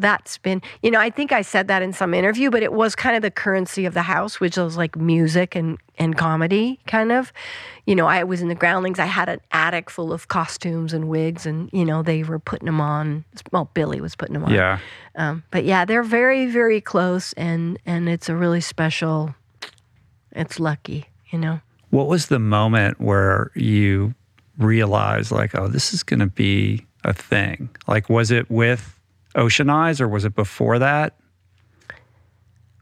that's 0.01 0.37
been, 0.39 0.61
you 0.83 0.91
know, 0.91 0.99
I 0.99 1.09
think 1.09 1.31
I 1.31 1.41
said 1.41 1.67
that 1.69 1.81
in 1.81 1.93
some 1.93 2.13
interview, 2.13 2.49
but 2.49 2.63
it 2.63 2.73
was 2.73 2.95
kind 2.95 3.15
of 3.15 3.21
the 3.21 3.31
currency 3.31 3.85
of 3.85 3.93
the 3.93 4.01
house, 4.01 4.39
which 4.39 4.57
was 4.57 4.75
like 4.75 4.95
music 4.95 5.55
and, 5.55 5.77
and 5.97 6.17
comedy 6.17 6.79
kind 6.87 7.11
of. 7.11 7.31
You 7.85 7.95
know, 7.95 8.07
I 8.07 8.23
was 8.23 8.41
in 8.41 8.47
the 8.47 8.55
groundlings. 8.55 8.99
I 8.99 9.05
had 9.05 9.29
an 9.29 9.39
attic 9.51 9.89
full 9.89 10.11
of 10.11 10.27
costumes 10.27 10.93
and 10.93 11.07
wigs, 11.07 11.45
and, 11.45 11.69
you 11.71 11.85
know, 11.85 12.03
they 12.03 12.23
were 12.23 12.39
putting 12.39 12.65
them 12.65 12.81
on. 12.81 13.23
Well, 13.51 13.69
Billie 13.73 14.01
was 14.01 14.15
putting 14.15 14.33
them 14.33 14.43
on. 14.43 14.53
Yeah. 14.53 14.79
Um, 15.15 15.43
but 15.51 15.63
yeah, 15.65 15.85
they're 15.85 16.03
very, 16.03 16.47
very 16.47 16.81
close, 16.81 17.33
and, 17.33 17.79
and 17.85 18.09
it's 18.09 18.29
a 18.29 18.35
really 18.35 18.61
special, 18.61 19.35
it's 20.31 20.59
lucky, 20.59 21.07
you 21.31 21.39
know. 21.39 21.61
What 21.89 22.07
was 22.07 22.27
the 22.27 22.39
moment 22.39 23.01
where 23.01 23.51
you 23.55 24.15
realized, 24.57 25.31
like, 25.31 25.53
oh, 25.55 25.67
this 25.67 25.93
is 25.93 26.03
going 26.03 26.21
to 26.21 26.27
be 26.27 26.85
a 27.03 27.13
thing? 27.13 27.69
Like, 27.87 28.09
was 28.09 28.31
it 28.31 28.49
with 28.49 28.97
Ocean 29.35 29.69
Eyes, 29.69 30.01
or 30.01 30.07
was 30.07 30.25
it 30.25 30.35
before 30.35 30.79
that? 30.79 31.15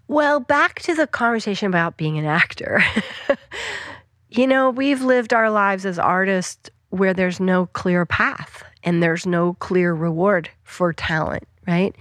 Well, 0.08 0.40
back 0.40 0.80
to 0.82 0.96
the 0.96 1.06
conversation 1.06 1.68
about 1.68 1.98
being 1.98 2.18
an 2.18 2.26
actor. 2.26 2.84
you 4.30 4.48
know, 4.48 4.72
we've 4.72 5.02
lived 5.04 5.34
our 5.34 5.52
lives 5.52 5.86
as 5.86 6.00
artists 6.00 6.70
where 6.90 7.14
there's 7.14 7.40
no 7.40 7.68
clear 7.68 8.06
path 8.06 8.64
and 8.84 9.04
there's 9.04 9.28
no 9.28 9.54
clear 9.56 9.94
reward 9.94 10.50
for 10.64 10.94
talent, 10.94 11.44
right? 11.68 11.96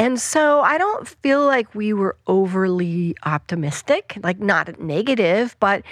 And 0.00 0.18
so 0.18 0.62
I 0.62 0.78
don't 0.78 1.06
feel 1.06 1.44
like 1.44 1.74
we 1.74 1.92
were 1.92 2.16
overly 2.26 3.14
optimistic, 3.22 4.16
like 4.22 4.40
not 4.40 4.80
negative, 4.80 5.54
but 5.60 5.82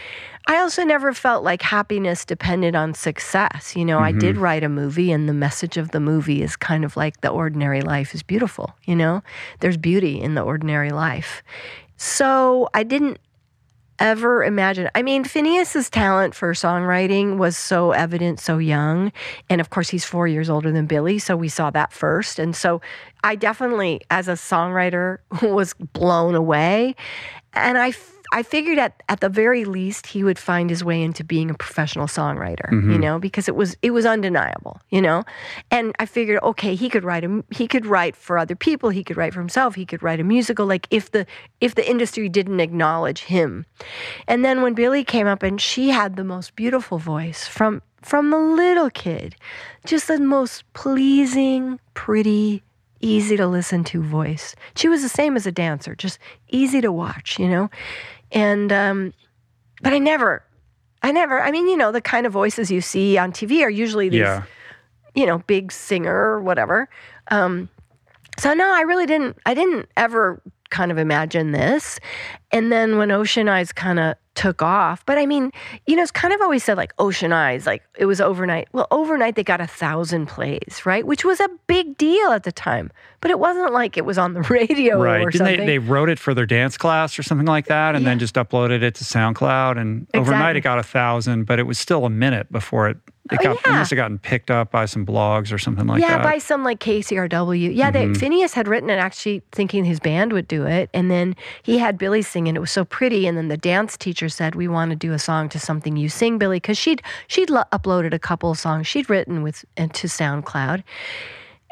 I 0.47 0.57
also 0.61 0.83
never 0.83 1.13
felt 1.13 1.45
like 1.45 1.61
happiness 1.61 2.25
depended 2.25 2.75
on 2.75 2.95
success. 2.95 3.77
You 3.77 3.85
know, 3.85 3.97
mm-hmm. 3.97 4.05
I 4.05 4.13
did 4.13 4.37
mm-hmm. 4.37 4.45
write 4.45 4.65
a 4.65 4.71
movie, 4.71 5.13
and 5.13 5.29
the 5.29 5.35
message 5.35 5.77
of 5.77 5.91
the 5.91 6.01
movie 6.01 6.41
is 6.41 6.57
kind 6.57 6.87
of 6.87 6.97
like 6.97 7.21
the 7.21 7.29
ordinary 7.29 7.83
life 7.83 8.15
is 8.15 8.23
beautiful. 8.23 8.75
You 8.87 8.97
know, 8.97 9.23
there's 9.61 9.77
beauty 9.77 10.19
in 10.19 10.37
the 10.37 10.41
ordinary 10.41 10.89
life. 10.89 11.43
So 11.99 12.71
I 12.73 12.85
didn't 12.85 13.19
ever 13.99 14.45
imagine. 14.45 14.89
I 14.95 15.03
mean, 15.03 15.25
Finneas's 15.25 15.91
talent 15.91 16.35
for 16.35 16.53
songwriting 16.53 17.37
was 17.37 17.57
so 17.57 17.93
evident 17.93 18.41
so 18.41 18.59
young. 18.59 19.13
And 19.49 19.61
of 19.61 19.71
course, 19.71 19.89
he's 19.89 20.05
four 20.05 20.27
years 20.27 20.49
older 20.49 20.71
than 20.71 20.87
Billie. 20.87 21.19
So 21.19 21.37
we 21.37 21.49
saw 21.49 21.71
that 21.71 21.93
first. 21.93 22.39
And 22.39 22.55
so 22.55 22.81
I 23.25 23.35
definitely, 23.35 24.01
as 24.11 24.29
a 24.29 24.33
songwriter, 24.33 25.19
was 25.43 25.75
blown 25.75 26.35
away. 26.35 26.95
And 27.53 27.79
I 27.79 27.93
I 28.33 28.43
figured 28.43 28.79
at 28.79 29.03
at 29.09 29.21
the 29.21 29.29
very 29.29 29.65
least 29.65 30.07
he 30.07 30.23
would 30.23 30.39
find 30.39 30.71
his 30.71 30.85
way 30.85 31.03
into 31.03 31.25
being 31.25 31.51
a 31.51 31.55
professional 31.55 32.07
songwriter, 32.07 32.71
mm-hmm. 32.71 32.93
you 32.93 32.99
know, 32.99 33.19
because 33.19 33.49
it 33.49 33.57
was 33.57 33.77
it 33.83 33.93
was 33.93 34.07
undeniable, 34.07 34.81
you 34.91 35.01
know. 35.01 35.25
And 35.71 35.95
I 35.99 36.07
figured, 36.07 36.41
okay, 36.43 36.75
he 36.75 36.89
could 36.89 37.05
write 37.05 37.25
a 37.25 37.45
he 37.51 37.67
could 37.67 37.87
write 37.87 38.17
for 38.17 38.39
other 38.39 38.57
people, 38.57 38.91
he 38.91 39.05
could 39.05 39.17
write 39.17 39.35
for 39.35 39.41
himself, 39.41 39.75
he 39.75 39.87
could 39.87 40.03
write 40.03 40.21
a 40.21 40.25
musical. 40.25 40.67
Like 40.67 40.87
if 40.91 41.11
the 41.11 41.27
if 41.61 41.75
the 41.75 41.89
industry 41.89 42.29
didn't 42.29 42.61
acknowledge 42.61 43.25
him, 43.25 43.67
and 44.27 44.45
then 44.45 44.63
when 44.63 44.75
Billie 44.75 45.05
came 45.05 45.27
up 45.27 45.43
and 45.43 45.61
she 45.61 45.91
had 45.91 46.17
the 46.17 46.25
most 46.25 46.55
beautiful 46.57 46.99
voice 46.99 47.47
from 47.47 47.83
from 48.03 48.31
the 48.31 48.39
little 48.39 48.91
kid, 48.91 49.37
just 49.85 50.09
the 50.09 50.21
most 50.21 50.71
pleasing, 50.73 51.81
pretty 51.95 52.63
easy 53.01 53.37
to 53.37 53.47
listen 53.47 53.85
to 53.85 54.03
voice. 54.03 54.55
She 54.77 54.89
was 54.89 55.03
the 55.03 55.09
same 55.09 55.37
as 55.37 55.47
a 55.47 55.53
dancer, 55.53 55.95
just 55.95 56.19
easy 56.49 56.81
to 56.81 56.91
watch, 56.91 57.39
you 57.39 57.49
know? 57.49 57.71
And, 58.33 58.73
um, 58.73 59.15
but 59.83 59.93
I 59.93 59.99
never, 59.99 60.45
I 61.03 61.13
never, 61.13 61.41
I 61.41 61.51
mean, 61.51 61.69
you 61.69 61.77
know, 61.77 61.93
the 61.93 62.01
kind 62.01 62.27
of 62.27 62.33
voices 62.33 62.71
you 62.71 62.81
see 62.81 63.17
on 63.19 63.33
TV 63.33 63.63
are 63.63 63.71
usually 63.71 64.09
these, 64.09 64.21
yeah. 64.21 64.45
you 65.15 65.27
know, 65.27 65.39
big 65.39 65.73
singer 65.73 66.15
or 66.15 66.41
whatever. 66.41 66.89
Um, 67.31 67.69
so 68.39 68.55
no, 68.55 68.73
I 68.73 68.83
really 68.83 69.07
didn't, 69.07 69.39
I 69.47 69.55
didn't 69.55 69.89
ever 69.97 70.43
kind 70.71 70.91
of 70.91 70.99
imagine 70.99 71.53
this. 71.53 71.99
And 72.51 72.73
then 72.73 72.99
when 72.99 73.11
Ocean 73.11 73.49
Eyes 73.49 73.73
kind 73.73 73.99
of 73.99 74.17
took 74.39 74.63
off. 74.63 75.05
But 75.05 75.19
I 75.19 75.27
mean, 75.27 75.51
you 75.87 75.97
know, 75.97 76.03
it's 76.03 76.13
kind 76.13 76.33
of 76.33 76.41
always 76.41 76.63
said 76.63 76.77
like 76.77 76.95
Ocean 77.01 77.33
Eyes, 77.33 77.67
like 77.67 77.83
it 77.97 78.07
was 78.07 78.21
overnight. 78.21 78.69
Well, 78.73 78.87
overnight 78.93 79.35
they 79.35 79.43
got 79.43 79.61
a 79.61 79.67
thousand 79.67 80.27
plays, 80.27 80.83
right? 80.87 81.05
Which 81.05 81.25
was 81.25 81.41
a 81.41 81.49
big 81.67 81.99
deal 81.99 82.31
at 82.31 82.45
the 82.45 82.53
time. 82.53 82.93
But 83.21 83.33
it 83.33 83.41
wasn't 83.41 83.73
like 83.73 83.97
it 83.97 84.05
was 84.05 84.17
on 84.17 84.35
the 84.35 84.43
radio 84.51 85.03
right. 85.03 85.23
or 85.23 85.31
Didn't 85.31 85.39
something. 85.39 85.59
They, 85.61 85.67
they 85.67 85.79
wrote 85.79 86.09
it 86.09 86.21
for 86.21 86.35
their 86.35 86.47
dance 86.47 86.79
class 86.79 87.19
or 87.19 87.25
something 87.25 87.49
like 87.49 87.67
that 87.67 87.97
and 87.97 88.05
yeah. 88.05 88.11
then 88.11 88.21
just 88.21 88.37
uploaded 88.37 88.83
it 88.83 88.95
to 88.97 89.05
SoundCloud. 89.05 89.77
And 89.77 90.03
exactly. 90.03 90.21
overnight 90.21 90.57
it 90.57 90.61
got 90.61 90.79
a 90.79 90.85
thousand, 90.85 91.45
but 91.45 91.59
it 91.59 91.65
was 91.65 91.79
still 91.79 92.05
a 92.05 92.11
minute 92.11 92.51
before 92.53 92.89
it 92.89 92.99
it, 93.33 93.41
got, 93.41 93.57
oh, 93.57 93.61
yeah. 93.67 93.73
it 93.73 93.79
must 93.79 93.91
have 93.91 93.97
gotten 93.97 94.19
picked 94.19 94.51
up 94.51 94.71
by 94.71 94.87
some 94.87 95.05
blogs 95.05 95.53
or 95.53 95.59
something 95.59 95.87
like 95.87 96.01
yeah, 96.01 96.19
that. 96.19 96.25
Yeah, 96.25 96.31
by 96.33 96.39
some 96.39 96.65
like 96.65 96.81
KCRW. 96.81 97.75
Yeah, 97.75 97.91
mm-hmm. 97.91 98.13
they, 98.13 98.19
Finneas 98.19 98.55
had 98.55 98.69
written 98.69 98.91
it 98.91 98.99
actually 98.99 99.43
thinking 99.53 99.85
his 99.85 100.01
band 100.01 100.33
would 100.33 100.49
do 100.49 100.67
it. 100.67 100.91
And 100.95 101.11
then 101.11 101.37
he 101.63 101.79
had 101.79 101.99
Billie 101.99 102.23
sing 102.23 102.47
it. 102.47 102.57
It 102.57 102.61
was 102.61 102.71
so 102.71 102.85
pretty. 102.85 103.27
And 103.27 103.37
then 103.37 103.49
the 103.49 103.57
dance 103.57 103.97
teacher 103.97 104.29
said, 104.29 104.55
We 104.55 104.69
want 104.69 104.91
to 104.91 104.97
do 104.97 105.13
a 105.13 105.19
song 105.19 105.49
to 105.51 105.59
something 105.59 105.97
you 105.97 106.09
sing, 106.09 106.39
Billie, 106.39 106.57
because 106.57 106.79
she'd, 106.79 107.03
she'd 107.27 107.51
lo- 107.51 107.65
uploaded 107.73 108.15
a 108.15 108.19
couple 108.19 108.51
of 108.51 108.59
songs 108.59 108.87
she'd 108.87 109.09
written 109.11 109.43
with 109.43 109.65
to 109.77 110.07
SoundCloud. 110.07 110.83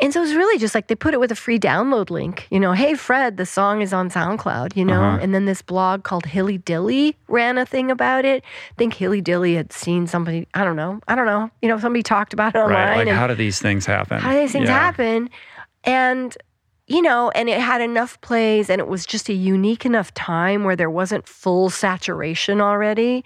And 0.01 0.13
so 0.13 0.21
it 0.21 0.25
was 0.25 0.35
really 0.35 0.59
just 0.59 0.75
like 0.75 0.89
they 0.89 0.95
put 0.95 1.15
it 1.15 1.21
with 1.21 1.33
a 1.33 1.37
free 1.37 1.59
download 1.59 2.11
link. 2.11 2.47
You 2.51 2.61
know, 2.61 2.73
hey, 2.73 2.95
Fred, 2.95 3.39
the 3.39 3.47
song 3.47 3.81
is 3.81 3.95
on 3.95 4.11
SoundCloud, 4.11 4.77
you 4.77 4.85
know? 4.85 5.03
Uh-huh. 5.03 5.19
And 5.23 5.35
then 5.35 5.47
this 5.47 5.63
blog 5.63 6.03
called 6.05 6.27
Hilly 6.27 6.59
Dilly 6.59 7.17
ran 7.29 7.57
a 7.57 7.65
thing 7.65 7.91
about 7.91 8.27
it. 8.27 8.45
I 8.45 8.75
think 8.77 8.93
Hilly 8.93 9.23
Dilly 9.23 9.55
had 9.55 9.73
seen 9.73 10.07
somebody, 10.07 10.47
I 10.53 10.65
don't 10.65 10.77
know, 10.77 11.01
I 11.09 11.15
don't 11.15 11.25
know, 11.25 11.51
you 11.63 11.69
know, 11.69 11.79
somebody 11.79 12.03
talked 12.03 12.35
about 12.35 12.55
it 12.55 12.59
online. 12.59 12.75
Right. 12.75 13.07
Like, 13.07 13.17
how 13.17 13.27
do 13.27 13.35
these 13.35 13.59
things 13.59 13.87
happen? 13.87 14.19
How 14.19 14.33
do 14.33 14.41
these 14.41 14.53
things 14.53 14.69
yeah. 14.69 14.79
happen? 14.79 15.31
And, 15.85 16.37
you 16.87 17.01
know, 17.01 17.31
and 17.31 17.49
it 17.49 17.59
had 17.59 17.81
enough 17.81 18.21
plays 18.21 18.69
and 18.69 18.81
it 18.81 18.89
was 18.89 19.07
just 19.07 19.31
a 19.31 19.35
unique 19.35 19.87
enough 19.87 20.13
time 20.13 20.65
where 20.65 20.77
there 20.77 20.91
wasn't 20.91 21.27
full 21.27 21.71
saturation 21.71 22.61
already. 22.61 23.25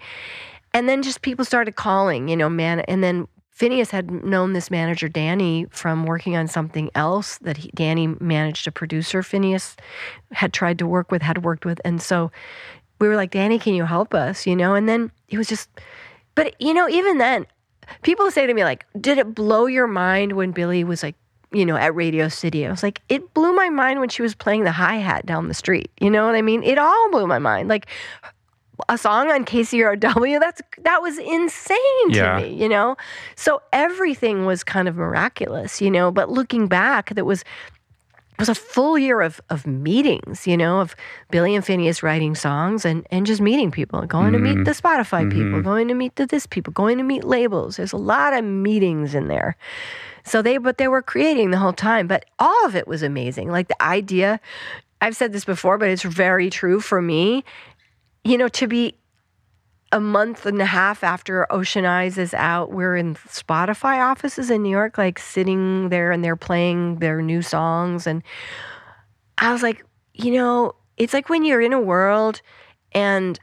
And 0.73 0.87
then 0.87 1.03
just 1.03 1.21
people 1.21 1.43
started 1.43 1.75
calling, 1.75 2.29
you 2.29 2.37
know, 2.37 2.49
man. 2.49 2.79
And 2.81 3.03
then 3.03 3.27
Finneas 3.61 3.91
had 3.91 4.09
known 4.09 4.53
this 4.53 4.71
manager, 4.71 5.07
Danny, 5.07 5.67
from 5.69 6.05
working 6.05 6.35
on 6.35 6.47
something 6.47 6.89
else 6.95 7.37
that 7.39 7.57
he, 7.57 7.69
Danny 7.75 8.07
managed 8.07 8.65
a 8.65 8.71
producer 8.71 9.21
Finneas 9.21 9.75
had 10.31 10.51
tried 10.51 10.79
to 10.79 10.87
work 10.87 11.11
with, 11.11 11.21
had 11.21 11.43
worked 11.43 11.63
with. 11.63 11.79
And 11.85 12.01
so 12.01 12.31
we 12.97 13.07
were 13.07 13.15
like, 13.15 13.29
Danny, 13.29 13.59
can 13.59 13.75
you 13.75 13.85
help 13.85 14.15
us? 14.15 14.47
You 14.47 14.55
know, 14.55 14.73
and 14.73 14.89
then 14.89 15.11
it 15.29 15.37
was 15.37 15.47
just, 15.47 15.69
but 16.33 16.59
you 16.59 16.73
know, 16.73 16.89
even 16.89 17.19
then, 17.19 17.45
people 18.01 18.31
say 18.31 18.47
to 18.47 18.53
me, 18.55 18.63
like, 18.63 18.87
did 18.99 19.19
it 19.19 19.35
blow 19.35 19.67
your 19.67 19.87
mind 19.87 20.33
when 20.33 20.53
Billie 20.53 20.83
was 20.83 21.03
like, 21.03 21.15
you 21.51 21.65
know, 21.65 21.75
at 21.75 21.93
Radio 21.93 22.29
City. 22.29 22.65
I 22.65 22.71
was 22.71 22.81
like, 22.81 23.01
it 23.09 23.33
blew 23.35 23.53
my 23.53 23.69
mind 23.69 23.99
when 23.99 24.09
she 24.09 24.23
was 24.23 24.33
playing 24.33 24.63
the 24.63 24.71
hi 24.71 24.95
hat 24.95 25.25
down 25.27 25.49
the 25.49 25.53
street. 25.53 25.91
You 25.99 26.09
know 26.09 26.25
what 26.25 26.33
I 26.33 26.41
mean? 26.41 26.63
It 26.63 26.79
all 26.79 27.11
blew 27.11 27.27
my 27.27 27.39
mind. 27.39 27.69
Like 27.69 27.85
a 28.89 28.97
song 28.97 29.31
on 29.31 29.45
KCRW. 29.45 30.39
That's 30.39 30.61
that 30.83 31.01
was 31.01 31.17
insane 31.17 31.77
yeah. 32.09 32.39
to 32.39 32.41
me, 32.41 32.53
you 32.53 32.69
know. 32.69 32.95
So 33.35 33.61
everything 33.71 34.45
was 34.45 34.63
kind 34.63 34.87
of 34.87 34.95
miraculous, 34.95 35.81
you 35.81 35.91
know. 35.91 36.11
But 36.11 36.29
looking 36.29 36.67
back, 36.67 37.13
that 37.13 37.25
was 37.25 37.41
it 37.41 38.39
was 38.39 38.49
a 38.49 38.55
full 38.55 38.97
year 38.97 39.21
of 39.21 39.39
of 39.49 39.67
meetings, 39.67 40.47
you 40.47 40.57
know, 40.57 40.79
of 40.79 40.95
Billie 41.29 41.55
and 41.55 41.63
Finneas 41.63 42.01
writing 42.01 42.35
songs 42.35 42.85
and 42.85 43.05
and 43.11 43.25
just 43.25 43.41
meeting 43.41 43.71
people, 43.71 44.01
going 44.05 44.33
mm-hmm. 44.33 44.45
to 44.45 44.55
meet 44.55 44.65
the 44.65 44.71
Spotify 44.71 45.23
mm-hmm. 45.23 45.29
people, 45.29 45.61
going 45.61 45.87
to 45.87 45.93
meet 45.93 46.15
the 46.15 46.25
this 46.25 46.45
people, 46.45 46.73
going 46.73 46.97
to 46.97 47.03
meet 47.03 47.23
labels. 47.23 47.77
There's 47.77 47.93
a 47.93 47.97
lot 47.97 48.33
of 48.33 48.43
meetings 48.43 49.13
in 49.13 49.27
there. 49.27 49.55
So 50.23 50.41
they 50.41 50.57
but 50.57 50.77
they 50.77 50.87
were 50.87 51.01
creating 51.01 51.51
the 51.51 51.57
whole 51.57 51.73
time, 51.73 52.07
but 52.07 52.25
all 52.39 52.65
of 52.65 52.75
it 52.75 52.87
was 52.87 53.03
amazing. 53.03 53.49
Like 53.49 53.67
the 53.67 53.81
idea 53.81 54.39
I've 55.01 55.15
said 55.15 55.33
this 55.33 55.45
before, 55.45 55.79
but 55.79 55.89
it's 55.89 56.03
very 56.03 56.51
true 56.51 56.79
for 56.79 57.01
me. 57.01 57.43
You 58.23 58.37
know, 58.37 58.47
to 58.49 58.67
be 58.67 58.95
a 59.91 59.99
month 59.99 60.45
and 60.45 60.61
a 60.61 60.65
half 60.65 61.03
after 61.03 61.51
Ocean 61.51 61.85
Eyes 61.85 62.17
is 62.17 62.33
out, 62.33 62.71
we're 62.71 62.95
in 62.95 63.15
Spotify 63.15 63.97
offices 63.99 64.49
in 64.49 64.63
New 64.63 64.69
York, 64.69 64.97
like 64.97 65.19
sitting 65.19 65.89
there 65.89 66.11
and 66.11 66.23
they're 66.23 66.35
playing 66.35 66.99
their 66.99 67.21
new 67.21 67.41
songs. 67.41 68.07
And 68.07 68.23
I 69.37 69.51
was 69.51 69.63
like, 69.63 69.83
you 70.13 70.31
know, 70.31 70.73
it's 70.97 71.13
like 71.13 71.29
when 71.29 71.43
you're 71.43 71.61
in 71.61 71.73
a 71.73 71.81
world 71.81 72.41
and 72.93 73.39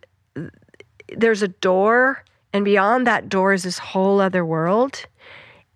there's 1.16 1.42
a 1.42 1.48
door, 1.48 2.24
and 2.52 2.64
beyond 2.64 3.06
that 3.06 3.28
door 3.28 3.52
is 3.52 3.62
this 3.62 3.78
whole 3.78 4.20
other 4.20 4.44
world. 4.44 5.04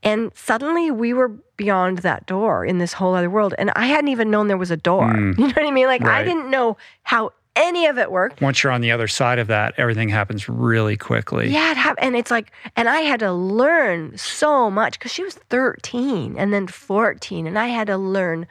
And 0.02 0.32
suddenly 0.34 0.90
we 0.90 1.12
were 1.12 1.28
beyond 1.56 1.98
that 1.98 2.26
door 2.26 2.64
in 2.64 2.78
this 2.78 2.92
whole 2.92 3.14
other 3.14 3.30
world. 3.30 3.54
And 3.58 3.70
I 3.76 3.86
hadn't 3.86 4.08
even 4.08 4.30
known 4.30 4.48
there 4.48 4.56
was 4.56 4.70
a 4.70 4.76
door. 4.76 5.12
Mm. 5.12 5.38
You 5.38 5.46
know 5.46 5.52
what 5.52 5.66
I 5.66 5.70
mean? 5.70 5.86
Like, 5.86 6.02
right. 6.02 6.20
I 6.20 6.24
didn't 6.24 6.50
know 6.50 6.76
how 7.02 7.30
any 7.56 7.86
of 7.86 7.98
it 7.98 8.10
worked. 8.10 8.40
Once 8.40 8.62
you're 8.62 8.72
on 8.72 8.80
the 8.80 8.90
other 8.92 9.08
side 9.08 9.38
of 9.38 9.46
that, 9.48 9.74
everything 9.76 10.08
happens 10.08 10.48
really 10.48 10.96
quickly. 10.96 11.50
Yeah, 11.50 11.72
it 11.72 11.76
ha- 11.76 11.94
and 11.98 12.16
it's 12.16 12.30
like, 12.30 12.50
and 12.76 12.88
I 12.88 13.00
had 13.00 13.20
to 13.20 13.32
learn 13.32 14.16
so 14.16 14.70
much 14.70 14.98
because 14.98 15.12
she 15.12 15.22
was 15.22 15.34
13 15.34 16.36
and 16.38 16.52
then 16.52 16.66
14, 16.66 17.46
and 17.46 17.58
I 17.58 17.68
had 17.68 17.86
to 17.88 17.96
learn 17.96 18.46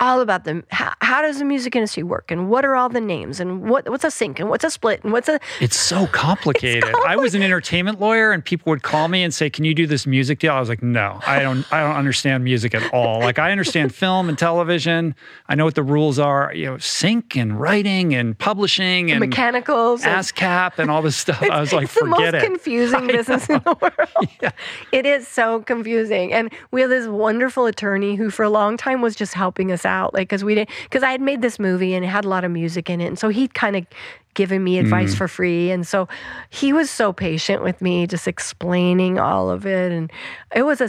all 0.00 0.20
about 0.20 0.44
them. 0.44 0.64
How, 0.70 0.94
how, 1.00 1.22
does 1.22 1.38
the 1.38 1.44
music 1.44 1.76
industry 1.76 2.02
work, 2.02 2.30
and 2.30 2.48
what 2.48 2.64
are 2.64 2.74
all 2.74 2.88
the 2.88 3.00
names, 3.00 3.38
and 3.38 3.68
what 3.68 3.88
what's 3.88 4.04
a 4.04 4.10
sync, 4.10 4.40
and 4.40 4.48
what's 4.48 4.64
a 4.64 4.70
split, 4.70 5.04
and 5.04 5.12
what's 5.12 5.28
a. 5.28 5.38
It's 5.60 5.76
so 5.76 6.06
complicated. 6.12 6.84
It's 6.84 6.98
I 7.06 7.16
was 7.16 7.34
an 7.34 7.42
entertainment 7.42 8.00
lawyer, 8.00 8.32
and 8.32 8.44
people 8.44 8.70
would 8.70 8.82
call 8.82 9.08
me 9.08 9.22
and 9.22 9.32
say, 9.32 9.50
"Can 9.50 9.64
you 9.64 9.74
do 9.74 9.86
this 9.86 10.06
music 10.06 10.38
deal?" 10.38 10.52
I 10.52 10.60
was 10.60 10.68
like, 10.68 10.82
"No, 10.82 11.20
I 11.26 11.40
don't. 11.40 11.70
I 11.72 11.82
don't 11.82 11.96
understand 11.96 12.42
music 12.44 12.74
at 12.74 12.92
all. 12.92 13.20
Like 13.20 13.38
I 13.38 13.52
understand 13.52 13.94
film 13.94 14.28
and 14.28 14.38
television. 14.38 15.14
I 15.48 15.54
know 15.54 15.66
what 15.66 15.74
the 15.74 15.82
rules 15.82 16.18
are. 16.18 16.52
You 16.54 16.66
know, 16.66 16.78
sync 16.78 17.36
and 17.36 17.60
writing 17.60 18.14
and 18.14 18.38
publishing 18.38 19.10
and, 19.10 19.22
and 19.22 19.30
mechanicals, 19.30 20.02
ASCAP, 20.02 20.72
and, 20.72 20.80
and 20.80 20.90
all 20.90 21.02
this 21.02 21.16
stuff." 21.24 21.42
I 21.42 21.60
was 21.60 21.72
like, 21.72 21.84
it's 21.84 21.92
"Forget 21.92 22.16
the 22.16 22.22
most 22.22 22.34
it." 22.34 22.44
Confusing 22.44 23.06
business 23.06 23.48
in 23.48 23.60
the 23.64 23.76
world. 23.80 24.28
Yeah. 24.42 24.52
It 24.92 25.04
is 25.04 25.28
so 25.28 25.60
confusing, 25.60 26.32
and 26.32 26.50
we 26.70 26.80
have 26.80 26.90
this 26.90 27.06
wonderful 27.06 27.66
attorney 27.66 28.14
who, 28.14 28.30
for 28.30 28.44
a 28.44 28.50
long 28.50 28.76
time, 28.76 29.02
was 29.02 29.14
just 29.14 29.34
helping 29.34 29.70
us 29.70 29.84
out, 29.84 29.89
like 30.12 30.28
because 30.28 30.44
we 30.44 30.54
didn't 30.54 30.70
because 30.84 31.02
I 31.02 31.10
had 31.10 31.20
made 31.20 31.42
this 31.42 31.58
movie 31.58 31.94
and 31.94 32.04
it 32.04 32.08
had 32.08 32.24
a 32.24 32.28
lot 32.28 32.44
of 32.44 32.50
music 32.50 32.88
in 32.90 33.00
it, 33.00 33.06
and 33.06 33.18
so 33.18 33.28
he'd 33.28 33.54
kind 33.54 33.76
of 33.76 33.86
given 34.34 34.62
me 34.62 34.78
advice 34.78 35.14
mm. 35.14 35.18
for 35.18 35.28
free, 35.28 35.70
and 35.70 35.86
so 35.86 36.08
he 36.50 36.72
was 36.72 36.90
so 36.90 37.12
patient 37.12 37.62
with 37.62 37.80
me, 37.82 38.06
just 38.06 38.28
explaining 38.28 39.18
all 39.18 39.50
of 39.50 39.66
it, 39.66 39.92
and 39.92 40.10
it 40.54 40.62
was 40.62 40.80
a 40.80 40.88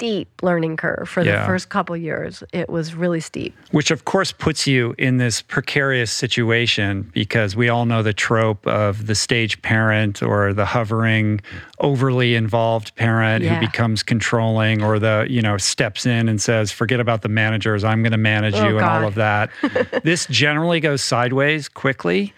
steep 0.00 0.30
learning 0.40 0.78
curve 0.78 1.06
for 1.06 1.22
yeah. 1.22 1.40
the 1.40 1.46
first 1.46 1.68
couple 1.68 1.94
years. 1.94 2.42
It 2.54 2.70
was 2.70 2.94
really 2.94 3.20
steep. 3.20 3.54
Which, 3.70 3.90
of 3.90 4.06
course, 4.06 4.32
puts 4.32 4.66
you 4.66 4.94
in 4.96 5.18
this 5.18 5.42
precarious 5.42 6.10
situation 6.10 7.10
because 7.12 7.54
we 7.54 7.68
all 7.68 7.84
know 7.84 8.02
the 8.02 8.14
trope 8.14 8.66
of 8.66 9.08
the 9.08 9.14
stage 9.14 9.60
parent 9.60 10.22
or 10.22 10.54
the 10.54 10.64
hovering, 10.64 11.42
overly 11.80 12.34
involved 12.34 12.96
parent 12.96 13.44
yeah. 13.44 13.56
who 13.56 13.60
becomes 13.60 14.02
controlling 14.02 14.82
or 14.82 14.98
the, 14.98 15.26
you 15.28 15.42
know, 15.42 15.58
steps 15.58 16.06
in 16.06 16.30
and 16.30 16.40
says, 16.40 16.72
forget 16.72 16.98
about 16.98 17.20
the 17.20 17.28
managers, 17.28 17.84
I'm 17.84 18.02
going 18.02 18.12
to 18.12 18.16
manage 18.16 18.54
oh, 18.54 18.68
you 18.68 18.78
God. 18.78 18.82
and 18.82 18.84
all 18.86 19.06
of 19.06 19.16
that. 19.16 19.50
this 20.02 20.24
generally 20.30 20.80
goes 20.80 21.02
sideways 21.02 21.68
quickly. 21.68 22.32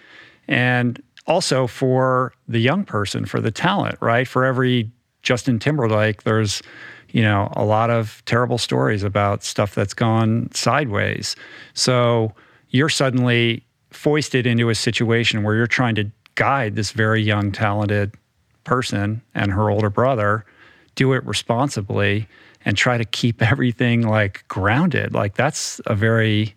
And 0.48 1.01
also 1.28 1.68
for 1.68 2.32
the 2.48 2.59
young 2.59 2.84
person, 2.84 3.24
for 3.24 3.40
the 3.40 3.52
talent, 3.52 3.98
right? 4.01 4.26
For 4.26 4.44
every 4.44 4.90
Justin 5.22 5.60
Timberlake, 5.60 6.24
there's 6.24 6.60
you 7.12 7.22
know, 7.22 7.52
a 7.55 7.64
lot 7.64 7.90
of 7.90 8.22
terrible 8.24 8.59
stories 8.59 9.02
about 9.02 9.44
stuff 9.44 9.74
that's 9.74 9.94
gone 9.94 10.51
sideways. 10.52 11.36
So 11.74 12.32
you're 12.70 12.89
suddenly 12.89 13.64
foisted 13.90 14.47
into 14.47 14.70
a 14.70 14.74
situation 14.74 15.43
where 15.43 15.55
you're 15.55 15.66
trying 15.66 15.94
to 15.94 16.10
guide 16.34 16.74
this 16.74 16.93
very 16.93 17.22
young, 17.22 17.52
talented 17.52 18.14
person 18.64 19.20
and 19.34 19.52
her 19.52 19.70
older 19.70 19.90
brother, 19.90 20.44
do 20.94 21.12
it 21.12 21.24
responsibly, 21.24 22.26
and 22.64 22.76
try 22.76 22.97
to 22.97 23.05
keep 23.05 23.43
everything 23.51 24.02
like 24.06 24.44
grounded. 24.48 25.12
Like 25.12 25.34
that's 25.34 25.80
a 25.86 25.94
very 25.94 26.55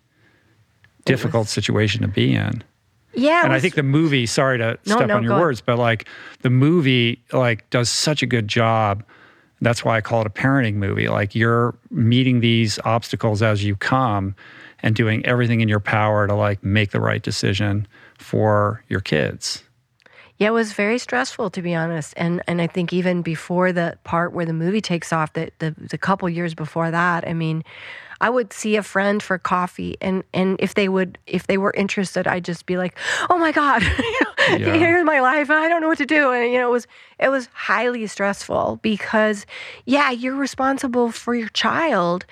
difficult 1.04 1.48
situation 1.48 2.02
to 2.02 2.08
be 2.08 2.34
in. 2.34 2.64
Yeah. 3.12 3.44
And 3.44 3.52
was, 3.52 3.58
I 3.58 3.60
think 3.60 3.74
the 3.74 3.82
movie, 3.82 4.26
sorry 4.26 4.58
to 4.58 4.78
no, 4.86 4.96
step 4.96 5.08
no, 5.08 5.16
on 5.16 5.22
your 5.22 5.38
words, 5.38 5.60
but 5.60 5.78
like 5.78 6.08
the 6.40 6.50
movie 6.50 7.22
like 7.32 7.68
does 7.70 7.88
such 7.88 8.22
a 8.22 8.26
good 8.26 8.48
job 8.48 9.04
that's 9.60 9.84
why 9.84 9.96
I 9.96 10.00
call 10.00 10.20
it 10.20 10.26
a 10.26 10.30
parenting 10.30 10.74
movie. 10.74 11.08
Like 11.08 11.34
you're 11.34 11.74
meeting 11.90 12.40
these 12.40 12.78
obstacles 12.84 13.42
as 13.42 13.64
you 13.64 13.76
come 13.76 14.34
and 14.80 14.94
doing 14.94 15.24
everything 15.24 15.60
in 15.60 15.68
your 15.68 15.80
power 15.80 16.26
to 16.26 16.34
like 16.34 16.62
make 16.62 16.90
the 16.90 17.00
right 17.00 17.22
decision 17.22 17.86
for 18.18 18.84
your 18.88 19.00
kids. 19.00 19.62
Yeah, 20.38 20.48
it 20.48 20.52
was 20.52 20.72
very 20.74 20.98
stressful 20.98 21.50
to 21.50 21.62
be 21.62 21.74
honest. 21.74 22.12
And 22.16 22.42
and 22.46 22.60
I 22.60 22.66
think 22.66 22.92
even 22.92 23.22
before 23.22 23.72
the 23.72 23.98
part 24.04 24.32
where 24.32 24.44
the 24.44 24.52
movie 24.52 24.82
takes 24.82 25.12
off, 25.12 25.32
that 25.32 25.58
the, 25.58 25.74
the 25.78 25.96
couple 25.96 26.28
years 26.28 26.54
before 26.54 26.90
that, 26.90 27.26
I 27.26 27.32
mean, 27.32 27.64
I 28.20 28.30
would 28.30 28.52
see 28.52 28.76
a 28.76 28.82
friend 28.82 29.22
for 29.22 29.38
coffee, 29.38 29.96
and 30.00 30.24
and 30.32 30.56
if 30.60 30.74
they 30.74 30.88
would 30.88 31.18
if 31.26 31.46
they 31.46 31.58
were 31.58 31.72
interested, 31.76 32.26
I'd 32.26 32.44
just 32.44 32.66
be 32.66 32.76
like, 32.76 32.98
"Oh 33.28 33.38
my 33.38 33.52
God, 33.52 33.82
yeah. 34.50 34.76
here's 34.76 35.04
my 35.04 35.20
life. 35.20 35.50
I 35.50 35.68
don't 35.68 35.80
know 35.80 35.88
what 35.88 35.98
to 35.98 36.06
do." 36.06 36.32
And 36.32 36.52
you 36.52 36.58
know, 36.58 36.68
it 36.68 36.72
was 36.72 36.86
it 37.18 37.28
was 37.28 37.48
highly 37.52 38.06
stressful 38.06 38.80
because, 38.82 39.46
yeah, 39.84 40.10
you're 40.10 40.36
responsible 40.36 41.10
for 41.12 41.34
your 41.34 41.48
child, 41.50 42.26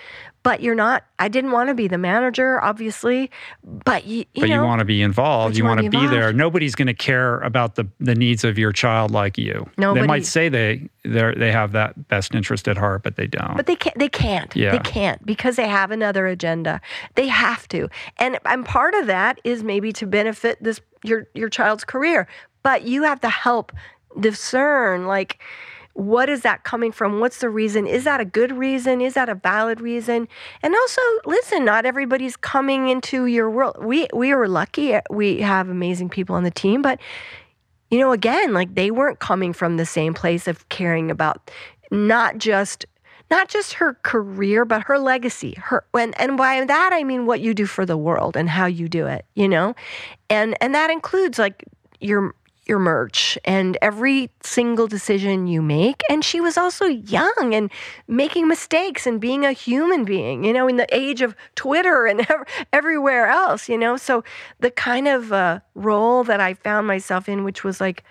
but 0.45 0.61
you're 0.61 0.75
not. 0.75 1.05
I 1.19 1.29
didn't 1.29 1.53
want 1.53 1.71
to 1.71 1.75
be 1.75 1.89
the 1.89 1.99
manager, 1.99 2.63
obviously, 2.63 3.31
but 3.65 4.05
you, 4.05 4.19
you 4.35 4.43
but 4.43 4.51
know, 4.51 4.57
you 4.57 4.63
want 4.63 4.81
to 4.81 4.85
be 4.85 5.01
involved. 5.01 5.57
You, 5.57 5.65
want 5.65 5.81
to 5.81 5.89
be, 5.89 5.99
be 5.99 6.07
there. 6.07 6.33
Nobody's 6.35 6.75
going 6.75 6.87
to 6.87 6.95
care 6.95 7.41
about 7.41 7.75
the 7.75 7.89
the 7.99 8.15
needs 8.15 8.45
of 8.45 8.59
your 8.59 8.71
child 8.71 9.11
like 9.11 9.39
you. 9.39 9.69
Nobody, 9.79 10.03
they 10.03 10.07
might 10.07 10.27
say 10.27 10.51
they 10.51 10.89
they 11.03 11.35
they 11.35 11.51
have 11.51 11.73
that 11.73 12.09
best 12.09 12.35
interest 12.35 12.69
at 12.69 12.77
heart, 12.77 13.03
but 13.03 13.17
they 13.17 13.27
don't. 13.27 13.57
But 13.57 13.67
they 13.67 13.75
can't. 13.75 13.99
They 13.99 14.11
can't. 14.11 14.55
Yeah. 14.55 14.73
They 14.73 14.79
can't 14.79 15.25
because 15.25 15.57
they 15.57 15.67
have 15.67 15.91
another 15.91 16.27
agenda. 16.27 16.81
They 17.15 17.27
have 17.27 17.67
to, 17.69 17.89
and 18.19 18.39
and 18.45 18.67
part 18.67 18.95
of 18.95 19.07
that 19.07 19.41
is 19.45 19.65
maybe 19.65 19.93
to 19.95 20.07
benefit 20.07 20.63
this 20.63 20.79
your 21.03 21.27
your 21.35 21.49
child's 21.49 21.85
career. 21.85 22.29
But 22.63 22.83
you 22.83 23.03
have 23.05 23.21
to 23.23 23.31
help 23.31 23.73
discern 24.21 25.07
like 25.07 25.39
what 25.95 26.29
is 26.29 26.43
that 26.43 26.65
coming 26.65 26.93
from? 26.93 27.21
What's 27.21 27.39
the 27.39 27.49
reason? 27.49 27.87
Is 27.87 28.05
that 28.05 28.21
a 28.21 28.25
good 28.25 28.53
reason? 28.53 29.01
Is 29.01 29.15
that 29.15 29.29
a 29.29 29.35
valid 29.35 29.81
reason? 29.81 30.29
And 30.63 30.75
also, 30.75 31.01
listen, 31.25 31.65
not 31.65 31.87
everybody's 31.87 32.37
coming 32.37 32.89
into 32.89 33.27
your 33.27 33.49
world. 33.49 33.77
We 33.81 34.09
we 34.13 34.33
are 34.33 34.49
lucky. 34.49 34.99
We 35.11 35.41
have 35.41 35.69
amazing 35.69 36.11
people 36.11 36.35
on 36.35 36.43
the 36.45 36.51
team, 36.51 36.83
but 36.83 37.01
you 37.91 37.99
know, 37.99 38.13
again, 38.13 38.53
like 38.53 38.75
they 38.75 38.91
weren't 38.91 39.21
coming 39.21 39.53
from 39.53 39.77
the 39.77 39.87
same 39.87 40.15
place 40.15 40.49
of 40.49 40.69
caring 40.69 41.11
about 41.11 41.51
not 41.93 42.39
just 42.39 42.85
not 43.31 43.49
just 43.49 43.75
her 43.75 43.95
career, 44.03 44.65
but 44.65 44.83
her 44.83 44.99
legacy. 44.99 45.55
Her 45.59 45.85
and 45.95 46.19
and 46.21 46.37
by 46.37 46.65
that 46.65 46.91
I 46.93 47.05
mean 47.05 47.25
what 47.25 47.41
you 47.41 47.55
do 47.55 47.67
for 47.67 47.87
the 47.87 47.97
world 47.97 48.37
and 48.37 48.51
how 48.51 48.67
you 48.67 48.89
do 48.89 49.07
it, 49.07 49.25
you 49.35 49.49
know? 49.49 49.75
And 50.29 50.57
and 50.61 50.75
that 50.75 50.91
includes 50.91 51.39
like 51.39 51.65
your 52.01 52.35
your 52.67 52.79
merch 52.79 53.39
and 53.45 53.77
every 53.83 54.31
single 54.43 54.87
decision 54.87 55.47
you 55.47 55.61
make. 55.61 56.01
And 56.09 56.25
she 56.25 56.41
was 56.41 56.57
also 56.57 56.87
young 56.87 57.53
and 57.53 57.71
making 58.09 58.49
mistakes 58.49 59.07
and 59.07 59.21
being 59.21 59.45
a 59.45 59.53
human 59.53 60.05
being, 60.05 60.45
you 60.45 60.53
know, 60.53 60.67
in 60.69 60.77
the 60.77 60.95
age 60.95 61.23
of 61.23 61.37
Twitter 61.55 62.07
and 62.07 62.21
ev- 62.31 62.45
everywhere 62.73 63.27
else, 63.27 63.69
you 63.69 63.79
know. 63.79 63.97
So 63.97 64.25
the 64.61 64.71
kind 64.71 65.09
of 65.09 65.33
uh, 65.33 65.61
role 65.75 66.25
that 66.25 66.41
I 66.41 66.55
found 66.55 66.87
myself 66.87 67.29
in, 67.29 67.45
which 67.45 67.65
was 67.65 67.81
like, 67.81 68.05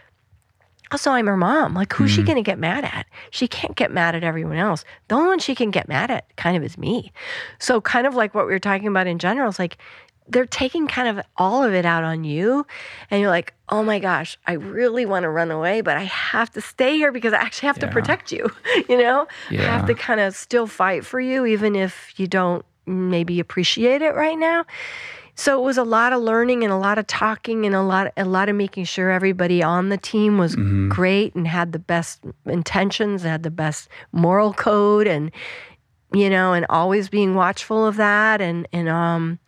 also, 0.94 1.10
I'm 1.10 1.26
her 1.26 1.36
mom. 1.36 1.74
Like, 1.74 1.92
who's 1.92 2.12
mm-hmm. 2.12 2.22
she 2.22 2.24
going 2.24 2.36
to 2.36 2.44
get 2.44 2.60
mad 2.60 2.84
at? 2.84 3.08
She 3.32 3.48
can't 3.48 3.76
get 3.76 3.92
mad 3.92 4.14
at 4.14 4.24
everyone 4.24 4.58
else. 4.58 4.86
The 5.08 5.16
only 5.16 5.30
one 5.30 5.40
she 5.40 5.56
can 5.56 5.72
get 5.72 5.88
mad 5.88 6.12
at 6.12 6.36
kind 6.36 6.56
of 6.56 6.62
is 6.62 6.78
me. 6.78 7.12
So, 7.58 7.82
kind 7.82 8.06
of 8.06 8.14
like 8.14 8.36
what 8.36 8.46
we 8.46 8.52
were 8.52 8.60
talking 8.60 8.88
about 8.88 9.08
in 9.08 9.18
general, 9.18 9.50
it's 9.50 9.58
like 9.58 9.80
they're 10.28 10.46
taking 10.46 10.88
kind 10.88 11.08
of 11.08 11.26
all 11.38 11.64
of 11.64 11.74
it 11.74 11.86
out 11.86 12.04
on 12.04 12.24
you 12.24 12.66
and 13.10 13.22
you're 13.22 13.30
like 13.30 13.54
oh 13.70 13.84
my 13.84 14.00
gosh 14.00 14.38
i 14.48 14.54
really 14.54 15.06
want 15.06 15.24
to 15.24 15.30
run 15.30 15.52
away 15.52 15.82
but 15.82 15.98
i 15.98 16.04
have 16.04 16.50
to 16.50 16.62
stay 16.62 16.96
here 16.96 17.12
because 17.12 17.34
i 17.34 17.38
actually 17.38 17.68
have 17.68 17.78
yeah. 17.78 17.86
to 17.86 17.92
protect 17.92 18.32
you 18.32 18.50
you 18.90 18.98
know 18.98 19.28
yeah. 19.50 19.62
i 19.62 19.66
have 19.66 19.86
to 19.86 19.94
kind 19.94 20.20
of 20.20 20.36
still 20.36 20.68
fight 20.68 21.06
for 21.06 21.20
you 21.20 21.46
even 21.46 21.76
if 21.76 22.14
you 22.18 22.28
don't 22.28 22.66
maybe 22.86 23.40
appreciate 23.40 24.02
it 24.02 24.16
right 24.16 24.38
now 24.38 24.66
so 25.36 25.60
it 25.60 25.66
was 25.66 25.78
a 25.80 25.84
lot 25.84 26.14
of 26.14 26.22
learning 26.22 26.64
and 26.64 26.72
a 26.72 26.78
lot 26.78 27.00
of 27.00 27.08
talking 27.08 27.66
and 27.66 27.74
a 27.74 27.82
lot 27.82 28.12
a 28.18 28.26
lot 28.26 28.50
of 28.50 28.56
making 28.56 28.84
sure 28.84 29.10
everybody 29.10 29.64
on 29.64 29.90
the 29.90 29.98
team 29.98 30.38
was 30.38 30.56
mm-hmm. 30.56 30.90
great 30.90 31.34
and 31.34 31.48
had 31.48 31.72
the 31.72 31.80
best 31.80 32.22
intentions 32.46 33.24
had 33.24 33.44
the 33.44 33.52
best 33.52 33.90
moral 34.12 34.54
code 34.54 35.08
and 35.08 35.32
you 36.14 36.30
know, 36.30 36.54
and 36.54 36.66
always 36.70 37.10
being 37.10 37.36
watchful 37.36 37.86
of 37.86 37.98
that 37.98 38.40
and, 38.40 38.68
and, 38.72 38.88
um, 38.88 39.40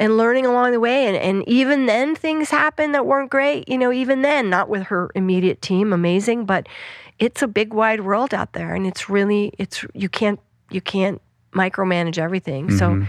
and 0.00 0.16
learning 0.16 0.46
along 0.46 0.72
the 0.72 0.80
way. 0.80 1.06
And, 1.06 1.16
and 1.16 1.46
even 1.46 1.84
then, 1.84 2.16
things 2.16 2.48
happened 2.48 2.94
that 2.94 3.04
weren't 3.04 3.30
great, 3.30 3.68
you 3.68 3.76
know, 3.76 3.92
even 3.92 4.22
then, 4.22 4.48
not 4.48 4.70
with 4.70 4.84
her 4.84 5.10
immediate 5.14 5.60
team, 5.60 5.92
amazing, 5.92 6.46
but 6.46 6.66
it's 7.18 7.42
a 7.42 7.46
big, 7.46 7.74
wide 7.74 8.00
world 8.00 8.32
out 8.32 8.54
there. 8.54 8.74
And 8.74 8.86
it's 8.86 9.10
really, 9.10 9.52
it's, 9.58 9.84
you 9.92 10.08
can't, 10.08 10.40
you 10.70 10.80
can't 10.80 11.20
micromanage 11.52 12.16
everything. 12.16 12.68
Mm-hmm. 12.68 12.78
So, 12.78 13.06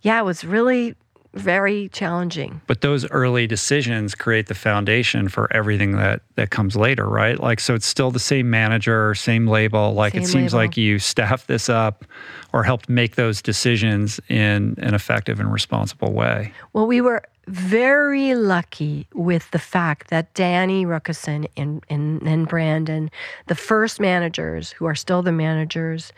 yeah, 0.00 0.18
it 0.18 0.24
was 0.24 0.44
really 0.44 0.96
very 1.34 1.88
challenging. 1.88 2.60
But 2.66 2.82
those 2.82 3.08
early 3.10 3.46
decisions 3.46 4.14
create 4.14 4.46
the 4.46 4.54
foundation 4.54 5.28
for 5.28 5.52
everything 5.52 5.92
that 5.92 6.22
that 6.34 6.50
comes 6.50 6.76
later, 6.76 7.08
right? 7.08 7.38
Like 7.38 7.60
so 7.60 7.74
it's 7.74 7.86
still 7.86 8.10
the 8.10 8.20
same 8.20 8.50
manager, 8.50 9.14
same 9.14 9.46
label. 9.46 9.94
Like 9.94 10.12
same 10.12 10.22
it 10.22 10.26
seems 10.26 10.54
label. 10.54 10.66
like 10.66 10.76
you 10.76 10.98
staffed 10.98 11.48
this 11.48 11.68
up 11.68 12.04
or 12.52 12.62
helped 12.62 12.88
make 12.88 13.16
those 13.16 13.40
decisions 13.40 14.20
in 14.28 14.74
an 14.78 14.94
effective 14.94 15.40
and 15.40 15.52
responsible 15.52 16.12
way. 16.12 16.52
Well, 16.72 16.86
we 16.86 17.00
were 17.00 17.22
very 17.48 18.34
lucky 18.34 19.08
with 19.14 19.50
the 19.50 19.58
fact 19.58 20.10
that 20.10 20.32
Danny 20.34 20.86
Rukasin 20.86 21.48
and, 21.56 21.84
and, 21.88 22.22
and 22.22 22.46
Brandon, 22.46 23.10
the 23.48 23.54
first 23.54 23.98
managers 23.98 24.70
who 24.70 24.86
are 24.86 24.94
still 24.94 25.22
the 25.22 25.32
managers, 25.32 26.12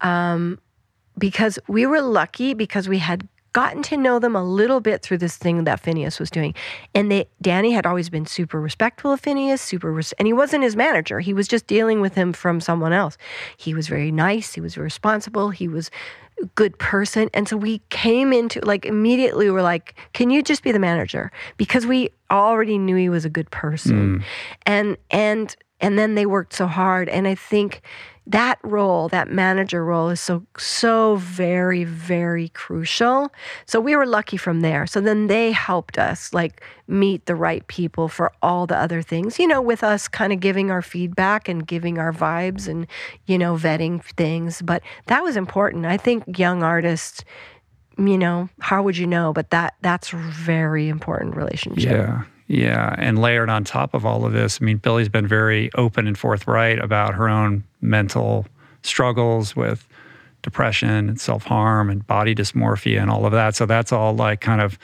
um, 0.00 0.58
because 1.18 1.58
we 1.68 1.84
were 1.84 2.00
lucky 2.00 2.54
because 2.54 2.88
we 2.88 2.98
had 2.98 3.28
gotten 3.52 3.82
to 3.82 3.96
know 3.96 4.18
them 4.18 4.34
a 4.34 4.44
little 4.44 4.80
bit 4.80 5.02
through 5.02 5.18
this 5.18 5.36
thing 5.36 5.64
that 5.64 5.82
Finneas 5.82 6.18
was 6.18 6.30
doing. 6.30 6.54
And 6.94 7.10
they, 7.10 7.28
Danny 7.40 7.72
had 7.72 7.86
always 7.86 8.08
been 8.08 8.26
super 8.26 8.60
respectful 8.60 9.12
of 9.12 9.20
Finneas, 9.20 9.60
super, 9.60 9.92
res- 9.92 10.12
and 10.12 10.26
he 10.26 10.32
wasn't 10.32 10.64
his 10.64 10.76
manager. 10.76 11.20
He 11.20 11.34
was 11.34 11.48
just 11.48 11.66
dealing 11.66 12.00
with 12.00 12.14
him 12.14 12.32
from 12.32 12.60
someone 12.60 12.92
else. 12.92 13.18
He 13.56 13.74
was 13.74 13.88
very 13.88 14.10
nice. 14.10 14.54
He 14.54 14.60
was 14.60 14.76
responsible. 14.78 15.50
He 15.50 15.68
was 15.68 15.90
a 16.40 16.46
good 16.46 16.78
person. 16.78 17.28
And 17.34 17.48
so 17.48 17.56
we 17.56 17.80
came 17.90 18.32
into 18.32 18.60
like 18.60 18.86
immediately 18.86 19.50
we're 19.50 19.62
like, 19.62 19.94
can 20.12 20.30
you 20.30 20.42
just 20.42 20.62
be 20.62 20.72
the 20.72 20.78
manager? 20.78 21.30
Because 21.56 21.86
we 21.86 22.10
already 22.30 22.78
knew 22.78 22.96
he 22.96 23.08
was 23.08 23.24
a 23.24 23.30
good 23.30 23.50
person. 23.50 24.18
Mm. 24.18 24.24
And, 24.64 24.96
and, 25.10 25.56
and 25.80 25.98
then 25.98 26.14
they 26.14 26.26
worked 26.26 26.54
so 26.54 26.66
hard. 26.66 27.08
And 27.08 27.28
I 27.28 27.34
think 27.34 27.82
that 28.26 28.58
role, 28.62 29.08
that 29.08 29.30
manager 29.30 29.84
role, 29.84 30.08
is 30.08 30.20
so, 30.20 30.44
so 30.56 31.16
very, 31.16 31.82
very 31.84 32.50
crucial. 32.50 33.32
So 33.66 33.80
we 33.80 33.96
were 33.96 34.06
lucky 34.06 34.36
from 34.36 34.60
there. 34.60 34.86
So 34.86 35.00
then 35.00 35.26
they 35.26 35.50
helped 35.50 35.98
us 35.98 36.32
like 36.32 36.62
meet 36.86 37.26
the 37.26 37.34
right 37.34 37.66
people 37.66 38.08
for 38.08 38.32
all 38.40 38.66
the 38.66 38.76
other 38.76 39.02
things, 39.02 39.38
you 39.38 39.48
know, 39.48 39.60
with 39.60 39.82
us 39.82 40.06
kind 40.06 40.32
of 40.32 40.40
giving 40.40 40.70
our 40.70 40.82
feedback 40.82 41.48
and 41.48 41.66
giving 41.66 41.98
our 41.98 42.12
vibes 42.12 42.68
and, 42.68 42.86
you 43.26 43.38
know, 43.38 43.56
vetting 43.56 44.04
things. 44.04 44.62
But 44.62 44.82
that 45.06 45.24
was 45.24 45.36
important. 45.36 45.86
I 45.86 45.96
think 45.96 46.38
young 46.38 46.62
artists, 46.62 47.24
you 47.98 48.18
know, 48.18 48.48
how 48.60 48.82
would 48.82 48.96
you 48.96 49.06
know? 49.06 49.32
But 49.32 49.50
that 49.50 49.74
that's 49.82 50.10
very 50.10 50.88
important 50.88 51.36
relationship. 51.36 51.90
Yeah. 51.90 52.22
Yeah, 52.52 52.94
and 52.98 53.18
layered 53.18 53.48
on 53.48 53.64
top 53.64 53.94
of 53.94 54.04
all 54.04 54.26
of 54.26 54.34
this, 54.34 54.58
I 54.60 54.64
mean, 54.66 54.76
Billie's 54.76 55.08
been 55.08 55.26
very 55.26 55.70
open 55.72 56.06
and 56.06 56.18
forthright 56.18 56.78
about 56.80 57.14
her 57.14 57.26
own 57.26 57.64
mental 57.80 58.44
struggles 58.82 59.56
with 59.56 59.88
depression 60.42 60.90
and 60.90 61.18
self 61.18 61.44
harm 61.44 61.88
and 61.88 62.06
body 62.06 62.34
dysmorphia 62.34 63.00
and 63.00 63.10
all 63.10 63.24
of 63.24 63.32
that. 63.32 63.56
So 63.56 63.64
that's 63.64 63.90
all 63.90 64.14
like 64.14 64.42
kind 64.42 64.60
of, 64.60 64.78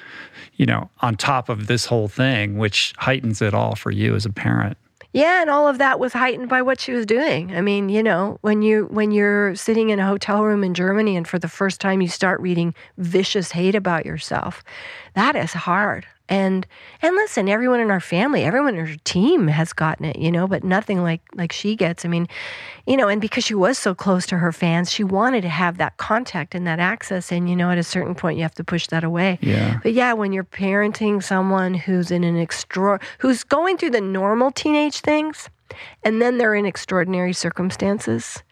you 0.57 0.65
know, 0.65 0.89
on 1.01 1.17
top 1.17 1.51
of 1.51 1.67
this 1.67 1.85
whole 1.85 2.09
thing, 2.09 2.57
which 2.57 2.95
heightens 2.97 3.43
it 3.43 3.53
all 3.53 3.75
for 3.75 3.91
you 3.91 4.15
as 4.15 4.25
a 4.25 4.31
parent. 4.31 4.79
Yeah, 5.13 5.43
and 5.43 5.51
all 5.51 5.69
of 5.69 5.77
that 5.77 6.01
was 6.01 6.15
heightened 6.15 6.49
by 6.49 6.63
what 6.63 6.81
she 6.81 6.93
was 6.93 7.05
doing. 7.05 7.55
I 7.55 7.61
mean, 7.61 7.91
you 7.91 8.03
know, 8.03 8.39
when 8.41 8.63
you 8.63 8.87
when 8.87 9.11
you're 9.11 9.55
sitting 9.55 9.91
in 9.91 10.01
a 10.01 10.07
hotel 10.07 10.43
room 10.43 10.65
in 10.65 10.73
Germany 10.73 11.19
and 11.19 11.29
for 11.29 11.39
the 11.39 11.49
first 11.49 11.83
time 11.83 12.01
you 12.01 12.09
start 12.09 12.41
reading 12.41 12.75
vicious 12.97 13.53
hate 13.53 13.75
about 13.75 14.07
yourself, 14.07 14.65
that 15.13 15.37
is 15.37 15.53
hard 15.53 16.07
and 16.29 16.67
and 17.03 17.15
listen 17.17 17.49
everyone 17.49 17.81
in 17.81 17.91
our 17.91 18.01
family 18.01 18.45
everyone 18.45 18.75
in 18.75 18.81
our 18.81 18.95
team 19.05 19.49
has 19.49 19.73
gotten 19.73 20.05
it 20.05 20.19
you 20.19 20.31
know 20.31 20.47
but 20.47 20.65
nothing 20.65 21.03
like 21.03 21.21
like 21.35 21.53
she 21.53 21.77
gets. 21.77 22.05
I 22.05 22.09
mean 22.09 22.29
you 22.87 22.97
know 22.97 23.09
and 23.09 23.21
because 23.21 23.45
she 23.45 23.55
was 23.55 23.79
so 23.79 23.95
close 23.95 24.27
to 24.27 24.39
her 24.39 24.53
fans 24.53 24.91
she 24.91 25.05
wanted 25.05 25.43
to 25.43 25.49
have 25.49 25.79
that 25.79 25.97
contact 25.97 26.55
and 26.55 26.67
that 26.67 26.79
access. 26.79 27.33
And 27.33 27.49
you 27.49 27.57
know 27.57 27.71
at 27.71 27.79
a 27.79 27.83
certain 27.83 28.15
point 28.15 28.37
you 28.37 28.43
have 28.43 28.55
to 28.57 28.65
push 28.65 28.87
that 28.89 29.05
away. 29.05 29.39
Yeah. 29.41 29.81
But 29.83 29.93
yeah 29.93 30.13
when 30.13 30.33
you're 30.33 30.45
parenting 30.45 31.23
someone 31.23 31.75
who's 31.75 32.11
in 32.11 32.25
an 32.25 32.37
extra 32.37 33.01
who's 33.19 33.45
going 33.45 33.79
through 33.79 33.91
the 33.91 34.01
normal 34.01 34.51
teenage 34.51 35.01
things 35.01 35.49
and 36.05 36.21
then 36.21 36.39
they're 36.39 36.55
in 36.55 36.67
extraordinary 36.67 37.33
circumstances 37.33 38.43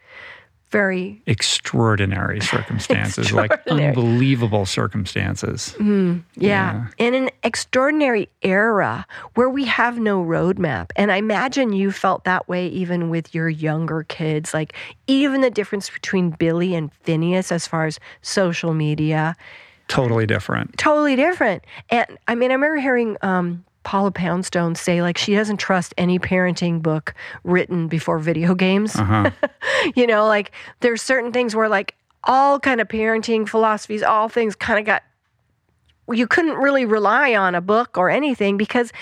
very 0.70 1.22
extraordinary 1.26 2.40
circumstances, 2.54 3.26
extraordinary. 3.26 3.48
like 3.48 3.96
unbelievable 3.96 4.66
circumstances. 4.66 5.74
Mm, 5.78 6.22
yeah. 6.36 6.86
yeah. 6.98 7.06
In 7.06 7.14
an 7.14 7.30
extraordinary 7.42 8.28
era 8.42 9.06
where 9.34 9.48
we 9.48 9.64
have 9.66 9.98
no 9.98 10.22
roadmap. 10.24 10.90
And 10.96 11.12
I 11.12 11.16
imagine 11.16 11.72
you 11.72 11.92
felt 11.92 12.24
that 12.24 12.48
way 12.48 12.66
even 12.68 13.10
with 13.10 13.34
your 13.34 13.48
younger 13.48 14.02
kids. 14.04 14.52
Like, 14.52 14.74
even 15.06 15.40
the 15.40 15.50
difference 15.50 15.88
between 15.88 16.30
Billie 16.30 16.74
and 16.74 16.90
Finneas 17.04 17.52
as 17.52 17.66
far 17.66 17.86
as 17.86 18.00
social 18.22 18.74
media. 18.74 19.36
Totally 19.88 20.26
different. 20.26 20.76
Totally 20.78 21.14
different. 21.14 21.64
And 21.90 22.18
I 22.26 22.34
mean, 22.34 22.50
I 22.50 22.54
remember 22.54 22.78
hearing 22.78 23.16
um, 23.22 23.64
Paula 23.86 24.10
Poundstone 24.10 24.74
say 24.74 25.00
like 25.00 25.16
she 25.16 25.36
doesn't 25.36 25.58
trust 25.58 25.94
any 25.96 26.18
parenting 26.18 26.82
book 26.82 27.14
written 27.44 27.86
before 27.86 28.18
video 28.18 28.52
games. 28.52 28.96
Uh-huh. 28.96 29.30
you 29.94 30.08
know, 30.08 30.26
like 30.26 30.50
there's 30.80 31.00
certain 31.00 31.30
things 31.30 31.54
where 31.54 31.68
like 31.68 31.94
all 32.24 32.58
kind 32.58 32.80
of 32.80 32.88
parenting 32.88 33.48
philosophies, 33.48 34.02
all 34.02 34.28
things 34.28 34.56
kind 34.56 34.80
of 34.80 34.86
got 34.86 35.04
you 36.12 36.26
couldn't 36.26 36.56
really 36.56 36.84
rely 36.84 37.36
on 37.36 37.54
a 37.54 37.60
book 37.60 37.96
or 37.96 38.10
anything 38.10 38.56
because 38.56 38.92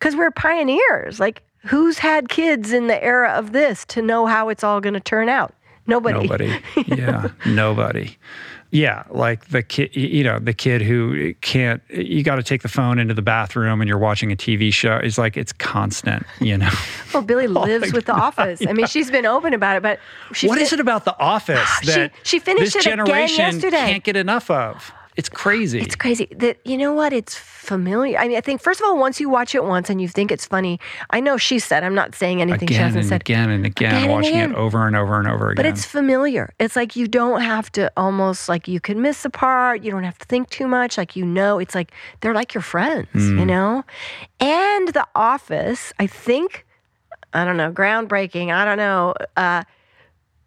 because 0.00 0.16
we're 0.16 0.32
pioneers. 0.32 1.20
Like 1.20 1.44
who's 1.66 1.98
had 1.98 2.28
kids 2.28 2.72
in 2.72 2.88
the 2.88 3.00
era 3.00 3.30
of 3.30 3.52
this 3.52 3.84
to 3.86 4.02
know 4.02 4.26
how 4.26 4.48
it's 4.48 4.64
all 4.64 4.80
going 4.80 4.94
to 4.94 5.00
turn 5.00 5.28
out? 5.28 5.54
Nobody. 5.86 6.20
Nobody. 6.20 6.60
Yeah, 6.86 7.28
nobody. 7.46 8.16
Yeah, 8.70 9.04
like 9.10 9.48
the 9.48 9.62
kid, 9.62 9.94
you 9.94 10.24
know, 10.24 10.38
the 10.38 10.54
kid 10.54 10.80
who 10.80 11.34
can't, 11.42 11.82
you 11.90 12.22
got 12.22 12.36
to 12.36 12.42
take 12.42 12.62
the 12.62 12.68
phone 12.68 12.98
into 12.98 13.12
the 13.12 13.20
bathroom 13.20 13.82
and 13.82 13.88
you're 13.88 13.98
watching 13.98 14.32
a 14.32 14.36
TV 14.36 14.72
show. 14.72 14.96
It's 14.96 15.18
like, 15.18 15.36
it's 15.36 15.52
constant, 15.52 16.24
you 16.40 16.56
know? 16.56 16.70
well, 17.14 17.22
Billie 17.22 17.46
lives 17.48 17.92
with 17.92 18.06
The 18.06 18.14
Office. 18.14 18.66
I 18.66 18.72
mean, 18.72 18.86
she's 18.86 19.10
been 19.10 19.26
open 19.26 19.52
about 19.52 19.76
it, 19.76 19.82
but 19.82 19.98
what 20.48 20.56
is 20.56 20.72
it 20.72 20.80
about 20.80 21.04
The 21.04 21.18
Office 21.20 21.80
that 21.84 22.12
she, 22.22 22.36
she 22.36 22.38
finished 22.38 22.72
this 22.72 22.86
it 22.86 22.88
generation 22.88 23.34
again 23.34 23.52
yesterday. 23.52 23.76
can't 23.92 24.04
get 24.04 24.16
enough 24.16 24.50
of? 24.50 24.90
It's 25.16 25.28
crazy. 25.28 25.80
It's 25.80 25.94
crazy. 25.94 26.26
That 26.36 26.58
you 26.64 26.78
know 26.78 26.92
what? 26.94 27.12
It's 27.12 27.34
familiar. 27.34 28.18
I 28.18 28.28
mean, 28.28 28.36
I 28.36 28.40
think 28.40 28.62
first 28.62 28.80
of 28.80 28.86
all, 28.86 28.96
once 28.96 29.20
you 29.20 29.28
watch 29.28 29.54
it 29.54 29.62
once 29.62 29.90
and 29.90 30.00
you 30.00 30.08
think 30.08 30.32
it's 30.32 30.46
funny, 30.46 30.80
I 31.10 31.20
know 31.20 31.36
she 31.36 31.58
said. 31.58 31.84
I'm 31.84 31.94
not 31.94 32.14
saying 32.14 32.40
anything 32.40 32.62
again 32.62 32.76
she 32.76 32.82
hasn't 32.82 33.00
and 33.00 33.08
said. 33.08 33.20
Again 33.20 33.50
and 33.50 33.66
again, 33.66 33.94
again 33.94 34.10
watching 34.10 34.34
and 34.34 34.52
again. 34.52 34.58
it 34.58 34.64
over 34.64 34.86
and 34.86 34.96
over 34.96 35.18
and 35.18 35.28
over 35.28 35.50
again. 35.50 35.56
But 35.56 35.66
it's 35.66 35.84
familiar. 35.84 36.54
It's 36.58 36.76
like 36.76 36.96
you 36.96 37.06
don't 37.06 37.42
have 37.42 37.70
to 37.72 37.92
almost 37.96 38.48
like 38.48 38.68
you 38.68 38.80
can 38.80 39.02
miss 39.02 39.24
a 39.24 39.30
part. 39.30 39.82
You 39.82 39.90
don't 39.90 40.04
have 40.04 40.18
to 40.18 40.26
think 40.26 40.48
too 40.48 40.66
much. 40.66 40.96
Like 40.96 41.14
you 41.14 41.26
know, 41.26 41.58
it's 41.58 41.74
like 41.74 41.92
they're 42.20 42.34
like 42.34 42.54
your 42.54 42.62
friends. 42.62 43.08
Mm. 43.12 43.38
You 43.38 43.46
know, 43.46 43.84
and 44.40 44.88
The 44.88 45.06
Office. 45.14 45.92
I 45.98 46.06
think 46.06 46.64
I 47.34 47.44
don't 47.44 47.56
know, 47.56 47.72
groundbreaking. 47.72 48.52
I 48.52 48.64
don't 48.64 48.78
know. 48.78 49.14
Uh, 49.36 49.64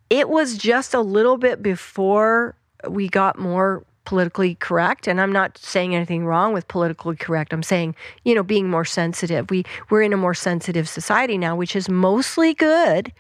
it 0.10 0.30
was 0.30 0.58
just 0.58 0.94
a 0.94 1.02
little 1.02 1.38
bit 1.38 1.62
before 1.62 2.56
we 2.88 3.10
got 3.10 3.40
more 3.40 3.84
politically 4.06 4.56
correct 4.56 5.07
and 5.07 5.19
i'm 5.19 5.32
not 5.32 5.57
saying 5.57 5.95
anything 5.95 6.26
wrong 6.26 6.53
with 6.53 6.68
politically 6.68 7.15
correct. 7.15 7.53
I'm 7.53 7.64
saying 7.64 7.95
you 8.23 8.36
know 8.36 8.44
being 8.44 8.69
more 8.69 8.86
sensitive. 8.86 9.49
We 9.49 9.65
we're 9.90 10.02
in 10.02 10.14
a 10.14 10.18
more 10.18 10.34
sensitive 10.34 10.88
society 10.88 11.38
now 11.38 11.56
which 11.56 11.76
is 11.76 11.90
mostly 11.90 12.53
good 12.53 13.11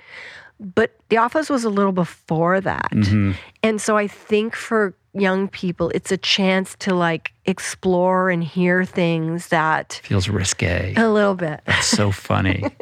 but 0.59 0.95
the 1.09 1.17
office 1.17 1.49
was 1.49 1.65
a 1.65 1.69
little 1.69 1.91
before 1.91 2.61
that. 2.61 2.91
Mm-hmm. 2.91 3.31
and 3.63 3.81
so 3.81 3.97
i 3.97 4.07
think 4.07 4.55
for 4.55 4.93
young 5.15 5.47
people 5.47 5.89
it's 5.95 6.11
a 6.11 6.17
chance 6.17 6.75
to 6.75 6.93
like 6.93 7.31
explore 7.45 8.29
and 8.29 8.43
hear 8.43 8.83
things 8.83 9.47
that 9.47 10.01
feels 10.03 10.27
risque. 10.27 10.93
A 10.97 11.09
little 11.09 11.35
bit. 11.35 11.61
That's 11.65 11.87
so 11.87 12.11
funny. 12.11 12.65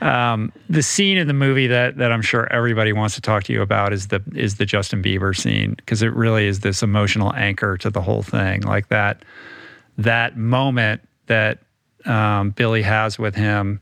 Um, 0.00 0.52
the 0.68 0.82
scene 0.82 1.16
in 1.16 1.26
the 1.26 1.34
movie 1.34 1.66
that 1.66 1.96
that 1.96 2.12
i'm 2.12 2.20
sure 2.20 2.52
everybody 2.52 2.92
wants 2.92 3.14
to 3.14 3.20
talk 3.20 3.44
to 3.44 3.52
you 3.52 3.62
about 3.62 3.92
is 3.92 4.08
the 4.08 4.22
is 4.34 4.56
the 4.56 4.66
justin 4.66 5.02
bieber 5.02 5.34
scene 5.34 5.74
because 5.74 6.02
it 6.02 6.14
really 6.14 6.46
is 6.46 6.60
this 6.60 6.82
emotional 6.82 7.32
anchor 7.34 7.78
to 7.78 7.90
the 7.90 8.02
whole 8.02 8.22
thing 8.22 8.60
like 8.62 8.88
that 8.88 9.24
that 9.96 10.36
moment 10.36 11.00
that 11.26 11.58
um, 12.04 12.50
billie 12.50 12.82
has 12.82 13.18
with 13.18 13.34
him 13.34 13.80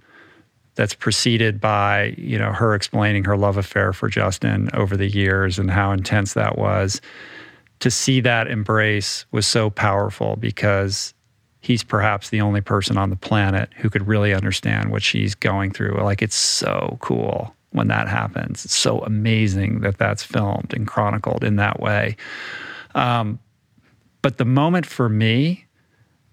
that's 0.74 0.94
preceded 0.94 1.60
by 1.60 2.14
you 2.16 2.38
know 2.38 2.52
her 2.52 2.74
explaining 2.74 3.24
her 3.24 3.36
love 3.36 3.56
affair 3.56 3.92
for 3.92 4.08
Justin 4.08 4.70
over 4.74 4.96
the 4.96 5.08
years 5.08 5.58
and 5.58 5.70
how 5.70 5.92
intense 5.92 6.34
that 6.34 6.58
was. 6.58 7.00
To 7.80 7.90
see 7.90 8.20
that 8.20 8.46
embrace 8.46 9.26
was 9.32 9.46
so 9.46 9.68
powerful 9.68 10.36
because 10.36 11.14
he's 11.60 11.82
perhaps 11.82 12.30
the 12.30 12.40
only 12.40 12.60
person 12.60 12.96
on 12.96 13.10
the 13.10 13.16
planet 13.16 13.70
who 13.76 13.90
could 13.90 14.06
really 14.06 14.32
understand 14.34 14.90
what 14.90 15.02
she's 15.02 15.34
going 15.34 15.72
through. 15.72 16.00
Like 16.00 16.22
it's 16.22 16.36
so 16.36 16.98
cool. 17.00 17.54
when 17.70 17.88
that 17.88 18.06
happens. 18.08 18.64
It's 18.64 18.74
so 18.74 19.00
amazing 19.00 19.80
that 19.80 19.98
that's 19.98 20.22
filmed 20.22 20.72
and 20.74 20.86
chronicled 20.86 21.42
in 21.42 21.56
that 21.56 21.80
way. 21.80 22.16
Um, 22.94 23.38
but 24.20 24.38
the 24.38 24.44
moment 24.44 24.86
for 24.86 25.08
me 25.08 25.66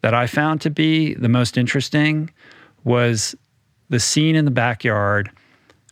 that 0.01 0.13
I 0.13 0.27
found 0.27 0.61
to 0.61 0.69
be 0.69 1.13
the 1.15 1.29
most 1.29 1.57
interesting 1.57 2.29
was 2.83 3.35
the 3.89 3.99
scene 3.99 4.35
in 4.35 4.45
the 4.45 4.51
backyard 4.51 5.31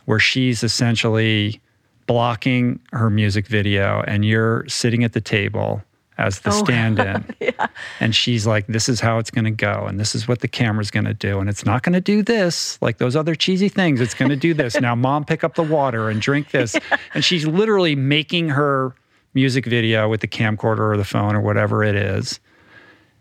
where 0.04 0.18
she's 0.18 0.62
essentially 0.62 1.60
blocking 2.06 2.80
her 2.92 3.10
music 3.10 3.46
video 3.46 4.02
and 4.06 4.24
you're 4.24 4.66
sitting 4.66 5.04
at 5.04 5.12
the 5.12 5.20
table 5.20 5.82
as 6.16 6.40
the 6.40 6.50
oh, 6.50 6.52
stand-in. 6.64 7.24
yeah. 7.40 7.66
and 8.00 8.14
she's 8.14 8.46
like 8.46 8.66
this 8.66 8.88
is 8.88 9.00
how 9.00 9.18
it's 9.18 9.30
going 9.30 9.44
to 9.44 9.50
go 9.50 9.84
and 9.86 10.00
this 10.00 10.14
is 10.14 10.26
what 10.26 10.40
the 10.40 10.48
camera's 10.48 10.90
going 10.90 11.04
to 11.04 11.14
do 11.14 11.38
and 11.38 11.48
it's 11.48 11.66
not 11.66 11.82
going 11.82 11.92
to 11.92 12.00
do 12.00 12.22
this 12.22 12.80
like 12.80 12.98
those 12.98 13.14
other 13.14 13.34
cheesy 13.34 13.68
things. 13.68 14.00
It's 14.00 14.14
going 14.14 14.30
to 14.30 14.36
do 14.36 14.54
this. 14.54 14.80
Now 14.80 14.94
mom 14.94 15.24
pick 15.24 15.44
up 15.44 15.54
the 15.54 15.62
water 15.62 16.08
and 16.08 16.20
drink 16.20 16.50
this. 16.50 16.76
Yeah. 16.90 16.96
and 17.12 17.24
she's 17.24 17.46
literally 17.46 17.96
making 17.96 18.50
her 18.50 18.94
music 19.34 19.66
video 19.66 20.08
with 20.08 20.20
the 20.20 20.28
camcorder 20.28 20.92
or 20.92 20.96
the 20.96 21.04
phone 21.04 21.34
or 21.34 21.40
whatever 21.40 21.84
it 21.84 21.94
is. 21.94 22.40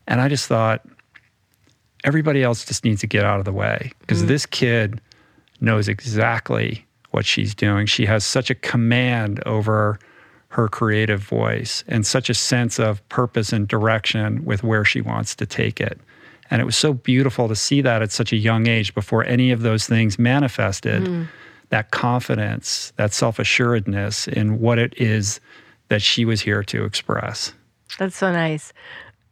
And 0.07 0.21
i 0.21 0.29
just 0.29 0.47
thought 0.47 0.85
everybody 2.07 2.41
else 2.41 2.63
just 2.63 2.85
needs 2.85 3.01
to 3.01 3.07
get 3.07 3.25
out 3.25 3.37
of 3.37 3.45
the 3.45 3.51
way 3.51 3.91
because 3.99 4.23
mm. 4.23 4.27
this 4.27 4.45
kid 4.45 5.01
knows 5.59 5.89
exactly 5.89 6.85
what 7.11 7.25
she's 7.25 7.53
doing. 7.53 7.85
She 7.85 8.05
has 8.05 8.23
such 8.23 8.49
a 8.49 8.55
command 8.55 9.43
over 9.45 9.99
her 10.49 10.69
creative 10.69 11.19
voice 11.19 11.83
and 11.89 12.07
such 12.07 12.29
a 12.29 12.33
sense 12.33 12.79
of 12.79 13.07
purpose 13.09 13.51
and 13.51 13.67
direction 13.67 14.45
with 14.45 14.63
where 14.63 14.85
she 14.85 15.01
wants 15.01 15.35
to 15.35 15.45
take 15.45 15.81
it. 15.81 15.99
And 16.49 16.61
it 16.61 16.65
was 16.65 16.77
so 16.77 16.93
beautiful 16.93 17.49
to 17.49 17.55
see 17.57 17.81
that 17.81 18.01
at 18.01 18.13
such 18.13 18.31
a 18.31 18.37
young 18.37 18.67
age 18.67 18.95
before 18.95 19.25
any 19.25 19.51
of 19.51 19.61
those 19.61 19.85
things 19.85 20.17
manifested 20.17 21.03
mm. 21.03 21.27
that 21.69 21.91
confidence, 21.91 22.93
that 22.95 23.11
self 23.11 23.37
assuredness 23.37 24.29
in 24.29 24.61
what 24.61 24.79
it 24.79 24.93
is 24.95 25.41
that 25.89 26.01
she 26.01 26.23
was 26.23 26.39
here 26.39 26.63
to 26.63 26.85
express. 26.85 27.51
That's 27.99 28.15
so 28.15 28.31
nice. 28.31 28.71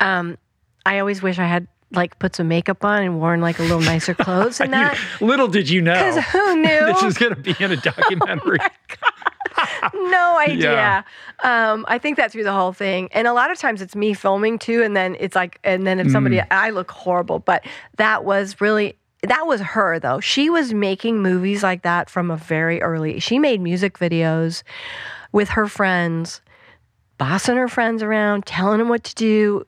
Um, 0.01 0.37
I 0.85 0.99
always 0.99 1.21
wish 1.21 1.39
I 1.39 1.47
had 1.47 1.67
like 1.91 2.17
put 2.19 2.35
some 2.35 2.47
makeup 2.47 2.83
on 2.83 3.03
and 3.03 3.19
worn 3.19 3.41
like 3.41 3.59
a 3.59 3.61
little 3.61 3.81
nicer 3.81 4.13
clothes 4.15 4.59
and 4.59 4.73
that. 4.73 4.97
little 5.21 5.47
did 5.47 5.69
you 5.69 5.81
know. 5.81 5.93
Because 5.93 6.23
who 6.25 6.55
knew? 6.61 6.85
this 6.85 7.01
was 7.01 7.17
going 7.17 7.33
to 7.33 7.39
be 7.39 7.55
in 7.59 7.71
a 7.71 7.77
documentary. 7.77 8.59
oh 9.57 10.09
no 10.11 10.39
idea. 10.39 10.71
Yeah. 10.71 11.03
Um, 11.43 11.85
I 11.87 11.97
think 11.97 12.17
that 12.17 12.31
through 12.31 12.43
the 12.43 12.53
whole 12.53 12.73
thing. 12.73 13.09
And 13.11 13.27
a 13.27 13.33
lot 13.33 13.51
of 13.51 13.57
times 13.57 13.81
it's 13.81 13.95
me 13.95 14.13
filming 14.13 14.59
too. 14.59 14.83
And 14.83 14.95
then 14.95 15.15
it's 15.19 15.35
like, 15.35 15.59
and 15.63 15.85
then 15.85 15.99
if 15.99 16.11
somebody, 16.11 16.37
mm. 16.37 16.47
I 16.51 16.71
look 16.71 16.91
horrible. 16.91 17.39
But 17.39 17.65
that 17.97 18.25
was 18.25 18.59
really, 18.59 18.97
that 19.23 19.47
was 19.47 19.61
her 19.61 19.99
though. 19.99 20.19
She 20.19 20.49
was 20.49 20.73
making 20.73 21.21
movies 21.21 21.63
like 21.63 21.83
that 21.83 22.09
from 22.09 22.31
a 22.31 22.37
very 22.37 22.81
early, 22.81 23.19
she 23.19 23.39
made 23.39 23.61
music 23.61 23.97
videos 23.97 24.63
with 25.31 25.49
her 25.49 25.67
friends 25.67 26.41
bossing 27.17 27.57
her 27.57 27.67
friends 27.67 28.03
around, 28.03 28.45
telling 28.45 28.79
them 28.79 28.89
what 28.89 29.03
to 29.03 29.15
do, 29.15 29.65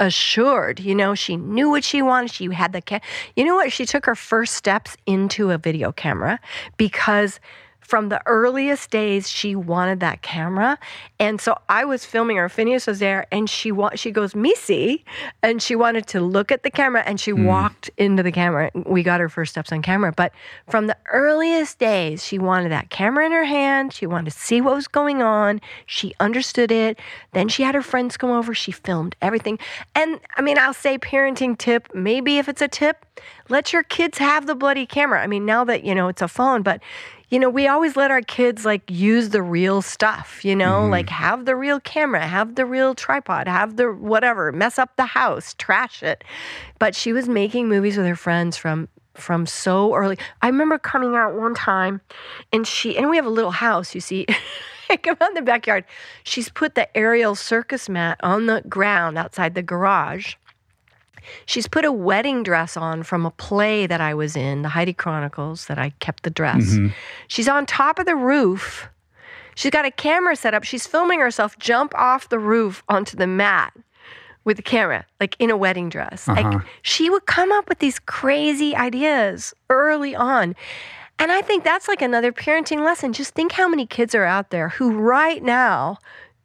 assured. 0.00 0.80
You 0.80 0.94
know, 0.94 1.14
she 1.14 1.36
knew 1.36 1.70
what 1.70 1.84
she 1.84 2.02
wanted. 2.02 2.30
She 2.30 2.52
had 2.52 2.72
the, 2.72 2.82
ca- 2.82 3.00
you 3.36 3.44
know 3.44 3.54
what? 3.54 3.72
She 3.72 3.86
took 3.86 4.06
her 4.06 4.14
first 4.14 4.54
steps 4.54 4.96
into 5.06 5.50
a 5.50 5.58
video 5.58 5.92
camera 5.92 6.40
because 6.76 7.40
from 7.88 8.10
the 8.10 8.20
earliest 8.26 8.90
days 8.90 9.30
she 9.30 9.56
wanted 9.56 10.00
that 10.00 10.20
camera. 10.20 10.78
And 11.18 11.40
so 11.40 11.56
i 11.70 11.86
was 11.86 12.04
filming 12.04 12.36
her. 12.36 12.48
Finneas 12.50 12.86
was 12.86 12.98
there 12.98 13.26
and 13.32 13.48
she 13.48 13.72
wa- 13.72 13.94
she 13.94 14.10
goes 14.10 14.34
missy 14.34 15.06
and 15.42 15.62
she 15.62 15.74
wanted 15.74 16.06
to 16.08 16.20
look 16.20 16.52
at 16.52 16.62
the 16.64 16.70
camera 16.70 17.02
and 17.06 17.18
she 17.18 17.32
mm. 17.32 17.46
walked 17.46 17.88
into 17.96 18.22
the 18.22 18.30
camera. 18.30 18.70
We 18.74 19.02
got 19.02 19.20
her 19.20 19.30
first 19.30 19.52
steps 19.52 19.72
on 19.72 19.80
camera. 19.80 20.12
But 20.12 20.32
from 20.68 20.86
the 20.86 20.98
earliest 21.10 21.78
days 21.78 22.22
she 22.22 22.38
wanted 22.38 22.70
that 22.72 22.90
camera 22.90 23.24
in 23.24 23.32
her 23.32 23.44
hand. 23.44 23.94
She 23.94 24.06
wanted 24.06 24.32
to 24.32 24.38
see 24.38 24.60
what 24.60 24.74
was 24.74 24.86
going 24.86 25.22
on. 25.22 25.58
She 25.86 26.14
understood 26.20 26.70
it. 26.70 27.00
Then 27.32 27.48
she 27.48 27.62
had 27.62 27.74
her 27.74 27.82
friends 27.82 28.18
come 28.18 28.30
over. 28.30 28.54
She 28.54 28.70
filmed 28.70 29.16
everything. 29.22 29.58
And 29.94 30.20
i 30.36 30.42
mean 30.42 30.58
i'll 30.58 30.74
say 30.74 30.98
parenting 30.98 31.56
tip 31.56 31.88
maybe 31.94 32.36
if 32.36 32.48
it's 32.48 32.60
a 32.60 32.68
tip 32.68 33.06
let 33.48 33.72
your 33.72 33.82
kids 33.82 34.18
have 34.18 34.46
the 34.46 34.54
bloody 34.54 34.86
camera. 34.86 35.22
I 35.22 35.26
mean 35.26 35.46
now 35.46 35.64
that 35.64 35.84
you 35.84 35.94
know 35.94 36.08
it's 36.08 36.20
a 36.20 36.28
phone 36.28 36.62
but 36.62 36.82
you 37.30 37.38
know, 37.38 37.50
we 37.50 37.68
always 37.68 37.96
let 37.96 38.10
our 38.10 38.22
kids 38.22 38.64
like 38.64 38.82
use 38.90 39.30
the 39.30 39.42
real 39.42 39.82
stuff, 39.82 40.44
you 40.44 40.56
know, 40.56 40.82
mm-hmm. 40.82 40.90
like 40.90 41.10
have 41.10 41.44
the 41.44 41.54
real 41.54 41.78
camera, 41.80 42.26
have 42.26 42.54
the 42.54 42.64
real 42.64 42.94
tripod, 42.94 43.46
have 43.46 43.76
the 43.76 43.92
whatever, 43.92 44.50
mess 44.50 44.78
up 44.78 44.96
the 44.96 45.06
house, 45.06 45.54
trash 45.54 46.02
it. 46.02 46.24
But 46.78 46.94
she 46.94 47.12
was 47.12 47.28
making 47.28 47.68
movies 47.68 47.96
with 47.96 48.06
her 48.06 48.16
friends 48.16 48.56
from 48.56 48.88
from 49.14 49.46
so 49.46 49.94
early. 49.94 50.16
I 50.42 50.46
remember 50.46 50.78
coming 50.78 51.16
out 51.16 51.34
one 51.34 51.54
time 51.54 52.00
and 52.52 52.66
she 52.66 52.96
and 52.96 53.10
we 53.10 53.16
have 53.16 53.26
a 53.26 53.30
little 53.30 53.50
house, 53.50 53.94
you 53.94 54.00
see. 54.00 54.26
I 54.90 54.96
come 54.96 55.18
out 55.20 55.28
in 55.28 55.34
the 55.34 55.42
backyard. 55.42 55.84
She's 56.24 56.48
put 56.48 56.74
the 56.74 56.96
aerial 56.96 57.34
circus 57.34 57.90
mat 57.90 58.18
on 58.22 58.46
the 58.46 58.62
ground 58.68 59.18
outside 59.18 59.54
the 59.54 59.62
garage. 59.62 60.36
She's 61.46 61.66
put 61.66 61.84
a 61.84 61.92
wedding 61.92 62.42
dress 62.42 62.76
on 62.76 63.02
from 63.02 63.26
a 63.26 63.30
play 63.30 63.86
that 63.86 64.00
I 64.00 64.14
was 64.14 64.36
in, 64.36 64.62
the 64.62 64.68
Heidi 64.68 64.92
Chronicles, 64.92 65.66
that 65.66 65.78
I 65.78 65.90
kept 66.00 66.22
the 66.22 66.30
dress. 66.30 66.64
Mm-hmm. 66.64 66.88
She's 67.28 67.48
on 67.48 67.66
top 67.66 67.98
of 67.98 68.06
the 68.06 68.16
roof. 68.16 68.88
She's 69.54 69.70
got 69.70 69.84
a 69.84 69.90
camera 69.90 70.36
set 70.36 70.54
up. 70.54 70.64
She's 70.64 70.86
filming 70.86 71.20
herself 71.20 71.58
jump 71.58 71.92
off 71.94 72.28
the 72.28 72.38
roof 72.38 72.82
onto 72.88 73.16
the 73.16 73.26
mat 73.26 73.72
with 74.44 74.56
the 74.56 74.62
camera, 74.62 75.04
like 75.20 75.36
in 75.38 75.50
a 75.50 75.56
wedding 75.56 75.88
dress. 75.88 76.28
Uh-huh. 76.28 76.40
Like 76.40 76.62
she 76.82 77.10
would 77.10 77.26
come 77.26 77.52
up 77.52 77.68
with 77.68 77.80
these 77.80 77.98
crazy 77.98 78.74
ideas 78.74 79.52
early 79.68 80.14
on. 80.14 80.54
And 81.18 81.32
I 81.32 81.42
think 81.42 81.64
that's 81.64 81.88
like 81.88 82.00
another 82.00 82.32
parenting 82.32 82.84
lesson. 82.84 83.12
Just 83.12 83.34
think 83.34 83.52
how 83.52 83.68
many 83.68 83.86
kids 83.86 84.14
are 84.14 84.24
out 84.24 84.50
there 84.50 84.68
who 84.68 84.92
right 84.92 85.42
now 85.42 85.98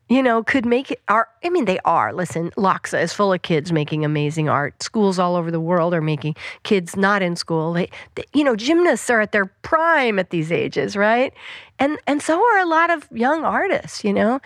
you 0.10 0.22
know, 0.22 0.44
could 0.44 0.66
make 0.66 0.92
it 0.92 1.02
art. 1.08 1.30
I 1.44 1.50
mean, 1.50 1.66
they 1.66 1.80
are. 1.86 2.14
Listen, 2.14 2.52
Loxa 2.52 3.02
is 3.02 3.14
full 3.14 3.32
of 3.32 3.42
kids 3.42 3.72
making 3.72 4.04
amazing 4.04 4.50
art. 4.50 4.84
Schools 4.84 5.18
all 5.18 5.36
over 5.36 5.50
the 5.50 5.60
world 5.60 5.94
are 5.94 6.02
making 6.02 6.36
kids 6.64 6.96
not 6.96 7.22
in 7.22 7.36
school. 7.36 7.74
They, 7.74 7.90
they, 8.16 8.26
you 8.34 8.44
know, 8.44 8.56
gymnasts 8.56 9.10
are 9.10 9.22
at 9.22 9.32
their 9.32 9.46
prime 9.46 10.20
at 10.20 10.30
these 10.30 10.52
ages, 10.52 10.98
right? 10.98 11.34
And 11.80 11.98
and 12.06 12.22
so 12.22 12.38
are 12.38 12.60
a 12.60 12.66
lot 12.66 12.92
of 12.92 13.08
young 13.12 13.44
artists, 13.44 14.04
you 14.04 14.14
know. 14.14 14.40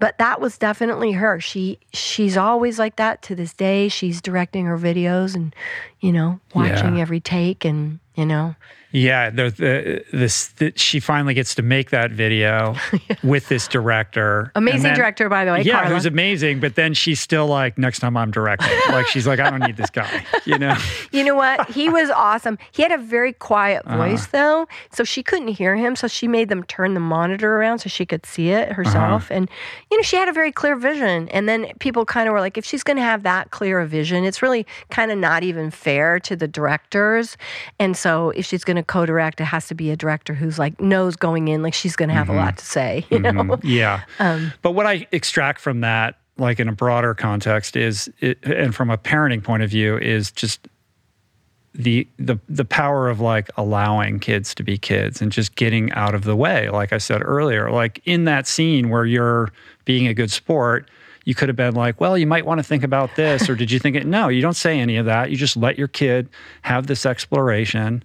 But 0.00 0.18
that 0.18 0.40
was 0.40 0.58
definitely 0.58 1.12
her. 1.12 1.40
She 1.40 1.78
she's 1.92 2.36
always 2.36 2.78
like 2.78 2.96
that 2.96 3.22
to 3.22 3.34
this 3.34 3.54
day. 3.54 3.88
She's 3.88 4.20
directing 4.20 4.66
her 4.66 4.78
videos 4.78 5.34
and, 5.34 5.54
you 6.00 6.12
know, 6.12 6.40
watching 6.54 6.96
yeah. 6.96 7.02
every 7.02 7.20
take 7.20 7.64
and 7.64 8.00
you 8.14 8.26
know 8.26 8.54
yeah, 8.94 9.28
the, 9.28 9.50
the, 9.50 10.04
this 10.16 10.48
the, 10.48 10.72
she 10.76 11.00
finally 11.00 11.34
gets 11.34 11.56
to 11.56 11.62
make 11.62 11.90
that 11.90 12.12
video 12.12 12.76
with 13.24 13.48
this 13.48 13.66
director. 13.66 14.52
Amazing 14.54 14.82
then, 14.82 14.94
director, 14.94 15.28
by 15.28 15.44
the 15.44 15.50
way. 15.50 15.62
Yeah, 15.62 15.80
Carla. 15.80 15.94
who's 15.96 16.06
amazing. 16.06 16.60
But 16.60 16.76
then 16.76 16.94
she's 16.94 17.18
still 17.18 17.48
like, 17.48 17.76
next 17.76 17.98
time 17.98 18.16
I'm 18.16 18.30
directing, 18.30 18.70
like 18.90 19.08
she's 19.08 19.26
like, 19.26 19.40
I 19.40 19.50
don't 19.50 19.66
need 19.66 19.76
this 19.76 19.90
guy. 19.90 20.24
You 20.44 20.58
know. 20.58 20.76
you 21.10 21.24
know 21.24 21.34
what? 21.34 21.68
He 21.70 21.88
was 21.88 22.08
awesome. 22.08 22.56
He 22.70 22.82
had 22.82 22.92
a 22.92 22.98
very 22.98 23.32
quiet 23.32 23.82
uh-huh. 23.84 23.96
voice 23.96 24.22
uh-huh. 24.22 24.30
though, 24.30 24.68
so 24.92 25.02
she 25.02 25.24
couldn't 25.24 25.48
hear 25.48 25.74
him. 25.74 25.96
So 25.96 26.06
she 26.06 26.28
made 26.28 26.48
them 26.48 26.62
turn 26.62 26.94
the 26.94 27.00
monitor 27.00 27.56
around 27.56 27.80
so 27.80 27.88
she 27.88 28.06
could 28.06 28.24
see 28.24 28.50
it 28.50 28.70
herself. 28.70 29.24
Uh-huh. 29.24 29.34
And 29.34 29.50
you 29.90 29.96
know, 29.96 30.02
she 30.02 30.14
had 30.14 30.28
a 30.28 30.32
very 30.32 30.52
clear 30.52 30.76
vision. 30.76 31.28
And 31.30 31.48
then 31.48 31.72
people 31.80 32.04
kind 32.04 32.28
of 32.28 32.32
were 32.32 32.40
like, 32.40 32.56
if 32.56 32.64
she's 32.64 32.84
going 32.84 32.98
to 32.98 33.02
have 33.02 33.24
that 33.24 33.50
clear 33.50 33.80
a 33.80 33.86
vision, 33.88 34.22
it's 34.22 34.40
really 34.40 34.64
kind 34.90 35.10
of 35.10 35.18
not 35.18 35.42
even 35.42 35.72
fair 35.72 36.20
to 36.20 36.36
the 36.36 36.46
directors. 36.46 37.36
And 37.80 37.96
so 37.96 38.30
if 38.30 38.46
she's 38.46 38.62
going 38.62 38.76
to 38.76 38.83
co-direct, 38.84 39.40
it 39.40 39.44
has 39.44 39.66
to 39.68 39.74
be 39.74 39.90
a 39.90 39.96
director 39.96 40.34
who's 40.34 40.58
like 40.58 40.80
knows 40.80 41.16
going 41.16 41.48
in, 41.48 41.62
like 41.62 41.74
she's 41.74 41.96
going 41.96 42.08
to 42.08 42.14
have 42.14 42.28
mm-hmm. 42.28 42.38
a 42.38 42.42
lot 42.42 42.58
to 42.58 42.64
say. 42.64 43.06
You 43.14 43.20
mm-hmm. 43.20 43.48
know? 43.48 43.60
Yeah. 43.62 44.02
Um, 44.18 44.52
but 44.62 44.72
what 44.72 44.86
I 44.86 45.06
extract 45.12 45.60
from 45.60 45.80
that, 45.82 46.18
like 46.36 46.58
in 46.58 46.68
a 46.68 46.72
broader 46.72 47.14
context, 47.14 47.76
is 47.76 48.10
it, 48.20 48.38
and 48.42 48.74
from 48.74 48.90
a 48.90 48.98
parenting 48.98 49.42
point 49.42 49.62
of 49.62 49.70
view, 49.70 49.96
is 49.98 50.32
just 50.32 50.66
the 51.74 52.08
the 52.18 52.38
the 52.48 52.64
power 52.64 53.08
of 53.08 53.20
like 53.20 53.50
allowing 53.56 54.20
kids 54.20 54.54
to 54.54 54.62
be 54.62 54.78
kids 54.78 55.20
and 55.20 55.32
just 55.32 55.54
getting 55.56 55.90
out 55.92 56.14
of 56.14 56.22
the 56.22 56.36
way 56.36 56.70
like 56.70 56.92
i 56.92 56.98
said 56.98 57.20
earlier 57.24 57.68
like 57.68 58.00
in 58.04 58.26
that 58.26 58.46
scene 58.46 58.90
where 58.90 59.04
you're 59.04 59.50
being 59.84 60.06
a 60.06 60.14
good 60.14 60.30
sport 60.30 60.88
you 61.24 61.34
could 61.34 61.48
have 61.48 61.56
been 61.56 61.74
like, 61.74 62.00
well, 62.00 62.16
you 62.16 62.26
might 62.26 62.46
want 62.46 62.58
to 62.58 62.62
think 62.62 62.82
about 62.82 63.16
this, 63.16 63.48
or 63.48 63.54
did 63.54 63.70
you 63.70 63.78
think 63.78 63.96
it? 63.96 64.04
No, 64.14 64.28
you 64.28 64.42
don't 64.42 64.54
say 64.54 64.78
any 64.78 64.96
of 64.96 65.06
that. 65.06 65.30
You 65.30 65.36
just 65.36 65.56
let 65.56 65.76
your 65.76 65.88
kid 65.88 66.28
have 66.62 66.86
this 66.86 67.04
exploration. 67.04 68.04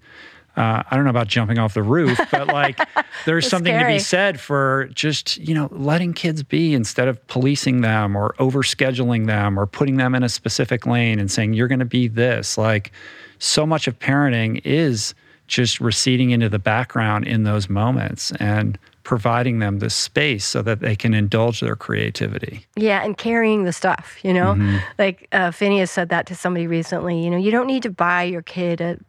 Uh, 0.59 0.83
I 0.91 0.95
don't 0.97 1.05
know 1.05 1.09
about 1.09 1.27
jumping 1.27 1.57
off 1.57 1.73
the 1.73 1.81
roof, 1.81 2.19
but 2.31 2.47
like 2.47 2.77
there's 3.25 3.47
something 3.47 3.73
scary. 3.73 3.93
to 3.93 3.95
be 3.95 3.99
said 3.99 4.41
for 4.41 4.89
just, 4.93 5.37
you 5.37 5.55
know, 5.55 5.69
letting 5.71 6.13
kids 6.13 6.43
be 6.43 6.73
instead 6.73 7.07
of 7.07 7.25
policing 7.27 7.79
them 7.79 8.13
or 8.13 8.35
overscheduling 8.39 9.25
them 9.25 9.57
or 9.57 9.65
putting 9.65 9.95
them 9.95 10.13
in 10.15 10.21
a 10.21 10.27
specific 10.27 10.85
lane 10.85 11.17
and 11.17 11.31
saying, 11.31 11.53
you're 11.53 11.69
going 11.69 11.79
to 11.79 11.85
be 11.85 12.09
this. 12.09 12.57
Like 12.57 12.91
so 13.37 13.65
much 13.65 13.87
of 13.87 13.97
parenting 13.99 14.59
is 14.65 15.15
just 15.47 15.79
receding 15.79 16.31
into 16.31 16.49
the 16.49 16.59
background 16.59 17.25
in 17.25 17.43
those 17.43 17.69
moments. 17.69 18.33
And 18.33 18.77
providing 19.03 19.57
them 19.57 19.79
the 19.79 19.89
space 19.89 20.45
so 20.45 20.61
that 20.61 20.81
they 20.81 20.95
can 20.95 21.15
indulge 21.15 21.61
their 21.61 21.75
creativity. 21.75 22.63
Yeah, 22.75 23.03
and 23.03 23.17
carrying 23.17 23.63
the 23.63 23.73
stuff, 23.73 24.19
you 24.21 24.31
know? 24.31 24.53
Mm-hmm. 24.53 24.77
Like 24.99 25.27
uh, 25.31 25.49
Finneas 25.49 25.89
said 25.89 26.09
that 26.09 26.27
to 26.27 26.35
somebody 26.35 26.67
recently. 26.67 27.19
You 27.23 27.31
know, 27.31 27.37
you 27.37 27.49
don't 27.49 27.65
need 27.65 27.81
to 27.81 27.89
buy 27.89 28.21
your 28.21 28.43
kid 28.43 28.81
a 28.81 28.99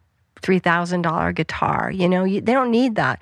$3,000 0.41 1.35
guitar. 1.35 1.91
You 1.91 2.07
know, 2.09 2.23
you, 2.23 2.41
they 2.41 2.53
don't 2.53 2.71
need 2.71 2.95
that. 2.95 3.19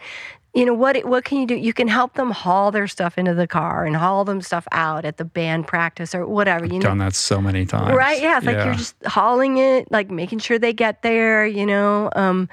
you 0.55 0.65
know 0.65 0.73
what 0.73 0.97
what 1.05 1.23
can 1.25 1.37
you 1.39 1.45
do 1.45 1.55
you 1.55 1.73
can 1.73 1.87
help 1.87 2.15
them 2.15 2.31
haul 2.31 2.71
their 2.71 2.87
stuff 2.87 3.19
into 3.19 3.35
the 3.35 3.45
car 3.45 3.85
and 3.85 3.95
haul 3.95 4.25
them 4.25 4.41
stuff 4.41 4.67
out 4.71 5.05
at 5.05 5.17
the 5.17 5.23
band 5.23 5.67
practice 5.67 6.15
or 6.15 6.25
whatever 6.25 6.65
you 6.65 6.77
I've 6.77 6.81
know 6.81 6.89
done 6.89 6.97
that 6.97 7.13
so 7.13 7.39
many 7.39 7.65
times. 7.67 7.93
right 7.95 8.19
yeah 8.19 8.37
it's 8.37 8.47
like 8.47 8.57
you're 8.65 8.73
just 8.73 8.95
hauling 9.05 9.59
it 9.59 9.91
like 9.91 10.09
making 10.09 10.39
sure 10.39 10.57
they 10.57 10.73
get 10.73 11.03
there 11.03 11.45
you 11.45 11.67
know 11.67 12.09
um 12.15 12.49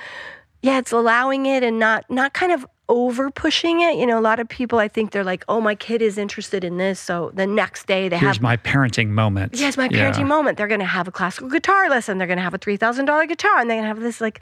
yeah 0.61 0.79
it's 0.79 0.93
allowing 0.93 1.47
it 1.47 1.63
and 1.63 1.79
not 1.79 2.05
not 2.11 2.35
kind 2.35 2.53
of 2.53 2.67
over 2.89 3.31
pushing 3.33 3.81
it 3.81 3.97
you 3.97 4.07
know 4.07 4.17
a 4.19 4.21
lot 4.21 4.39
of 4.39 4.49
people 4.49 4.79
i 4.79 4.87
think 4.87 5.11
they're 5.11 5.25
like 5.25 5.45
oh 5.49 5.61
my 5.61 5.75
kid 5.75 6.01
is 6.01 6.17
interested 6.17 6.63
in 6.63 6.77
this 6.77 7.01
so 7.01 7.33
the 7.35 7.47
next 7.47 7.87
day 7.89 8.09
they 8.09 8.17
Here's 8.17 8.37
have 8.37 8.43
my 8.43 8.57
parenting 8.57 9.09
moment. 9.09 9.55
Yes, 9.57 9.77
my 9.77 9.89
Yeah. 9.91 10.11
parenting 10.13 10.27
moment. 10.27 10.57
They're 10.57 10.69
going 10.69 10.81
to 10.81 10.87
have 10.87 11.09
a 11.09 11.13
classical 11.13 11.49
guitar 11.49 11.89
lesson. 11.91 12.19
They're 12.19 12.29
going 12.29 12.37
to 12.39 12.43
have 12.45 12.55
a 12.55 12.59
three 12.59 12.77
thousand 12.77 13.07
dollar 13.07 13.27
guitar, 13.27 13.59
and 13.59 13.69
they're 13.69 13.77
going 13.77 13.85
to 13.85 13.89
have 13.89 14.01
this 14.01 14.21
like, 14.21 14.41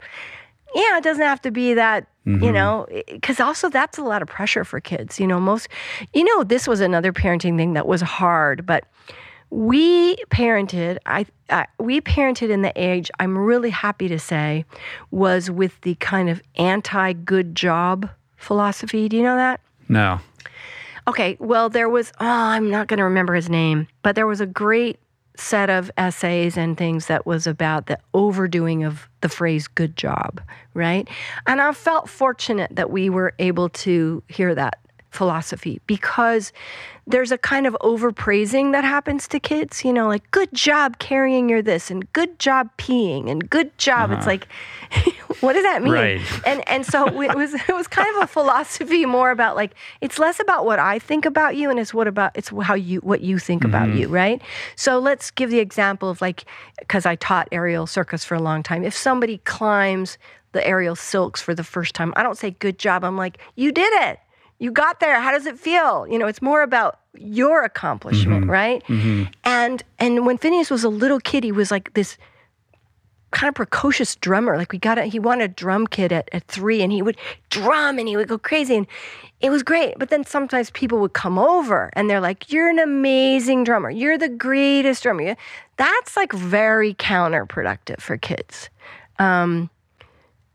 yeah, 0.75 0.97
it 0.97 1.03
doesn't 1.03 1.23
have 1.23 1.41
to 1.41 1.51
be 1.51 1.73
that, 1.73 2.07
Mm-hmm. 2.27 2.43
you 2.43 2.51
know, 2.51 2.87
because 3.11 3.39
also 3.39 3.69
that's 3.69 3.97
a 3.99 4.03
lot 4.03 4.21
of 4.23 4.27
pressure 4.27 4.63
for 4.63 4.79
kids. 4.79 5.19
You 5.19 5.27
know, 5.27 5.39
most, 5.39 5.67
you 6.13 6.23
know, 6.23 6.43
this 6.43 6.67
was 6.67 6.81
another 6.81 7.13
parenting 7.13 7.55
thing 7.57 7.73
that 7.73 7.85
was 7.87 8.01
hard, 8.01 8.65
but 8.65 8.85
we 9.51 10.15
parented. 10.31 10.97
I, 11.05 11.25
I 11.49 11.65
we 11.79 12.01
parented 12.01 12.49
in 12.49 12.61
the 12.63 12.73
age. 12.75 13.11
I'm 13.19 13.37
really 13.37 13.69
happy 13.69 14.07
to 14.07 14.17
say, 14.19 14.65
was 15.11 15.49
with 15.51 15.79
the 15.81 15.95
kind 15.95 16.29
of 16.29 16.41
anti 16.55 17.13
good 17.13 17.55
job 17.55 18.09
philosophy. 18.45 19.09
Do 19.09 19.17
you 19.17 19.23
know 19.23 19.35
that? 19.35 19.59
No. 19.89 20.19
Okay, 21.07 21.37
well, 21.39 21.69
there 21.69 21.89
was, 21.89 22.11
oh, 22.19 22.25
I'm 22.25 22.69
not 22.69 22.87
going 22.87 22.97
to 22.97 23.03
remember 23.03 23.35
his 23.35 23.49
name, 23.49 23.87
but 24.01 24.15
there 24.15 24.25
was 24.25 24.41
a 24.41 24.45
great 24.45 24.99
set 25.37 25.69
of 25.69 25.91
essays 25.97 26.57
and 26.57 26.77
things 26.77 27.07
that 27.07 27.25
was 27.25 27.45
about 27.45 27.87
the 27.87 27.99
overdoing 28.13 28.83
of 28.83 29.07
the 29.21 29.29
phrase 29.29 29.67
good 29.67 29.95
job, 29.95 30.41
right? 30.73 31.07
And 31.45 31.61
I 31.61 31.71
felt 31.73 32.09
fortunate 32.09 32.75
that 32.75 32.89
we 32.89 33.09
were 33.09 33.33
able 33.37 33.69
to 33.69 34.23
hear 34.29 34.55
that 34.55 34.79
philosophy 35.15 35.81
because 35.87 36.51
there's 37.07 37.31
a 37.31 37.37
kind 37.37 37.65
of 37.65 37.75
overpraising 37.81 38.71
that 38.73 38.83
happens 38.83 39.27
to 39.29 39.39
kids, 39.39 39.85
you 39.85 39.93
know, 39.93 40.07
like 40.07 40.29
good 40.31 40.53
job 40.53 40.99
carrying 40.99 41.49
your 41.49 41.61
this 41.61 41.89
and 41.89 42.11
good 42.13 42.37
job 42.39 42.69
peeing 42.77 43.29
and 43.29 43.49
good 43.49 43.75
job. 43.77 44.11
It's 44.11 44.27
uh-huh. 44.27 44.29
like, 44.29 44.47
what 45.41 45.53
does 45.53 45.63
that 45.63 45.83
mean? 45.83 45.93
Right. 45.93 46.21
And 46.45 46.67
and 46.67 46.85
so 46.85 47.07
it 47.21 47.35
was 47.35 47.53
it 47.53 47.75
was 47.75 47.87
kind 47.87 48.07
of 48.15 48.23
a 48.23 48.27
philosophy 48.27 49.05
more 49.05 49.31
about 49.31 49.55
like 49.55 49.73
it's 50.01 50.19
less 50.19 50.39
about 50.39 50.65
what 50.65 50.79
I 50.79 50.99
think 50.99 51.25
about 51.25 51.55
you 51.55 51.69
and 51.69 51.79
it's 51.79 51.93
what 51.93 52.07
about 52.07 52.31
it's 52.35 52.49
how 52.63 52.73
you 52.73 52.99
what 52.99 53.21
you 53.21 53.39
think 53.39 53.63
about 53.63 53.89
mm-hmm. 53.89 53.97
you, 53.97 54.07
right? 54.07 54.41
So 54.75 54.99
let's 54.99 55.31
give 55.31 55.49
the 55.49 55.59
example 55.59 56.09
of 56.09 56.21
like 56.21 56.45
because 56.79 57.05
I 57.05 57.15
taught 57.15 57.47
aerial 57.51 57.87
circus 57.87 58.23
for 58.23 58.35
a 58.35 58.41
long 58.41 58.63
time. 58.63 58.83
If 58.83 58.95
somebody 58.95 59.39
climbs 59.39 60.17
the 60.51 60.65
aerial 60.65 60.95
silks 60.95 61.41
for 61.41 61.53
the 61.53 61.63
first 61.63 61.95
time, 61.95 62.13
I 62.15 62.23
don't 62.23 62.37
say 62.37 62.51
good 62.51 62.79
job. 62.79 63.03
I'm 63.03 63.17
like, 63.17 63.39
you 63.55 63.71
did 63.71 63.91
it. 64.09 64.19
You 64.57 64.71
got 64.71 65.01
there. 65.01 65.19
How 65.19 65.31
does 65.31 65.45
it 65.45 65.59
feel? 65.59 66.07
You 66.07 66.17
know, 66.17 66.27
it's 66.27 66.41
more 66.41 66.61
about 66.61 66.99
your 67.17 67.63
accomplishment, 67.63 68.41
mm-hmm. 68.41 68.51
right? 68.51 68.83
Mm-hmm. 68.85 69.23
And 69.43 69.83
and 69.99 70.25
when 70.25 70.37
Finneas 70.37 70.71
was 70.71 70.83
a 70.83 70.89
little 70.89 71.19
kid, 71.19 71.43
he 71.43 71.51
was 71.51 71.71
like 71.71 71.93
this 71.93 72.17
kind 73.35 73.49
of 73.49 73.55
precocious 73.55 74.15
drummer. 74.15 74.57
Like 74.57 74.71
we 74.71 74.79
got 74.79 74.97
it, 74.97 75.07
he 75.07 75.19
wanted 75.19 75.43
a 75.43 75.53
drum 75.53 75.87
kit 75.87 76.11
at, 76.11 76.29
at 76.31 76.47
three 76.47 76.81
and 76.81 76.91
he 76.91 77.01
would 77.01 77.17
drum 77.49 77.99
and 77.99 78.07
he 78.07 78.15
would 78.15 78.29
go 78.29 78.37
crazy 78.37 78.77
and 78.77 78.87
it 79.41 79.49
was 79.49 79.61
great. 79.61 79.99
But 79.99 80.09
then 80.09 80.23
sometimes 80.25 80.71
people 80.71 80.99
would 81.01 81.13
come 81.13 81.37
over 81.37 81.89
and 81.93 82.09
they're 82.09 82.21
like, 82.21 82.51
You're 82.51 82.69
an 82.69 82.79
amazing 82.79 83.65
drummer. 83.65 83.89
You're 83.89 84.17
the 84.17 84.29
greatest 84.29 85.03
drummer. 85.03 85.35
That's 85.75 86.15
like 86.15 86.31
very 86.31 86.93
counterproductive 86.93 87.99
for 87.99 88.17
kids. 88.17 88.69
Um, 89.19 89.69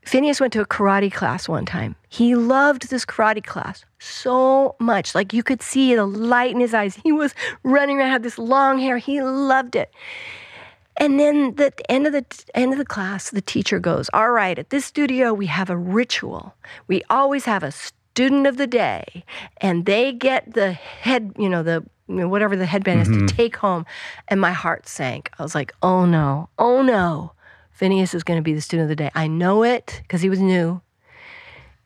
Finneas 0.07 0.41
went 0.41 0.55
to 0.55 0.63
a 0.63 0.67
karate 0.67 1.13
class 1.13 1.49
one 1.49 1.67
time. 1.67 1.95
He 2.09 2.35
loved 2.35 2.89
this 2.89 3.05
karate 3.05 3.45
class 3.45 3.85
so 3.99 4.75
much. 4.81 5.15
Like 5.15 5.35
you 5.35 5.43
could 5.43 5.61
see 5.61 5.95
the 5.95 6.07
light 6.07 6.53
in 6.53 6.61
his 6.61 6.73
eyes. 6.73 6.97
He 7.05 7.13
was 7.13 7.35
running 7.63 7.99
around, 7.99 8.11
had 8.11 8.23
this 8.23 8.39
long 8.39 8.79
hair. 8.79 8.97
He 8.97 9.21
loved 9.21 9.77
it. 9.77 9.93
And 11.01 11.19
then 11.19 11.55
the 11.55 11.73
end 11.91 12.07
of 12.07 12.13
the 12.13 12.27
end 12.55 12.73
of 12.73 12.79
the 12.79 12.85
class, 12.85 13.31
the 13.31 13.41
teacher 13.41 13.81
goes, 13.81 14.11
"All 14.13 14.33
right, 14.33 14.59
at 14.59 14.69
this 14.69 14.85
studio 14.85 15.33
we 15.33 15.47
have 15.47 15.71
a 15.71 15.77
ritual. 15.77 16.55
We 16.89 17.03
always 17.09 17.47
have 17.47 17.63
a 17.63 17.73
student 17.73 18.47
of 18.47 18.59
the 18.59 18.67
day, 18.67 19.25
and 19.57 19.87
they 19.87 20.13
get 20.13 20.53
the 20.53 20.73
head, 20.73 21.33
you 21.39 21.49
know, 21.49 21.63
the 21.63 21.87
you 22.07 22.17
know, 22.17 22.29
whatever 22.29 22.55
the 22.55 22.67
headband 22.67 23.01
is 23.01 23.09
to 23.09 23.15
mm-hmm. 23.15 23.27
take 23.27 23.57
home." 23.57 23.87
And 24.29 24.43
my 24.43 24.53
heart 24.53 24.87
sank. 24.87 25.31
I 25.39 25.43
was 25.43 25.55
like, 25.55 25.73
"Oh 25.83 26.05
no, 26.05 26.51
oh 26.59 26.83
no, 26.83 27.33
Finneas 27.73 28.15
is 28.15 28.23
going 28.23 28.39
to 28.39 28.45
be 28.45 28.53
the 28.53 28.61
student 28.61 28.85
of 28.85 28.91
the 28.91 29.03
day. 29.03 29.11
I 29.15 29.27
know 29.27 29.63
it 29.63 30.01
because 30.03 30.21
he 30.21 30.29
was 30.29 30.39
new, 30.41 30.83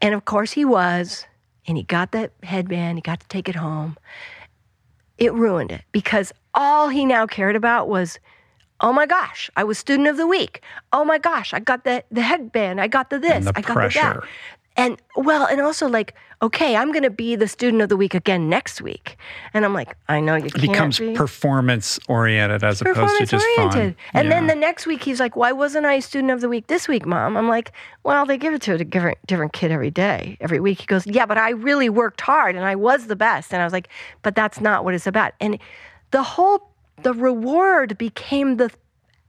and 0.02 0.12
of 0.12 0.24
course 0.24 0.50
he 0.52 0.64
was. 0.64 1.24
And 1.66 1.78
he 1.78 1.82
got 1.84 2.12
that 2.12 2.32
headband. 2.42 2.98
He 2.98 3.00
got 3.00 3.20
to 3.20 3.28
take 3.28 3.48
it 3.48 3.54
home. 3.54 3.96
It 5.16 5.32
ruined 5.32 5.72
it 5.72 5.82
because 5.92 6.30
all 6.52 6.88
he 6.88 7.06
now 7.06 7.28
cared 7.28 7.54
about 7.54 7.88
was." 7.88 8.18
Oh 8.84 8.92
my 8.92 9.06
gosh, 9.06 9.50
I 9.56 9.64
was 9.64 9.78
student 9.78 10.08
of 10.08 10.18
the 10.18 10.26
week. 10.26 10.62
Oh 10.92 11.06
my 11.06 11.16
gosh, 11.16 11.54
I 11.54 11.58
got 11.58 11.84
the 11.84 12.04
the 12.10 12.20
headband. 12.20 12.82
I 12.82 12.86
got 12.86 13.08
the 13.08 13.18
this. 13.18 13.46
the 13.46 13.52
I 13.56 13.62
got 13.62 13.66
the 13.66 13.72
that. 13.72 13.74
pressure. 13.74 14.28
And 14.76 15.00
well, 15.16 15.46
and 15.46 15.60
also 15.62 15.88
like, 15.88 16.14
okay, 16.42 16.76
I'm 16.76 16.90
going 16.92 17.04
to 17.04 17.10
be 17.10 17.34
the 17.34 17.48
student 17.48 17.80
of 17.80 17.88
the 17.88 17.96
week 17.96 18.12
again 18.12 18.50
next 18.50 18.82
week. 18.82 19.16
And 19.54 19.64
I'm 19.64 19.72
like, 19.72 19.96
I 20.08 20.20
know 20.20 20.34
you 20.34 20.46
It 20.46 20.52
can't 20.54 20.72
becomes 20.72 20.98
be 20.98 21.14
performance 21.14 21.98
oriented 22.08 22.62
as 22.62 22.82
opposed 22.82 22.96
to 22.96 23.02
performance 23.02 23.30
just 23.30 23.46
oriented. 23.56 23.96
fun. 23.96 24.20
And 24.20 24.30
then 24.30 24.48
the 24.48 24.54
next 24.54 24.86
week 24.86 25.02
he's 25.02 25.18
like, 25.20 25.34
why 25.34 25.52
wasn't 25.52 25.86
I 25.86 26.00
student 26.00 26.32
of 26.32 26.42
the 26.42 26.48
week 26.50 26.66
this 26.66 26.86
week, 26.86 27.06
mom? 27.06 27.38
I'm 27.38 27.48
like, 27.48 27.72
well, 28.02 28.26
they 28.26 28.36
give 28.36 28.52
it 28.52 28.60
to 28.62 28.74
a 28.74 28.84
different 28.84 29.16
different 29.26 29.54
kid 29.54 29.70
every 29.70 29.92
day, 29.92 30.36
every 30.42 30.60
week. 30.60 30.80
He 30.80 30.86
goes, 30.86 31.06
yeah, 31.06 31.24
but 31.24 31.38
I 31.38 31.50
really 31.50 31.88
worked 31.88 32.20
hard 32.20 32.54
and 32.54 32.66
I 32.66 32.74
was 32.74 33.06
the 33.06 33.16
best. 33.16 33.54
And 33.54 33.62
I 33.62 33.64
was 33.64 33.72
like, 33.72 33.88
but 34.22 34.34
that's 34.34 34.60
not 34.60 34.84
what 34.84 34.92
it's 34.92 35.06
about. 35.06 35.32
And 35.40 35.58
the 36.10 36.22
whole 36.22 36.73
the 37.02 37.12
reward 37.12 37.98
became 37.98 38.56
the 38.56 38.70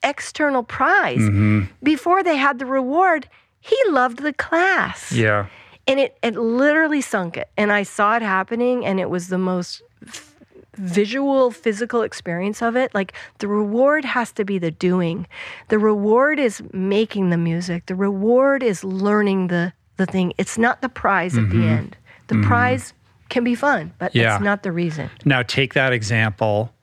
external 0.04 0.64
prize. 0.64 1.20
Mm-hmm. 1.20 1.64
Before 1.84 2.24
they 2.24 2.38
had 2.38 2.60
the 2.60 2.66
reward, 2.66 3.28
he 3.60 3.78
loved 3.90 4.20
the 4.20 4.34
class. 4.34 5.12
yeah. 5.12 5.48
And 5.88 6.00
it, 6.00 6.18
it 6.24 6.36
literally 6.36 7.02
sunk 7.02 7.38
it. 7.38 7.48
And 7.58 7.72
I 7.72 7.84
saw 7.84 8.16
it 8.16 8.24
happening, 8.24 8.84
and 8.86 9.00
it 9.00 9.08
was 9.10 9.28
the 9.28 9.38
most 9.38 9.84
f- 10.08 10.34
visual, 10.78 11.52
physical 11.52 12.02
experience 12.02 12.62
of 12.64 12.76
it. 12.76 12.94
Like 12.96 13.14
the 13.38 13.48
reward 13.48 14.04
has 14.04 14.32
to 14.34 14.46
be 14.46 14.58
the 14.58 14.72
doing. 14.72 15.28
The 15.70 15.78
reward 15.78 16.40
is 16.40 16.64
making 16.74 17.30
the 17.30 17.38
music. 17.38 17.86
The 17.86 17.94
reward 17.96 18.64
is 18.64 18.84
learning 18.84 19.48
the, 19.48 19.74
the 19.98 20.08
thing. 20.08 20.34
It's 20.40 20.58
not 20.58 20.82
the 20.82 20.90
prize 20.90 21.38
at 21.38 21.50
the 21.52 21.64
end. 21.68 21.98
The 22.28 22.42
prize 22.42 22.94
can 23.30 23.44
be 23.44 23.54
fun, 23.56 23.94
but 24.00 24.10
Mm-hmm. 24.12 24.20
Yeah. 24.20 24.36
it's 24.36 24.44
not 24.44 24.64
the 24.64 24.72
reason. 24.72 25.10
Now 25.24 25.44
take 25.44 25.74
that 25.76 25.94
example 25.94 26.74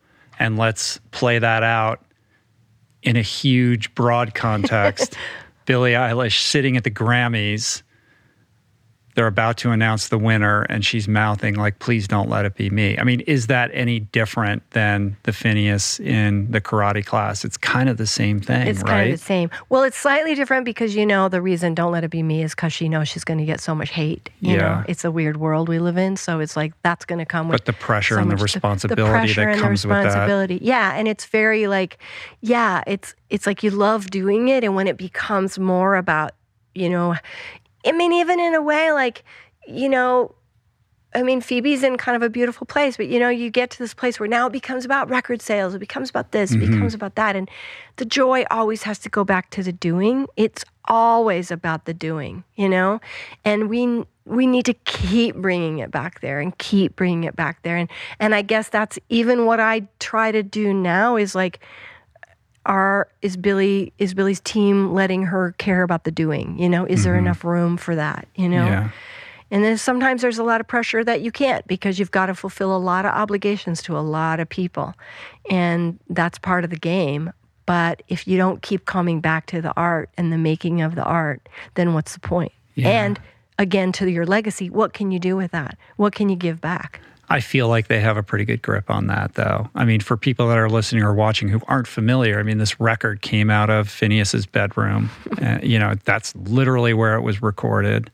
and 0.42 0.58
let's 0.58 0.98
play 1.12 1.38
that 1.38 1.62
out 1.62 2.04
in 3.04 3.16
a 3.16 3.22
huge, 3.22 3.94
broad 3.94 4.34
context. 4.34 5.14
Billie 5.66 5.92
Eilish 5.92 6.40
sitting 6.40 6.76
at 6.76 6.82
the 6.82 6.90
Grammys. 6.90 7.82
They're 9.14 9.26
about 9.26 9.58
to 9.58 9.70
announce 9.72 10.08
the 10.08 10.16
winner, 10.18 10.62
and 10.62 10.84
she's 10.84 11.06
mouthing, 11.06 11.54
like, 11.56 11.78
please 11.80 12.08
don't 12.08 12.30
let 12.30 12.46
it 12.46 12.54
be 12.54 12.70
me. 12.70 12.96
I 12.98 13.04
mean, 13.04 13.20
is 13.20 13.46
that 13.48 13.70
any 13.74 14.00
different 14.00 14.62
than 14.70 15.16
the 15.24 15.32
Finneas 15.32 16.00
in 16.00 16.50
the 16.50 16.60
karate 16.62 17.04
class? 17.04 17.44
It's 17.44 17.56
kind 17.58 17.88
of 17.90 17.98
the 17.98 18.06
same 18.06 18.40
thing, 18.40 18.66
It's 18.66 18.80
right? 18.80 18.88
kind 18.88 19.12
of 19.12 19.18
the 19.20 19.24
same. 19.24 19.50
Well, 19.68 19.82
it's 19.82 19.98
slightly 19.98 20.34
different 20.34 20.64
because 20.64 20.96
you 20.96 21.04
know 21.04 21.28
the 21.28 21.42
reason 21.42 21.74
"Don't 21.74 21.92
Let 21.92 22.04
It 22.04 22.10
Be 22.10 22.22
Me" 22.22 22.42
is 22.42 22.54
because 22.54 22.72
she 22.72 22.88
knows 22.88 23.06
she's 23.08 23.24
going 23.24 23.38
to 23.38 23.44
get 23.44 23.60
so 23.60 23.74
much 23.74 23.90
hate. 23.90 24.30
You 24.40 24.54
Yeah. 24.56 24.60
know, 24.62 24.84
it's 24.88 25.04
a 25.04 25.10
weird 25.10 25.36
world 25.36 25.68
we 25.68 25.78
live 25.78 25.98
in, 25.98 26.16
so 26.16 26.40
it's 26.40 26.56
like 26.56 26.72
that's 26.82 27.04
going 27.04 27.18
to 27.18 27.26
come 27.26 27.48
with 27.48 27.58
But 27.60 27.66
the 27.66 27.72
pressure 27.74 28.14
so 28.14 28.20
and 28.22 28.30
the 28.30 28.36
responsibility 28.36 29.10
pressure 29.10 29.40
that 29.42 29.48
and 29.52 29.58
the 29.58 29.62
comes 29.62 29.86
with 29.86 29.92
that. 29.94 30.04
responsibility. 30.06 30.58
Yeah, 30.62 30.94
and 30.94 31.06
it's 31.06 31.26
very 31.26 31.66
like, 31.66 31.98
yeah, 32.40 32.82
it's 32.86 33.14
it's 33.28 33.46
like 33.46 33.62
you 33.62 33.70
love 33.70 34.10
doing 34.10 34.48
it, 34.48 34.64
and 34.64 34.74
when 34.74 34.86
it 34.88 34.96
becomes 34.96 35.58
more 35.58 35.96
about, 35.96 36.32
you 36.74 36.88
know, 36.88 37.14
I 37.86 37.92
mean, 37.92 38.12
even 38.12 38.40
in 38.40 38.54
a 38.54 38.62
way, 38.62 38.92
like, 38.92 39.24
you 39.66 39.88
know, 39.88 40.34
I 41.14 41.22
mean, 41.22 41.42
Phoebe's 41.42 41.82
in 41.82 41.98
kind 41.98 42.16
of 42.16 42.22
a 42.22 42.30
beautiful 42.30 42.66
place, 42.66 42.96
but 42.96 43.06
you 43.08 43.18
know, 43.18 43.28
you 43.28 43.50
get 43.50 43.70
to 43.72 43.78
this 43.78 43.92
place 43.92 44.18
where 44.18 44.28
now 44.28 44.46
it 44.46 44.52
becomes 44.52 44.84
about 44.86 45.10
record 45.10 45.42
sales, 45.42 45.74
it 45.74 45.78
becomes 45.78 46.08
about 46.08 46.32
this, 46.32 46.54
it 46.54 46.58
Mm-hmm. 46.58 46.72
becomes 46.72 46.94
about 46.94 47.16
that. 47.16 47.36
And 47.36 47.50
the 47.96 48.06
joy 48.06 48.44
always 48.50 48.84
has 48.84 48.98
to 49.00 49.10
go 49.10 49.22
back 49.24 49.50
to 49.50 49.62
the 49.62 49.72
doing. 49.72 50.26
It's 50.36 50.64
always 50.86 51.50
about 51.50 51.84
the 51.84 51.92
doing, 51.92 52.44
you 52.56 52.68
know? 52.68 53.00
And 53.44 53.68
we 53.68 54.04
we 54.24 54.46
need 54.46 54.64
to 54.66 54.74
keep 54.74 55.34
bringing 55.36 55.80
it 55.80 55.90
back 55.90 56.20
there 56.20 56.40
and 56.40 56.56
keep 56.58 56.96
bringing 56.96 57.24
it 57.24 57.36
back 57.36 57.62
there. 57.62 57.76
And 57.76 57.90
and 58.18 58.34
I 58.34 58.40
guess 58.42 58.68
that's 58.70 58.98
even 59.10 59.44
what 59.44 59.60
I 59.60 59.88
try 60.00 60.32
to 60.32 60.42
do 60.42 60.72
now 60.72 61.16
is 61.16 61.34
like 61.34 61.60
are 62.66 63.08
is 63.22 63.36
Billie 63.36 63.92
is 63.98 64.14
Billie's 64.14 64.40
team 64.40 64.92
letting 64.92 65.24
her 65.24 65.54
care 65.58 65.82
about 65.82 66.04
the 66.04 66.10
doing? 66.10 66.58
You 66.58 66.68
know, 66.68 66.84
is 66.84 67.04
there 67.04 67.16
enough 67.16 67.44
room 67.44 67.76
for 67.76 67.94
that? 67.96 68.28
You 68.36 68.48
know, 68.48 68.62
Mm-hmm. 68.62 68.72
Yeah. 68.72 68.90
and 69.50 69.64
then 69.64 69.76
sometimes 69.78 70.22
there's 70.22 70.38
a 70.38 70.44
lot 70.44 70.60
of 70.60 70.68
pressure 70.68 71.02
that 71.04 71.20
you 71.22 71.30
can't 71.32 71.66
because 71.66 71.98
you've 71.98 72.10
got 72.10 72.26
to 72.26 72.34
fulfill 72.34 72.74
a 72.74 72.78
lot 72.78 73.04
of 73.04 73.12
obligations 73.12 73.82
to 73.82 73.96
a 73.96 74.00
lot 74.00 74.40
of 74.40 74.48
people, 74.48 74.94
and 75.50 75.98
that's 76.08 76.38
part 76.38 76.64
of 76.64 76.70
the 76.70 76.76
game. 76.78 77.32
But 77.66 78.02
if 78.08 78.26
you 78.26 78.36
don't 78.36 78.60
keep 78.62 78.86
coming 78.86 79.20
back 79.20 79.46
to 79.46 79.62
the 79.62 79.72
art 79.76 80.10
and 80.16 80.32
the 80.32 80.38
making 80.38 80.82
of 80.82 80.94
the 80.96 81.04
art, 81.04 81.48
then 81.74 81.94
what's 81.94 82.14
the 82.14 82.20
point? 82.20 82.52
Yeah. 82.74 82.88
And 82.88 83.20
again 83.58 83.92
to 83.92 84.10
your 84.10 84.26
legacy, 84.26 84.68
what 84.68 84.92
can 84.94 85.10
you 85.12 85.18
do 85.20 85.36
with 85.36 85.52
that? 85.52 85.76
What 85.96 86.12
can 86.14 86.28
you 86.28 86.36
give 86.36 86.60
back? 86.60 87.00
I 87.32 87.40
feel 87.40 87.66
like 87.66 87.88
they 87.88 88.00
have 88.00 88.18
a 88.18 88.22
pretty 88.22 88.44
good 88.44 88.60
grip 88.60 88.90
on 88.90 89.06
that, 89.06 89.36
though. 89.36 89.70
I 89.74 89.86
mean, 89.86 90.00
for 90.00 90.18
people 90.18 90.48
that 90.48 90.58
are 90.58 90.68
listening 90.68 91.02
or 91.02 91.14
watching 91.14 91.48
who 91.48 91.62
aren't 91.66 91.88
familiar, 91.88 92.38
I 92.38 92.42
mean, 92.42 92.58
this 92.58 92.78
record 92.78 93.22
came 93.22 93.48
out 93.48 93.70
of 93.70 93.88
Finneas's 93.88 94.44
bedroom. 94.44 95.08
uh, 95.42 95.58
you 95.62 95.78
know, 95.78 95.94
that's 96.04 96.36
literally 96.36 96.92
where 96.92 97.14
it 97.14 97.22
was 97.22 97.40
recorded. 97.40 98.10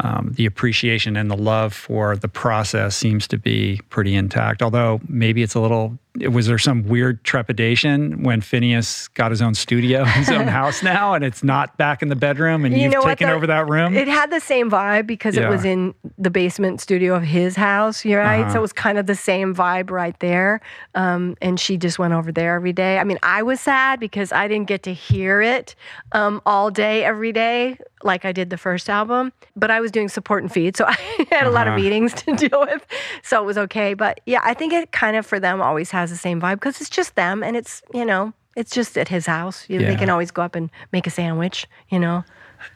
Um, 0.00 0.32
the 0.34 0.46
appreciation 0.46 1.16
and 1.16 1.30
the 1.30 1.36
love 1.36 1.74
for 1.74 2.16
the 2.16 2.26
process 2.26 2.96
seems 2.96 3.28
to 3.28 3.38
be 3.38 3.80
pretty 3.88 4.16
intact. 4.16 4.62
Although 4.62 5.00
maybe 5.08 5.44
it's 5.44 5.54
a 5.54 5.60
little 5.60 5.96
was 6.30 6.46
there 6.46 6.58
some 6.58 6.84
weird 6.84 7.22
trepidation 7.24 8.22
when 8.22 8.40
Finneas 8.40 9.12
got 9.14 9.30
his 9.30 9.42
own 9.42 9.54
studio, 9.54 10.04
his 10.16 10.30
own 10.30 10.46
house 10.46 10.82
now, 10.82 11.14
and 11.14 11.24
it's 11.24 11.42
not 11.42 11.76
back 11.76 12.02
in 12.02 12.08
the 12.08 12.16
bedroom, 12.16 12.64
and 12.64 12.76
you 12.76 12.90
have 12.90 13.04
taken 13.04 13.28
the, 13.28 13.34
over 13.34 13.46
that 13.46 13.68
room? 13.68 13.94
It 13.94 14.08
had 14.08 14.30
the 14.30 14.40
same 14.40 14.70
vibe 14.70 15.06
because 15.06 15.36
yeah. 15.36 15.46
it 15.46 15.50
was 15.50 15.64
in 15.64 15.94
the 16.18 16.30
basement 16.30 16.80
studio 16.80 17.14
of 17.14 17.22
his 17.22 17.56
house, 17.56 18.04
right? 18.04 18.40
Uh-huh. 18.40 18.52
So 18.52 18.58
it 18.58 18.62
was 18.62 18.72
kind 18.72 18.98
of 18.98 19.06
the 19.06 19.14
same 19.14 19.54
vibe 19.54 19.90
right 19.90 20.18
there. 20.20 20.60
Um, 20.94 21.36
and 21.42 21.58
she 21.58 21.76
just 21.76 21.98
went 21.98 22.14
over 22.14 22.32
there 22.32 22.54
every 22.54 22.72
day. 22.72 22.98
I 22.98 23.04
mean, 23.04 23.18
I 23.22 23.42
was 23.42 23.60
sad 23.60 24.00
because 24.00 24.32
I 24.32 24.48
didn't 24.48 24.68
get 24.68 24.82
to 24.84 24.94
hear 24.94 25.42
it 25.42 25.74
um, 26.12 26.40
all 26.46 26.70
day, 26.70 27.04
every 27.04 27.32
day, 27.32 27.78
like 28.02 28.24
I 28.24 28.32
did 28.32 28.50
the 28.50 28.56
first 28.56 28.88
album. 28.88 29.32
But 29.54 29.70
I 29.70 29.80
was 29.80 29.90
doing 29.90 30.08
support 30.08 30.42
and 30.42 30.52
feed, 30.52 30.76
so 30.76 30.84
I 30.88 30.92
had 30.92 31.32
uh-huh. 31.32 31.50
a 31.50 31.52
lot 31.52 31.66
of 31.66 31.74
uh-huh. 31.74 31.82
meetings 31.82 32.14
to 32.14 32.36
deal 32.48 32.60
with, 32.60 32.86
so 33.22 33.42
it 33.42 33.46
was 33.46 33.58
okay. 33.58 33.94
But 33.94 34.20
yeah, 34.26 34.40
I 34.42 34.54
think 34.54 34.72
it 34.72 34.92
kind 34.92 35.16
of 35.16 35.26
for 35.26 35.40
them 35.40 35.60
always 35.60 35.90
has 35.90 36.05
has 36.06 36.16
the 36.16 36.20
same 36.20 36.40
vibe 36.40 36.54
because 36.54 36.80
it's 36.80 36.90
just 36.90 37.14
them 37.14 37.42
and 37.42 37.56
it's, 37.56 37.82
you 37.92 38.04
know, 38.04 38.32
it's 38.56 38.74
just 38.74 38.96
at 38.96 39.08
his 39.08 39.26
house. 39.26 39.68
You, 39.68 39.80
yeah. 39.80 39.90
They 39.90 39.96
can 39.96 40.10
always 40.10 40.30
go 40.30 40.42
up 40.42 40.54
and 40.54 40.70
make 40.92 41.06
a 41.06 41.10
sandwich, 41.10 41.66
you 41.90 41.98
know. 41.98 42.24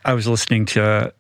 I 0.05 0.13
was 0.15 0.27
listening 0.27 0.67
to 0.67 1.13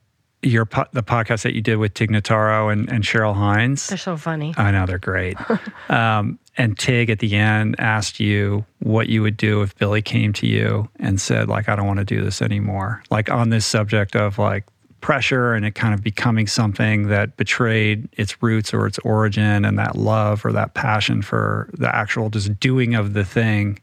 your 0.43 0.67
po- 0.67 0.87
the 0.93 1.03
podcast 1.03 1.43
that 1.43 1.55
you 1.55 1.61
did 1.61 1.77
with 1.77 1.95
Tig 1.95 2.11
Notaro 2.11 2.73
and, 2.73 2.91
and 2.91 3.05
Cheryl 3.05 3.35
Hines. 3.35 3.89
They're 3.89 3.99
so 3.99 4.17
funny. 4.17 4.55
I 4.57 4.71
know 4.71 4.87
they're 4.87 4.99
great. 4.99 5.37
um, 5.89 6.39
and 6.57 6.79
Tig 6.79 7.11
at 7.11 7.21
the 7.21 7.37
end 7.37 7.77
asked 7.79 8.21
you 8.21 8.65
what 8.81 9.09
you 9.09 9.23
would 9.23 9.37
do 9.37 9.63
if 9.63 9.77
Billie 9.77 10.03
came 10.03 10.33
to 10.35 10.47
you 10.47 10.89
and 10.99 11.21
said, 11.21 11.49
like, 11.49 11.69
I 11.69 11.77
don't 11.77 11.87
want 11.87 11.99
to 12.01 12.05
do 12.05 12.23
this 12.23 12.43
anymore. 12.43 13.03
Like 13.11 13.31
on 13.31 13.51
this 13.51 13.67
subject 13.67 14.17
of 14.17 14.39
like 14.39 14.65
pressure 15.01 15.55
and 15.55 15.65
it 15.65 15.75
kind 15.75 15.95
of 15.95 16.03
becoming 16.03 16.47
something 16.47 17.09
that 17.09 17.37
betrayed 17.37 18.09
its 18.13 18.43
roots 18.43 18.75
or 18.75 18.87
its 18.87 18.99
origin 19.01 19.65
and 19.65 19.79
that 19.79 19.97
love 19.97 20.45
or 20.45 20.53
that 20.53 20.75
passion 20.75 21.23
for 21.23 21.71
the 21.75 21.95
actual 21.95 22.31
just 22.31 22.59
doing 22.61 22.95
of 22.95 23.13
the 23.13 23.25
thing 23.25 23.79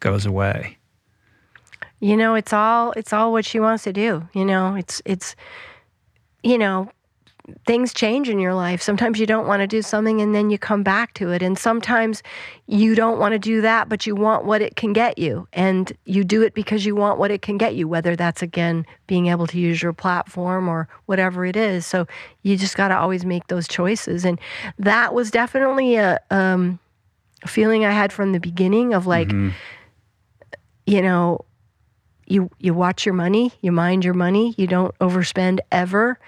goes 0.00 0.26
away. 0.26 0.76
You 2.00 2.16
know 2.16 2.34
it's 2.34 2.52
all 2.52 2.92
it's 2.92 3.12
all 3.12 3.32
what 3.32 3.44
she 3.44 3.60
wants 3.60 3.84
to 3.84 3.92
do 3.92 4.28
you 4.32 4.44
know? 4.44 4.74
It's 4.74 5.00
it's 5.04 5.36
you 6.42 6.58
know 6.58 6.90
things 7.66 7.92
change 7.92 8.28
in 8.28 8.38
your 8.38 8.54
life. 8.54 8.80
Sometimes 8.80 9.18
you 9.18 9.26
don't 9.26 9.46
want 9.46 9.60
to 9.60 9.66
do 9.66 9.82
something 9.82 10.20
and 10.20 10.34
then 10.34 10.48
you 10.48 10.58
come 10.58 10.82
back 10.82 11.12
to 11.14 11.30
it. 11.30 11.42
And 11.42 11.58
sometimes 11.58 12.22
you 12.66 12.94
don't 12.94 13.18
want 13.18 13.32
to 13.32 13.38
do 13.38 13.60
that, 13.60 13.88
but 13.88 14.06
you 14.06 14.14
want 14.14 14.46
what 14.46 14.62
it 14.62 14.76
can 14.76 14.92
get 14.94 15.18
you. 15.18 15.46
And 15.52 15.92
you 16.06 16.24
do 16.24 16.42
it 16.42 16.54
because 16.54 16.86
you 16.86 16.96
want 16.96 17.18
what 17.18 17.30
it 17.30 17.42
can 17.42 17.58
get 17.58 17.74
you, 17.74 17.86
whether 17.86 18.16
that's 18.16 18.42
again 18.42 18.86
being 19.06 19.26
able 19.26 19.46
to 19.48 19.58
use 19.58 19.82
your 19.82 19.92
platform 19.92 20.68
or 20.68 20.88
whatever 21.04 21.44
it 21.44 21.56
is. 21.56 21.84
So 21.84 22.06
you 22.42 22.56
just 22.56 22.76
got 22.76 22.88
to 22.88 22.96
always 22.96 23.26
make 23.26 23.46
those 23.48 23.68
choices. 23.68 24.24
And 24.24 24.40
that 24.78 25.12
was 25.12 25.30
definitely 25.30 25.96
a, 25.96 26.20
um, 26.30 26.78
feeling 27.46 27.84
I 27.84 27.90
had 27.90 28.10
from 28.10 28.32
the 28.32 28.40
beginning 28.40 28.94
of 28.94 29.06
like, 29.06 29.28
mm-hmm. 29.28 29.50
you 30.86 31.02
know, 31.02 31.44
you 32.26 32.48
you 32.58 32.72
watch 32.72 33.04
your 33.04 33.14
money, 33.14 33.52
you 33.60 33.70
mind 33.70 34.02
your 34.02 34.14
money, 34.14 34.54
you 34.56 34.66
don't 34.66 34.96
overspend 34.98 35.60
ever. 35.70 36.18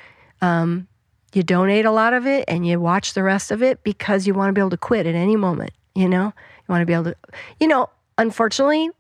Um, 0.43 0.87
you 1.33 1.43
donate 1.43 1.85
a 1.85 1.91
lot 1.91 2.15
of 2.15 2.27
it 2.27 2.45
and 2.49 2.67
you 2.67 2.81
watch 2.81 3.15
the 3.15 3.23
rest 3.23 3.51
of 3.51 3.63
it 3.63 3.83
because 3.83 4.27
you 4.27 4.35
want 4.35 4.49
to 4.49 4.53
be 4.53 4.61
able 4.61 4.71
to 4.71 4.77
quit 4.77 5.07
at 5.07 5.15
any 5.15 5.37
moment, 5.37 5.71
you 5.95 6.09
know? 6.09 6.27
You 6.27 6.73
want 6.73 6.83
to 6.83 6.87
be 6.87 6.93
able 6.93 7.05
to, 7.05 7.17
you 7.61 7.69
know, 7.69 7.91
unfortunately, 8.19 8.91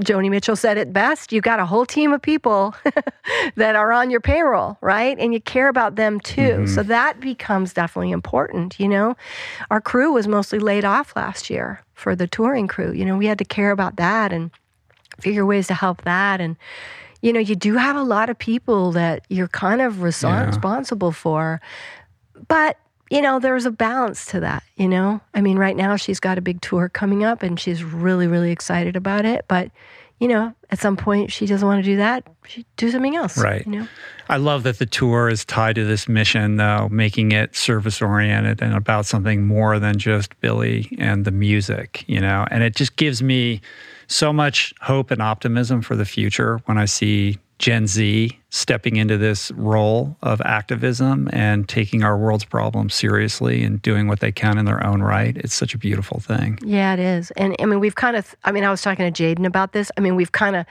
Joni 0.00 0.28
Mitchell 0.28 0.56
said 0.56 0.76
it 0.76 0.92
best. 0.92 1.32
You 1.32 1.40
got 1.40 1.60
a 1.60 1.66
whole 1.66 1.86
team 1.86 2.12
of 2.12 2.20
people 2.20 2.74
that 3.56 3.76
are 3.76 3.92
on 3.92 4.10
your 4.10 4.20
payroll, 4.20 4.76
right? 4.80 5.16
And 5.18 5.32
you 5.32 5.40
care 5.40 5.68
about 5.68 5.94
them 5.94 6.18
too. 6.20 6.40
Mm-hmm. 6.40 6.66
So 6.66 6.82
that 6.82 7.20
becomes 7.20 7.72
definitely 7.72 8.10
important, 8.10 8.80
you 8.80 8.88
know? 8.88 9.16
Our 9.70 9.80
crew 9.80 10.12
was 10.12 10.26
mostly 10.26 10.58
laid 10.58 10.84
off 10.84 11.14
last 11.14 11.48
year 11.48 11.80
for 11.94 12.16
the 12.16 12.26
touring 12.26 12.66
crew. 12.66 12.92
You 12.92 13.04
know, 13.04 13.16
we 13.16 13.26
had 13.26 13.38
to 13.38 13.44
care 13.44 13.70
about 13.70 13.96
that 13.96 14.32
and 14.32 14.50
figure 15.20 15.46
ways 15.46 15.68
to 15.68 15.74
help 15.74 16.02
that. 16.02 16.40
And, 16.40 16.56
you 17.24 17.32
know, 17.32 17.40
you 17.40 17.56
do 17.56 17.76
have 17.76 17.96
a 17.96 18.02
lot 18.02 18.28
of 18.28 18.38
people 18.38 18.92
that 18.92 19.24
you're 19.30 19.48
kind 19.48 19.80
of 19.80 20.02
responsible 20.02 21.08
yeah. 21.08 21.12
for. 21.14 21.60
But, 22.48 22.76
you 23.10 23.22
know, 23.22 23.38
there's 23.38 23.64
a 23.64 23.70
balance 23.70 24.26
to 24.26 24.40
that, 24.40 24.62
you 24.76 24.86
know? 24.86 25.22
I 25.32 25.40
mean, 25.40 25.56
right 25.56 25.74
now 25.74 25.96
she's 25.96 26.20
got 26.20 26.36
a 26.36 26.42
big 26.42 26.60
tour 26.60 26.90
coming 26.90 27.24
up 27.24 27.42
and 27.42 27.58
she's 27.58 27.82
really, 27.82 28.26
really 28.26 28.50
excited 28.50 28.94
about 28.94 29.24
it. 29.24 29.46
But, 29.48 29.70
you 30.20 30.28
know, 30.28 30.54
at 30.68 30.80
some 30.80 30.98
point 30.98 31.32
she 31.32 31.46
doesn't 31.46 31.66
want 31.66 31.82
to 31.82 31.90
do 31.90 31.96
that, 31.96 32.26
she 32.46 32.66
do 32.76 32.90
something 32.90 33.16
else. 33.16 33.38
Right. 33.38 33.64
You 33.64 33.72
know? 33.72 33.88
I 34.28 34.36
love 34.36 34.62
that 34.64 34.78
the 34.78 34.84
tour 34.84 35.30
is 35.30 35.46
tied 35.46 35.76
to 35.76 35.84
this 35.86 36.06
mission, 36.06 36.58
though, 36.58 36.90
making 36.90 37.32
it 37.32 37.56
service 37.56 38.02
oriented 38.02 38.60
and 38.60 38.74
about 38.74 39.06
something 39.06 39.46
more 39.46 39.78
than 39.78 39.96
just 39.96 40.38
Billie 40.40 40.94
and 40.98 41.24
the 41.24 41.30
music, 41.30 42.04
you 42.06 42.20
know? 42.20 42.46
And 42.50 42.62
it 42.62 42.76
just 42.76 42.96
gives 42.96 43.22
me 43.22 43.62
so 44.06 44.32
much 44.32 44.74
hope 44.80 45.10
and 45.10 45.22
optimism 45.22 45.82
for 45.82 45.96
the 45.96 46.04
future 46.04 46.60
when 46.66 46.78
I 46.78 46.84
see 46.84 47.38
Gen 47.58 47.86
Z 47.86 48.36
stepping 48.50 48.96
into 48.96 49.16
this 49.16 49.50
role 49.52 50.16
of 50.22 50.40
activism 50.42 51.28
and 51.32 51.68
taking 51.68 52.02
our 52.02 52.16
world's 52.16 52.44
problems 52.44 52.94
seriously 52.94 53.62
and 53.62 53.80
doing 53.80 54.08
what 54.08 54.20
they 54.20 54.32
can 54.32 54.58
in 54.58 54.64
their 54.64 54.84
own 54.84 55.02
right. 55.02 55.36
It's 55.36 55.54
such 55.54 55.74
a 55.74 55.78
beautiful 55.78 56.20
thing. 56.20 56.58
Yeah, 56.62 56.94
it 56.94 57.00
is. 57.00 57.30
And 57.32 57.54
I 57.60 57.64
mean, 57.66 57.80
we've 57.80 57.94
kind 57.94 58.16
of, 58.16 58.34
I 58.44 58.52
mean, 58.52 58.64
I 58.64 58.70
was 58.70 58.82
talking 58.82 59.10
to 59.10 59.22
Jaden 59.22 59.46
about 59.46 59.72
this. 59.72 59.90
I 59.96 60.00
mean, 60.00 60.16
we've 60.16 60.32
kind 60.32 60.56
of 60.56 60.66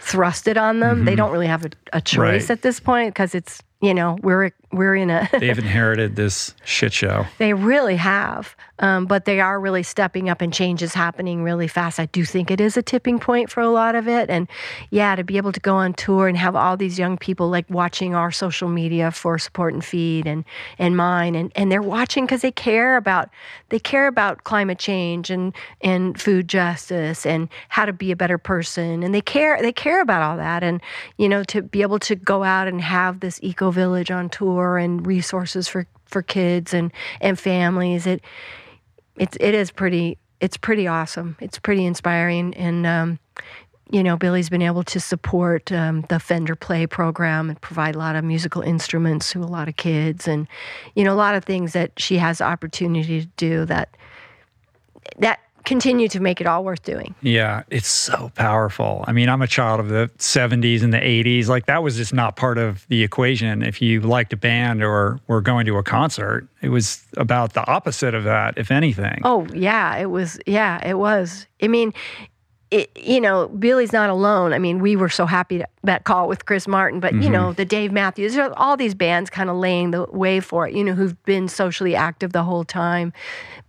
thrust 0.00 0.48
it 0.48 0.56
on 0.56 0.80
them. 0.80 0.96
Mm-hmm. 0.96 1.04
They 1.04 1.14
don't 1.14 1.30
really 1.30 1.46
have 1.46 1.64
a, 1.64 1.70
a 1.92 2.00
choice 2.00 2.42
right. 2.42 2.50
at 2.50 2.62
this 2.62 2.80
point 2.80 3.14
because 3.14 3.34
it's, 3.34 3.62
you 3.80 3.94
know, 3.94 4.18
we're 4.22 4.50
we're 4.76 4.94
in 4.94 5.10
a. 5.10 5.28
They've 5.38 5.58
inherited 5.58 6.16
this 6.16 6.54
shit 6.64 6.92
show. 6.92 7.26
They 7.38 7.54
really 7.54 7.96
have, 7.96 8.56
um, 8.78 9.06
but 9.06 9.24
they 9.24 9.40
are 9.40 9.60
really 9.60 9.82
stepping 9.82 10.28
up, 10.28 10.40
and 10.40 10.52
change 10.52 10.82
is 10.82 10.94
happening 10.94 11.42
really 11.42 11.68
fast. 11.68 12.00
I 12.00 12.06
do 12.06 12.24
think 12.24 12.50
it 12.50 12.60
is 12.60 12.76
a 12.76 12.82
tipping 12.82 13.18
point 13.18 13.50
for 13.50 13.60
a 13.60 13.68
lot 13.68 13.94
of 13.94 14.08
it, 14.08 14.30
and 14.30 14.48
yeah, 14.90 15.16
to 15.16 15.24
be 15.24 15.36
able 15.36 15.52
to 15.52 15.60
go 15.60 15.76
on 15.76 15.94
tour 15.94 16.28
and 16.28 16.36
have 16.36 16.56
all 16.56 16.76
these 16.76 16.98
young 16.98 17.16
people 17.16 17.48
like 17.48 17.68
watching 17.70 18.14
our 18.14 18.30
social 18.30 18.68
media 18.68 19.10
for 19.10 19.38
support 19.38 19.74
and 19.74 19.84
feed, 19.84 20.26
and 20.26 20.44
and 20.78 20.96
mine, 20.96 21.34
and 21.34 21.52
and 21.54 21.70
they're 21.70 21.82
watching 21.82 22.24
because 22.24 22.42
they 22.42 22.52
care 22.52 22.96
about 22.96 23.30
they 23.68 23.78
care 23.78 24.06
about 24.06 24.44
climate 24.44 24.78
change 24.78 25.30
and 25.30 25.54
and 25.80 26.20
food 26.20 26.48
justice 26.48 27.24
and 27.26 27.48
how 27.68 27.84
to 27.84 27.92
be 27.92 28.10
a 28.10 28.16
better 28.16 28.38
person, 28.38 29.02
and 29.02 29.14
they 29.14 29.20
care 29.20 29.60
they 29.62 29.72
care 29.72 30.00
about 30.00 30.22
all 30.22 30.36
that, 30.36 30.62
and 30.62 30.80
you 31.16 31.28
know 31.28 31.44
to 31.44 31.62
be 31.62 31.82
able 31.82 31.98
to 31.98 32.14
go 32.16 32.42
out 32.42 32.68
and 32.68 32.80
have 32.80 33.20
this 33.20 33.38
eco 33.42 33.70
village 33.70 34.10
on 34.10 34.28
tour 34.28 34.63
and 34.78 35.06
resources 35.06 35.68
for, 35.68 35.86
for 36.06 36.22
kids 36.22 36.74
and, 36.74 36.92
and 37.20 37.38
families. 37.38 38.06
It 38.06 38.22
it's 39.16 39.36
it 39.40 39.54
is 39.54 39.70
pretty 39.70 40.18
it's 40.40 40.56
pretty 40.56 40.88
awesome. 40.88 41.36
It's 41.40 41.58
pretty 41.58 41.84
inspiring 41.86 42.54
and 42.54 42.86
um, 42.86 43.18
you 43.90 44.02
know, 44.02 44.16
Billie's 44.16 44.48
been 44.48 44.62
able 44.62 44.82
to 44.84 44.98
support 44.98 45.70
um, 45.70 46.04
the 46.08 46.18
Fender 46.18 46.56
Play 46.56 46.86
program 46.86 47.50
and 47.50 47.60
provide 47.60 47.94
a 47.94 47.98
lot 47.98 48.16
of 48.16 48.24
musical 48.24 48.62
instruments 48.62 49.30
to 49.32 49.42
a 49.42 49.44
lot 49.44 49.68
of 49.68 49.76
kids, 49.76 50.26
and 50.26 50.48
you 50.94 51.04
know, 51.04 51.12
a 51.12 51.14
lot 51.14 51.34
of 51.34 51.44
things 51.44 51.74
that 51.74 51.92
she 51.98 52.16
has 52.18 52.38
the 52.38 52.44
opportunity 52.44 53.20
to 53.20 53.26
do 53.36 53.64
that 53.66 53.96
that 55.18 55.40
continue 55.64 56.08
to 56.08 56.20
make 56.20 56.40
it 56.40 56.46
all 56.46 56.64
worth 56.64 56.82
doing. 56.82 57.14
Yeah, 57.22 57.62
it's 57.70 57.88
so 57.88 58.30
powerful. 58.34 59.04
I 59.06 59.12
mean, 59.12 59.28
I'm 59.28 59.42
a 59.42 59.46
child 59.46 59.80
of 59.80 59.88
the 59.88 60.10
70s 60.18 60.82
and 60.82 60.92
the 60.92 60.98
80s. 60.98 61.48
Like 61.48 61.66
that 61.66 61.82
was 61.82 61.96
just 61.96 62.14
not 62.14 62.36
part 62.36 62.58
of 62.58 62.86
the 62.88 63.02
equation. 63.02 63.62
If 63.62 63.80
you 63.82 64.00
liked 64.00 64.32
a 64.32 64.36
band 64.36 64.82
or 64.82 65.20
were 65.26 65.40
going 65.40 65.66
to 65.66 65.76
a 65.78 65.82
concert, 65.82 66.46
it 66.62 66.68
was 66.68 67.04
about 67.16 67.54
the 67.54 67.66
opposite 67.66 68.14
of 68.14 68.24
that, 68.24 68.56
if 68.56 68.70
anything. 68.70 69.20
Oh, 69.24 69.46
yeah, 69.54 69.96
it 69.96 70.10
was. 70.10 70.38
Yeah, 70.46 70.86
it 70.86 70.98
was. 70.98 71.46
I 71.62 71.68
mean, 71.68 71.92
it, 72.74 72.90
you 72.96 73.20
know, 73.20 73.46
Billie's 73.46 73.92
not 73.92 74.10
alone. 74.10 74.52
I 74.52 74.58
mean, 74.58 74.80
we 74.80 74.96
were 74.96 75.08
so 75.08 75.26
happy 75.26 75.58
to, 75.58 75.68
that 75.84 76.02
call 76.02 76.26
with 76.26 76.44
Chris 76.44 76.66
Martin, 76.66 76.98
but 76.98 77.12
mm-hmm. 77.12 77.22
you 77.22 77.30
know, 77.30 77.52
the 77.52 77.64
Dave 77.64 77.92
Matthews, 77.92 78.36
all 78.56 78.76
these 78.76 78.96
bands 78.96 79.30
kind 79.30 79.48
of 79.48 79.56
laying 79.56 79.92
the 79.92 80.06
way 80.10 80.40
for 80.40 80.66
it, 80.66 80.74
you 80.74 80.82
know, 80.82 80.92
who've 80.92 81.22
been 81.22 81.46
socially 81.46 81.94
active 81.94 82.32
the 82.32 82.42
whole 82.42 82.64
time. 82.64 83.12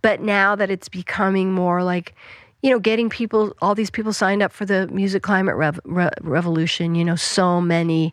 But 0.02 0.22
now 0.22 0.56
that 0.56 0.72
it's 0.72 0.88
becoming 0.88 1.52
more 1.52 1.84
like, 1.84 2.16
you 2.64 2.70
know, 2.70 2.80
getting 2.80 3.08
people, 3.08 3.54
all 3.62 3.76
these 3.76 3.90
people 3.90 4.12
signed 4.12 4.42
up 4.42 4.50
for 4.50 4.64
the 4.66 4.88
music 4.88 5.22
climate 5.22 5.54
rev, 5.54 5.78
re, 5.84 6.10
revolution, 6.22 6.96
you 6.96 7.04
know, 7.04 7.14
so 7.14 7.60
many, 7.60 8.12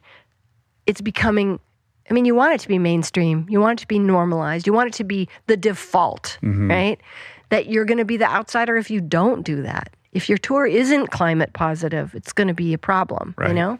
it's 0.85 1.01
becoming, 1.01 1.59
I 2.07 2.13
mean, 2.13 2.25
you 2.25 2.35
want 2.35 2.53
it 2.53 2.59
to 2.59 2.67
be 2.67 2.77
mainstream, 2.77 3.47
you 3.49 3.59
want 3.59 3.79
it 3.79 3.81
to 3.81 3.87
be 3.87 3.97
normalized, 3.97 4.67
you 4.67 4.73
want 4.73 4.89
it 4.89 4.93
to 4.97 5.03
be 5.03 5.27
the 5.47 5.57
default, 5.57 6.37
mm-hmm. 6.43 6.69
right? 6.69 7.01
That 7.49 7.65
you're 7.65 7.85
going 7.85 7.97
to 7.97 8.05
be 8.05 8.17
the 8.17 8.29
outsider 8.29 8.77
if 8.77 8.91
you 8.91 9.01
don't 9.01 9.41
do 9.41 9.63
that 9.63 9.91
if 10.13 10.29
your 10.29 10.37
tour 10.37 10.65
isn't 10.65 11.07
climate 11.07 11.53
positive, 11.53 12.15
it's 12.15 12.33
going 12.33 12.47
to 12.47 12.53
be 12.53 12.73
a 12.73 12.77
problem, 12.77 13.33
right. 13.37 13.49
you 13.49 13.53
know? 13.53 13.79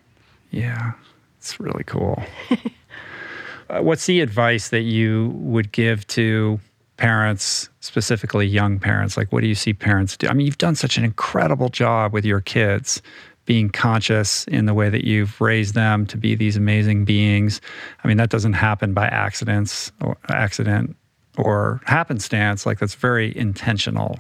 Yeah, 0.51 0.93
it's 1.38 1.60
really 1.60 1.84
cool. 1.85 2.22
uh, 3.69 3.81
what's 3.81 4.05
the 4.05 4.22
advice 4.22 4.69
that 4.69 4.81
you 4.81 5.30
would 5.35 5.72
give 5.72 6.05
to 6.07 6.60
parents, 6.97 7.69
specifically 7.80 8.45
young 8.45 8.80
parents? 8.80 9.15
Like, 9.15 9.31
what 9.31 9.41
do 9.41 9.47
you 9.47 9.55
see 9.55 9.73
parents 9.73 10.18
do? 10.18 10.27
I 10.27 10.34
mean, 10.34 10.45
you've 10.45 10.57
done 10.57 10.76
such 10.76 10.97
an 10.97 11.03
incredible 11.03 11.69
job 11.69 12.14
with 12.14 12.26
your 12.26 12.41
kids 12.41 13.01
being 13.45 13.69
conscious 13.69 14.45
in 14.45 14.65
the 14.65 14.73
way 14.73 14.89
that 14.89 15.05
you've 15.05 15.39
raised 15.41 15.73
them 15.76 16.05
to 16.07 16.18
be 16.18 16.34
these 16.34 16.55
amazing 16.55 17.03
beings. 17.05 17.60
I 18.03 18.07
mean, 18.07 18.18
that 18.18 18.30
doesn't 18.30 18.53
happen 18.53 18.93
by 18.93 19.07
accidents 19.07 19.91
or 20.01 20.18
accident 20.30 20.95
or 21.38 21.81
happenstance. 21.85 22.65
Like 22.65 22.80
that's 22.80 22.95
very 22.95 23.35
intentional. 23.38 24.18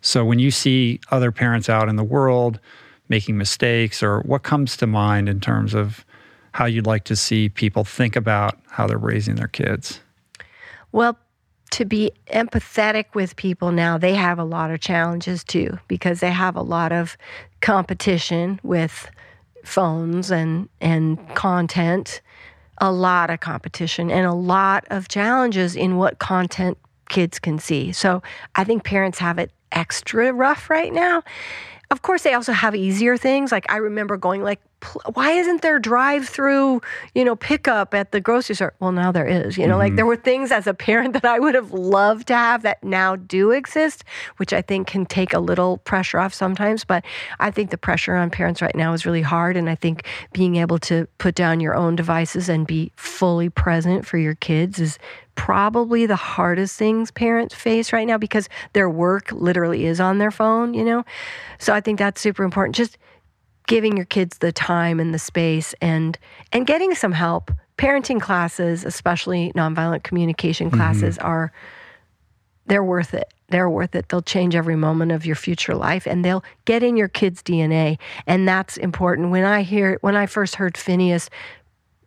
So 0.00 0.24
when 0.24 0.38
you 0.38 0.50
see 0.50 1.00
other 1.10 1.32
parents 1.32 1.68
out 1.68 1.88
in 1.88 1.96
the 1.96 2.04
world 2.04 2.60
making 3.08 3.36
mistakes, 3.38 4.02
or 4.02 4.20
what 4.22 4.42
comes 4.42 4.76
to 4.78 4.86
mind 4.86 5.28
in 5.28 5.40
terms 5.40 5.74
of 5.74 6.04
how 6.52 6.64
you'd 6.64 6.86
like 6.86 7.04
to 7.04 7.14
see 7.14 7.48
people 7.48 7.84
think 7.84 8.16
about 8.16 8.58
how 8.70 8.86
they're 8.86 8.98
raising 8.98 9.34
their 9.34 9.48
kids? 9.48 10.00
Well, 10.92 11.18
to 11.72 11.84
be 11.84 12.12
empathetic 12.28 13.06
with 13.14 13.36
people 13.36 13.72
now, 13.72 13.98
they 13.98 14.14
have 14.14 14.38
a 14.38 14.44
lot 14.44 14.70
of 14.70 14.80
challenges 14.80 15.44
too 15.44 15.78
because 15.88 16.20
they 16.20 16.30
have 16.30 16.56
a 16.56 16.62
lot 16.62 16.92
of 16.92 17.16
competition 17.60 18.58
with 18.62 19.10
phones 19.64 20.30
and 20.30 20.68
and 20.80 21.18
content, 21.34 22.22
a 22.78 22.90
lot 22.90 23.30
of 23.30 23.40
competition 23.40 24.10
and 24.10 24.26
a 24.26 24.32
lot 24.32 24.86
of 24.90 25.08
challenges 25.08 25.76
in 25.76 25.96
what 25.96 26.18
content 26.18 26.78
kids 27.08 27.38
can 27.38 27.58
see. 27.58 27.92
So, 27.92 28.22
I 28.54 28.64
think 28.64 28.84
parents 28.84 29.18
have 29.18 29.38
it 29.38 29.50
extra 29.72 30.32
rough 30.32 30.70
right 30.70 30.92
now. 30.92 31.22
Of 31.90 32.02
course, 32.02 32.22
they 32.22 32.34
also 32.34 32.52
have 32.52 32.74
easier 32.74 33.16
things. 33.16 33.52
Like 33.52 33.70
I 33.70 33.76
remember 33.76 34.16
going 34.16 34.42
like 34.42 34.60
why 35.14 35.32
isn't 35.32 35.62
there 35.62 35.78
drive 35.78 36.28
through, 36.28 36.80
you 37.14 37.24
know, 37.24 37.34
pickup 37.34 37.94
at 37.94 38.12
the 38.12 38.20
grocery 38.20 38.54
store? 38.54 38.74
Well, 38.78 38.92
now 38.92 39.10
there 39.10 39.26
is, 39.26 39.56
you 39.56 39.66
know, 39.66 39.72
mm-hmm. 39.72 39.78
like 39.78 39.96
there 39.96 40.06
were 40.06 40.16
things 40.16 40.52
as 40.52 40.66
a 40.66 40.74
parent 40.74 41.12
that 41.14 41.24
I 41.24 41.38
would 41.38 41.54
have 41.54 41.72
loved 41.72 42.28
to 42.28 42.34
have 42.34 42.62
that 42.62 42.82
now 42.84 43.16
do 43.16 43.50
exist, 43.50 44.04
which 44.36 44.52
I 44.52 44.62
think 44.62 44.86
can 44.86 45.06
take 45.06 45.32
a 45.32 45.38
little 45.38 45.78
pressure 45.78 46.18
off 46.18 46.34
sometimes. 46.34 46.84
But 46.84 47.04
I 47.40 47.50
think 47.50 47.70
the 47.70 47.78
pressure 47.78 48.14
on 48.14 48.30
parents 48.30 48.62
right 48.62 48.74
now 48.74 48.92
is 48.92 49.06
really 49.06 49.22
hard. 49.22 49.56
And 49.56 49.68
I 49.70 49.74
think 49.74 50.04
being 50.32 50.56
able 50.56 50.78
to 50.80 51.08
put 51.18 51.34
down 51.34 51.60
your 51.60 51.74
own 51.74 51.96
devices 51.96 52.48
and 52.48 52.66
be 52.66 52.92
fully 52.96 53.48
present 53.48 54.06
for 54.06 54.18
your 54.18 54.34
kids 54.34 54.78
is 54.78 54.98
probably 55.36 56.06
the 56.06 56.16
hardest 56.16 56.76
things 56.76 57.10
parents 57.10 57.54
face 57.54 57.92
right 57.92 58.06
now 58.06 58.18
because 58.18 58.48
their 58.72 58.90
work 58.90 59.30
literally 59.30 59.86
is 59.86 60.00
on 60.00 60.18
their 60.18 60.30
phone, 60.30 60.74
you 60.74 60.84
know? 60.84 61.04
So 61.58 61.72
I 61.72 61.80
think 61.80 61.98
that's 61.98 62.20
super 62.20 62.42
important. 62.42 62.74
Just 62.74 62.98
giving 63.66 63.96
your 63.96 64.06
kids 64.06 64.38
the 64.38 64.52
time 64.52 64.98
and 64.98 65.12
the 65.12 65.18
space 65.18 65.74
and 65.80 66.18
and 66.52 66.66
getting 66.66 66.94
some 66.94 67.12
help. 67.12 67.50
Parenting 67.78 68.20
classes, 68.20 68.86
especially 68.86 69.52
nonviolent 69.52 70.02
communication 70.02 70.68
mm-hmm. 70.68 70.78
classes, 70.78 71.18
mm-hmm. 71.18 71.26
are 71.26 71.52
they're 72.66 72.84
worth 72.84 73.14
it. 73.14 73.32
They're 73.48 73.70
worth 73.70 73.94
it. 73.94 74.08
They'll 74.08 74.22
change 74.22 74.56
every 74.56 74.76
moment 74.76 75.12
of 75.12 75.24
your 75.24 75.36
future 75.36 75.74
life 75.74 76.06
and 76.06 76.24
they'll 76.24 76.42
get 76.64 76.82
in 76.82 76.96
your 76.96 77.08
kids' 77.08 77.42
DNA. 77.42 77.98
And 78.26 78.48
that's 78.48 78.76
important. 78.76 79.30
When 79.30 79.44
I 79.44 79.62
hear 79.62 79.98
when 80.00 80.16
I 80.16 80.26
first 80.26 80.56
heard 80.56 80.74
Finneas 80.74 81.28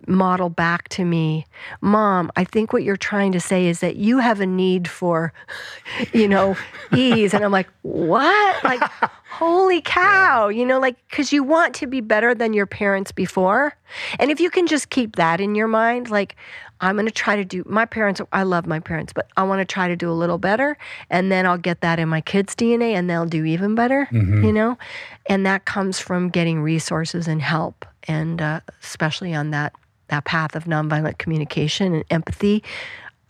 model 0.09 0.49
back 0.49 0.89
to 0.89 1.05
me, 1.05 1.45
Mom, 1.81 2.31
I 2.35 2.43
think 2.43 2.73
what 2.73 2.83
you're 2.83 2.97
trying 2.97 3.31
to 3.33 3.39
say 3.39 3.67
is 3.67 3.79
that 3.79 3.95
you 3.95 4.17
have 4.17 4.41
a 4.41 4.45
need 4.45 4.87
for, 4.87 5.31
you 6.13 6.27
know, 6.27 6.57
ease. 6.95 7.33
And 7.33 7.45
I'm 7.45 7.51
like, 7.51 7.69
What? 7.83 8.63
Like, 8.63 8.81
holy 9.29 9.81
cow, 9.81 10.49
you 10.49 10.65
know, 10.65 10.79
like, 10.79 10.97
because 11.09 11.31
you 11.31 11.43
want 11.43 11.75
to 11.75 11.87
be 11.87 12.01
better 12.01 12.33
than 12.33 12.53
your 12.53 12.65
parents 12.65 13.11
before. 13.11 13.75
And 14.19 14.31
if 14.31 14.39
you 14.39 14.49
can 14.49 14.67
just 14.67 14.89
keep 14.89 15.15
that 15.15 15.39
in 15.39 15.55
your 15.55 15.67
mind, 15.67 16.09
like, 16.09 16.35
I'm 16.81 16.95
going 16.95 17.05
to 17.05 17.11
try 17.11 17.35
to 17.35 17.43
do 17.43 17.63
my 17.67 17.85
parents. 17.85 18.21
I 18.31 18.43
love 18.43 18.65
my 18.65 18.79
parents, 18.79 19.11
but 19.11 19.27
I 19.35 19.43
want 19.43 19.59
to 19.59 19.65
try 19.65 19.87
to 19.87 19.95
do 19.95 20.09
a 20.09 20.13
little 20.13 20.37
better. 20.37 20.77
And 21.09 21.31
then 21.31 21.45
I'll 21.45 21.57
get 21.57 21.81
that 21.81 21.99
in 21.99 22.07
my 22.07 22.21
kids' 22.21 22.55
DNA 22.55 22.93
and 22.93 23.09
they'll 23.09 23.25
do 23.25 23.43
even 23.43 23.75
better, 23.75 24.07
mm-hmm. 24.11 24.45
you 24.45 24.53
know? 24.53 24.77
And 25.25 25.45
that 25.45 25.65
comes 25.65 25.99
from 25.99 26.29
getting 26.29 26.61
resources 26.61 27.27
and 27.27 27.41
help, 27.41 27.85
and 28.07 28.41
uh, 28.41 28.61
especially 28.81 29.33
on 29.33 29.51
that 29.51 29.73
that 30.09 30.25
path 30.25 30.55
of 30.55 30.65
nonviolent 30.65 31.17
communication 31.17 31.93
and 31.93 32.03
empathy. 32.09 32.63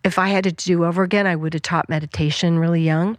If 0.04 0.18
I 0.18 0.30
had 0.30 0.44
to 0.46 0.52
do 0.52 0.86
over 0.86 1.04
again, 1.04 1.28
I 1.28 1.36
would 1.36 1.54
have 1.54 1.62
taught 1.62 1.90
meditation 1.90 2.60
really 2.60 2.82
young. 2.82 3.18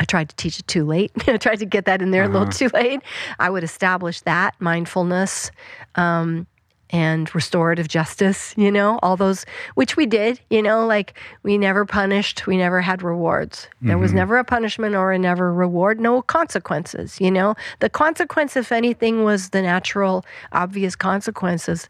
I 0.00 0.04
tried 0.04 0.28
to 0.28 0.36
teach 0.36 0.58
it 0.58 0.66
too 0.66 0.84
late. 0.84 1.12
I 1.26 1.36
tried 1.36 1.60
to 1.60 1.66
get 1.66 1.84
that 1.86 2.02
in 2.02 2.10
there 2.10 2.24
uh-huh. 2.24 2.30
a 2.30 2.32
little 2.32 2.48
uh-huh. 2.48 2.58
too 2.58 2.70
late. 2.74 3.00
I 3.38 3.50
would 3.50 3.64
establish 3.64 4.20
that 4.22 4.54
mindfulness 4.60 5.50
um, 5.94 6.46
and 6.90 7.34
restorative 7.34 7.88
justice, 7.88 8.54
you 8.56 8.70
know, 8.70 8.98
all 9.02 9.16
those, 9.16 9.44
which 9.74 9.96
we 9.96 10.06
did, 10.06 10.40
you 10.50 10.62
know, 10.62 10.86
like 10.86 11.18
we 11.42 11.58
never 11.58 11.84
punished, 11.84 12.46
we 12.46 12.56
never 12.56 12.80
had 12.80 13.02
rewards. 13.02 13.68
There 13.80 13.94
mm-hmm. 13.94 14.02
was 14.02 14.12
never 14.12 14.36
a 14.36 14.44
punishment 14.44 14.94
or 14.94 15.10
a 15.10 15.18
never 15.18 15.52
reward, 15.52 15.98
no 16.00 16.22
consequences, 16.22 17.20
you 17.20 17.30
know. 17.30 17.56
The 17.80 17.90
consequence, 17.90 18.56
if 18.56 18.70
anything, 18.70 19.24
was 19.24 19.50
the 19.50 19.62
natural, 19.62 20.24
obvious 20.52 20.94
consequences 20.94 21.88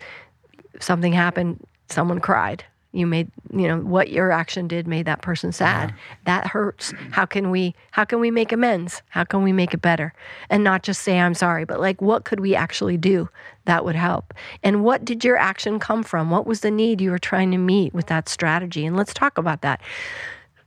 something 0.81 1.13
happened, 1.13 1.65
someone 1.89 2.21
cried. 2.21 2.65
You 2.93 3.09
made, 3.09 3.29
you 3.53 3.67
know, 3.67 3.81
what 3.81 4.11
your 4.11 4.31
action 4.31 4.69
did 4.69 4.87
made 4.87 5.07
that 5.07 5.21
person 5.21 5.51
sad. 5.51 5.91
Yeah. 5.91 5.97
That 6.27 6.47
hurts. 6.47 6.95
How 7.11 7.27
can 7.27 7.51
we 7.51 7.75
how 7.91 8.05
can 8.05 8.21
we 8.21 8.31
make 8.31 8.53
amends? 8.53 9.03
How 9.09 9.25
can 9.25 9.43
we 9.43 9.53
make 9.53 9.75
it 9.75 9.83
better? 9.83 10.15
And 10.49 10.63
not 10.63 10.85
just 10.85 11.03
say 11.03 11.19
I'm 11.19 11.35
sorry, 11.35 11.65
but 11.65 11.81
like 11.81 12.01
what 12.01 12.25
could 12.25 12.39
we 12.39 12.55
actually 12.55 12.97
do 12.97 13.29
that 13.65 13.85
would 13.85 13.97
help? 13.97 14.33
And 14.63 14.85
what 14.85 15.05
did 15.05 15.25
your 15.25 15.37
action 15.37 15.81
come 15.81 16.05
from? 16.05 16.31
What 16.31 16.47
was 16.47 16.61
the 16.61 16.71
need 16.71 17.01
you 17.01 17.11
were 17.11 17.19
trying 17.19 17.51
to 17.51 17.59
meet 17.59 17.93
with 17.95 18.07
that 18.07 18.29
strategy? 18.29 18.87
And 18.87 18.97
let's 18.97 19.13
talk 19.13 19.39
about 19.39 19.63
that 19.63 19.81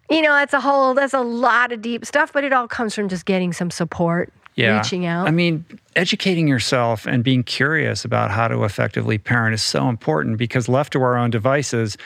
you 0.10 0.22
know, 0.22 0.32
that's 0.32 0.54
a 0.54 0.62
whole, 0.62 0.94
that's 0.94 1.14
a 1.14 1.22
lot 1.22 1.72
of 1.72 1.82
deep 1.82 2.06
stuff, 2.06 2.32
but 2.32 2.44
it 2.44 2.54
all 2.54 2.68
comes 2.68 2.96
from 2.96 3.10
just 3.10 3.26
getting 3.26 3.52
some 3.52 3.70
support, 3.70 4.32
yeah. 4.58 4.78
reaching 4.78 5.06
out. 5.06 5.28
I 5.28 5.32
mean, 5.32 5.64
educating 5.96 6.48
yourself 6.48 7.06
and 7.06 7.24
being 7.24 7.44
curious 7.44 8.04
about 8.04 8.32
how 8.32 8.48
to 8.48 8.64
effectively 8.64 9.18
parent 9.18 9.54
is 9.54 9.62
so 9.62 9.88
important 9.88 10.38
because 10.38 10.68
left 10.68 10.94
to 10.94 11.02
our 11.02 11.16
own 11.16 11.30
devices, 11.30 11.98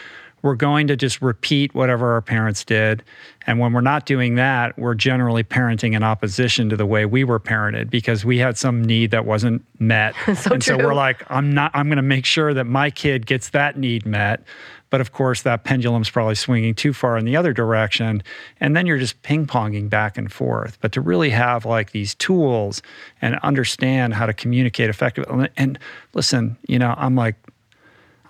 we're 0.41 0.55
going 0.55 0.87
to 0.87 0.95
just 0.95 1.21
repeat 1.21 1.73
whatever 1.73 2.13
our 2.13 2.21
parents 2.21 2.63
did. 2.63 3.03
And 3.47 3.59
when 3.59 3.73
we're 3.73 3.81
not 3.81 4.05
doing 4.05 4.35
that, 4.35 4.77
we're 4.77 4.95
generally 4.95 5.43
parenting 5.43 5.95
in 5.95 6.03
opposition 6.03 6.69
to 6.69 6.77
the 6.77 6.85
way 6.85 7.05
we 7.05 7.23
were 7.23 7.39
parented 7.39 7.89
because 7.89 8.23
we 8.23 8.37
had 8.37 8.57
some 8.57 8.83
need 8.83 9.11
that 9.11 9.25
wasn't 9.25 9.63
met. 9.79 10.15
so 10.25 10.53
and 10.53 10.61
true. 10.61 10.61
so 10.61 10.77
we're 10.77 10.93
like, 10.93 11.23
I'm 11.29 11.53
not, 11.53 11.71
I'm 11.73 11.87
going 11.87 11.97
to 11.97 12.03
make 12.03 12.25
sure 12.25 12.53
that 12.53 12.65
my 12.65 12.89
kid 12.89 13.25
gets 13.25 13.49
that 13.49 13.77
need 13.77 14.05
met. 14.05 14.43
But 14.91 14.99
of 14.99 15.13
course, 15.13 15.43
that 15.43 15.63
pendulum's 15.63 16.09
probably 16.09 16.35
swinging 16.35 16.75
too 16.75 16.91
far 16.91 17.17
in 17.17 17.23
the 17.23 17.37
other 17.37 17.53
direction. 17.53 18.21
And 18.59 18.75
then 18.75 18.85
you're 18.85 18.97
just 18.97 19.21
ping 19.21 19.47
ponging 19.47 19.89
back 19.89 20.17
and 20.17 20.31
forth. 20.31 20.77
But 20.81 20.91
to 20.91 21.01
really 21.01 21.29
have 21.29 21.65
like 21.65 21.91
these 21.91 22.13
tools 22.15 22.81
and 23.21 23.37
understand 23.37 24.13
how 24.13 24.25
to 24.25 24.33
communicate 24.33 24.89
effectively. 24.89 25.47
And 25.55 25.79
listen, 26.13 26.57
you 26.67 26.77
know, 26.77 26.93
I'm 26.97 27.15
like 27.15 27.35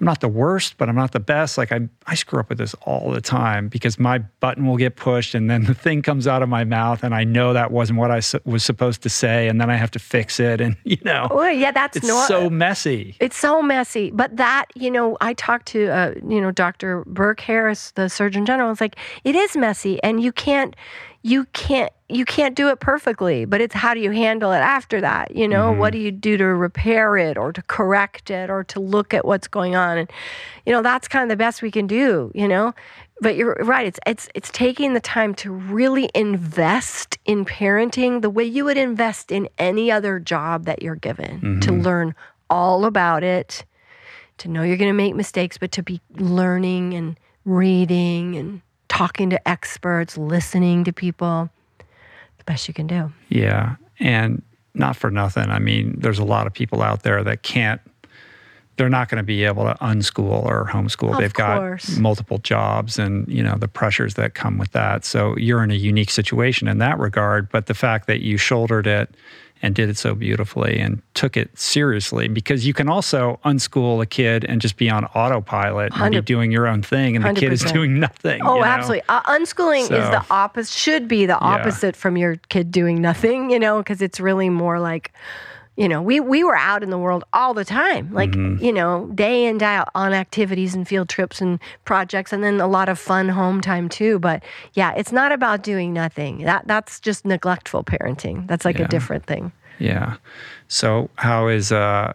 I'm 0.01 0.05
not 0.05 0.19
the 0.19 0.27
worst, 0.27 0.79
but 0.79 0.89
I'm 0.89 0.95
not 0.95 1.11
the 1.11 1.19
best. 1.19 1.59
Like 1.59 1.71
I, 1.71 1.87
I 2.07 2.15
screw 2.15 2.39
up 2.39 2.49
with 2.49 2.57
this 2.57 2.73
all 2.85 3.11
the 3.11 3.21
time 3.21 3.67
because 3.67 3.99
my 3.99 4.17
button 4.17 4.65
will 4.65 4.77
get 4.77 4.95
pushed 4.95 5.35
and 5.35 5.47
then 5.47 5.65
the 5.65 5.75
thing 5.75 6.01
comes 6.01 6.25
out 6.25 6.41
of 6.41 6.49
my 6.49 6.63
mouth 6.63 7.03
and 7.03 7.13
I 7.13 7.23
know 7.23 7.53
that 7.53 7.69
wasn't 7.69 7.99
what 7.99 8.09
I 8.09 8.19
su- 8.19 8.39
was 8.43 8.63
supposed 8.63 9.03
to 9.03 9.09
say 9.09 9.47
and 9.47 9.61
then 9.61 9.69
I 9.69 9.75
have 9.75 9.91
to 9.91 9.99
fix 9.99 10.39
it 10.39 10.59
and 10.59 10.75
you 10.85 10.97
know. 11.05 11.27
Oh 11.29 11.47
yeah, 11.47 11.71
that's 11.71 11.97
it's 11.97 12.07
not, 12.07 12.27
so 12.27 12.49
messy. 12.49 13.15
It's 13.19 13.37
so 13.37 13.61
messy. 13.61 14.09
But 14.09 14.37
that 14.37 14.65
you 14.73 14.89
know, 14.89 15.17
I 15.21 15.35
talked 15.35 15.67
to 15.67 15.89
uh, 15.89 16.15
you 16.27 16.41
know 16.41 16.49
Dr. 16.49 17.03
Burke 17.05 17.41
Harris, 17.41 17.91
the 17.91 18.09
Surgeon 18.09 18.43
General. 18.43 18.71
It's 18.71 18.81
like 18.81 18.95
it 19.23 19.35
is 19.35 19.55
messy 19.55 20.01
and 20.01 20.19
you 20.19 20.31
can't 20.31 20.75
you 21.23 21.45
can't 21.53 21.91
you 22.09 22.25
can't 22.25 22.55
do 22.55 22.69
it 22.69 22.79
perfectly 22.79 23.45
but 23.45 23.61
it's 23.61 23.75
how 23.75 23.93
do 23.93 23.99
you 23.99 24.11
handle 24.11 24.51
it 24.51 24.59
after 24.59 24.99
that 25.01 25.35
you 25.35 25.47
know 25.47 25.69
mm-hmm. 25.69 25.79
what 25.79 25.91
do 25.91 25.99
you 25.99 26.11
do 26.11 26.37
to 26.37 26.45
repair 26.45 27.17
it 27.17 27.37
or 27.37 27.53
to 27.53 27.61
correct 27.63 28.29
it 28.29 28.49
or 28.49 28.63
to 28.63 28.79
look 28.79 29.13
at 29.13 29.25
what's 29.25 29.47
going 29.47 29.75
on 29.75 29.97
and 29.97 30.11
you 30.65 30.71
know 30.71 30.81
that's 30.81 31.07
kind 31.07 31.23
of 31.23 31.29
the 31.29 31.35
best 31.35 31.61
we 31.61 31.71
can 31.71 31.87
do 31.87 32.31
you 32.33 32.47
know 32.47 32.73
but 33.21 33.35
you're 33.35 33.55
right 33.61 33.85
it's 33.85 33.99
it's 34.05 34.29
it's 34.33 34.49
taking 34.51 34.93
the 34.93 34.99
time 34.99 35.33
to 35.33 35.51
really 35.51 36.09
invest 36.15 37.17
in 37.25 37.45
parenting 37.45 38.21
the 38.21 38.29
way 38.29 38.43
you 38.43 38.65
would 38.65 38.77
invest 38.77 39.31
in 39.31 39.47
any 39.57 39.91
other 39.91 40.19
job 40.19 40.65
that 40.65 40.81
you're 40.81 40.95
given 40.95 41.39
mm-hmm. 41.39 41.59
to 41.59 41.71
learn 41.71 42.15
all 42.49 42.85
about 42.85 43.23
it 43.23 43.63
to 44.37 44.47
know 44.47 44.63
you're 44.63 44.77
going 44.77 44.89
to 44.89 44.93
make 44.93 45.15
mistakes 45.15 45.57
but 45.57 45.71
to 45.71 45.83
be 45.83 46.01
learning 46.17 46.95
and 46.95 47.19
reading 47.45 48.35
and 48.35 48.61
talking 48.91 49.29
to 49.29 49.47
experts, 49.47 50.17
listening 50.17 50.83
to 50.83 50.91
people, 50.91 51.49
the 51.77 52.43
best 52.43 52.67
you 52.67 52.73
can 52.73 52.87
do. 52.87 53.13
Yeah. 53.29 53.77
And 54.01 54.41
not 54.73 54.97
for 54.97 55.09
nothing. 55.09 55.49
I 55.49 55.59
mean, 55.59 55.95
there's 55.97 56.19
a 56.19 56.25
lot 56.25 56.45
of 56.45 56.53
people 56.53 56.81
out 56.81 57.03
there 57.03 57.23
that 57.23 57.41
can't 57.41 57.79
they're 58.77 58.89
not 58.89 59.09
going 59.09 59.17
to 59.17 59.23
be 59.23 59.43
able 59.43 59.63
to 59.65 59.75
unschool 59.75 60.43
or 60.43 60.65
homeschool. 60.65 61.11
Of 61.11 61.19
They've 61.19 61.33
course. 61.33 61.89
got 61.89 62.01
multiple 62.01 62.39
jobs 62.39 62.97
and, 62.97 63.27
you 63.27 63.43
know, 63.43 63.55
the 63.55 63.67
pressures 63.67 64.15
that 64.15 64.33
come 64.33 64.57
with 64.57 64.71
that. 64.71 65.05
So 65.05 65.37
you're 65.37 65.63
in 65.63 65.71
a 65.71 65.75
unique 65.75 66.09
situation 66.09 66.67
in 66.67 66.79
that 66.79 66.97
regard, 66.97 67.49
but 67.49 67.67
the 67.67 67.75
fact 67.75 68.07
that 68.07 68.21
you 68.21 68.37
shouldered 68.37 68.87
it 68.87 69.13
and 69.61 69.75
did 69.75 69.89
it 69.89 69.97
so 69.97 70.15
beautifully 70.15 70.79
and 70.79 71.01
took 71.13 71.37
it 71.37 71.57
seriously 71.57 72.27
because 72.27 72.65
you 72.65 72.73
can 72.73 72.89
also 72.89 73.39
unschool 73.45 74.01
a 74.01 74.05
kid 74.05 74.43
and 74.45 74.61
just 74.61 74.77
be 74.77 74.89
on 74.89 75.05
autopilot 75.05 75.91
and 75.95 76.13
be 76.13 76.21
doing 76.21 76.51
your 76.51 76.67
own 76.67 76.81
thing 76.81 77.15
and 77.15 77.23
the 77.23 77.33
kid 77.33 77.53
is 77.53 77.63
doing 77.63 77.99
nothing. 77.99 78.41
Oh, 78.43 78.55
you 78.55 78.61
know? 78.61 78.67
absolutely. 78.67 79.03
Uh, 79.09 79.21
unschooling 79.23 79.83
is 79.83 79.89
the 79.89 80.25
opposite, 80.29 80.73
should 80.73 81.07
be 81.07 81.25
the 81.25 81.37
opposite 81.37 81.95
from 81.95 82.17
your 82.17 82.37
kid 82.49 82.71
doing 82.71 83.01
nothing, 83.01 83.51
you 83.51 83.59
know, 83.59 83.79
because 83.79 84.01
it's 84.01 84.19
really 84.19 84.49
more 84.49 84.79
like, 84.79 85.11
you 85.77 85.87
know, 85.87 86.01
we, 86.01 86.19
we 86.19 86.43
were 86.43 86.55
out 86.55 86.83
in 86.83 86.89
the 86.89 86.97
world 86.97 87.23
all 87.33 87.53
the 87.53 87.63
time, 87.65 88.11
like, 88.13 88.31
Mm-hmm. 88.31 88.63
you 88.63 88.73
know, 88.73 89.07
day 89.15 89.45
in, 89.45 89.57
day 89.57 89.65
out 89.65 89.87
on 89.95 90.13
activities 90.13 90.75
and 90.75 90.87
field 90.87 91.07
trips 91.09 91.39
and 91.41 91.59
projects, 91.85 92.33
and 92.33 92.43
then 92.43 92.59
a 92.59 92.67
lot 92.67 92.89
of 92.89 92.99
fun 92.99 93.29
home 93.29 93.61
time 93.61 93.87
too. 93.89 94.19
But 94.19 94.43
yeah, 94.73 94.93
it's 94.95 95.11
not 95.13 95.31
about 95.31 95.63
doing 95.63 95.93
nothing. 95.93 96.39
That 96.43 96.67
That's 96.67 96.99
just 96.99 97.25
neglectful 97.25 97.83
parenting. 97.85 98.47
That's 98.47 98.65
like 98.65 98.79
Yeah. 98.79 98.85
a 98.85 98.87
different 98.89 99.25
thing. 99.25 99.51
Yeah. 99.79 100.17
So 100.67 101.09
how 101.15 101.47
is 101.47 101.71
uh, 101.71 102.13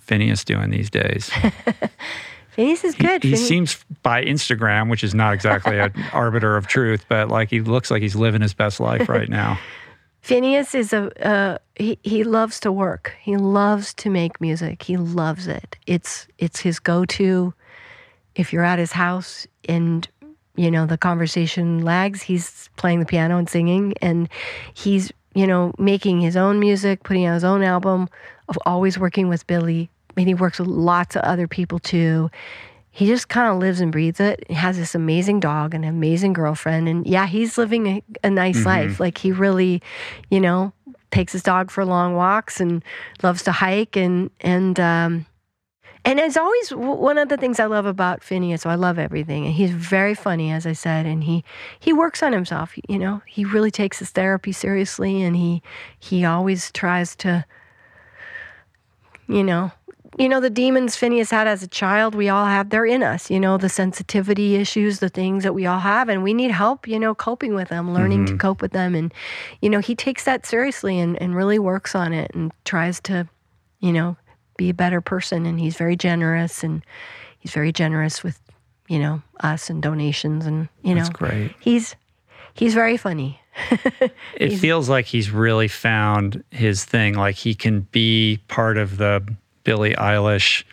Finneas 0.00 0.44
doing 0.44 0.70
these 0.70 0.90
days? 0.90 1.30
Finneas 2.56 2.84
is 2.84 2.94
He, 2.94 3.04
good. 3.04 3.22
he 3.22 3.32
Finneas- 3.32 3.46
seems 3.48 3.84
by 4.02 4.24
Instagram, 4.24 4.90
which 4.90 5.02
is 5.04 5.14
not 5.14 5.32
exactly 5.32 5.78
an 5.78 5.92
arbiter 6.12 6.56
of 6.56 6.66
truth, 6.66 7.04
but 7.08 7.28
like 7.28 7.50
he 7.50 7.60
looks 7.60 7.90
like 7.90 8.02
he's 8.02 8.16
living 8.16 8.40
his 8.42 8.52
best 8.54 8.80
life 8.80 9.08
right 9.08 9.28
now. 9.28 9.58
Finneas 10.28 10.74
is 10.74 10.92
a 10.92 11.26
uh, 11.26 11.56
he. 11.74 11.98
He 12.02 12.22
loves 12.22 12.60
to 12.60 12.70
work. 12.70 13.14
He 13.18 13.38
loves 13.38 13.94
to 13.94 14.10
make 14.10 14.42
music. 14.42 14.82
He 14.82 14.98
loves 14.98 15.46
it. 15.46 15.76
It's 15.86 16.28
it's 16.36 16.60
his 16.60 16.78
go-to. 16.78 17.54
If 18.34 18.52
you're 18.52 18.62
at 18.62 18.78
his 18.78 18.92
house 18.92 19.46
and 19.66 20.06
you 20.54 20.70
know 20.70 20.84
the 20.84 20.98
conversation 20.98 21.82
lags, 21.82 22.20
he's 22.20 22.68
playing 22.76 23.00
the 23.00 23.06
piano 23.06 23.38
and 23.38 23.48
singing, 23.48 23.94
and 24.02 24.28
he's 24.74 25.10
you 25.34 25.46
know 25.46 25.72
making 25.78 26.20
his 26.20 26.36
own 26.36 26.60
music, 26.60 27.04
putting 27.04 27.24
out 27.24 27.32
his 27.32 27.44
own 27.44 27.62
album. 27.62 28.06
Of 28.50 28.58
always 28.66 28.98
working 28.98 29.28
with 29.28 29.46
Billie. 29.46 29.88
And 30.16 30.26
he 30.26 30.34
works 30.34 30.58
with 30.58 30.68
lots 30.68 31.16
of 31.16 31.22
other 31.22 31.46
people 31.46 31.78
too. 31.78 32.30
He 32.98 33.06
just 33.06 33.28
kind 33.28 33.46
of 33.46 33.58
lives 33.58 33.80
and 33.80 33.92
breathes 33.92 34.18
it. 34.18 34.44
He 34.48 34.54
has 34.54 34.76
this 34.76 34.92
amazing 34.92 35.38
dog 35.38 35.72
and 35.72 35.84
an 35.84 35.90
amazing 35.90 36.32
girlfriend. 36.32 36.88
And 36.88 37.06
yeah, 37.06 37.28
he's 37.28 37.56
living 37.56 37.86
a, 37.86 38.02
a 38.24 38.28
nice 38.28 38.66
life. 38.66 38.98
Like 38.98 39.18
he 39.18 39.30
really, 39.30 39.80
you 40.30 40.40
know, 40.40 40.72
takes 41.12 41.32
his 41.32 41.44
dog 41.44 41.70
for 41.70 41.84
long 41.84 42.16
walks 42.16 42.60
and 42.60 42.82
loves 43.22 43.44
to 43.44 43.52
hike 43.52 43.96
and 43.96 44.30
and 44.40 44.80
um 44.80 45.26
and 46.04 46.18
as 46.18 46.36
always 46.36 46.70
one 46.70 47.18
of 47.18 47.28
the 47.28 47.36
things 47.36 47.60
I 47.60 47.66
love 47.66 47.86
about 47.86 48.22
Finneas. 48.22 48.62
So 48.62 48.70
I 48.70 48.74
love 48.74 48.98
everything, 48.98 49.44
and 49.44 49.54
he's 49.54 49.70
very 49.70 50.16
funny, 50.16 50.50
as 50.50 50.66
I 50.66 50.72
said, 50.72 51.06
and 51.06 51.22
he 51.22 51.44
he 51.78 51.92
works 51.92 52.20
on 52.20 52.32
himself. 52.32 52.74
You 52.88 52.98
know, 52.98 53.22
he 53.26 53.44
really 53.44 53.70
takes 53.70 54.00
his 54.00 54.10
therapy 54.10 54.50
seriously, 54.50 55.22
and 55.22 55.36
he 55.36 55.62
he 56.00 56.24
always 56.24 56.72
tries 56.72 57.14
to, 57.16 57.44
you 59.28 59.44
know, 59.44 59.70
you 60.16 60.28
know 60.28 60.40
the 60.40 60.50
demons 60.50 60.96
Finneas 60.96 61.30
had 61.30 61.46
as 61.46 61.62
a 61.62 61.68
child. 61.68 62.14
We 62.14 62.28
all 62.28 62.46
have. 62.46 62.70
They're 62.70 62.86
in 62.86 63.02
us. 63.02 63.30
You 63.30 63.38
know, 63.38 63.58
the 63.58 63.68
sensitivity 63.68 64.56
issues, 64.56 65.00
the 65.00 65.08
things 65.08 65.42
that 65.44 65.52
we 65.52 65.66
all 65.66 65.80
have, 65.80 66.08
and 66.08 66.22
we 66.22 66.32
need 66.32 66.50
help. 66.50 66.88
You 66.88 66.98
know, 66.98 67.14
coping 67.14 67.54
with 67.54 67.68
them, 67.68 67.92
learning 67.92 68.26
to 68.26 68.32
mm-hmm. 68.32 68.38
cope 68.38 68.62
with 68.62 68.72
them, 68.72 68.94
and 68.94 69.12
you 69.60 69.68
know, 69.68 69.80
he 69.80 69.94
takes 69.94 70.24
that 70.24 70.46
seriously 70.46 70.98
and 70.98 71.20
and 71.20 71.36
really 71.36 71.58
works 71.58 71.94
on 71.94 72.12
it 72.12 72.30
and 72.34 72.52
tries 72.64 73.00
to, 73.02 73.28
you 73.80 73.92
know, 73.92 74.16
be 74.56 74.70
a 74.70 74.74
better 74.74 75.00
person 75.00 75.46
and 75.46 75.58
he's 75.58 75.76
very 75.76 75.96
generous 75.96 76.62
and 76.62 76.84
he's 77.38 77.52
very 77.52 77.72
generous 77.72 78.22
with 78.22 78.38
you 78.88 78.98
know 78.98 79.22
us 79.40 79.70
and 79.70 79.82
donations 79.82 80.44
and 80.44 80.68
you 80.82 80.94
know 80.94 81.02
That's 81.02 81.10
great. 81.10 81.54
he's 81.60 81.94
he's 82.54 82.74
very 82.74 82.98
funny 82.98 83.40
It 84.34 84.58
feels 84.58 84.88
like 84.88 85.06
he's 85.06 85.30
really 85.30 85.68
found 85.68 86.44
his 86.50 86.84
thing. 86.84 87.14
Like 87.14 87.34
he 87.34 87.54
can 87.54 87.80
be 87.80 88.40
part 88.48 88.76
of 88.76 88.98
the 88.98 89.26
Billie 89.68 89.92
Eilish, 89.96 90.64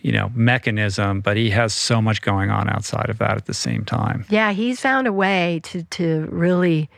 you 0.00 0.10
know, 0.10 0.32
mechanism, 0.34 1.20
but 1.20 1.36
he 1.36 1.50
has 1.50 1.72
so 1.72 2.02
much 2.02 2.20
going 2.20 2.50
on 2.50 2.68
outside 2.68 3.08
of 3.08 3.18
that 3.18 3.36
at 3.36 3.46
the 3.46 3.54
same 3.54 3.84
time. 3.84 4.24
yeah 4.28 4.50
he's 4.50 4.80
found 4.80 5.06
a 5.06 5.12
way 5.12 5.60
to 5.62 5.84
to 5.84 6.26
really 6.32 6.90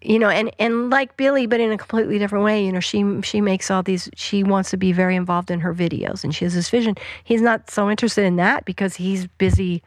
you 0.00 0.18
know 0.18 0.30
and 0.30 0.50
and 0.58 0.88
like 0.88 1.14
billie 1.18 1.46
but 1.46 1.60
in 1.60 1.70
a 1.72 1.76
completely 1.76 2.18
different 2.18 2.42
way 2.42 2.64
you 2.64 2.72
know 2.72 2.80
she 2.80 3.04
she 3.22 3.42
makes 3.42 3.70
all 3.70 3.82
these 3.82 4.08
she 4.14 4.42
wants 4.42 4.70
to 4.70 4.78
be 4.78 4.92
very 4.92 5.14
involved 5.14 5.50
in 5.50 5.60
her 5.60 5.74
videos 5.74 6.24
and 6.24 6.34
she 6.34 6.46
has 6.46 6.54
this 6.54 6.70
vision 6.70 6.94
he's 7.24 7.42
not 7.42 7.70
so 7.70 7.90
interested 7.90 8.24
in 8.24 8.36
that 8.36 8.64
because 8.64 8.96
he's 8.96 9.26
busy 9.38 9.82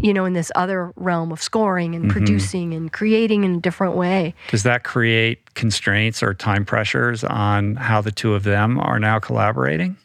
you 0.00 0.12
know 0.12 0.24
in 0.24 0.34
this 0.34 0.52
other 0.54 0.92
realm 0.96 1.32
of 1.32 1.42
scoring 1.42 1.94
and 1.94 2.04
mm-hmm. 2.04 2.12
producing 2.12 2.74
and 2.74 2.92
creating 2.92 3.44
in 3.44 3.54
a 3.56 3.60
different 3.60 3.96
way 3.96 4.34
Does 4.50 4.62
that 4.62 4.84
create 4.84 5.54
constraints 5.54 6.22
or 6.22 6.34
time 6.34 6.64
pressures 6.64 7.24
on 7.24 7.76
how 7.76 8.00
the 8.00 8.12
two 8.12 8.34
of 8.34 8.42
them 8.42 8.78
are 8.78 8.98
now 8.98 9.18
collaborating? 9.18 9.96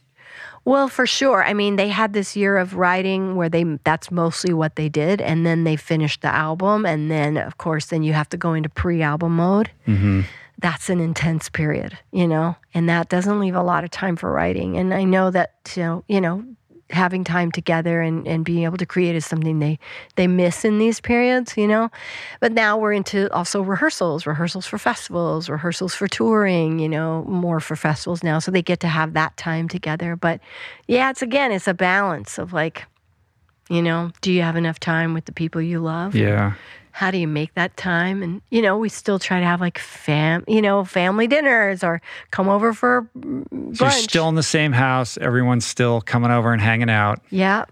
Well, 0.63 0.87
for 0.87 1.07
sure. 1.07 1.43
I 1.43 1.53
mean, 1.53 1.75
they 1.75 1.87
had 1.87 2.13
this 2.13 2.35
year 2.35 2.57
of 2.57 2.75
writing 2.75 3.35
where 3.35 3.49
they 3.49 3.63
that's 3.83 4.11
mostly 4.11 4.53
what 4.53 4.75
they 4.75 4.89
did 4.89 5.21
and 5.21 5.45
then 5.45 5.63
they 5.63 5.75
finished 5.75 6.21
the 6.21 6.33
album 6.33 6.85
and 6.85 7.09
then 7.09 7.37
of 7.37 7.57
course 7.57 7.87
then 7.87 8.03
you 8.03 8.13
have 8.13 8.29
to 8.29 8.37
go 8.37 8.53
into 8.53 8.69
pre-album 8.69 9.35
mode. 9.35 9.71
Mm-hmm. 9.87 10.21
That's 10.59 10.89
an 10.91 10.99
intense 10.99 11.49
period, 11.49 11.97
you 12.11 12.27
know, 12.27 12.55
and 12.75 12.87
that 12.87 13.09
doesn't 13.09 13.39
leave 13.39 13.55
a 13.55 13.63
lot 13.63 13.83
of 13.83 13.89
time 13.89 14.15
for 14.15 14.31
writing. 14.31 14.77
And 14.77 14.93
I 14.93 15.03
know 15.03 15.31
that 15.31 15.73
you 15.75 15.81
know, 15.81 16.03
you 16.07 16.21
know, 16.21 16.45
having 16.91 17.23
time 17.23 17.51
together 17.51 18.01
and, 18.01 18.27
and 18.27 18.45
being 18.45 18.63
able 18.63 18.77
to 18.77 18.85
create 18.85 19.15
is 19.15 19.25
something 19.25 19.59
they 19.59 19.79
they 20.15 20.27
miss 20.27 20.65
in 20.65 20.77
these 20.79 20.99
periods, 20.99 21.55
you 21.57 21.67
know. 21.67 21.89
But 22.39 22.51
now 22.51 22.77
we're 22.77 22.93
into 22.93 23.31
also 23.33 23.61
rehearsals, 23.61 24.25
rehearsals 24.25 24.65
for 24.65 24.77
festivals, 24.77 25.49
rehearsals 25.49 25.95
for 25.95 26.07
touring, 26.07 26.79
you 26.79 26.89
know, 26.89 27.23
more 27.27 27.59
for 27.59 27.75
festivals 27.75 28.23
now. 28.23 28.39
So 28.39 28.51
they 28.51 28.61
get 28.61 28.79
to 28.81 28.87
have 28.87 29.13
that 29.13 29.35
time 29.37 29.67
together. 29.67 30.15
But 30.15 30.39
yeah, 30.87 31.09
it's 31.09 31.21
again, 31.21 31.51
it's 31.51 31.67
a 31.67 31.73
balance 31.73 32.37
of 32.37 32.53
like, 32.53 32.85
you 33.69 33.81
know, 33.81 34.11
do 34.21 34.31
you 34.31 34.41
have 34.41 34.55
enough 34.55 34.79
time 34.79 35.13
with 35.13 35.25
the 35.25 35.31
people 35.31 35.61
you 35.61 35.79
love? 35.79 36.15
Yeah. 36.15 36.53
How 36.91 37.11
do 37.11 37.17
you 37.17 37.27
make 37.27 37.53
that 37.55 37.75
time? 37.77 38.21
And 38.21 38.41
you 38.49 38.61
know, 38.61 38.77
we 38.77 38.89
still 38.89 39.19
try 39.19 39.39
to 39.39 39.45
have 39.45 39.61
like 39.61 39.77
fam, 39.77 40.43
you 40.47 40.61
know, 40.61 40.83
family 40.83 41.27
dinners 41.27 41.83
or 41.83 42.01
come 42.31 42.49
over 42.49 42.73
for 42.73 43.07
brunch. 43.17 43.77
So 43.77 43.85
you're 43.85 43.91
still 43.91 44.29
in 44.29 44.35
the 44.35 44.43
same 44.43 44.71
house. 44.71 45.17
Everyone's 45.17 45.65
still 45.65 46.01
coming 46.01 46.31
over 46.31 46.51
and 46.53 46.61
hanging 46.61 46.89
out. 46.89 47.21
yeah, 47.29 47.65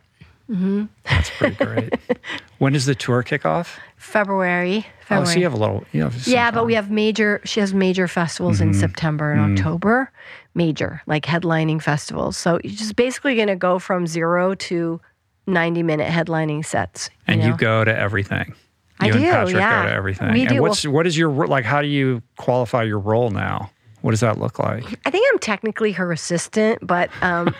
mm-hmm. 0.49 0.85
That's 1.03 1.29
pretty 1.31 1.63
great. 1.63 1.93
when 2.59 2.73
does 2.73 2.85
the 2.85 2.95
tour 2.95 3.23
kick 3.23 3.45
off? 3.45 3.79
February. 3.97 4.85
Oh, 4.87 5.05
February. 5.05 5.27
so 5.27 5.39
you 5.39 5.43
have 5.43 5.53
a 5.53 5.57
little. 5.57 5.83
You 5.91 6.03
have 6.03 6.27
Yeah, 6.27 6.51
but 6.51 6.65
we 6.65 6.73
have 6.73 6.89
major. 6.89 7.41
She 7.43 7.59
has 7.59 7.73
major 7.73 8.07
festivals 8.07 8.61
in 8.61 8.71
mm-hmm. 8.71 8.79
September 8.79 9.31
and 9.31 9.41
mm-hmm. 9.41 9.57
October. 9.57 10.11
Major, 10.55 11.01
like 11.05 11.23
headlining 11.25 11.81
festivals. 11.81 12.35
So 12.35 12.59
you're 12.63 12.73
just 12.73 12.95
basically 12.95 13.35
going 13.35 13.47
to 13.47 13.55
go 13.55 13.77
from 13.79 14.07
zero 14.07 14.55
to 14.55 14.99
ninety 15.47 15.83
minute 15.83 16.07
headlining 16.07 16.65
sets. 16.65 17.09
You 17.27 17.33
and 17.33 17.41
know? 17.41 17.47
you 17.47 17.57
go 17.57 17.83
to 17.83 17.95
everything. 17.95 18.55
I 18.99 19.07
You 19.07 19.13
and 19.13 19.21
do, 19.21 19.31
Patrick 19.31 19.55
yeah. 19.55 19.83
go 19.83 19.89
to 19.89 19.95
everything. 19.95 20.31
We 20.33 20.41
and 20.41 20.49
do. 20.49 20.61
what's 20.61 20.85
what 20.85 21.07
is 21.07 21.17
your 21.17 21.29
like? 21.47 21.65
How 21.65 21.81
do 21.81 21.87
you 21.87 22.21
qualify 22.37 22.83
your 22.83 22.99
role 22.99 23.29
now? 23.29 23.71
What 24.01 24.11
does 24.11 24.21
that 24.21 24.39
look 24.39 24.59
like? 24.59 24.83
I 25.05 25.11
think 25.11 25.27
I'm 25.31 25.39
technically 25.39 25.91
her 25.93 26.11
assistant, 26.11 26.85
but 26.85 27.09
um, 27.21 27.53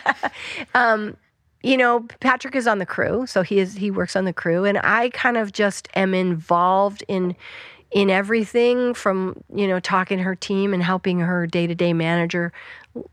um, 0.74 1.16
you 1.62 1.76
know, 1.76 2.06
Patrick 2.20 2.54
is 2.54 2.66
on 2.66 2.78
the 2.78 2.86
crew, 2.86 3.26
so 3.26 3.42
he 3.42 3.58
is 3.58 3.74
he 3.74 3.90
works 3.90 4.16
on 4.16 4.24
the 4.24 4.32
crew, 4.32 4.64
and 4.64 4.78
I 4.82 5.10
kind 5.10 5.36
of 5.36 5.52
just 5.52 5.88
am 5.94 6.14
involved 6.14 7.04
in 7.08 7.36
in 7.90 8.08
everything 8.08 8.94
from 8.94 9.42
you 9.54 9.68
know 9.68 9.78
talking 9.78 10.18
to 10.18 10.24
her 10.24 10.34
team 10.34 10.72
and 10.72 10.82
helping 10.82 11.20
her 11.20 11.46
day 11.46 11.66
to 11.66 11.74
day 11.74 11.92
manager 11.92 12.52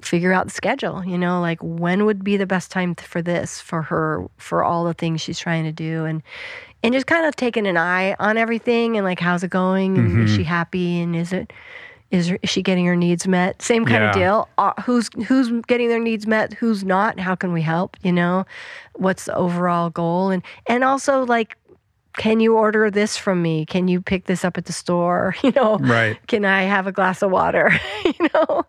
figure 0.01 0.33
out 0.33 0.45
the 0.45 0.51
schedule. 0.51 1.05
You 1.05 1.17
know, 1.17 1.39
like 1.41 1.59
when 1.61 2.05
would 2.05 2.23
be 2.23 2.37
the 2.37 2.45
best 2.45 2.71
time 2.71 2.95
for 2.95 3.21
this 3.21 3.61
for 3.61 3.83
her 3.83 4.25
for 4.37 4.63
all 4.63 4.83
the 4.85 4.93
things 4.93 5.21
she's 5.21 5.39
trying 5.39 5.65
to 5.65 5.71
do, 5.71 6.05
and 6.05 6.23
and 6.83 6.93
just 6.93 7.07
kind 7.07 7.25
of 7.25 7.35
taking 7.35 7.67
an 7.67 7.77
eye 7.77 8.15
on 8.19 8.37
everything 8.37 8.97
and 8.97 9.05
like 9.05 9.19
how's 9.19 9.43
it 9.43 9.49
going 9.49 9.97
and 9.97 10.23
is 10.23 10.35
she 10.35 10.43
happy 10.43 10.99
and 11.01 11.15
is 11.15 11.33
it 11.33 11.51
is, 12.11 12.29
her, 12.29 12.39
is 12.41 12.49
she 12.49 12.63
getting 12.63 12.87
her 12.87 12.95
needs 12.95 13.27
met? 13.27 13.61
Same 13.61 13.85
kind 13.85 14.03
of 14.03 14.13
deal. 14.13 14.49
Uh, 14.57 14.73
who's 14.81 15.09
who's 15.27 15.51
getting 15.67 15.89
their 15.89 15.99
needs 15.99 16.25
met? 16.25 16.53
Who's 16.53 16.83
not? 16.83 17.19
How 17.19 17.35
can 17.35 17.53
we 17.53 17.61
help? 17.61 17.97
You 18.01 18.11
know, 18.11 18.45
what's 18.95 19.25
the 19.25 19.35
overall 19.35 19.91
goal? 19.91 20.31
And 20.31 20.41
and 20.67 20.83
also 20.83 21.25
like 21.25 21.55
can 22.17 22.39
you 22.39 22.57
order 22.57 22.89
this 22.89 23.15
from 23.15 23.41
me? 23.41 23.65
Can 23.65 23.87
you 23.87 24.01
pick 24.01 24.25
this 24.25 24.43
up 24.43 24.57
at 24.57 24.65
the 24.65 24.73
store? 24.73 25.35
You 25.43 25.51
know, 25.51 25.77
right? 25.77 26.19
Can 26.27 26.45
I 26.45 26.63
have 26.63 26.85
a 26.85 26.91
glass 26.91 27.21
of 27.21 27.31
water? 27.31 27.71
you 28.05 28.29
know. 28.33 28.65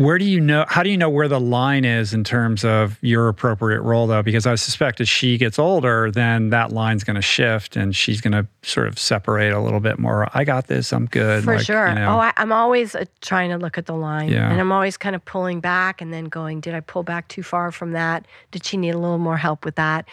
Where 0.00 0.16
do 0.16 0.24
you 0.24 0.40
know? 0.40 0.64
How 0.66 0.82
do 0.82 0.88
you 0.88 0.96
know 0.96 1.10
where 1.10 1.28
the 1.28 1.38
line 1.38 1.84
is 1.84 2.14
in 2.14 2.24
terms 2.24 2.64
of 2.64 2.96
your 3.02 3.28
appropriate 3.28 3.82
role, 3.82 4.06
though? 4.06 4.22
Because 4.22 4.46
I 4.46 4.54
suspect 4.54 4.98
as 4.98 5.10
she 5.10 5.36
gets 5.36 5.58
older, 5.58 6.10
then 6.10 6.48
that 6.50 6.72
line's 6.72 7.04
going 7.04 7.16
to 7.16 7.22
shift, 7.22 7.76
and 7.76 7.94
she's 7.94 8.22
going 8.22 8.32
to 8.32 8.46
sort 8.62 8.88
of 8.88 8.98
separate 8.98 9.52
a 9.52 9.60
little 9.60 9.78
bit 9.78 9.98
more. 9.98 10.26
I 10.32 10.44
got 10.44 10.68
this. 10.68 10.94
I'm 10.94 11.04
good. 11.04 11.44
For 11.44 11.56
like, 11.56 11.66
sure. 11.66 11.90
You 11.90 11.96
know. 11.96 12.16
Oh, 12.16 12.18
I, 12.18 12.32
am 12.38 12.50
always 12.50 12.94
uh, 12.94 13.04
trying 13.20 13.50
to 13.50 13.58
look 13.58 13.76
at 13.76 13.84
the 13.84 13.92
line, 13.92 14.30
Yeah. 14.30 14.50
and 14.50 14.58
I'm 14.58 14.72
always 14.72 14.96
kind 14.96 15.14
of 15.14 15.22
pulling 15.26 15.60
back, 15.60 16.00
and 16.00 16.14
then 16.14 16.24
going, 16.24 16.60
did 16.60 16.74
I 16.74 16.80
pull 16.80 17.02
back 17.02 17.28
too 17.28 17.42
far 17.42 17.70
from 17.70 17.92
that? 17.92 18.24
Did 18.52 18.64
she 18.64 18.78
need 18.78 18.94
a 18.94 18.98
little 18.98 19.18
more 19.18 19.36
help 19.36 19.66
with 19.66 19.74
that? 19.74 20.08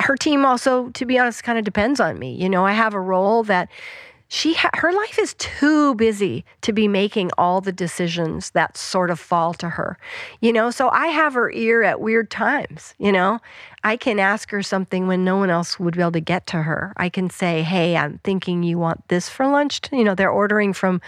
Her 0.00 0.16
team 0.16 0.44
also, 0.44 0.88
to 0.90 1.06
be 1.06 1.16
honest, 1.20 1.44
kind 1.44 1.60
of 1.60 1.64
depends 1.64 2.00
on 2.00 2.18
me. 2.18 2.34
You 2.34 2.48
know, 2.48 2.66
I 2.66 2.72
have 2.72 2.92
a 2.92 3.00
role 3.00 3.44
that 3.44 3.68
she 4.32 4.54
ha- 4.54 4.70
her 4.76 4.94
life 4.94 5.18
is 5.18 5.34
too 5.34 5.94
busy 5.96 6.42
to 6.62 6.72
be 6.72 6.88
making 6.88 7.30
all 7.36 7.60
the 7.60 7.70
decisions 7.70 8.50
that 8.52 8.78
sort 8.78 9.10
of 9.10 9.20
fall 9.20 9.52
to 9.52 9.68
her 9.68 9.98
you 10.40 10.52
know? 10.52 10.70
So 10.70 10.88
i 10.88 11.08
have 11.08 11.34
her 11.34 11.50
ear 11.50 11.82
at 11.82 12.00
weird 12.00 12.30
times 12.30 12.94
you 12.98 13.12
know? 13.12 13.40
I 13.84 13.96
can 13.96 14.18
ask 14.18 14.50
her 14.50 14.62
something 14.62 15.06
when 15.06 15.24
no 15.24 15.36
one 15.36 15.50
else 15.50 15.78
would 15.78 15.96
be 15.96 16.00
able 16.00 16.12
to 16.12 16.20
get 16.20 16.46
to 16.48 16.62
her. 16.62 16.92
I 16.96 17.08
can 17.10 17.28
say 17.28 17.62
hey 17.62 17.94
i'm 17.96 18.18
thinking 18.24 18.62
you 18.62 18.78
want 18.78 19.06
this 19.08 19.28
for 19.28 19.46
lunch 19.46 19.80
you 19.92 20.02
know 20.02 20.14
they're 20.14 20.30
ordering 20.30 20.72
from 20.72 21.02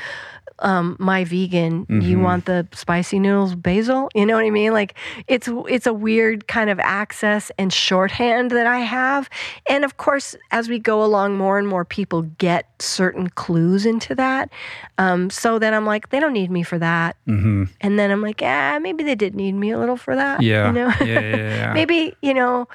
um, 0.65 0.97
my 0.99 1.25
vegan, 1.25 1.87
you 1.89 2.19
want 2.19 2.47
the 2.47 2.67
spicy 2.73 3.19
noodles 3.19 3.55
basil? 3.55 4.09
You 4.15 4.25
know 4.25 4.35
what 4.35 4.45
I 4.47 4.51
mean? 4.51 4.73
Like 4.73 4.95
it's 5.29 5.49
it's 5.69 5.87
a 5.87 5.93
weird 5.93 6.49
kind 6.49 6.71
of 6.71 6.81
access 6.81 7.53
and 7.59 7.71
shorthand 7.73 8.51
that 8.51 8.67
I 8.67 8.79
have. 8.79 9.29
And 9.69 9.85
of 9.85 9.99
course, 9.99 10.35
as 10.51 10.69
we 10.69 10.79
go 10.79 11.05
along, 11.05 11.37
more 11.37 11.59
and 11.59 11.69
more 11.69 11.85
people 11.85 12.23
get 12.39 12.67
certain 12.81 13.29
clues 13.29 13.85
into 13.85 14.15
that. 14.15 14.51
Um, 14.97 15.29
so 15.29 15.59
then 15.59 15.75
I'm 15.75 15.85
like, 15.85 16.09
they 16.09 16.19
don't 16.19 16.33
need 16.33 16.51
me 16.51 16.63
for 16.63 16.79
that. 16.79 17.17
mm-hmm. 17.29 17.65
And 17.83 17.99
then 17.99 18.11
I'm 18.11 18.23
like, 18.23 18.41
ah, 18.43 18.79
maybe 18.81 19.05
they 19.05 19.15
did 19.15 19.35
need 19.35 19.53
me 19.53 19.71
a 19.71 19.79
little 19.79 19.99
for 19.99 20.17
that. 20.17 20.41
Yeah. 20.43 20.67
You 20.69 20.73
know? 20.73 20.93
yeah. 21.01 21.21
Yeah. 21.21 21.35
Yeah. 21.55 21.73
maybe 21.73 22.15
you 22.23 22.35
know 22.35 22.67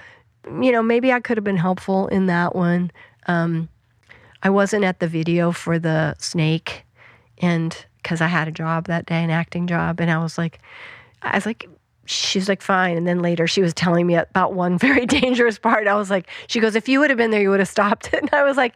you 0.62 0.72
know 0.72 0.82
maybe 0.82 1.12
i 1.12 1.20
could 1.20 1.38
have 1.38 1.44
been 1.44 1.58
helpful 1.58 2.08
in 2.08 2.28
that 2.28 2.56
one 2.56 2.92
um, 3.28 3.68
i 4.44 4.50
wasn't 4.50 4.84
at 4.84 5.00
the 5.00 5.08
video 5.08 5.52
for 5.52 5.78
the 5.80 6.16
snake 6.18 6.86
and 7.40 7.86
because 8.02 8.22
i 8.22 8.28
had 8.28 8.48
a 8.48 8.52
job 8.52 8.86
that 8.88 9.06
day 9.06 9.24
an 9.24 9.30
acting 9.30 9.68
job 9.68 10.00
and 10.00 10.10
i 10.12 10.18
was 10.18 10.38
like 10.38 10.60
i 11.22 11.36
was 11.36 11.46
like 11.46 11.68
she's 12.06 12.50
like 12.50 12.64
fine. 12.64 12.98
And 12.98 13.08
then 13.08 13.20
later 13.20 13.46
she 13.46 13.62
was 13.62 13.72
telling 13.72 14.08
me 14.08 14.16
about 14.16 14.54
one 14.54 14.78
very 14.88 15.06
dangerous 15.06 15.60
part. 15.60 15.86
I 15.88 15.94
was 15.94 16.10
like 16.10 16.28
she 16.48 16.60
goes 16.60 16.74
if 16.74 16.90
you 16.90 17.00
would 17.02 17.12
have 17.12 17.18
been 17.18 17.30
there 17.30 17.40
you 17.40 17.52
would 17.52 17.60
have 17.60 17.70
stopped 17.70 18.08
it. 18.12 18.14
And 18.24 18.30
i 18.34 18.42
was 18.42 18.58
like 18.58 18.74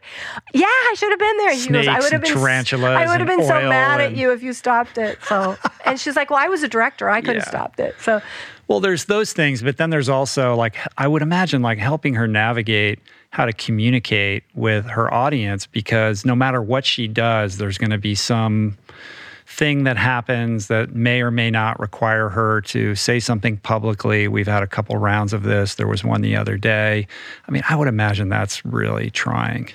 yeah 0.52 0.66
i 0.66 0.94
should 0.96 1.10
have 1.10 1.18
been 1.18 1.36
there. 1.38 1.50
And 1.50 1.60
she 1.60 1.70
goes 1.70 1.88
i 1.88 1.94
Snakes 1.98 2.04
would 2.04 2.12
have 2.12 2.22
and 2.22 2.32
been 2.34 2.42
tarantulas 2.42 2.96
i 2.96 3.06
would 3.08 3.18
have 3.18 3.26
been 3.26 3.44
so 3.44 3.68
mad 3.68 4.00
at 4.00 4.14
you 4.14 4.30
if 4.30 4.44
you 4.44 4.52
stopped 4.52 4.98
it. 4.98 5.18
So 5.24 5.58
and 5.84 5.98
she's 5.98 6.14
like 6.14 6.30
well 6.30 6.38
i 6.38 6.46
was 6.46 6.62
a 6.62 6.68
director. 6.68 7.10
I 7.10 7.20
could 7.22 7.34
have 7.34 7.44
Yeah. 7.44 7.50
stopped 7.50 7.80
it. 7.80 8.00
So 8.00 8.20
Well, 8.68 8.78
there's 8.78 9.06
those 9.06 9.32
things, 9.32 9.62
but 9.62 9.78
then 9.78 9.90
there's 9.90 10.08
also 10.08 10.54
like 10.54 10.76
I 10.96 11.08
would 11.08 11.22
imagine 11.22 11.60
like 11.60 11.78
helping 11.78 12.14
her 12.14 12.28
navigate 12.28 13.00
how 13.34 13.44
to 13.44 13.52
communicate 13.52 14.44
with 14.54 14.86
her 14.86 15.12
audience 15.12 15.66
because 15.66 16.24
no 16.24 16.36
matter 16.36 16.62
what 16.62 16.84
she 16.86 17.08
does, 17.08 17.58
there's 17.58 17.78
going 17.78 17.90
to 17.90 17.98
be 17.98 18.14
some 18.14 18.78
thing 19.44 19.82
that 19.82 19.96
happens 19.96 20.68
that 20.68 20.94
may 20.94 21.20
or 21.20 21.32
may 21.32 21.50
not 21.50 21.80
require 21.80 22.28
her 22.28 22.60
to 22.60 22.94
say 22.94 23.18
something 23.18 23.56
publicly. 23.56 24.28
We've 24.28 24.46
had 24.46 24.62
a 24.62 24.68
couple 24.68 24.96
rounds 24.98 25.32
of 25.32 25.42
this. 25.42 25.74
There 25.74 25.88
was 25.88 26.04
one 26.04 26.20
the 26.20 26.36
other 26.36 26.56
day. 26.56 27.08
I 27.48 27.50
mean, 27.50 27.62
I 27.68 27.74
would 27.74 27.88
imagine 27.88 28.28
that's 28.28 28.64
really 28.64 29.10
trying. 29.10 29.68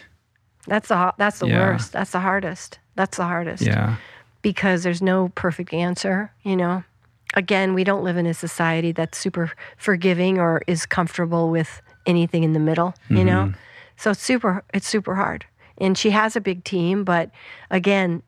That's 0.65 0.87
the 0.87 1.13
that's 1.17 1.39
the 1.39 1.47
Yeah. 1.47 1.59
worst. 1.59 1.91
That's 1.91 2.11
the 2.11 2.21
hardest. 2.21 2.79
That's 2.95 3.17
the 3.17 3.25
hardest. 3.25 3.61
Yeah. 3.63 3.97
Because 4.41 4.83
there's 4.83 5.01
no 5.01 5.33
perfect 5.35 5.73
answer, 5.73 6.31
you 6.43 6.55
know. 6.55 6.85
Again, 7.33 7.73
we 7.73 7.83
don't 7.83 8.05
live 8.05 8.15
in 8.15 8.25
a 8.25 8.33
society 8.33 8.93
that's 8.93 9.17
super 9.17 9.51
forgiving 9.75 10.39
or 10.39 10.61
is 10.65 10.85
comfortable 10.85 11.49
with 11.49 11.81
anything 12.05 12.43
in 12.43 12.53
the 12.53 12.59
middle, 12.59 12.93
you 13.09 13.23
know. 13.23 13.53
So 13.97 14.11
it's 14.11 14.21
super 14.23 14.63
it's 14.73 14.87
super 14.87 15.15
hard. 15.15 15.45
And 15.77 15.97
she 15.97 16.09
has 16.11 16.35
a 16.35 16.41
big 16.41 16.63
team, 16.63 17.03
but 17.03 17.31
again, 17.69 18.21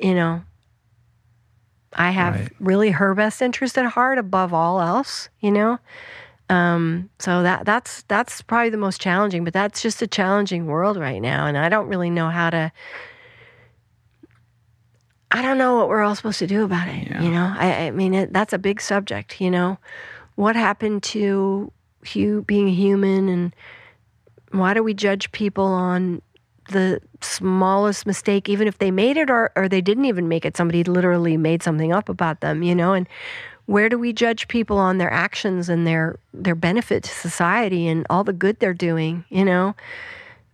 you 0.00 0.14
know, 0.14 0.42
I 1.94 2.10
have 2.10 2.34
Right. 2.34 2.52
really 2.60 2.90
her 2.90 3.14
best 3.14 3.42
interest 3.42 3.76
at 3.76 3.84
heart 3.86 4.18
above 4.18 4.52
all 4.54 4.80
else, 4.80 5.28
you 5.40 5.50
know. 5.50 5.78
Um, 6.48 7.08
so 7.18 7.42
that 7.42 7.64
that's 7.64 8.02
that's 8.08 8.42
probably 8.42 8.70
the 8.70 8.76
most 8.76 9.00
challenging, 9.00 9.44
but 9.44 9.52
that's 9.54 9.80
just 9.80 10.02
a 10.02 10.06
challenging 10.06 10.66
world 10.66 10.96
right 10.98 11.20
now, 11.20 11.46
and 11.46 11.56
I 11.56 11.68
don't 11.68 11.88
really 11.88 12.10
know 12.10 12.28
how 12.30 12.50
to. 12.50 12.72
I 15.30 15.40
don't 15.40 15.56
know 15.56 15.76
what 15.76 15.88
we're 15.88 16.02
all 16.02 16.14
supposed 16.14 16.38
to 16.40 16.46
do 16.46 16.62
about 16.64 16.88
it. 16.88 17.08
Yeah. 17.08 17.22
You 17.22 17.30
know, 17.30 17.54
I, 17.56 17.86
I 17.86 17.90
mean, 17.90 18.12
it, 18.12 18.32
that's 18.34 18.52
a 18.52 18.58
big 18.58 18.80
subject. 18.82 19.40
You 19.40 19.50
know, 19.50 19.78
what 20.34 20.56
happened 20.56 21.02
to 21.04 21.72
hu- 22.12 22.42
being 22.42 22.68
human, 22.68 23.28
and 23.28 23.54
why 24.50 24.74
do 24.74 24.82
we 24.82 24.94
judge 24.94 25.32
people 25.32 25.64
on 25.64 26.22
the 26.70 27.00
smallest 27.20 28.06
mistake, 28.06 28.48
even 28.48 28.68
if 28.68 28.78
they 28.78 28.90
made 28.90 29.16
it 29.16 29.30
or, 29.30 29.50
or 29.56 29.68
they 29.68 29.80
didn't 29.80 30.04
even 30.04 30.28
make 30.28 30.44
it? 30.44 30.56
Somebody 30.56 30.84
literally 30.84 31.36
made 31.36 31.62
something 31.62 31.92
up 31.92 32.08
about 32.08 32.40
them. 32.40 32.62
You 32.62 32.74
know, 32.74 32.92
and 32.92 33.08
where 33.66 33.88
do 33.88 33.98
we 33.98 34.12
judge 34.12 34.48
people 34.48 34.78
on 34.78 34.98
their 34.98 35.12
actions 35.12 35.68
and 35.68 35.86
their 35.86 36.18
their 36.34 36.54
benefit 36.54 37.04
to 37.04 37.10
society 37.10 37.88
and 37.88 38.06
all 38.10 38.24
the 38.24 38.32
good 38.32 38.58
they're 38.58 38.74
doing? 38.74 39.24
You 39.28 39.44
know, 39.44 39.74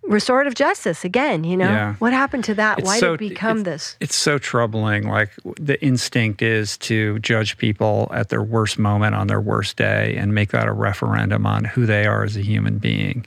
restorative 0.08 0.54
justice 0.54 1.04
again. 1.04 1.44
You 1.44 1.56
know, 1.56 1.68
Yeah. 1.70 1.94
what 1.98 2.12
happened 2.12 2.44
to 2.44 2.54
that? 2.54 2.78
It's 2.80 2.86
Why 2.86 2.98
so- 2.98 3.16
did 3.16 3.26
it 3.26 3.28
become 3.30 3.58
it's- 3.60 3.72
this? 3.72 3.96
It's 4.00 4.16
so 4.16 4.38
troubling. 4.38 5.08
Like 5.08 5.30
the 5.60 5.80
instinct 5.84 6.42
is 6.42 6.76
to 6.78 7.18
judge 7.20 7.58
people 7.58 8.10
at 8.12 8.28
their 8.30 8.42
worst 8.42 8.78
moment 8.78 9.14
on 9.14 9.26
their 9.26 9.40
worst 9.40 9.76
day 9.76 10.16
and 10.16 10.34
make 10.34 10.50
that 10.50 10.66
a 10.66 10.72
referendum 10.72 11.46
on 11.46 11.64
who 11.64 11.86
they 11.86 12.06
are 12.06 12.24
as 12.24 12.36
a 12.36 12.42
human 12.42 12.78
being. 12.78 13.26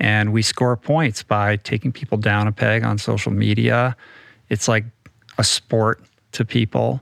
And 0.00 0.32
we 0.32 0.42
score 0.42 0.76
points 0.76 1.22
by 1.22 1.56
taking 1.56 1.90
people 1.90 2.18
down 2.18 2.46
a 2.46 2.52
peg 2.52 2.84
on 2.84 2.98
social 2.98 3.32
media. 3.32 3.96
It's 4.48 4.68
like 4.68 4.84
a 5.38 5.44
sport 5.44 6.00
to 6.32 6.44
people. 6.44 7.00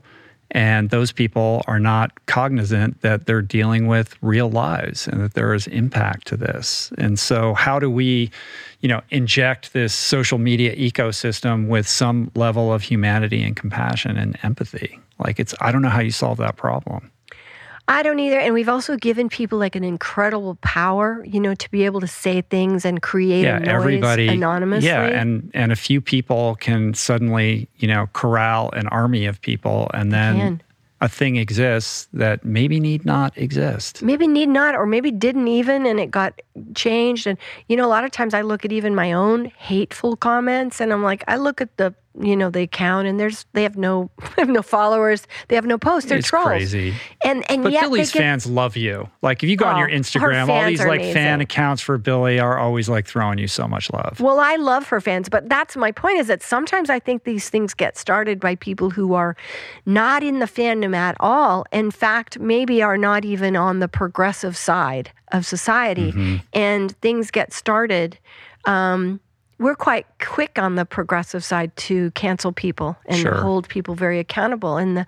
And 0.51 0.89
those 0.89 1.11
people 1.11 1.63
are 1.67 1.79
not 1.79 2.25
cognizant 2.25 3.01
that 3.01 3.25
they're 3.25 3.41
dealing 3.41 3.87
with 3.87 4.15
real 4.21 4.49
lives 4.49 5.07
and 5.07 5.21
that 5.21 5.33
there 5.33 5.53
is 5.53 5.67
impact 5.67 6.27
to 6.27 6.37
this. 6.37 6.91
And 6.97 7.19
so, 7.19 7.53
how 7.53 7.79
do 7.79 7.89
we, 7.89 8.31
you 8.79 8.87
know, 8.87 9.01
inject 9.09 9.73
this 9.73 9.93
social 9.93 10.37
media 10.37 10.75
ecosystem 10.75 11.67
with 11.67 11.87
some 11.87 12.31
level 12.35 12.71
of 12.71 12.81
humanity 12.81 13.43
and 13.43 13.55
compassion 13.55 14.17
and 14.17 14.37
empathy? 14.43 14.99
Like, 15.19 15.39
it's, 15.39 15.53
I 15.59 15.71
don't 15.71 15.81
know 15.81 15.89
how 15.89 16.01
you 16.01 16.11
solve 16.11 16.37
that 16.37 16.55
problem. 16.55 17.11
I 17.89 18.03
don't 18.03 18.19
either. 18.19 18.39
And 18.39 18.53
we've 18.53 18.67
also 18.67 18.97
given 18.97 19.29
people 19.29 19.57
like 19.57 19.75
an 19.75 19.83
incredible 19.83 20.55
power, 20.55 21.23
you 21.25 21.39
know, 21.39 21.55
to 21.55 21.71
be 21.71 21.85
able 21.85 22.01
to 22.01 22.07
say 22.07 22.41
things 22.41 22.83
and 22.83 23.01
create 23.01 23.43
yeah, 23.43 23.61
everybody 23.63 24.27
anonymously. 24.27 24.89
Yeah, 24.89 25.03
and 25.05 25.49
and 25.53 25.71
a 25.71 25.75
few 25.75 26.01
people 26.01 26.55
can 26.55 26.93
suddenly, 26.93 27.69
you 27.77 27.87
know, 27.87 28.09
corral 28.13 28.71
an 28.71 28.87
army 28.89 29.25
of 29.25 29.39
people, 29.39 29.89
and 29.93 30.11
then 30.11 30.35
can. 30.35 30.61
a 30.99 31.07
thing 31.07 31.37
exists 31.37 32.09
that 32.11 32.43
maybe 32.43 32.79
need 32.81 33.05
not 33.05 33.37
exist. 33.37 34.01
maybe 34.03 34.27
need 34.27 34.49
not, 34.49 34.75
or 34.75 34.85
maybe 34.85 35.09
didn't 35.09 35.47
even, 35.47 35.85
and 35.85 35.97
it 35.97 36.11
got 36.11 36.41
changed. 36.75 37.25
And 37.25 37.37
you 37.69 37.77
know, 37.77 37.85
a 37.85 37.87
lot 37.87 38.03
of 38.03 38.11
times 38.11 38.33
I 38.33 38.41
look 38.41 38.65
at 38.65 38.73
even 38.73 38.95
my 38.95 39.13
own 39.13 39.45
hateful 39.57 40.17
comments, 40.17 40.81
and 40.81 40.91
I'm 40.91 41.03
like, 41.03 41.23
I 41.29 41.37
look 41.37 41.61
at 41.61 41.77
the 41.77 41.95
you 42.19 42.35
know 42.35 42.49
the 42.49 42.61
account, 42.61 43.07
and 43.07 43.19
there's 43.19 43.45
they 43.53 43.63
have 43.63 43.77
no 43.77 44.09
have 44.37 44.49
no 44.49 44.61
followers, 44.61 45.27
they 45.47 45.55
have 45.55 45.65
no 45.65 45.77
posts, 45.77 46.09
they're 46.09 46.17
It's 46.19 46.27
trolls. 46.27 46.47
crazy. 46.47 46.93
And 47.23 47.49
and 47.49 47.63
But 47.63 47.71
yet 47.73 47.81
Billie's 47.83 48.11
get, 48.11 48.19
fans 48.19 48.45
love 48.45 48.75
you. 48.75 49.09
Like 49.21 49.43
if 49.43 49.49
you 49.49 49.55
go 49.55 49.65
on 49.65 49.75
Oh, 49.75 49.79
your 49.79 49.89
Instagram, 49.89 50.49
all 50.49 50.65
these 50.65 50.83
like 50.83 51.01
fan 51.13 51.41
accounts 51.41 51.81
for 51.81 51.97
Billy 51.97 52.39
are 52.39 52.57
always 52.57 52.89
like 52.89 53.05
throwing 53.07 53.37
you 53.37 53.47
so 53.47 53.67
much 53.67 53.91
love. 53.91 54.19
Well, 54.19 54.39
I 54.39 54.55
love 54.55 54.87
her 54.87 54.99
fans, 55.01 55.29
but 55.29 55.47
that's 55.49 55.75
my 55.77 55.91
point 55.91 56.17
is 56.19 56.27
that 56.27 56.41
sometimes 56.41 56.89
I 56.89 56.99
think 56.99 57.23
these 57.23 57.49
things 57.49 57.73
get 57.73 57.97
started 57.97 58.39
by 58.39 58.55
people 58.55 58.89
who 58.89 59.13
are 59.13 59.35
not 59.85 60.23
in 60.23 60.39
the 60.39 60.45
fandom 60.45 60.95
at 60.95 61.15
all. 61.19 61.65
In 61.71 61.91
fact, 61.91 62.39
maybe 62.39 62.81
are 62.81 62.97
not 62.97 63.25
even 63.25 63.55
on 63.55 63.79
the 63.79 63.87
progressive 63.87 64.57
side 64.57 65.11
of 65.31 65.45
society. 65.45 66.11
Mm-hmm. 66.11 66.35
And 66.53 66.91
things 67.01 67.31
get 67.31 67.53
started. 67.53 68.17
Um, 68.65 69.19
we're 69.59 69.75
quite 69.75 70.05
quick 70.19 70.59
on 70.59 70.75
the 70.75 70.85
progressive 70.85 71.43
side 71.43 71.75
to 71.77 72.11
cancel 72.11 72.51
people 72.51 72.95
and 73.05 73.17
Sure. 73.17 73.35
hold 73.35 73.67
people 73.69 73.95
very 73.95 74.19
accountable. 74.19 74.77
And 74.77 74.97
the, 74.97 75.05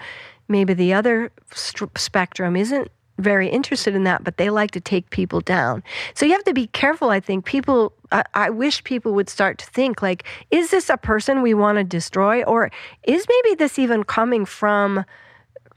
maybe 0.48 0.74
the 0.74 0.94
other 0.94 1.32
st- 1.54 1.98
spectrum 1.98 2.56
isn't 2.56 2.90
very 3.20 3.50
interested 3.50 3.96
in 3.96 4.06
that, 4.06 4.24
but 4.24 4.38
they 4.38 4.50
like 4.50 4.72
to 4.72 4.80
take 4.80 5.10
people 5.10 5.42
down. 5.42 5.84
So 6.14 6.26
you 6.26 6.32
have 6.32 6.44
to 6.46 6.54
be 6.54 6.68
careful. 6.68 7.10
I 7.10 7.20
think 7.20 7.46
people. 7.46 7.94
I, 8.12 8.24
I 8.34 8.50
wish 8.50 8.84
people 8.84 9.14
would 9.14 9.30
start 9.30 9.60
to 9.60 9.66
think 9.68 10.02
like, 10.02 10.24
is 10.50 10.72
this 10.72 10.90
a 10.90 10.98
person 10.98 11.42
we 11.44 11.54
want 11.54 11.78
to 11.78 11.84
destroy, 11.84 12.44
or 12.44 12.72
is 13.04 13.26
maybe 13.30 13.56
this 13.56 13.78
even 13.78 14.04
coming 14.04 14.46
from 14.46 15.04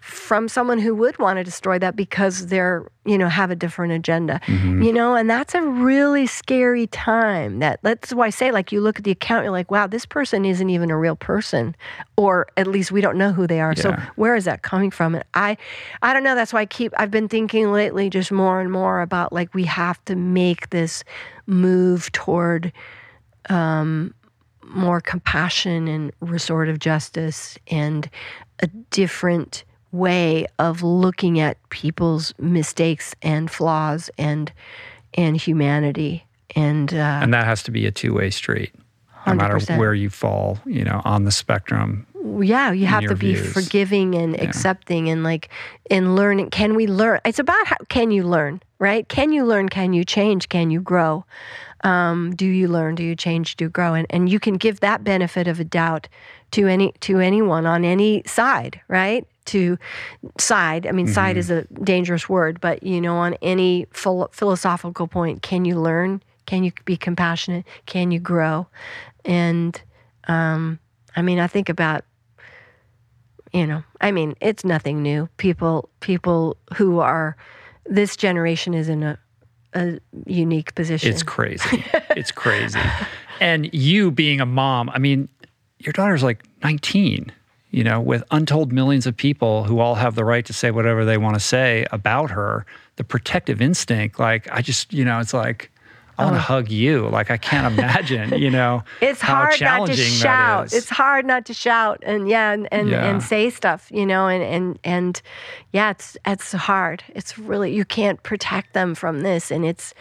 from 0.03 0.49
someone 0.49 0.81
who 0.81 0.97
would 0.97 1.17
want 1.21 1.37
to 1.37 1.45
destroy 1.45 1.79
that 1.79 1.95
because 1.95 2.49
they're 2.49 2.91
you 3.05 3.17
know 3.17 3.29
have 3.29 3.53
a 3.53 3.57
different 3.57 3.93
agenda. 3.93 4.41
Mm-hmm. 4.47 4.83
you 4.83 4.93
know 4.93 5.15
and 5.15 5.31
that's 5.31 5.55
a 5.55 5.63
really 5.63 6.27
scary 6.27 6.89
time 6.89 7.61
that 7.61 7.79
that's 7.83 8.13
why 8.13 8.27
i 8.27 8.31
say 8.31 8.51
like 8.51 8.73
you 8.73 8.81
look 8.81 8.99
at 8.99 9.05
the 9.05 9.13
account 9.13 9.45
you're 9.45 9.53
like 9.53 9.71
wow 9.71 9.87
this 9.87 10.05
person 10.05 10.45
isn't 10.45 10.69
even 10.69 10.91
a 10.91 10.99
real 10.99 11.15
person 11.15 11.77
or 12.17 12.49
at 12.57 12.67
least 12.67 12.91
we 12.91 13.01
don't 13.01 13.17
know 13.17 13.33
who 13.33 13.47
they 13.47 13.61
are. 13.61 13.77
So 13.77 13.97
where 14.17 14.35
is 14.35 14.45
that 14.45 14.63
coming 14.63 14.91
from? 14.91 15.15
And 15.15 15.25
i 15.35 15.57
i 16.03 16.13
don't 16.13 16.25
know 16.25 16.35
that's 16.35 16.53
why 16.53 16.63
i 16.63 16.67
keep 16.67 16.93
i've 16.97 17.13
been 17.13 17.29
thinking 17.29 17.71
lately 17.71 18.11
just 18.11 18.33
more 18.33 18.61
and 18.61 18.73
more 18.73 19.03
about 19.03 19.33
like 19.33 19.55
we 19.55 19.65
have 19.65 20.05
to 20.07 20.17
make 20.17 20.71
this 20.71 21.05
move 21.47 22.11
toward 22.11 22.73
um 23.51 24.13
more 24.65 25.01
compassion 25.01 25.87
and 25.87 26.13
restorative 26.21 26.81
justice 26.81 27.57
and 27.69 28.11
a 28.61 28.67
different 28.91 29.65
way 29.93 30.47
of 30.59 30.83
looking 30.83 31.39
at 31.39 31.57
people's 31.69 32.35
mistakes 32.39 33.15
and 33.23 33.51
flaws 33.51 34.11
and 34.19 34.53
and 35.15 35.37
humanity. 35.37 36.25
And 36.57 36.93
uh, 36.93 37.21
And 37.23 37.33
that 37.35 37.45
has 37.45 37.63
to 37.65 37.71
be 37.71 37.87
a 37.87 37.91
two 37.91 38.15
way 38.15 38.31
street, 38.31 38.75
no 39.27 39.35
matter 39.35 39.57
100%. 39.57 39.79
where 39.79 39.95
you 39.95 40.11
fall, 40.11 40.59
you 40.67 40.85
know, 40.85 41.01
on 41.05 41.25
the 41.25 41.31
spectrum. 41.31 42.07
yeah 42.41 42.73
you 42.73 42.87
have 42.87 43.07
to 43.07 43.15
be 43.15 43.35
views. 43.35 43.53
forgiving 43.53 44.15
and 44.15 44.41
accepting 44.41 45.09
and 45.09 45.23
like 45.23 45.49
in 45.91 46.17
learning. 46.17 46.51
Can 46.51 46.75
we 46.75 46.87
learn? 46.87 47.21
It's 47.25 47.39
about 47.39 47.67
how 47.67 47.77
can 47.89 48.11
you 48.11 48.25
learn 48.25 48.61
right? 48.79 49.09
Can 49.09 49.33
you 49.33 49.45
learn? 49.45 49.69
Can 49.69 49.93
you 49.93 50.05
change? 50.05 50.49
Can 50.49 50.71
you 50.71 50.81
grow? 50.81 51.25
Um, 51.85 52.35
do 52.35 52.47
you 52.47 52.67
learn? 52.69 52.97
Do 52.97 53.05
you 53.05 53.15
change? 53.15 53.57
Do 53.57 53.67
you 53.67 53.71
grow? 53.71 53.95
And, 53.95 54.07
and 54.11 54.29
you 54.29 54.41
can 54.41 54.55
give 54.55 54.81
that 54.81 55.05
benefit 55.05 55.47
of 55.47 55.61
a 55.61 55.65
doubt 55.65 56.09
to 56.53 56.67
any 56.67 56.93
to 57.01 57.19
anyone 57.19 57.65
on 57.67 57.85
any 57.85 58.23
side 58.27 58.81
right 58.89 59.27
to 59.47 59.79
side. 60.39 60.87
I 60.87 60.93
mean 60.93 61.07
side 61.07 61.37
is 61.37 61.51
a 61.51 61.65
dangerous 61.83 62.29
word 62.29 62.61
but 62.61 62.83
you 62.83 63.01
know 63.01 63.17
on 63.17 63.35
any 63.43 63.87
phil- 63.93 64.31
philosophical 64.33 65.07
point 65.07 65.43
can 65.43 65.65
you 65.65 65.81
learn? 65.81 66.23
Can 66.47 66.65
you 66.65 66.73
be 66.85 66.97
compassionate? 66.97 67.65
Can 67.87 68.11
you 68.11 68.21
grow? 68.21 68.67
And 69.25 69.81
um, 70.29 70.79
i 71.17 71.23
mean 71.23 71.39
i 71.39 71.47
think 71.47 71.69
about 71.69 72.05
you 73.53 73.67
know 73.67 73.83
i 74.01 74.11
mean 74.13 74.35
it's 74.41 74.65
nothing 74.65 75.03
new. 75.03 75.29
People 75.37 75.89
people 76.01 76.57
who 76.75 77.01
are 77.01 77.37
this 77.87 78.17
generation 78.17 78.75
is 78.75 78.89
in 78.89 79.03
a, 79.03 79.19
a 79.75 79.99
unique 80.27 80.75
position. 80.75 81.11
It's 81.11 81.23
crazy. 81.23 81.85
it's 82.11 82.33
crazy. 82.33 82.81
And 83.41 83.73
you 83.73 84.11
being 84.11 84.41
a 84.41 84.47
mom, 84.47 84.91
I 84.91 84.99
mean, 84.99 85.29
your 85.79 85.93
daughter's 85.93 86.23
like 86.23 86.45
19, 86.63 87.33
you 87.73 87.83
know, 87.83 88.01
with 88.01 88.23
untold 88.31 88.71
millions 88.71 89.07
of 89.07 89.17
people 89.17 89.65
who 89.65 89.81
all 89.81 89.97
have 89.97 90.15
the 90.15 90.25
right 90.25 90.45
to 90.45 90.53
say 90.53 90.71
whatever 90.71 91.05
they 91.05 91.19
want 91.19 91.35
to 91.35 91.41
say 91.41 91.87
about 91.91 92.31
her. 92.31 92.65
The 92.97 93.05
protective 93.05 93.61
instinct, 93.63 94.21
like, 94.21 94.47
I 94.53 94.61
just, 94.61 94.93
you 94.93 95.05
know, 95.05 95.19
it's 95.19 95.33
like, 95.33 95.71
I 96.19 96.25
want 96.25 96.37
to 96.37 96.41
oh. 96.41 96.43
hug 96.43 96.71
you. 96.71 97.09
Like, 97.09 97.31
I 97.31 97.39
can't 97.39 97.73
imagine, 97.73 98.39
you 98.39 98.51
know, 98.51 98.83
Oh. 98.85 98.89
it's 99.01 99.23
how 99.23 99.37
hard 99.37 99.61
not 99.63 99.87
to 99.87 99.97
shout 99.97 100.73
it's 100.75 100.91
hard 100.91 101.25
not 101.25 101.47
to 101.47 101.55
shout 101.55 102.03
and 102.07 102.29
yeah 102.29 102.53
and 102.53 102.69
and, 102.71 102.91
Yeah. 102.91 103.09
and 103.09 103.23
say 103.23 103.49
stuff 103.51 103.89
you 103.91 104.05
know 104.07 104.29
and 104.29 104.43
and 104.43 104.79
and 104.85 105.23
yeah 105.73 105.91
it's 105.91 106.17
it's 106.27 106.53
hard 106.53 107.03
it's 107.09 107.39
really 107.39 107.75
you 107.75 107.85
can't 107.85 108.23
protect 108.23 108.73
them 108.75 108.95
from 108.95 109.21
this 109.21 109.51
and 109.51 109.65
it's 109.65 109.95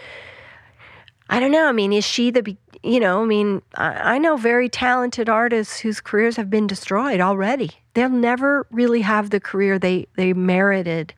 i 1.29 1.39
don't 1.39 1.51
know 1.51 1.67
i 1.67 1.71
mean 1.71 1.91
is 1.93 2.05
she 2.05 2.29
the 2.31 2.55
you 2.83 2.99
know 2.99 3.21
i 3.21 3.25
mean 3.25 3.61
I, 3.75 4.15
I 4.15 4.17
know 4.17 4.37
very 4.37 4.69
talented 4.69 5.29
artists 5.29 5.79
whose 5.79 6.01
careers 6.01 6.37
have 6.37 6.49
been 6.49 6.67
destroyed 6.67 7.19
already. 7.19 7.71
They'll 7.93 8.09
never 8.09 8.65
really 8.71 9.01
have 9.01 9.29
the 9.29 9.39
career 9.39 9.77
they 9.77 10.07
they 10.15 10.33
merited 10.33 11.13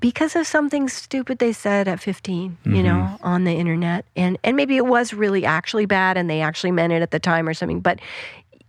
because 0.00 0.34
of 0.36 0.46
something 0.46 0.88
stupid 0.88 1.38
they 1.38 1.52
said 1.52 1.86
at 1.86 2.00
15 2.00 2.58
you 2.64 2.70
mm-hmm. 2.70 2.82
know 2.82 3.18
on 3.22 3.44
the 3.44 3.52
internet. 3.52 4.06
And 4.16 4.38
and 4.42 4.56
maybe 4.56 4.76
it 4.76 4.86
was 4.86 5.12
really 5.12 5.44
actually 5.44 5.86
bad 5.86 6.16
and 6.16 6.30
they 6.30 6.40
actually 6.40 6.72
meant 6.72 6.92
it 6.92 7.02
at 7.02 7.10
the 7.10 7.20
time 7.20 7.48
or 7.48 7.54
something 7.54 7.80
but 7.80 8.00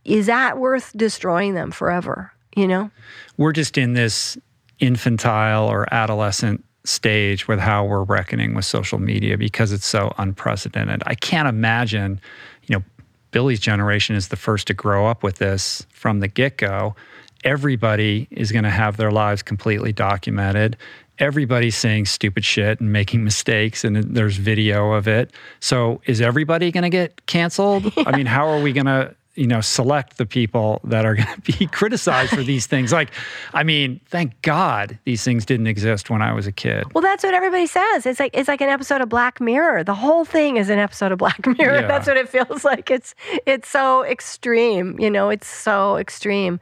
is 0.04 0.26
that 0.26 0.58
worth 0.58 0.92
destroying 0.96 1.54
them 1.54 1.72
forever 1.72 2.34
you 2.56 2.68
know? 2.68 2.92
We're 3.38 3.52
just 3.52 3.78
in 3.78 3.94
this 3.94 4.38
infantile 4.80 5.68
or 5.68 5.92
adolescent 5.94 6.64
stage 6.86 7.48
with 7.48 7.60
how 7.60 7.86
we're 7.86 8.04
reckoning 8.04 8.54
with 8.54 8.66
social 8.66 9.00
media 9.00 9.38
because 9.38 9.72
it's 9.72 9.86
so 9.86 10.14
unprecedented. 10.18 11.02
I 11.06 11.16
can't 11.16 11.48
imagine, 11.48 12.20
you 12.64 12.76
know, 12.78 12.84
Billie's 13.32 13.60
generation 13.60 14.16
is 14.16 14.28
the 14.28 14.36
first 14.36 14.68
to 14.68 14.74
grow 14.74 15.08
up 15.08 15.24
with 15.24 15.38
this 15.38 15.86
from 15.90 16.20
the 16.20 16.28
get 16.28 16.58
go. 16.58 16.96
Everybody 17.44 18.28
is 18.32 18.52
going 18.52 18.64
to 18.64 18.70
have 18.70 18.98
their 18.98 19.12
lives 19.12 19.42
completely 19.42 19.92
documented. 19.92 20.78
Everybody's 21.20 21.76
saying 21.76 22.06
stupid 22.06 22.46
shit 22.46 22.80
and 22.80 22.94
making 22.94 23.24
mistakes, 23.26 23.84
and 23.84 23.96
there's 23.98 24.38
video 24.38 24.92
of 24.94 25.08
it. 25.08 25.32
So, 25.60 26.02
is 26.06 26.22
everybody 26.22 26.72
going 26.72 26.84
to 26.84 26.90
get 26.90 27.26
canceled? 27.26 27.92
I 27.98 28.16
mean, 28.16 28.26
how 28.26 28.48
are 28.48 28.62
we 28.62 28.72
going 28.72 28.86
to 28.86 29.16
you 29.36 29.48
know, 29.48 29.62
select 29.62 30.18
the 30.18 30.26
people 30.26 30.80
that 30.84 31.06
are 31.06 31.16
going 31.22 31.28
to 31.42 31.58
be 31.58 31.66
criticized 31.68 32.32
for 32.32 32.44
these 32.44 32.68
things. 32.68 32.92
Like, 32.94 33.10
I 33.54 33.64
mean, 33.64 34.00
thank 34.08 34.40
God 34.44 35.00
these 35.06 35.24
things 35.24 35.46
didn't 35.46 35.68
exist 35.68 36.10
when 36.10 36.22
I 36.22 36.34
was 36.34 36.46
a 36.48 36.52
kid. 36.52 36.84
well 36.94 37.02
that's 37.02 37.24
what 37.24 37.34
everybody 37.34 37.66
says 37.66 38.06
it's 38.06 38.20
like 38.20 38.32
it's 38.36 38.48
like 38.48 38.62
an 38.62 38.70
episode 38.70 39.02
of 39.02 39.10
black 39.10 39.42
mirror 39.42 39.84
the 39.84 39.96
whole 39.96 40.24
thing 40.26 40.58
is 40.58 40.70
an 40.70 40.80
episode 40.80 41.12
of 41.12 41.18
black 41.18 41.46
mirror 41.58 41.82
Yeah. 41.82 41.88
that's 41.88 42.08
what 42.08 42.18
it 42.18 42.30
feels 42.30 42.64
like 42.72 42.92
it's 42.92 43.16
it's 43.46 43.68
so 43.70 44.04
extreme 44.06 45.00
you 45.00 45.10
know 45.10 45.30
it's 45.30 45.48
so 45.48 45.98
extreme 45.98 46.60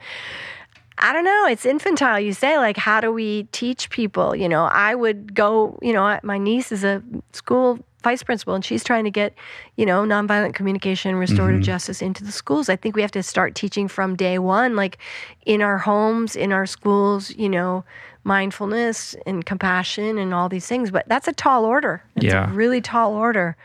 I 1.04 1.14
don't 1.14 1.24
know. 1.24 1.48
It's 1.50 1.66
infantile. 1.66 2.20
You 2.20 2.32
say, 2.32 2.58
like, 2.60 2.78
how 2.78 3.02
do 3.02 3.12
we 3.12 3.44
teach 3.52 3.90
people? 3.90 4.36
You 4.36 4.48
know, 4.48 4.66
I 4.66 4.94
would 4.94 5.34
go, 5.34 5.80
you 5.82 5.94
know, 5.94 6.20
my 6.22 6.38
niece 6.38 6.72
is 6.72 6.84
a 6.84 7.02
school 7.32 7.80
vice 8.04 8.24
principal 8.24 8.54
and 8.56 8.64
she's 8.66 8.84
trying 8.84 9.04
to 9.04 9.12
get, 9.12 9.34
you 9.76 9.86
know, 9.86 10.04
nonviolent 10.04 10.54
communication, 10.54 11.16
restorative 11.16 11.62
mm-hmm. 11.62 11.66
justice 11.66 12.02
into 12.02 12.24
the 12.24 12.32
schools. 12.32 12.70
I 12.70 12.76
think 12.76 12.96
we 12.96 13.02
have 13.02 13.12
to 13.12 13.24
start 13.24 13.56
teaching 13.56 13.88
from 13.88 14.16
day 14.16 14.40
one, 14.40 14.76
like 14.76 14.98
in 15.46 15.62
our 15.62 15.78
homes, 15.78 16.36
in 16.36 16.52
our 16.52 16.66
schools, 16.66 17.32
you 17.36 17.50
know, 17.50 17.84
mindfulness 18.24 19.16
and 19.26 19.46
compassion 19.46 20.18
and 20.18 20.34
all 20.34 20.50
these 20.50 20.68
things. 20.68 20.92
But 20.92 21.08
that's 21.08 21.28
a 21.28 21.34
tall 21.34 21.66
order. 21.66 22.04
It's 22.16 22.26
Yeah. 22.26 22.50
a 22.50 22.54
really 22.54 22.82
tall 22.82 23.14
order 23.14 23.56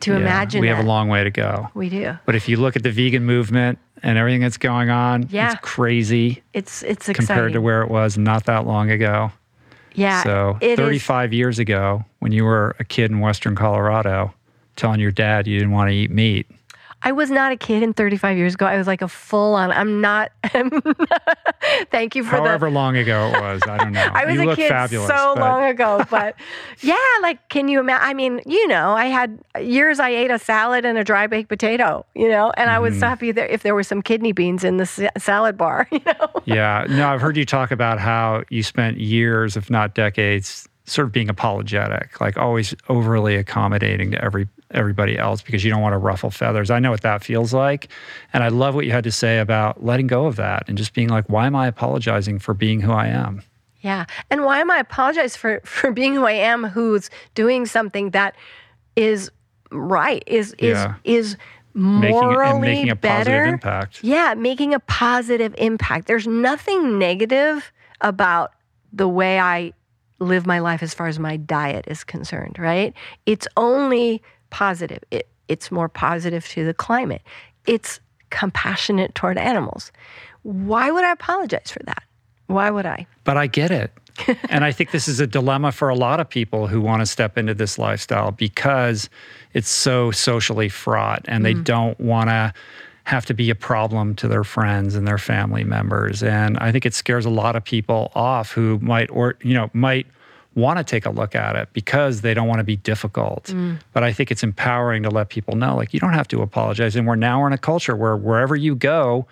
to 0.00 0.12
Yeah, 0.12 0.16
imagine 0.18 0.60
we 0.60 0.68
have 0.68 0.78
a 0.78 0.88
long 0.88 1.08
way 1.08 1.22
to 1.24 1.30
go. 1.30 1.68
we 1.74 1.88
do. 1.88 2.16
But 2.24 2.34
if 2.34 2.48
you 2.48 2.56
look 2.56 2.76
at 2.76 2.82
the 2.82 2.90
vegan 2.90 3.24
movement 3.24 3.78
and 4.02 4.18
everything 4.18 4.40
that's 4.40 4.56
going 4.58 4.90
on, 4.90 5.26
Yeah. 5.30 5.52
it's 5.52 5.60
crazy 5.60 6.42
It's 6.54 6.82
it's 6.82 7.08
compared 7.08 7.52
to 7.52 7.60
where 7.60 7.82
it 7.82 7.90
was 7.90 8.18
not 8.18 8.44
that 8.46 8.66
long 8.66 8.90
ago. 8.90 9.30
Yeah. 9.94 10.22
so, 10.22 10.58
it 10.60 10.72
is- 10.72 10.76
35 10.78 11.32
years 11.32 11.58
ago, 11.58 12.04
when 12.20 12.32
you 12.32 12.44
were 12.44 12.76
a 12.78 12.84
kid 12.84 13.10
in 13.10 13.20
Western 13.20 13.54
Colorado, 13.54 14.32
telling 14.76 15.00
your 15.00 15.10
dad 15.10 15.46
you 15.46 15.58
didn't 15.58 15.72
want 15.72 15.90
to 15.90 15.94
eat 15.94 16.10
meat, 16.10 16.50
I 17.04 17.12
was 17.12 17.30
not 17.30 17.52
a 17.52 17.56
kid 17.56 17.82
in 17.82 17.92
35 17.92 18.36
years 18.36 18.54
ago. 18.54 18.66
I 18.66 18.76
was 18.76 18.86
like 18.86 19.02
a 19.02 19.08
full 19.08 19.54
on. 19.54 19.70
I'm 19.80 20.00
not. 20.00 20.30
thank 21.90 22.14
you 22.16 22.24
for 22.24 22.36
however 22.36 22.68
the. 22.68 22.74
long 22.74 22.96
ago 22.96 23.28
it 23.34 23.40
was, 23.40 23.62
I 23.68 23.78
don't 23.78 23.92
know. 23.92 24.00
I 24.12 24.24
was 24.24 24.34
you 24.36 24.50
a 24.50 24.56
kid 24.56 24.68
fabulous. 24.68 25.08
so 25.08 25.34
but- 25.34 25.40
long 25.40 25.64
ago, 25.64 26.04
but 26.10 26.36
yeah, 26.80 26.96
like, 27.22 27.48
can 27.48 27.68
you 27.68 27.80
imagine? 27.80 28.06
I 28.08 28.14
mean, 28.14 28.40
you 28.46 28.66
know, 28.68 28.90
I 28.92 29.06
had 29.06 29.38
years 29.60 30.00
I 30.00 30.10
ate 30.10 30.30
a 30.30 30.38
salad 30.38 30.84
and 30.84 30.98
a 30.98 31.04
dry 31.04 31.26
baked 31.26 31.48
potato, 31.48 32.04
you 32.14 32.28
know, 32.28 32.52
and 32.56 32.70
I 32.70 32.74
Mm-hmm. 32.74 32.82
was 32.84 33.00
happy 33.00 33.32
that 33.32 33.50
if 33.52 33.62
there 33.62 33.74
were 33.74 33.82
some 33.84 34.02
kidney 34.02 34.32
beans 34.32 34.64
in 34.64 34.76
the 34.78 34.86
sa- 34.86 35.10
salad 35.18 35.56
bar, 35.58 35.86
you 35.92 36.00
know. 36.06 36.28
Yeah. 36.46 36.84
No, 36.88 37.08
I've 37.08 37.20
heard 37.20 37.36
you 37.36 37.44
talk 37.44 37.70
about 37.70 37.98
how 38.00 38.42
you 38.48 38.62
spent 38.62 38.98
years, 38.98 39.56
if 39.56 39.70
not 39.70 39.94
decades, 39.94 40.68
sort 40.84 41.06
of 41.06 41.12
being 41.12 41.28
apologetic, 41.28 42.20
like 42.20 42.36
always 42.36 42.74
overly 42.88 43.36
accommodating 43.36 44.10
to 44.12 44.24
every 44.24 44.48
everybody 44.72 45.18
else 45.18 45.42
because 45.42 45.64
you 45.64 45.70
don't 45.70 45.80
want 45.82 45.92
to 45.92 45.98
ruffle 45.98 46.30
feathers. 46.30 46.70
I 46.70 46.78
know 46.78 46.90
what 46.90 47.02
that 47.02 47.22
feels 47.24 47.52
like. 47.54 47.88
And 48.32 48.42
I 48.42 48.48
love 48.48 48.74
what 48.74 48.84
you 48.86 48.92
had 48.92 49.04
to 49.04 49.12
say 49.12 49.38
about 49.38 49.84
letting 49.84 50.06
go 50.06 50.26
of 50.26 50.36
that 50.36 50.64
and 50.68 50.76
just 50.78 50.94
being 50.94 51.08
like, 51.08 51.28
why 51.28 51.46
am 51.46 51.54
I 51.56 51.66
apologizing 51.66 52.38
for 52.38 52.54
being 52.54 52.80
who 52.80 52.92
I 52.92 53.06
am? 53.08 53.42
Yeah. 53.80 54.06
And 54.30 54.44
why 54.44 54.60
am 54.60 54.70
I 54.70 54.78
apologizing 54.78 55.38
for 55.38 55.60
for 55.64 55.90
being 55.92 56.14
who 56.14 56.24
I 56.24 56.32
am 56.32 56.64
who's 56.64 57.10
doing 57.34 57.66
something 57.66 58.10
that 58.10 58.34
is 58.96 59.30
right, 59.70 60.22
is 60.26 60.54
is 60.58 60.78
Yeah. 60.78 60.94
is 61.04 61.36
Making 61.74 62.10
morally 62.10 62.50
and 62.50 62.60
making 62.60 62.90
a 62.90 62.96
positive 62.96 63.46
impact. 63.46 64.04
Yeah, 64.04 64.34
making 64.34 64.74
a 64.74 64.80
positive 64.80 65.54
impact. 65.56 66.06
There's 66.06 66.26
nothing 66.26 66.98
negative 66.98 67.72
about 68.02 68.52
the 68.92 69.08
way 69.08 69.40
I 69.40 69.72
live 70.18 70.46
my 70.46 70.58
life 70.58 70.82
as 70.82 70.92
far 70.92 71.06
as 71.06 71.18
my 71.18 71.38
diet 71.38 71.86
is 71.88 72.04
concerned, 72.04 72.58
right? 72.58 72.92
It's 73.24 73.48
only 73.56 74.22
positive. 74.52 75.02
It, 75.10 75.26
it's 75.48 75.72
more 75.72 75.88
positive 75.88 76.46
to 76.48 76.64
the 76.64 76.74
climate. 76.74 77.22
It's 77.66 77.98
compassionate 78.30 79.14
toward 79.16 79.38
animals. 79.38 79.90
Why 80.42 80.90
would 80.90 81.02
I 81.02 81.10
apologize 81.10 81.70
for 81.70 81.82
that? 81.84 82.04
Why 82.46 82.70
would 82.70 82.86
I? 82.86 83.06
But 83.24 83.36
I 83.36 83.48
get 83.48 83.70
it. 83.70 83.90
and 84.50 84.64
I 84.64 84.72
think 84.72 84.90
this 84.90 85.08
is 85.08 85.20
a 85.20 85.26
dilemma 85.26 85.72
for 85.72 85.88
a 85.88 85.94
lot 85.94 86.20
of 86.20 86.28
people 86.28 86.66
who 86.66 86.80
want 86.80 87.00
to 87.00 87.06
step 87.06 87.38
into 87.38 87.54
this 87.54 87.78
lifestyle 87.78 88.30
because 88.30 89.08
it's 89.54 89.70
so 89.70 90.10
socially 90.10 90.68
fraught 90.68 91.24
and 91.26 91.44
they 91.44 91.54
mm-hmm. 91.54 91.62
don't 91.62 91.98
want 91.98 92.28
to 92.28 92.52
have 93.04 93.26
to 93.26 93.34
be 93.34 93.50
a 93.50 93.54
problem 93.54 94.14
to 94.16 94.28
their 94.28 94.44
friends 94.44 94.94
and 94.94 95.08
their 95.08 95.18
family 95.18 95.64
members. 95.64 96.22
And 96.22 96.58
I 96.58 96.70
think 96.70 96.86
it 96.86 96.94
scares 96.94 97.24
a 97.24 97.30
lot 97.30 97.56
of 97.56 97.64
people 97.64 98.12
off 98.14 98.52
who 98.52 98.78
might 98.80 99.10
or 99.10 99.36
you 99.42 99.54
know 99.54 99.70
might 99.72 100.06
want 100.54 100.78
to 100.78 100.84
take 100.84 101.06
a 101.06 101.10
look 101.10 101.34
at 101.34 101.56
it 101.56 101.68
because 101.72 102.20
they 102.20 102.34
don't 102.34 102.48
want 102.48 102.58
to 102.58 102.64
be 102.64 102.76
difficult. 102.76 103.44
Mm. 103.44 103.80
But 103.92 104.04
I 104.04 104.12
think 104.12 104.30
it's 104.30 104.42
empowering 104.42 105.02
to 105.04 105.10
let 105.10 105.28
people 105.28 105.56
know 105.56 105.76
like 105.76 105.94
you 105.94 106.00
don't 106.00 106.12
have 106.12 106.28
to 106.28 106.42
apologize. 106.42 106.96
And 106.96 107.06
we're 107.06 107.16
now 107.16 107.46
in 107.46 107.52
a 107.52 107.58
culture 107.58 107.96
where 107.96 108.16
wherever 108.16 108.54
you 108.54 108.74
go, 108.74 109.26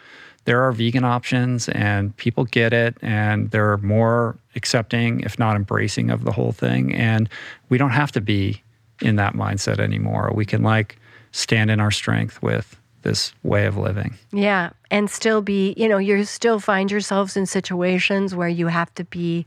there 0.45 0.63
are 0.63 0.73
vegan 0.73 1.05
options 1.05 1.69
and 1.69 2.17
people 2.17 2.45
get 2.45 2.73
it 2.73 2.97
and 3.03 3.51
they're 3.51 3.77
more 3.79 4.37
accepting, 4.57 5.21
if 5.21 5.39
not 5.39 5.57
embracing, 5.57 6.11
of 6.11 6.25
the 6.25 6.33
whole 6.33 6.53
thing. 6.53 6.95
And 6.95 7.29
we 7.69 7.79
don't 7.79 7.91
have 7.91 8.11
to 8.13 8.21
be 8.21 8.63
in 9.03 9.17
that 9.17 9.35
mindset 9.35 9.79
anymore. 9.79 10.33
We 10.35 10.47
can 10.47 10.63
like 10.63 10.99
stand 11.33 11.71
in 11.71 11.81
our 11.81 11.91
strength 11.91 12.43
with 12.43 12.77
this 13.03 13.33
way 13.43 13.67
of 13.67 13.77
living. 13.77 14.15
Yeah. 14.33 14.71
And 14.91 15.11
still 15.11 15.41
be, 15.41 15.75
you 15.77 15.89
know, 15.89 15.99
you 15.99 16.25
still 16.25 16.61
find 16.61 16.91
yourselves 16.91 17.37
in 17.37 17.47
situations 17.47 18.35
where 18.35 18.49
you 18.49 18.67
have 18.67 18.95
to 18.97 19.05
be 19.05 19.47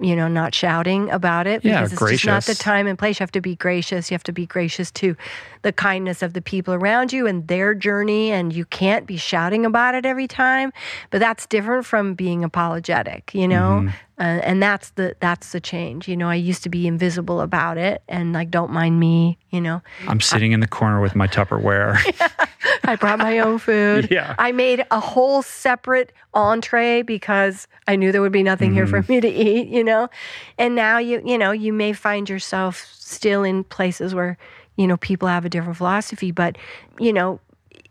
you 0.00 0.16
know, 0.16 0.26
not 0.26 0.54
shouting 0.54 1.10
about 1.10 1.46
it 1.46 1.62
because 1.62 1.74
yeah, 1.74 1.84
it's 1.84 1.94
gracious. 1.94 2.22
just 2.22 2.48
not 2.48 2.56
the 2.56 2.60
time 2.60 2.86
and 2.86 2.98
place. 2.98 3.20
You 3.20 3.24
have 3.24 3.32
to 3.32 3.40
be 3.40 3.56
gracious. 3.56 4.10
You 4.10 4.14
have 4.14 4.22
to 4.24 4.32
be 4.32 4.46
gracious 4.46 4.90
to 4.92 5.16
the 5.62 5.72
kindness 5.72 6.22
of 6.22 6.32
the 6.32 6.42
people 6.42 6.74
around 6.74 7.12
you 7.12 7.26
and 7.26 7.46
their 7.46 7.74
journey, 7.74 8.32
and 8.32 8.52
you 8.52 8.64
can't 8.64 9.06
be 9.06 9.16
shouting 9.16 9.66
about 9.66 9.94
it 9.94 10.06
every 10.06 10.26
time. 10.26 10.72
But 11.10 11.20
that's 11.20 11.46
different 11.46 11.84
from 11.84 12.14
being 12.14 12.42
apologetic, 12.42 13.34
you 13.34 13.46
know. 13.46 13.82
Mm-hmm. 13.84 13.88
Uh, 14.22 14.38
and 14.44 14.62
that's 14.62 14.90
the 14.90 15.16
that's 15.18 15.50
the 15.50 15.60
change. 15.60 16.06
You 16.06 16.16
know, 16.16 16.28
I 16.28 16.36
used 16.36 16.62
to 16.62 16.68
be 16.68 16.86
invisible 16.86 17.40
about 17.40 17.76
it, 17.76 18.02
and 18.08 18.32
like, 18.32 18.52
don't 18.52 18.70
mind 18.70 19.00
me. 19.00 19.36
You 19.50 19.60
know, 19.60 19.82
I'm 20.06 20.20
sitting 20.20 20.52
I, 20.52 20.54
in 20.54 20.60
the 20.60 20.68
corner 20.68 21.00
with 21.00 21.16
my 21.16 21.26
Tupperware. 21.26 21.98
yeah, 22.20 22.46
I 22.84 22.94
brought 22.94 23.18
my 23.18 23.40
own 23.40 23.58
food. 23.58 24.10
Yeah, 24.12 24.36
I 24.38 24.52
made 24.52 24.86
a 24.92 25.00
whole 25.00 25.42
separate 25.42 26.12
entree 26.34 27.02
because 27.02 27.66
I 27.88 27.96
knew 27.96 28.12
there 28.12 28.22
would 28.22 28.30
be 28.30 28.44
nothing 28.44 28.70
mm-hmm. 28.70 28.76
here 28.76 28.86
for 28.86 29.02
mm-hmm. 29.02 29.12
me 29.12 29.20
to 29.22 29.28
eat. 29.28 29.66
You 29.66 29.82
know, 29.82 30.08
and 30.56 30.76
now 30.76 30.98
you 30.98 31.20
you 31.24 31.36
know 31.36 31.50
you 31.50 31.72
may 31.72 31.92
find 31.92 32.30
yourself 32.30 32.86
still 32.96 33.42
in 33.42 33.64
places 33.64 34.14
where 34.14 34.38
you 34.76 34.86
know 34.86 34.98
people 34.98 35.26
have 35.26 35.44
a 35.44 35.48
different 35.48 35.78
philosophy, 35.78 36.30
but 36.30 36.56
you 37.00 37.12
know 37.12 37.40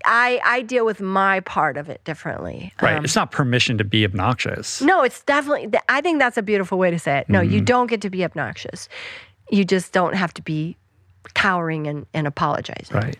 I, 0.05 0.39
I 0.43 0.61
deal 0.61 0.85
with 0.85 1.01
my 1.01 1.39
part 1.41 1.77
of 1.77 1.89
it 1.89 2.03
differently. 2.03 2.73
Right. 2.81 2.95
Um, 2.95 3.03
it's 3.03 3.15
not 3.15 3.31
permission 3.31 3.77
to 3.77 3.83
be 3.83 4.05
obnoxious. 4.05 4.81
No, 4.81 5.03
it's 5.03 5.23
definitely, 5.23 5.79
I 5.89 6.01
think 6.01 6.19
that's 6.19 6.37
a 6.37 6.41
beautiful 6.41 6.77
way 6.77 6.91
to 6.91 6.99
say 6.99 7.19
it. 7.19 7.29
No, 7.29 7.39
mm-hmm. 7.39 7.53
you 7.53 7.61
don't 7.61 7.87
get 7.87 8.01
to 8.01 8.09
be 8.09 8.23
obnoxious. 8.23 8.89
You 9.49 9.65
just 9.65 9.91
don't 9.91 10.15
have 10.15 10.33
to 10.35 10.41
be 10.41 10.77
cowering 11.33 11.87
and, 11.87 12.05
and 12.13 12.27
apologizing. 12.27 12.95
Right. 12.95 13.17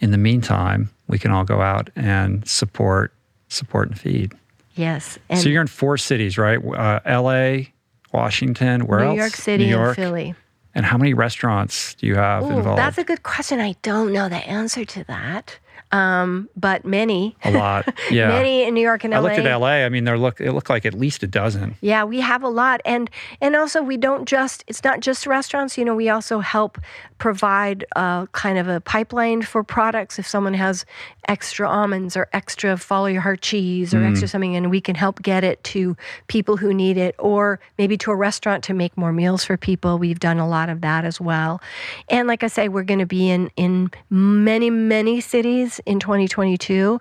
In 0.00 0.10
the 0.10 0.18
meantime, 0.18 0.90
we 1.08 1.18
can 1.18 1.30
all 1.30 1.44
go 1.44 1.60
out 1.60 1.90
and 1.96 2.46
support, 2.48 3.12
support 3.48 3.88
and 3.88 3.98
feed. 3.98 4.32
Yes. 4.74 5.18
And 5.28 5.40
so 5.40 5.48
you're 5.48 5.62
in 5.62 5.66
four 5.66 5.98
cities, 5.98 6.38
right? 6.38 6.64
Uh, 6.64 7.00
L.A., 7.04 7.72
Washington, 8.12 8.86
where 8.86 9.00
New 9.00 9.06
else? 9.06 9.14
New 9.14 9.20
York 9.20 9.32
City 9.34 9.64
New 9.64 9.70
York. 9.70 9.88
and 9.88 9.96
Philly. 9.96 10.34
And 10.74 10.86
how 10.86 10.96
many 10.96 11.14
restaurants 11.14 11.94
do 11.94 12.06
you 12.06 12.14
have 12.14 12.44
Ooh, 12.44 12.50
involved? 12.50 12.78
That's 12.78 12.98
a 12.98 13.04
good 13.04 13.22
question. 13.24 13.58
I 13.58 13.74
don't 13.82 14.12
know 14.12 14.28
the 14.28 14.36
answer 14.36 14.84
to 14.84 15.04
that 15.04 15.58
um, 15.90 16.48
but 16.56 16.84
many. 16.84 17.36
A 17.44 17.50
lot, 17.50 17.92
yeah. 18.10 18.28
many 18.28 18.62
in 18.62 18.74
New 18.74 18.82
York 18.82 19.04
and 19.04 19.12
LA. 19.12 19.18
I 19.18 19.22
looked 19.22 19.38
at 19.38 19.56
LA. 19.60 19.66
I 19.68 19.88
mean, 19.88 20.04
there 20.04 20.18
look 20.18 20.40
it 20.40 20.52
looked 20.52 20.70
like 20.70 20.84
at 20.84 20.94
least 20.94 21.22
a 21.22 21.26
dozen. 21.26 21.76
Yeah, 21.80 22.04
we 22.04 22.20
have 22.20 22.42
a 22.42 22.48
lot, 22.48 22.80
and 22.84 23.08
and 23.40 23.56
also 23.56 23.82
we 23.82 23.96
don't 23.96 24.26
just. 24.28 24.64
It's 24.66 24.84
not 24.84 25.00
just 25.00 25.26
restaurants. 25.26 25.78
You 25.78 25.84
know, 25.84 25.94
we 25.94 26.08
also 26.08 26.40
help 26.40 26.78
provide 27.16 27.84
a 27.96 28.28
kind 28.32 28.58
of 28.58 28.68
a 28.68 28.80
pipeline 28.80 29.42
for 29.42 29.64
products. 29.64 30.18
If 30.18 30.26
someone 30.26 30.54
has 30.54 30.84
extra 31.26 31.68
almonds 31.68 32.16
or 32.16 32.28
extra 32.32 32.76
follow 32.76 33.06
your 33.06 33.20
heart 33.22 33.40
cheese 33.40 33.92
or 33.94 33.98
mm. 33.98 34.10
extra 34.10 34.28
something, 34.28 34.56
and 34.56 34.70
we 34.70 34.80
can 34.80 34.94
help 34.94 35.22
get 35.22 35.42
it 35.42 35.62
to 35.64 35.96
people 36.26 36.58
who 36.58 36.74
need 36.74 36.98
it, 36.98 37.14
or 37.18 37.60
maybe 37.78 37.96
to 37.98 38.10
a 38.10 38.16
restaurant 38.16 38.62
to 38.64 38.74
make 38.74 38.96
more 38.96 39.12
meals 39.12 39.44
for 39.44 39.56
people. 39.56 39.98
We've 39.98 40.20
done 40.20 40.38
a 40.38 40.48
lot 40.48 40.68
of 40.68 40.82
that 40.82 41.06
as 41.06 41.18
well, 41.18 41.62
and 42.10 42.28
like 42.28 42.42
I 42.42 42.48
say, 42.48 42.68
we're 42.68 42.84
going 42.84 43.00
to 43.00 43.06
be 43.06 43.30
in 43.30 43.50
in 43.56 43.90
many 44.10 44.68
many 44.68 45.20
cities 45.22 45.77
in 45.86 46.00
2022 46.00 47.00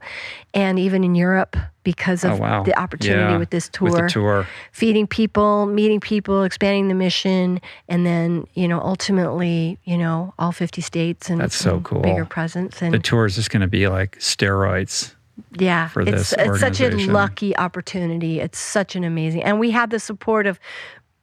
and 0.53 0.79
even 0.79 1.03
in 1.03 1.15
Europe 1.15 1.55
because 1.83 2.25
oh, 2.25 2.31
of 2.31 2.39
oh, 2.39 2.41
wow. 2.41 2.63
the 2.63 2.77
opportunity 2.77 3.31
yeah, 3.33 3.37
with 3.37 3.49
this 3.49 3.69
tour. 3.69 3.91
With 3.91 4.01
the 4.01 4.09
tour. 4.09 4.47
Feeding 4.73 5.07
people, 5.07 5.65
meeting 5.65 5.99
people, 5.99 6.43
expanding 6.43 6.89
the 6.89 6.93
mission, 6.93 7.61
and 7.87 8.05
then, 8.05 8.45
you 8.55 8.67
know, 8.67 8.81
ultimately, 8.81 9.77
you 9.85 9.97
know, 9.97 10.33
all 10.37 10.51
50 10.51 10.81
states 10.81 11.29
and 11.29 11.39
That's 11.39 11.55
so 11.55 11.75
and 11.75 11.85
cool. 11.85 12.01
bigger 12.01 12.25
presence. 12.25 12.81
And 12.81 12.93
the 12.93 12.99
tour 12.99 13.25
is 13.25 13.35
just 13.35 13.49
going 13.49 13.61
to 13.61 13.67
be 13.67 13.87
like 13.87 14.19
steroids. 14.19 15.13
Yeah, 15.59 15.89
it's, 15.95 16.33
it's 16.33 16.59
such 16.59 16.81
a 16.81 16.89
lucky 16.89 17.55
opportunity. 17.55 18.39
It's 18.39 18.57
such 18.57 18.95
an 18.95 19.03
amazing, 19.03 19.43
and 19.43 19.59
we 19.59 19.71
have 19.71 19.91
the 19.91 19.99
support 19.99 20.47
of 20.47 20.59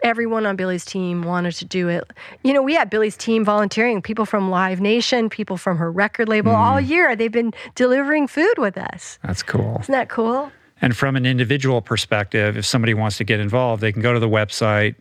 everyone 0.03 0.47
on 0.47 0.57
Billie's 0.57 0.85
team 0.85 1.23
wanted 1.23 1.53
to 1.53 1.65
do 1.65 1.89
it. 1.89 2.05
You 2.43 2.53
know, 2.53 2.63
we 2.63 2.75
had 2.75 2.91
Billie's 2.91 3.17
team 3.17 3.45
volunteering, 3.45 4.03
people 4.03 4.27
from 4.27 4.51
Live 4.51 4.81
Nation, 4.81 5.29
people 5.31 5.57
from 5.57 5.79
her 5.79 5.91
record 5.91 6.29
label 6.29 6.53
mm. 6.53 6.59
all 6.59 6.81
year. 6.81 7.17
They've 7.17 7.33
been 7.33 7.53
delivering 7.75 8.27
food 8.27 8.55
with 8.59 8.77
us. 8.77 9.19
That's 9.23 9.43
cool. 9.43 9.79
Isn't 9.81 9.93
that 9.93 10.09
cool? 10.09 10.51
And 10.81 10.97
from 10.97 11.17
an 11.17 11.25
individual 11.25 11.81
perspective, 11.81 12.57
if 12.57 12.67
somebody 12.67 12.95
wants 12.95 13.17
to 13.19 13.25
get 13.25 13.41
involved, 13.41 13.81
they 13.81 13.93
can 13.93 14.03
go 14.03 14.13
to 14.13 14.21
the 14.21 14.29
website, 14.29 14.97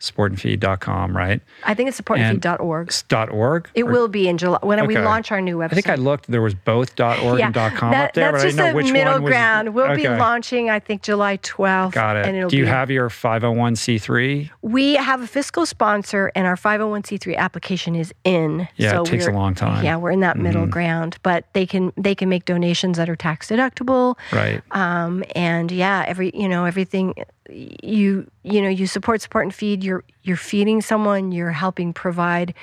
supportandfeed.com, 0.00 1.16
right? 1.16 1.40
I 1.64 1.74
think 1.74 1.88
it's 1.88 2.00
supportandfeed.org. 2.00 2.92
Dot 3.08 3.30
.org? 3.30 3.70
It 3.74 3.84
or, 3.84 3.92
will 3.92 4.08
be 4.08 4.28
in 4.28 4.38
July 4.38 4.58
when 4.62 4.78
okay. 4.78 4.86
we 4.86 4.98
launch 4.98 5.32
our 5.32 5.40
new 5.40 5.58
website. 5.58 5.72
I 5.72 5.74
think 5.74 5.88
I 5.88 5.94
looked, 5.96 6.30
there 6.30 6.42
was 6.42 6.54
both 6.54 6.98
.org 7.00 7.38
yeah, 7.38 7.46
and 7.46 7.54
.com 7.76 7.90
that, 7.90 8.08
up 8.08 8.14
there, 8.14 8.32
but 8.32 8.40
I 8.40 8.44
didn't 8.44 8.56
know 8.56 8.74
which 8.74 8.92
middle 8.92 9.14
one 9.14 9.22
was. 9.24 9.30
ground. 9.30 9.74
We'll 9.74 9.90
okay. 9.92 10.02
be 10.02 10.08
launching, 10.08 10.70
I 10.70 10.78
think, 10.78 11.02
July 11.02 11.38
12th. 11.38 11.92
Got 11.92 12.16
it. 12.16 12.48
Do 12.48 12.56
you 12.56 12.66
have 12.66 12.90
your 12.90 13.08
501c3? 13.08 14.50
We 14.62 14.94
have 14.94 15.22
a 15.22 15.26
fiscal 15.26 15.66
sponsor, 15.66 16.30
and 16.34 16.46
our 16.46 16.56
501c3 16.56 17.36
application 17.36 17.94
is 17.94 18.12
in. 18.24 18.68
Yeah, 18.76 18.92
so 18.92 19.02
it 19.02 19.06
takes 19.06 19.26
a 19.26 19.32
long 19.32 19.54
time. 19.54 19.84
Yeah, 19.84 19.96
we're 19.96 20.10
in 20.10 20.20
that 20.20 20.34
mm-hmm. 20.34 20.44
middle 20.44 20.66
ground, 20.66 21.18
but 21.22 21.46
they 21.52 21.66
can 21.66 21.92
they 21.96 22.14
can 22.14 22.28
make 22.28 22.44
donations 22.44 22.96
that 22.98 23.08
are 23.08 23.16
tax 23.16 23.48
deductible. 23.48 24.16
Right. 24.32 24.62
Um, 24.70 25.24
and 25.34 25.70
yeah, 25.72 26.04
every 26.06 26.30
you 26.34 26.48
know 26.48 26.64
everything 26.64 27.14
you 27.48 28.30
you 28.42 28.62
know 28.62 28.68
you 28.68 28.86
support 28.86 29.20
support 29.20 29.44
and 29.44 29.54
feed. 29.54 29.82
You're 29.82 30.04
you're 30.22 30.36
feeding 30.36 30.80
someone. 30.82 31.32
You're 31.32 31.52
helping 31.52 31.92
provide 31.92 32.54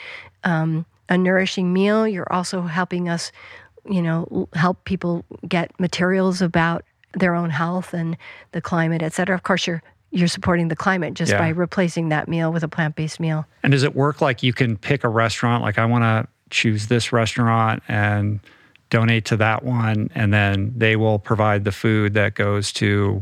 um, 0.44 0.86
a 1.10 1.18
nourishing 1.18 1.74
meal. 1.74 2.08
You're 2.08 2.32
also 2.32 2.62
helping 2.62 3.10
us 3.10 3.32
you 3.90 4.02
know 4.02 4.50
help 4.54 4.84
people 4.86 5.26
get 5.48 5.78
materials 5.80 6.42
about 6.42 6.84
their 7.14 7.34
own 7.34 7.50
health 7.50 7.94
and 7.94 8.18
the 8.52 8.62
climate 8.62 9.02
et 9.02 9.14
cetera. 9.14 9.36
Of 9.36 9.44
course 9.44 9.68
you're 9.68 9.82
you're 10.12 10.28
supporting 10.28 10.70
the 10.70 10.76
climate 10.76 11.14
just 11.14 11.32
yeah. 11.32 11.40
by 11.40 11.50
replacing 11.50 12.10
that 12.10 12.28
meal 12.28 12.52
with 12.52 12.64
a 12.64 12.68
plant-based 12.68 13.20
meal. 13.20 13.46
And 13.64 13.72
does 13.72 13.84
it 13.84 13.96
work 13.96 14.22
like 14.22 14.44
you 14.44 14.54
can 14.54 14.78
pick 14.78 15.04
a 15.04 15.10
restaurant 15.10 15.64
like 15.64 15.78
i 15.78 15.86
want 15.86 16.04
to 16.04 16.28
choose 16.50 16.88
this 16.88 17.12
restaurant 17.12 17.84
and 17.88 18.40
donate 18.90 19.26
to 19.26 19.38
that 19.38 19.64
one 19.64 20.10
and 20.16 20.34
then 20.34 20.74
they 20.78 20.96
will 20.96 21.20
provide 21.20 21.66
the 21.66 21.72
food 21.72 22.14
that 22.14 22.36
goes 22.36 22.72
to 22.72 23.22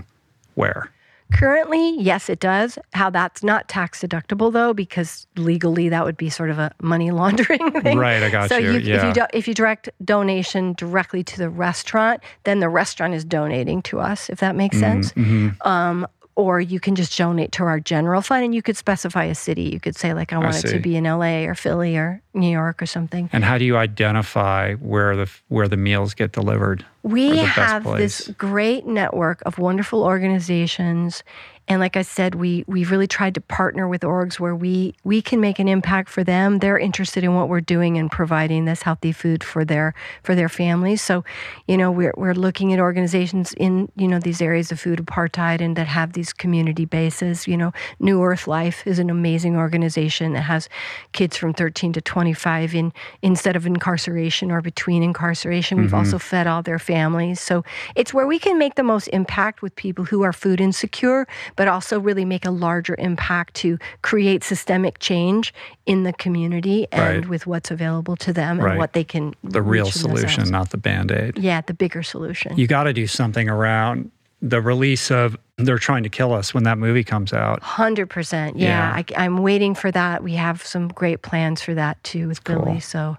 where 0.55 0.91
Currently, 1.33 1.97
yes, 1.99 2.29
it 2.29 2.39
does. 2.39 2.77
How 2.93 3.09
that's 3.09 3.43
not 3.43 3.67
tax 3.67 4.01
deductible 4.01 4.51
though, 4.51 4.73
because 4.73 5.27
legally 5.35 5.89
that 5.89 6.05
would 6.05 6.17
be 6.17 6.29
sort 6.29 6.49
of 6.49 6.59
a 6.59 6.71
money 6.81 7.11
laundering 7.21 7.71
thing. 7.81 7.97
Right, 7.97 8.21
I 8.21 8.29
got 8.29 8.43
you. 8.43 8.47
so 8.49 8.57
you. 8.57 8.71
you 8.73 8.79
yeah. 8.79 8.97
if 8.97 9.03
you 9.03 9.13
do, 9.13 9.25
if 9.33 9.47
you 9.47 9.53
direct 9.53 9.89
donation 10.03 10.73
directly 10.73 11.23
to 11.23 11.37
the 11.37 11.49
restaurant, 11.49 12.21
then 12.43 12.59
the 12.59 12.69
restaurant 12.69 13.13
is 13.13 13.25
donating 13.25 13.81
to 13.83 13.99
us. 13.99 14.29
If 14.29 14.39
that 14.39 14.55
makes 14.55 14.77
mm-hmm, 14.77 15.01
sense. 15.01 15.13
Mm-hmm. 15.13 15.67
Um, 15.67 16.07
or 16.35 16.59
you 16.59 16.79
can 16.79 16.95
just 16.95 17.17
donate 17.17 17.51
to 17.53 17.63
our 17.63 17.79
general 17.79 18.21
fund 18.21 18.43
and 18.43 18.55
you 18.55 18.61
could 18.61 18.77
specify 18.77 19.25
a 19.25 19.35
city. 19.35 19.63
You 19.63 19.79
could 19.79 19.95
say, 19.95 20.13
like, 20.13 20.33
I 20.33 20.37
want 20.37 20.55
I 20.55 20.59
it 20.59 20.71
to 20.71 20.79
be 20.79 20.95
in 20.95 21.03
LA 21.03 21.43
or 21.45 21.55
Philly 21.55 21.95
or 21.95 22.21
New 22.33 22.49
York 22.49 22.81
or 22.81 22.85
something. 22.85 23.29
And 23.31 23.43
how 23.43 23.57
do 23.57 23.65
you 23.65 23.77
identify 23.77 24.73
where 24.75 25.15
the 25.15 25.29
where 25.49 25.67
the 25.67 25.77
meals 25.77 26.13
get 26.13 26.31
delivered? 26.31 26.85
We 27.03 27.37
have 27.37 27.83
this 27.83 28.29
great 28.37 28.87
network 28.87 29.43
of 29.45 29.57
wonderful 29.59 30.03
organizations 30.03 31.23
and 31.67 31.79
like 31.79 31.95
I 31.95 32.01
said, 32.01 32.35
we 32.35 32.65
we've 32.67 32.91
really 32.91 33.07
tried 33.07 33.35
to 33.35 33.41
partner 33.41 33.87
with 33.87 34.01
orgs 34.01 34.37
where 34.37 34.55
we 34.55 34.95
we 35.05 35.21
can 35.21 35.39
make 35.39 35.59
an 35.59 35.69
impact 35.69 36.09
for 36.09 36.23
them. 36.23 36.59
They're 36.59 36.77
interested 36.77 37.23
in 37.23 37.35
what 37.35 37.47
we're 37.47 37.61
doing 37.61 37.97
and 37.97 38.11
providing 38.11 38.65
this 38.65 38.81
healthy 38.81 39.13
food 39.13 39.43
for 39.43 39.63
their 39.63 39.93
for 40.23 40.35
their 40.35 40.49
families. 40.49 41.01
So, 41.01 41.23
you 41.67 41.77
know, 41.77 41.89
we're 41.89 42.13
we're 42.17 42.33
looking 42.33 42.73
at 42.73 42.79
organizations 42.79 43.53
in 43.53 43.89
you 43.95 44.09
know 44.09 44.19
these 44.19 44.41
areas 44.41 44.73
of 44.73 44.79
food 44.79 44.99
apartheid 44.99 45.61
and 45.61 45.77
that 45.77 45.87
have 45.87 46.13
these 46.13 46.33
community 46.33 46.83
bases. 46.83 47.47
You 47.47 47.55
know, 47.55 47.71
New 47.97 48.21
Earth 48.21 48.45
Life 48.45 48.85
is 48.85 48.99
an 48.99 49.09
amazing 49.09 49.55
organization 49.55 50.33
that 50.33 50.41
has 50.41 50.67
kids 51.13 51.37
from 51.37 51.53
13 51.53 51.93
to 51.93 52.01
25 52.01 52.75
in 52.75 52.93
instead 53.21 53.55
of 53.55 53.65
incarceration 53.65 54.51
or 54.51 54.61
between 54.61 55.01
incarceration. 55.01 55.77
We've 55.79 55.87
mm-hmm. 55.87 55.95
also 55.95 56.19
fed 56.19 56.45
all 56.45 56.61
their 56.61 56.79
families. 56.79 57.39
So 57.39 57.63
it's 57.95 58.13
where 58.13 58.27
we 58.27 58.37
can 58.37 58.57
make 58.57 58.75
the 58.75 58.83
most 58.83 59.07
impact 59.07 59.61
with 59.61 59.73
people 59.77 60.03
who 60.03 60.23
are 60.23 60.33
food 60.33 60.59
insecure, 60.59 61.25
but 61.55 61.67
also 61.67 61.99
really 61.99 62.25
make 62.25 62.45
a 62.45 62.51
larger 62.51 62.95
impact 62.99 63.53
to 63.55 63.77
create 64.01 64.43
systemic 64.43 64.99
change 64.99 65.53
in 65.85 66.03
the 66.03 66.13
community 66.13 66.87
and 66.91 67.01
Right. 67.23 67.29
with 67.29 67.45
what's 67.47 67.71
available 67.71 68.15
to 68.17 68.33
them 68.33 68.57
and 68.57 68.63
Right. 68.63 68.77
what 68.77 68.93
they 68.93 69.03
can 69.03 69.33
The 69.43 69.61
real 69.61 69.91
solution, 69.91 70.49
not 70.49 70.69
the 70.71 70.77
band 70.77 71.11
aid. 71.11 71.37
Yeah, 71.37 71.61
the 71.61 71.73
bigger 71.73 72.03
solution. 72.03 72.57
You 72.57 72.67
got 72.67 72.83
to 72.83 72.93
do 72.93 73.07
something 73.07 73.49
around 73.49 74.11
the 74.41 74.61
release 74.61 75.09
of 75.09 75.37
They're 75.57 75.77
Trying 75.77 76.03
to 76.03 76.09
Kill 76.09 76.33
Us 76.33 76.53
when 76.53 76.63
that 76.63 76.77
movie 76.77 77.03
comes 77.03 77.31
out. 77.31 77.61
Hundred 77.63 78.09
percent. 78.09 78.57
Yeah, 78.57 78.91
I, 78.93 79.05
I'm 79.15 79.37
waiting 79.37 79.73
for 79.75 79.89
that. 79.91 80.21
We 80.23 80.33
have 80.33 80.65
some 80.65 80.89
great 80.89 81.21
plans 81.21 81.61
for 81.61 81.73
that 81.75 82.03
too 82.03 82.27
with 82.27 82.43
cool. 82.43 82.59
Billie. 82.65 82.79
So, 82.81 83.17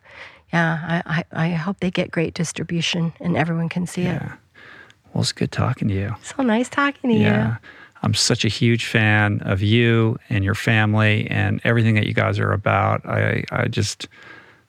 yeah, 0.53 1.01
I, 1.07 1.25
I, 1.33 1.47
I 1.47 1.51
hope 1.55 1.81
they 1.81 1.91
get 1.91 2.11
great 2.11 2.35
distribution 2.35 3.13
and 3.21 3.37
everyone 3.37 3.69
can 3.71 3.87
see 3.87 4.03
it. 4.03 4.21
Yeah. 4.21 4.33
Well, 5.15 5.23
it's 5.23 5.33
good 5.33 5.51
talking 5.53 5.89
to 5.89 5.95
you. 5.95 6.15
So 6.23 6.43
nice 6.43 6.69
talking 6.69 7.11
to 7.11 7.17
you. 7.17 7.23
Yeah. 7.23 7.57
I'm 8.05 8.13
such 8.15 8.45
a 8.45 8.49
huge 8.49 8.85
fan 8.85 9.41
of 9.45 9.63
you 9.63 10.19
and 10.29 10.45
your 10.45 10.55
family 10.55 11.27
and 11.31 11.61
everything 11.65 11.95
that 11.95 12.07
you 12.07 12.13
guys 12.13 12.39
are 12.39 12.53
about. 12.53 13.05
I, 13.07 13.45
I 13.51 13.67
just 13.69 14.09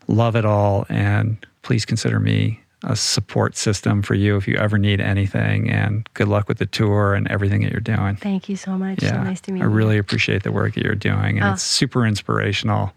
love 0.07 0.37
it 0.37 0.45
all. 0.45 0.85
And 0.87 1.37
please 1.61 1.83
consider 1.85 2.19
me 2.19 2.61
a 2.83 2.95
support 2.95 3.57
system 3.57 4.01
for 4.01 4.13
you 4.13 4.37
if 4.37 4.47
you 4.47 4.55
ever 4.55 4.77
need 4.77 5.01
anything. 5.01 5.69
And 5.69 6.07
good 6.13 6.29
luck 6.29 6.47
with 6.47 6.59
the 6.59 6.65
tour 6.65 7.13
and 7.13 7.27
everything 7.27 7.61
that 7.63 7.71
you're 7.71 7.81
doing. 7.81 8.15
Thank 8.15 8.47
you 8.47 8.55
so 8.55 8.77
much. 8.77 9.03
Yeah. 9.03 9.11
So 9.11 9.23
nice 9.23 9.41
to 9.41 9.51
meet 9.51 9.61
I 9.61 9.65
you. 9.65 9.69
really 9.69 9.97
appreciate 9.97 10.43
the 10.43 10.51
work 10.53 10.75
that 10.75 10.83
you're 10.85 10.95
doing. 10.95 11.37
And 11.39 11.43
Oh. 11.43 11.53
it's 11.53 11.63
super 11.63 12.05
inspirational 12.05 12.93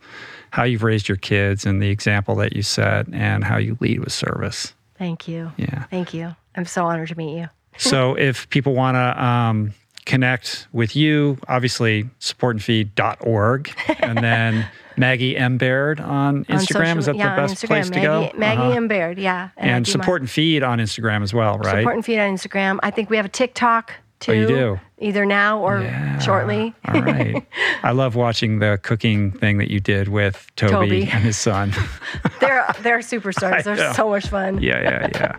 how 0.51 0.63
you've 0.63 0.83
raised 0.85 1.09
your 1.09 1.17
kids 1.17 1.67
and 1.67 1.83
the 1.83 1.91
example 1.91 2.35
that 2.37 2.55
you 2.55 2.63
set 2.63 3.07
and 3.13 3.45
how 3.45 3.59
you 3.59 3.77
lead 3.81 4.01
with 4.01 4.13
service. 4.13 4.73
Thank 4.97 5.27
you. 5.29 5.53
Yeah. 5.57 5.85
Thank 5.91 6.15
you. 6.15 6.35
I'm 6.55 6.65
so 6.65 6.87
honored 6.87 7.09
to 7.09 7.17
meet 7.19 7.37
you. 7.37 7.49
So 7.77 8.15
if 8.19 8.49
people 8.51 8.75
want 8.75 8.95
to 8.95 9.25
um, 9.25 9.75
connect 10.09 10.67
with 10.73 10.97
you, 10.97 11.39
obviously 11.47 12.09
supportandfeed.org 12.21 13.73
and 14.01 14.19
then 14.19 14.67
Maggie 14.97 15.37
M. 15.37 15.59
Baird 15.59 16.01
on 16.01 16.09
On 16.39 16.45
Instagram. 16.47 16.59
social- 16.97 16.99
Is 16.99 17.07
that 17.07 17.17
yeah, 17.17 17.37
the 17.37 17.43
best 17.43 17.65
place 17.65 17.87
to 17.91 17.95
Maggie, 18.01 18.07
go? 18.33 18.39
Maggie 18.39 18.61
Uh-huh. 18.63 18.71
and 18.73 18.89
Baird. 18.89 19.19
Yeah. 19.19 19.51
And 19.57 19.87
my- 19.87 19.91
support 19.93 20.23
and 20.23 20.29
feed 20.31 20.63
on 20.65 20.79
Instagram 20.79 21.23
as 21.23 21.33
well, 21.33 21.59
right? 21.59 21.79
support 21.83 21.95
and 21.95 22.05
feed 22.05 22.19
on 22.19 22.35
Instagram. 22.35 22.79
I 22.83 22.91
think 22.91 23.11
we 23.11 23.17
have 23.17 23.27
a 23.27 23.31
TikTok 23.31 23.93
too. 24.21 24.33
Oh, 24.33 24.35
you 24.35 24.47
do? 24.47 24.81
Either 25.01 25.25
now 25.25 25.61
or 25.61 25.81
Yeah. 25.83 26.19
shortly. 26.19 26.75
All 26.87 27.01
right. 27.03 27.47
I 27.83 27.93
love 27.93 28.15
watching 28.17 28.59
the 28.59 28.79
cooking 28.83 29.31
thing 29.31 29.59
that 29.59 29.71
you 29.71 29.79
did 29.81 30.09
with 30.09 30.47
Toby, 30.57 30.73
Toby. 30.73 31.03
and 31.03 31.23
his 31.23 31.37
son. 31.37 31.73
they're 32.41 32.67
they're 32.83 32.99
superstars. 32.99 33.63
They're 33.65 33.95
so 33.95 34.09
much 34.09 34.27
fun. 34.29 34.61
yeah, 34.61 34.83
yeah, 34.83 35.09
yeah. 35.15 35.37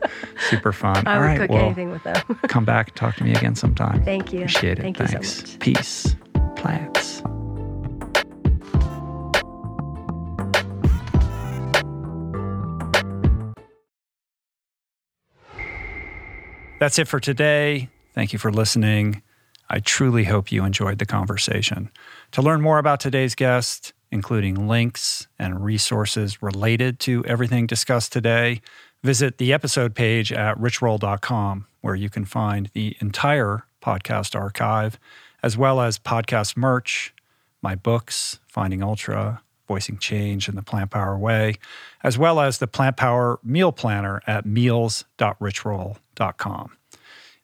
Super 0.50 0.72
fun. 0.72 1.06
I 1.08 1.16
All 1.16 1.20
would 1.22 1.26
right. 1.26 1.38
cook 1.40 1.50
well, 1.52 1.66
anything 1.66 1.92
with 1.92 2.04
them. 2.04 2.22
come 2.48 2.64
back 2.66 2.88
and 2.90 2.96
talk 2.96 3.16
to 3.18 3.24
me 3.24 3.32
again 3.34 3.56
sometime. 3.56 4.04
Thank 4.06 4.32
you. 4.32 4.40
Appreciate 4.40 4.80
it. 4.80 4.82
Thank 4.82 5.00
you 5.00 5.08
so 5.08 5.14
Thanks. 5.14 5.42
much. 5.42 5.60
Peace. 5.60 6.16
Plants. 6.56 7.22
That's 16.80 16.98
it 16.98 17.08
for 17.08 17.20
today. 17.20 17.90
Thank 18.20 18.34
you 18.34 18.40
for 18.40 18.52
listening. 18.52 19.22
I 19.70 19.80
truly 19.80 20.26
hope 20.26 20.52
you 20.52 20.66
enjoyed 20.66 21.00
the 21.00 21.06
conversation. 21.06 21.90
To 22.34 22.42
learn 22.42 22.62
more 22.62 22.78
about 22.78 23.00
today's 23.00 23.34
guest, 23.34 23.94
including 24.12 24.68
links 24.68 25.30
and 25.40 25.64
resources 25.64 26.44
related 26.44 27.00
to 27.00 27.24
everything 27.24 27.66
discussed 27.66 28.12
today, 28.12 28.60
visit 29.06 29.38
the 29.38 29.54
episode 29.54 29.96
page 29.96 30.34
at 30.34 30.58
richroll.com, 30.58 31.68
where 31.80 31.96
you 31.96 32.10
can 32.10 32.26
find 32.26 32.70
the 32.74 32.98
entire 33.00 33.64
podcast 33.82 34.38
archive, 34.38 35.00
as 35.42 35.58
well 35.58 35.80
as 35.80 35.98
podcast 35.98 36.58
merch, 36.58 37.14
my 37.62 37.74
books, 37.74 38.42
Finding 38.50 38.84
Ultra, 38.84 39.42
Voicing 39.66 39.98
Change 39.98 40.50
in 40.50 40.58
the 40.58 40.62
Plant 40.62 40.92
Power 40.92 41.18
Way, 41.18 41.56
as 42.04 42.18
well 42.18 42.42
as 42.42 42.58
the 42.58 42.68
Plant 42.68 42.98
Power 42.98 43.40
Meal 43.46 43.72
Planner 43.72 44.22
at 44.28 44.46
meals.richroll.com. 44.46 46.72